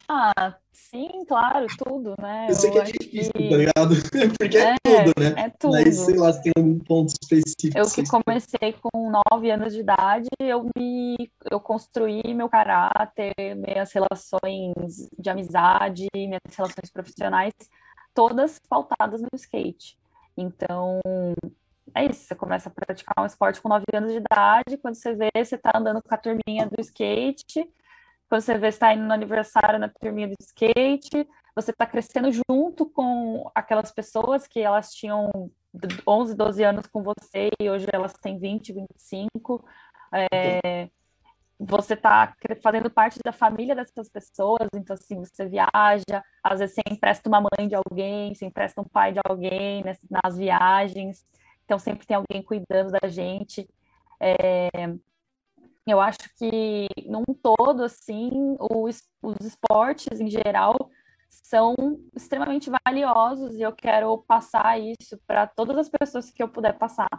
Ah, 0.07 0.55
sim, 0.89 1.25
claro, 1.27 1.67
tudo, 1.77 2.15
né? 2.19 2.47
Eu 2.49 2.55
sei 2.55 2.71
que 2.71 2.79
é 2.79 2.83
difícil, 2.83 3.31
que... 3.33 3.49
tá 3.49 3.57
ligado? 3.57 3.95
Porque 4.39 4.57
é, 4.57 4.71
é, 4.71 4.75
tudo, 4.83 5.13
né? 5.19 5.33
É 5.37 5.49
tudo. 5.49 5.71
Mas, 5.73 5.97
sei 5.97 6.15
lá, 6.15 6.33
se 6.33 6.41
tem 6.41 6.51
algum 6.57 6.79
ponto 6.79 7.13
específico. 7.21 7.77
Eu 7.77 7.89
que 7.89 8.03
comecei 8.07 8.75
com 8.81 9.11
nove 9.11 9.51
anos 9.51 9.73
de 9.73 9.81
idade, 9.81 10.29
eu 10.39 10.69
me 10.77 11.31
eu 11.49 11.59
construí 11.59 12.33
meu 12.33 12.49
caráter, 12.49 13.33
minhas 13.55 13.91
relações 13.91 15.09
de 15.17 15.29
amizade, 15.29 16.07
minhas 16.15 16.41
relações 16.55 16.89
profissionais, 16.91 17.53
todas 18.13 18.59
pautadas 18.69 19.21
no 19.21 19.29
skate. 19.35 19.97
Então, 20.37 20.99
é 21.93 22.05
isso, 22.05 22.25
você 22.25 22.35
começa 22.35 22.69
a 22.69 22.71
praticar 22.71 23.15
um 23.19 23.25
esporte 23.25 23.61
com 23.61 23.69
9 23.69 23.83
anos 23.93 24.11
de 24.11 24.19
idade, 24.19 24.77
quando 24.77 24.95
você 24.95 25.13
vê, 25.13 25.29
você 25.35 25.55
está 25.55 25.71
andando 25.75 26.01
com 26.01 26.13
a 26.13 26.17
turminha 26.17 26.65
do 26.65 26.79
skate, 26.81 27.69
você 28.29 28.57
vê, 28.57 28.67
está 28.67 28.93
indo 28.93 29.03
no 29.03 29.13
aniversário 29.13 29.79
na 29.79 29.89
turminha 29.89 30.27
do 30.27 30.35
skate, 30.39 31.27
você 31.55 31.71
está 31.71 31.85
crescendo 31.85 32.29
junto 32.31 32.85
com 32.85 33.49
aquelas 33.55 33.91
pessoas 33.91 34.47
que 34.47 34.59
elas 34.59 34.93
tinham 34.93 35.29
11, 36.07 36.35
12 36.35 36.63
anos 36.63 36.87
com 36.87 37.03
você 37.03 37.49
e 37.59 37.69
hoje 37.69 37.87
elas 37.91 38.13
têm 38.13 38.39
20, 38.39 38.73
25. 38.73 39.65
É, 40.11 40.89
você 41.59 41.93
está 41.93 42.33
fazendo 42.63 42.89
parte 42.89 43.19
da 43.23 43.33
família 43.33 43.75
dessas 43.75 44.09
pessoas, 44.09 44.67
então 44.73 44.93
assim, 44.93 45.19
você 45.19 45.45
viaja, 45.45 46.23
às 46.43 46.59
vezes 46.59 46.75
você 46.75 46.81
empresta 46.89 47.27
uma 47.27 47.41
mãe 47.41 47.67
de 47.67 47.75
alguém, 47.75 48.33
você 48.33 48.45
empresta 48.45 48.79
um 48.81 48.85
pai 48.85 49.11
de 49.11 49.19
alguém 49.25 49.83
nas, 49.83 49.97
nas 50.09 50.37
viagens. 50.37 51.25
Então, 51.65 51.77
sempre 51.77 52.07
tem 52.07 52.17
alguém 52.17 52.41
cuidando 52.41 52.91
da 52.91 53.07
gente. 53.07 53.69
É, 54.19 54.69
eu 55.87 55.99
acho 55.99 56.19
que, 56.37 56.87
num 57.05 57.23
todo, 57.25 57.83
assim, 57.83 58.55
os, 58.59 59.01
os 59.21 59.45
esportes, 59.45 60.19
em 60.19 60.29
geral, 60.29 60.75
são 61.29 61.75
extremamente 62.15 62.71
valiosos 62.85 63.55
e 63.55 63.61
eu 63.61 63.71
quero 63.71 64.17
passar 64.19 64.79
isso 64.79 65.19
para 65.27 65.47
todas 65.47 65.77
as 65.77 65.89
pessoas 65.89 66.31
que 66.31 66.41
eu 66.41 66.49
puder 66.49 66.77
passar. 66.77 67.09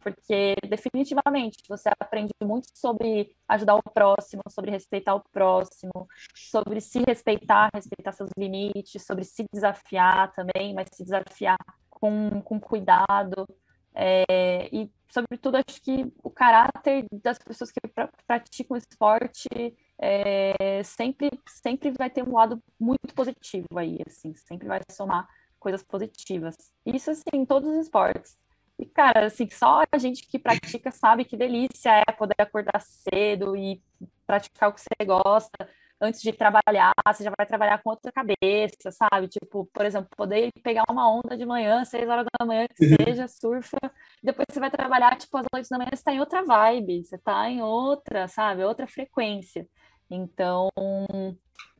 Porque, 0.00 0.54
definitivamente, 0.68 1.62
você 1.66 1.88
aprende 1.98 2.32
muito 2.42 2.66
sobre 2.74 3.34
ajudar 3.48 3.76
o 3.76 3.82
próximo, 3.82 4.42
sobre 4.50 4.70
respeitar 4.70 5.14
o 5.14 5.24
próximo, 5.32 6.06
sobre 6.34 6.78
se 6.82 7.02
respeitar, 7.06 7.70
respeitar 7.72 8.12
seus 8.12 8.28
limites, 8.36 9.02
sobre 9.02 9.24
se 9.24 9.46
desafiar 9.50 10.30
também, 10.34 10.74
mas 10.74 10.90
se 10.92 11.02
desafiar 11.02 11.56
com, 11.88 12.42
com 12.42 12.60
cuidado. 12.60 13.48
É, 13.94 14.68
e, 14.70 14.90
sobretudo, 15.14 15.56
acho 15.56 15.80
que 15.80 16.12
o 16.22 16.28
caráter 16.28 17.06
das 17.22 17.38
pessoas 17.38 17.70
que 17.70 17.80
pra, 17.88 18.10
praticam 18.26 18.76
esporte 18.76 19.48
é, 19.96 20.82
sempre, 20.82 21.30
sempre 21.48 21.92
vai 21.96 22.10
ter 22.10 22.28
um 22.28 22.34
lado 22.34 22.60
muito 22.78 23.14
positivo 23.14 23.78
aí, 23.78 24.00
assim, 24.04 24.34
sempre 24.34 24.66
vai 24.66 24.80
somar 24.90 25.28
coisas 25.60 25.84
positivas. 25.84 26.56
Isso, 26.84 27.12
assim, 27.12 27.22
em 27.32 27.46
todos 27.46 27.68
os 27.68 27.84
esportes. 27.84 28.36
E, 28.76 28.84
cara, 28.86 29.26
assim, 29.26 29.48
só 29.48 29.84
a 29.92 29.98
gente 29.98 30.26
que 30.26 30.36
pratica 30.36 30.90
sabe 30.90 31.24
que 31.24 31.36
delícia 31.36 32.02
é 32.08 32.12
poder 32.12 32.34
acordar 32.38 32.80
cedo 32.80 33.56
e 33.56 33.80
praticar 34.26 34.70
o 34.70 34.72
que 34.72 34.80
você 34.80 35.04
gosta 35.06 35.68
antes 36.04 36.20
de 36.20 36.32
trabalhar, 36.32 36.92
você 37.06 37.24
já 37.24 37.32
vai 37.36 37.46
trabalhar 37.46 37.82
com 37.82 37.90
outra 37.90 38.12
cabeça, 38.12 38.90
sabe? 38.90 39.28
Tipo, 39.28 39.68
por 39.72 39.84
exemplo, 39.84 40.08
poder 40.16 40.50
pegar 40.62 40.84
uma 40.90 41.10
onda 41.10 41.36
de 41.36 41.46
manhã, 41.46 41.84
seis 41.84 42.08
horas 42.08 42.26
da 42.38 42.46
manhã, 42.46 42.66
que 42.68 42.84
uhum. 42.84 42.96
seja, 43.04 43.26
surfa, 43.26 43.78
depois 44.22 44.46
você 44.50 44.60
vai 44.60 44.70
trabalhar, 44.70 45.16
tipo, 45.16 45.36
às 45.36 45.46
oito 45.54 45.68
da 45.68 45.78
manhã, 45.78 45.90
você 45.92 46.02
tá 46.02 46.12
em 46.12 46.20
outra 46.20 46.44
vibe, 46.44 47.04
você 47.04 47.18
tá 47.18 47.50
em 47.50 47.62
outra, 47.62 48.28
sabe? 48.28 48.62
Outra 48.64 48.86
frequência. 48.86 49.66
Então, 50.10 50.68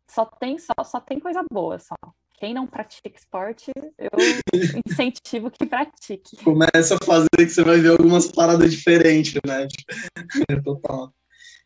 só 0.08 0.24
tem, 0.24 0.58
só, 0.58 0.74
só 0.84 1.00
tem 1.00 1.20
coisa 1.20 1.44
boa, 1.50 1.78
só. 1.78 1.94
Quem 2.38 2.52
não 2.52 2.66
pratica 2.66 3.16
esporte, 3.16 3.70
eu 3.96 4.10
incentivo 4.86 5.50
que 5.50 5.66
pratique. 5.66 6.36
Começa 6.42 6.96
a 6.96 7.04
fazer 7.04 7.28
que 7.36 7.48
você 7.48 7.62
vai 7.62 7.78
ver 7.78 7.90
algumas 7.90 8.30
paradas 8.30 8.72
diferentes, 8.72 9.34
né? 9.46 9.68
Total. 10.64 11.12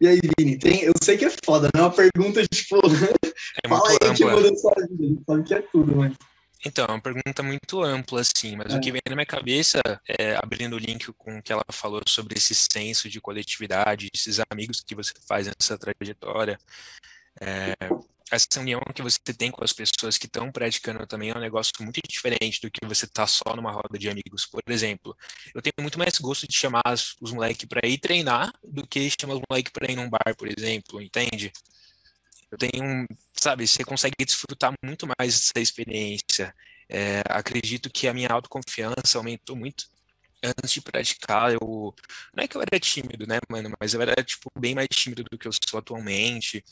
E 0.00 0.06
aí, 0.06 0.20
Vini, 0.38 0.56
tem, 0.56 0.82
eu 0.82 0.92
sei 1.02 1.18
que 1.18 1.24
é 1.24 1.30
foda, 1.44 1.68
né? 1.74 1.80
Uma 1.80 1.90
pergunta, 1.90 2.46
tipo, 2.46 2.76
é 3.64 3.68
fala 3.68 3.90
aí 3.90 4.14
que 4.14 4.24
mudou 4.24 4.56
sua 4.56 4.74
vida, 4.90 5.20
sabe 5.26 5.42
que 5.42 5.54
é 5.54 5.62
tudo, 5.62 5.96
mas... 5.96 6.12
Então, 6.66 6.84
é 6.86 6.90
uma 6.90 7.00
pergunta 7.00 7.42
muito 7.42 7.82
ampla, 7.82 8.20
assim, 8.20 8.56
mas 8.56 8.74
é. 8.74 8.76
o 8.76 8.80
que 8.80 8.90
vem 8.90 9.00
na 9.08 9.14
minha 9.14 9.26
cabeça, 9.26 9.80
é, 10.08 10.36
abrindo 10.36 10.74
o 10.74 10.78
link 10.78 11.12
com 11.16 11.38
o 11.38 11.42
que 11.42 11.52
ela 11.52 11.64
falou 11.70 12.02
sobre 12.06 12.36
esse 12.36 12.54
senso 12.54 13.08
de 13.08 13.20
coletividade, 13.20 14.10
esses 14.12 14.40
amigos 14.50 14.80
que 14.80 14.94
você 14.94 15.14
faz 15.26 15.46
nessa 15.46 15.78
trajetória, 15.78 16.58
é, 17.40 17.74
essa 18.30 18.60
união 18.60 18.80
que 18.94 19.02
você 19.02 19.18
tem 19.36 19.50
com 19.50 19.64
as 19.64 19.72
pessoas 19.72 20.18
que 20.18 20.26
estão 20.26 20.50
praticando 20.52 21.06
também 21.06 21.30
é 21.30 21.36
um 21.36 21.40
negócio 21.40 21.72
muito 21.80 22.00
diferente 22.08 22.60
do 22.60 22.70
que 22.70 22.86
você 22.86 23.06
tá 23.06 23.26
só 23.26 23.54
numa 23.56 23.72
roda 23.72 23.98
de 23.98 24.08
amigos. 24.08 24.46
Por 24.46 24.62
exemplo, 24.68 25.16
eu 25.54 25.62
tenho 25.62 25.74
muito 25.80 25.98
mais 25.98 26.18
gosto 26.18 26.46
de 26.46 26.56
chamar 26.56 26.82
os 27.20 27.32
moleques 27.32 27.66
para 27.66 27.86
ir 27.88 27.98
treinar 27.98 28.52
do 28.62 28.86
que 28.86 29.10
chamar 29.20 29.34
os 29.34 29.42
moleques 29.48 29.72
para 29.72 29.90
ir 29.90 29.96
num 29.96 30.08
bar, 30.08 30.34
por 30.36 30.48
exemplo, 30.48 31.00
entende? 31.00 31.52
Eu 32.50 32.58
tenho, 32.58 33.06
sabe, 33.34 33.66
você 33.66 33.84
consegue 33.84 34.14
desfrutar 34.24 34.72
muito 34.84 35.06
mais 35.18 35.38
dessa 35.38 35.60
experiência. 35.60 36.54
É, 36.88 37.22
acredito 37.28 37.90
que 37.90 38.08
a 38.08 38.14
minha 38.14 38.28
autoconfiança 38.30 39.18
aumentou 39.18 39.54
muito 39.54 39.84
antes 40.42 40.72
de 40.72 40.80
praticar, 40.80 41.52
eu 41.52 41.94
não 42.34 42.44
é 42.44 42.48
que 42.48 42.56
eu 42.56 42.62
era 42.62 42.78
tímido, 42.80 43.26
né, 43.26 43.38
mano, 43.50 43.72
mas 43.80 43.92
eu 43.94 44.00
era 44.00 44.22
tipo 44.22 44.50
bem 44.58 44.74
mais 44.74 44.88
tímido 44.88 45.24
do 45.30 45.36
que 45.38 45.48
eu 45.48 45.52
sou 45.52 45.78
atualmente. 45.78 46.64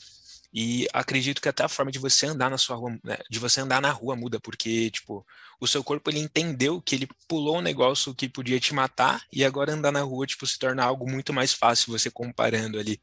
E 0.53 0.87
acredito 0.93 1.41
que 1.41 1.49
até 1.49 1.63
a 1.63 1.69
forma 1.69 1.91
de 1.91 1.99
você 1.99 2.25
andar 2.25 2.49
na 2.49 2.57
sua 2.57 2.75
rua, 2.75 2.97
né, 3.03 3.17
de 3.29 3.37
você 3.37 3.61
andar 3.61 3.81
na 3.81 3.91
rua 3.91 4.15
muda, 4.15 4.39
porque, 4.39 4.89
tipo, 4.89 5.25
o 5.59 5.67
seu 5.67 5.83
corpo 5.83 6.09
ele 6.09 6.19
entendeu 6.19 6.81
que 6.81 6.95
ele 6.95 7.07
pulou 7.27 7.57
um 7.57 7.61
negócio 7.61 8.15
que 8.15 8.29
podia 8.29 8.59
te 8.59 8.73
matar 8.73 9.23
e 9.31 9.43
agora 9.43 9.73
andar 9.73 9.91
na 9.91 10.01
rua, 10.01 10.25
tipo, 10.25 10.47
se 10.47 10.57
torna 10.57 10.83
algo 10.83 11.09
muito 11.09 11.33
mais 11.33 11.53
fácil 11.53 11.91
você 11.91 12.09
comparando 12.09 12.79
ali. 12.79 12.99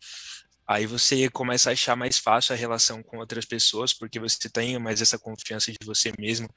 Aí 0.67 0.87
você 0.87 1.29
começa 1.29 1.69
a 1.69 1.75
achar 1.75 1.95
mais 1.95 2.19
fácil 2.19 2.55
a 2.55 2.57
relação 2.57 3.03
com 3.03 3.19
outras 3.19 3.45
pessoas, 3.45 3.93
porque 3.93 4.19
você 4.19 4.49
tem 4.49 4.79
mais 4.79 5.03
essa 5.03 5.19
confiança 5.19 5.71
de 5.71 5.79
você 5.85 6.13
mesmo. 6.19 6.49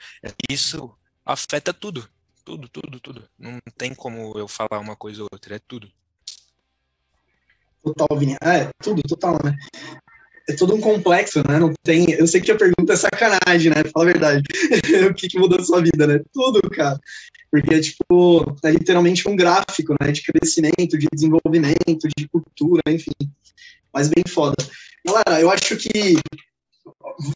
Isso 0.50 0.98
afeta 1.26 1.74
tudo, 1.74 2.10
tudo, 2.46 2.70
tudo, 2.70 3.00
tudo. 3.02 3.30
Não 3.38 3.60
tem 3.78 3.94
como 3.94 4.38
eu 4.40 4.48
falar 4.48 4.80
uma 4.80 4.96
coisa 4.96 5.24
ou 5.24 5.30
outra, 5.30 5.58
é 5.58 5.60
tudo. 5.60 5.92
Total, 7.84 8.18
Vini. 8.18 8.38
É, 8.42 8.70
tudo, 8.82 9.02
total, 9.04 9.38
né? 9.44 9.56
É 10.50 10.54
todo 10.54 10.74
um 10.74 10.80
complexo, 10.80 11.40
né? 11.48 11.60
Não 11.60 11.74
tem. 11.84 12.12
Eu 12.12 12.26
sei 12.26 12.40
que 12.40 12.52
a 12.52 12.56
pergunta 12.56 12.94
é 12.94 12.96
sacanagem, 12.96 13.70
né? 13.70 13.84
Fala 13.94 14.10
a 14.10 14.14
verdade. 14.14 14.44
o 15.10 15.14
que, 15.14 15.28
que 15.28 15.38
mudou 15.38 15.60
a 15.60 15.64
sua 15.64 15.82
vida, 15.82 16.08
né? 16.08 16.22
Tudo, 16.34 16.62
cara. 16.70 17.00
Porque 17.52 17.74
é 17.74 17.80
tipo, 17.82 18.56
é 18.64 18.72
literalmente 18.72 19.28
um 19.28 19.36
gráfico, 19.36 19.94
né? 20.02 20.12
De 20.12 20.24
crescimento, 20.24 20.98
de 20.98 21.08
desenvolvimento, 21.14 22.08
de 22.18 22.28
cultura, 22.30 22.82
enfim. 22.88 23.12
Mas 23.94 24.08
bem 24.08 24.24
foda. 24.26 24.56
Galera, 25.06 25.42
eu 25.42 25.52
acho 25.52 25.76
que 25.76 26.16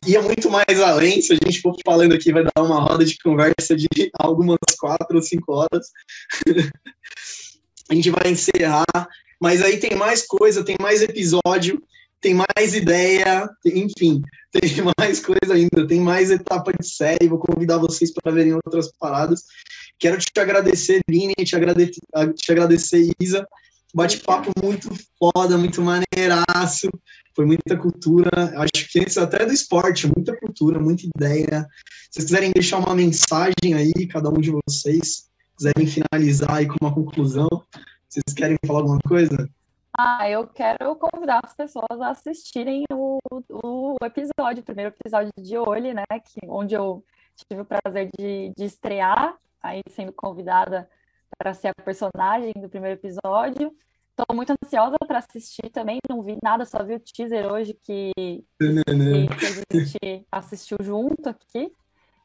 ia 0.05 0.21
muito 0.21 0.49
mais 0.49 0.79
além. 0.79 1.21
Se 1.21 1.33
a 1.33 1.38
gente 1.43 1.61
for 1.61 1.75
falando 1.85 2.13
aqui, 2.13 2.31
vai 2.31 2.43
dar 2.43 2.63
uma 2.63 2.79
roda 2.79 3.03
de 3.03 3.17
conversa 3.17 3.75
de 3.75 3.88
algumas 4.17 4.57
quatro 4.79 5.17
ou 5.17 5.21
cinco 5.21 5.53
horas. 5.53 5.88
a 7.89 7.93
gente 7.93 8.09
vai 8.09 8.31
encerrar. 8.31 8.85
Mas 9.41 9.61
aí 9.61 9.79
tem 9.79 9.95
mais 9.95 10.25
coisa, 10.25 10.63
tem 10.63 10.77
mais 10.79 11.01
episódio 11.01 11.81
tem 12.22 12.35
mais 12.35 12.76
ideia, 12.76 13.49
enfim, 13.65 14.22
tem 14.52 14.61
mais 14.98 15.19
coisa 15.19 15.53
ainda, 15.53 15.88
tem 15.88 15.99
mais 15.99 16.30
etapa 16.30 16.72
de 16.72 16.88
série. 16.88 17.27
Vou 17.27 17.39
convidar 17.39 17.77
vocês 17.77 18.14
para 18.14 18.31
verem 18.31 18.53
outras 18.53 18.91
paradas. 18.99 19.43
Quero 19.98 20.18
te 20.19 20.39
agradecer, 20.39 21.02
Vini, 21.10 21.34
te, 21.34 21.56
agrade 21.56 21.91
te 21.91 22.52
agradecer, 22.52 23.11
Isa. 23.19 23.45
Bate-papo 23.93 24.52
muito 24.64 24.89
foda, 25.19 25.57
muito 25.57 25.81
maneiraço. 25.81 26.89
Foi 27.35 27.45
muita 27.45 27.77
cultura. 27.77 28.30
Acho 28.57 28.89
que 28.89 28.99
antes 28.99 29.18
até 29.18 29.45
do 29.45 29.53
esporte, 29.53 30.07
muita 30.07 30.35
cultura, 30.38 30.80
muita 30.80 31.03
ideia. 31.15 31.68
Se 32.10 32.19
vocês 32.19 32.26
quiserem 32.26 32.52
deixar 32.52 32.77
uma 32.77 32.95
mensagem 32.95 33.73
aí, 33.73 34.07
cada 34.07 34.30
um 34.30 34.39
de 34.39 34.52
vocês, 34.52 35.27
quiserem 35.57 35.88
finalizar 35.88 36.56
aí 36.56 36.68
com 36.68 36.76
uma 36.81 36.93
conclusão, 36.93 37.48
vocês 38.10 38.35
querem 38.35 38.57
falar 38.65 38.80
alguma 38.80 38.99
coisa? 38.99 39.49
Ah, 39.97 40.30
eu 40.30 40.47
quero 40.47 40.95
convidar 40.95 41.41
as 41.43 41.53
pessoas 41.53 41.99
a 41.99 42.09
assistirem 42.09 42.85
o, 42.91 43.19
o 43.49 43.95
episódio, 44.03 44.61
o 44.61 44.65
primeiro 44.65 44.95
episódio 44.97 45.31
de 45.38 45.57
Olho, 45.57 45.93
né? 45.93 46.05
Que, 46.23 46.39
onde 46.47 46.76
eu 46.76 47.03
tive 47.35 47.61
o 47.61 47.65
prazer 47.65 48.09
de, 48.18 48.53
de 48.55 48.65
estrear, 48.65 49.38
aí 49.61 49.81
sendo 49.89 50.13
convidada 50.13 50.89
para 51.38 51.53
ser 51.53 51.69
a 51.69 51.84
personagem 51.84 52.53
do 52.55 52.69
primeiro 52.69 52.99
episódio. 52.99 53.76
Estou 54.09 54.35
muito 54.35 54.53
ansiosa 54.63 54.97
para 55.05 55.19
assistir 55.19 55.69
também, 55.69 55.99
não 56.09 56.22
vi 56.22 56.38
nada, 56.43 56.65
só 56.65 56.84
vi 56.84 56.95
o 56.95 56.99
teaser 56.99 57.51
hoje 57.51 57.73
que, 57.73 58.11
que 58.15 58.45
a 59.45 59.77
gente 59.77 60.26
assistiu 60.31 60.77
junto 60.81 61.30
aqui. 61.30 61.73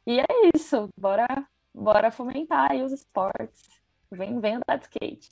E 0.07 0.21
é 0.21 0.27
isso, 0.55 0.89
bora, 0.97 1.27
bora 1.75 2.11
fomentar 2.11 2.71
aí 2.71 2.83
os 2.83 2.93
esportes. 2.93 3.63
Vem, 4.11 4.39
vem 4.41 4.57
andar 4.57 4.77
de 4.79 4.85
skate. 4.85 5.31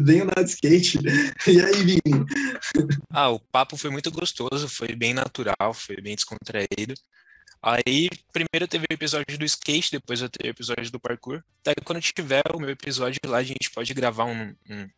Venho 0.00 0.24
andar 0.24 0.42
de 0.42 0.50
skate. 0.50 0.98
E 1.46 1.60
aí, 1.60 1.84
Vini? 1.84 2.26
Ah, 3.10 3.30
o 3.30 3.38
papo 3.38 3.76
foi 3.76 3.90
muito 3.90 4.10
gostoso, 4.10 4.68
foi 4.68 4.94
bem 4.94 5.14
natural, 5.14 5.72
foi 5.72 5.96
bem 6.00 6.14
descontraído. 6.14 6.94
Aí, 7.62 8.08
primeiro 8.32 8.68
teve 8.68 8.84
o 8.90 8.94
episódio 8.94 9.38
do 9.38 9.44
skate, 9.44 9.92
depois 9.92 10.20
eu 10.20 10.28
teve 10.28 10.50
o 10.50 10.52
episódio 10.52 10.90
do 10.90 11.00
parkour. 11.00 11.42
Daí, 11.64 11.74
quando 11.84 12.00
tiver 12.00 12.42
o 12.54 12.60
meu 12.60 12.70
episódio 12.70 13.18
lá, 13.26 13.38
a 13.38 13.42
gente 13.42 13.70
pode 13.74 13.92
gravar 13.94 14.24
um, 14.24 14.54
um 14.68 14.88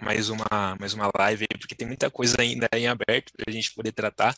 mais 0.00 0.28
uma, 0.28 0.76
mais 0.78 0.92
uma 0.92 1.10
live 1.18 1.46
aí, 1.50 1.58
porque 1.58 1.74
tem 1.74 1.86
muita 1.86 2.10
coisa 2.10 2.36
ainda 2.38 2.68
em 2.74 2.86
aberto 2.86 3.32
para 3.36 3.46
a 3.48 3.52
gente 3.52 3.72
poder 3.74 3.92
tratar. 3.92 4.34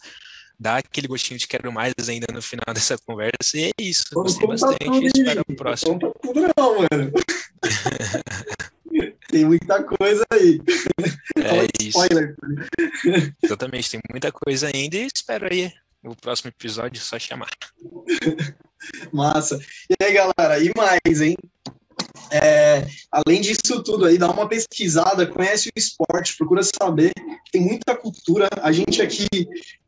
Dá 0.58 0.76
aquele 0.76 1.08
gostinho 1.08 1.38
de 1.38 1.48
quero 1.48 1.72
mais 1.72 1.94
ainda 2.08 2.26
no 2.32 2.42
final 2.42 2.66
dessa 2.74 2.96
conversa. 2.98 3.56
E 3.56 3.64
é 3.64 3.70
isso. 3.78 4.04
Gostei 4.12 4.46
bastante. 4.46 5.06
Espero 5.16 5.42
o 5.48 5.56
próximo. 5.56 5.98
Não, 6.56 6.76
mano. 6.78 7.12
tem 9.32 9.46
muita 9.46 9.82
coisa 9.82 10.24
aí. 10.30 10.60
É 11.36 11.82
isso. 11.82 11.98
Spoiler. 11.98 12.36
Exatamente, 13.42 13.90
tem 13.90 14.00
muita 14.10 14.30
coisa 14.30 14.70
ainda 14.72 14.96
e 14.96 15.08
espero 15.12 15.48
aí 15.50 15.72
o 16.04 16.14
próximo 16.14 16.50
episódio 16.50 16.98
é 16.98 17.02
só 17.02 17.18
chamar. 17.18 17.50
Massa. 19.12 19.58
E 19.88 20.04
aí, 20.04 20.12
galera, 20.12 20.58
e 20.58 20.70
mais, 20.76 21.20
hein? 21.20 21.36
É, 22.30 22.86
além 23.10 23.40
disso 23.40 23.82
tudo 23.84 24.06
aí, 24.06 24.18
dá 24.18 24.30
uma 24.30 24.48
pesquisada, 24.48 25.26
conhece 25.26 25.68
o 25.68 25.72
esporte, 25.76 26.36
procura 26.36 26.62
saber, 26.62 27.12
tem 27.52 27.62
muita 27.62 27.94
cultura. 27.94 28.48
A 28.60 28.72
gente 28.72 29.00
aqui, 29.00 29.28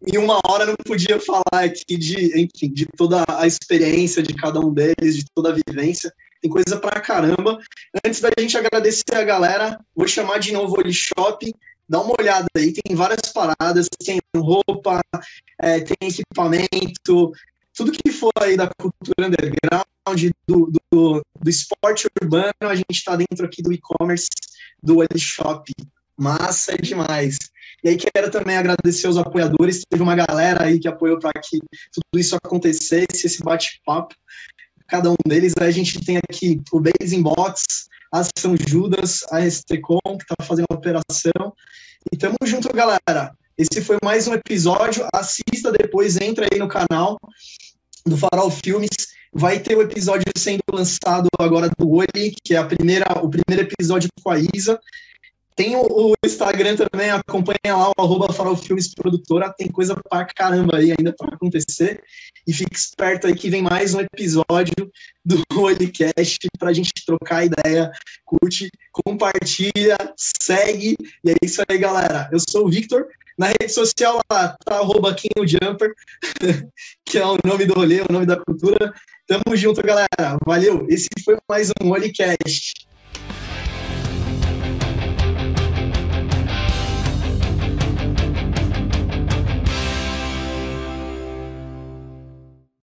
em 0.06 0.18
uma 0.18 0.40
hora, 0.46 0.66
não 0.66 0.76
podia 0.84 1.18
falar 1.18 1.64
aqui 1.64 1.96
de, 1.96 2.40
enfim, 2.40 2.72
de 2.72 2.86
toda 2.96 3.24
a 3.28 3.46
experiência 3.46 4.22
de 4.22 4.34
cada 4.34 4.60
um 4.60 4.72
deles, 4.72 5.16
de 5.16 5.24
toda 5.34 5.50
a 5.50 5.56
vivência. 5.66 6.12
Tem 6.44 6.50
coisa 6.50 6.78
pra 6.78 7.00
caramba. 7.00 7.58
Antes 8.04 8.20
da 8.20 8.28
gente 8.38 8.54
agradecer 8.58 9.14
a 9.14 9.24
galera, 9.24 9.80
vou 9.96 10.06
chamar 10.06 10.36
de 10.36 10.52
novo 10.52 10.76
o 10.78 10.92
Shop 10.92 11.50
dá 11.88 12.00
uma 12.00 12.14
olhada 12.18 12.46
aí, 12.54 12.72
tem 12.72 12.94
várias 12.94 13.32
paradas, 13.32 13.88
tem 14.04 14.20
roupa, 14.36 15.00
é, 15.60 15.80
tem 15.80 15.96
equipamento, 16.08 17.32
tudo 17.74 17.92
que 17.92 18.10
for 18.10 18.32
aí 18.40 18.56
da 18.56 18.70
cultura 18.78 19.28
underground, 19.28 20.30
do, 20.46 20.70
do, 20.90 21.22
do 21.40 21.50
esporte 21.50 22.06
urbano, 22.22 22.52
a 22.60 22.74
gente 22.74 22.90
está 22.90 23.16
dentro 23.16 23.46
aqui 23.46 23.62
do 23.62 23.72
e-commerce, 23.72 24.28
do 24.82 24.96
Shop. 25.18 25.70
Massa 26.16 26.76
demais. 26.78 27.36
E 27.82 27.88
aí 27.88 27.96
quero 27.96 28.30
também 28.30 28.56
agradecer 28.56 29.08
os 29.08 29.18
apoiadores, 29.18 29.82
teve 29.88 30.02
uma 30.02 30.14
galera 30.14 30.64
aí 30.64 30.78
que 30.78 30.88
apoiou 30.88 31.18
para 31.18 31.32
que 31.40 31.58
tudo 31.92 32.18
isso 32.18 32.36
acontecesse, 32.36 33.26
esse 33.26 33.42
bate-papo. 33.42 34.14
Cada 34.86 35.10
um 35.10 35.16
deles, 35.26 35.54
a 35.58 35.70
gente 35.70 36.00
tem 36.00 36.18
aqui 36.18 36.60
o 36.72 36.80
Base 36.80 37.22
Box, 37.22 37.88
a 38.12 38.22
São 38.38 38.54
Judas, 38.68 39.24
a 39.30 39.40
STCom, 39.48 39.98
que 40.18 40.24
está 40.24 40.44
fazendo 40.44 40.66
a 40.70 40.74
operação. 40.74 41.52
E 42.12 42.16
tamo 42.16 42.36
junto, 42.44 42.72
galera. 42.72 43.34
Esse 43.56 43.80
foi 43.80 43.96
mais 44.04 44.28
um 44.28 44.34
episódio. 44.34 45.06
Assista 45.14 45.72
depois, 45.72 46.20
entra 46.20 46.46
aí 46.52 46.58
no 46.58 46.68
canal 46.68 47.18
do 48.04 48.16
Farol 48.16 48.50
Filmes. 48.50 48.90
Vai 49.32 49.58
ter 49.58 49.76
o 49.76 49.82
episódio 49.82 50.24
sendo 50.36 50.62
lançado 50.72 51.28
agora 51.40 51.70
do 51.78 51.90
Oli, 51.90 52.34
que 52.44 52.54
é 52.54 52.58
a 52.58 52.64
primeira, 52.64 53.06
o 53.22 53.28
primeiro 53.28 53.68
episódio 53.68 54.08
com 54.22 54.30
a 54.30 54.38
Isa. 54.54 54.78
Tem 55.56 55.76
o, 55.76 55.82
o, 55.82 56.14
Instagram 56.24 56.76
também, 56.76 57.10
acompanha 57.10 57.76
lá 57.76 57.90
o 57.90 58.02
arroba 58.02 58.26
Produtora, 58.96 59.54
tem 59.56 59.70
coisa 59.70 59.94
pra 59.94 60.24
caramba 60.24 60.78
aí 60.78 60.92
ainda 60.98 61.14
para 61.16 61.34
acontecer. 61.34 62.02
E 62.46 62.52
fique 62.52 62.76
esperto 62.76 63.26
aí 63.26 63.34
que 63.34 63.48
vem 63.48 63.62
mais 63.62 63.94
um 63.94 64.00
episódio 64.00 64.90
do 65.24 65.42
Olicast 65.56 66.46
pra 66.58 66.72
gente 66.72 66.92
trocar 67.06 67.44
ideia, 67.44 67.90
curte, 68.24 68.68
compartilha, 68.92 69.96
segue. 70.16 70.96
E 71.24 71.30
é 71.30 71.34
isso 71.42 71.62
aí, 71.68 71.78
galera. 71.78 72.28
Eu 72.32 72.40
sou 72.50 72.66
o 72.66 72.70
Victor. 72.70 73.06
Na 73.38 73.48
rede 73.48 73.72
social 73.72 74.20
lá 74.30 74.56
tá 74.64 74.76
arroba 74.76 75.14
Jumper, 75.46 75.92
que 77.04 77.18
é 77.18 77.26
o 77.26 77.36
nome 77.44 77.64
do 77.64 77.74
rolê, 77.74 78.00
o 78.00 78.12
nome 78.12 78.26
da 78.26 78.36
cultura. 78.36 78.92
Tamo 79.26 79.56
junto, 79.56 79.82
galera. 79.82 80.36
Valeu. 80.44 80.86
Esse 80.88 81.08
foi 81.24 81.36
mais 81.48 81.70
um 81.82 81.90
Olicast. 81.90 82.83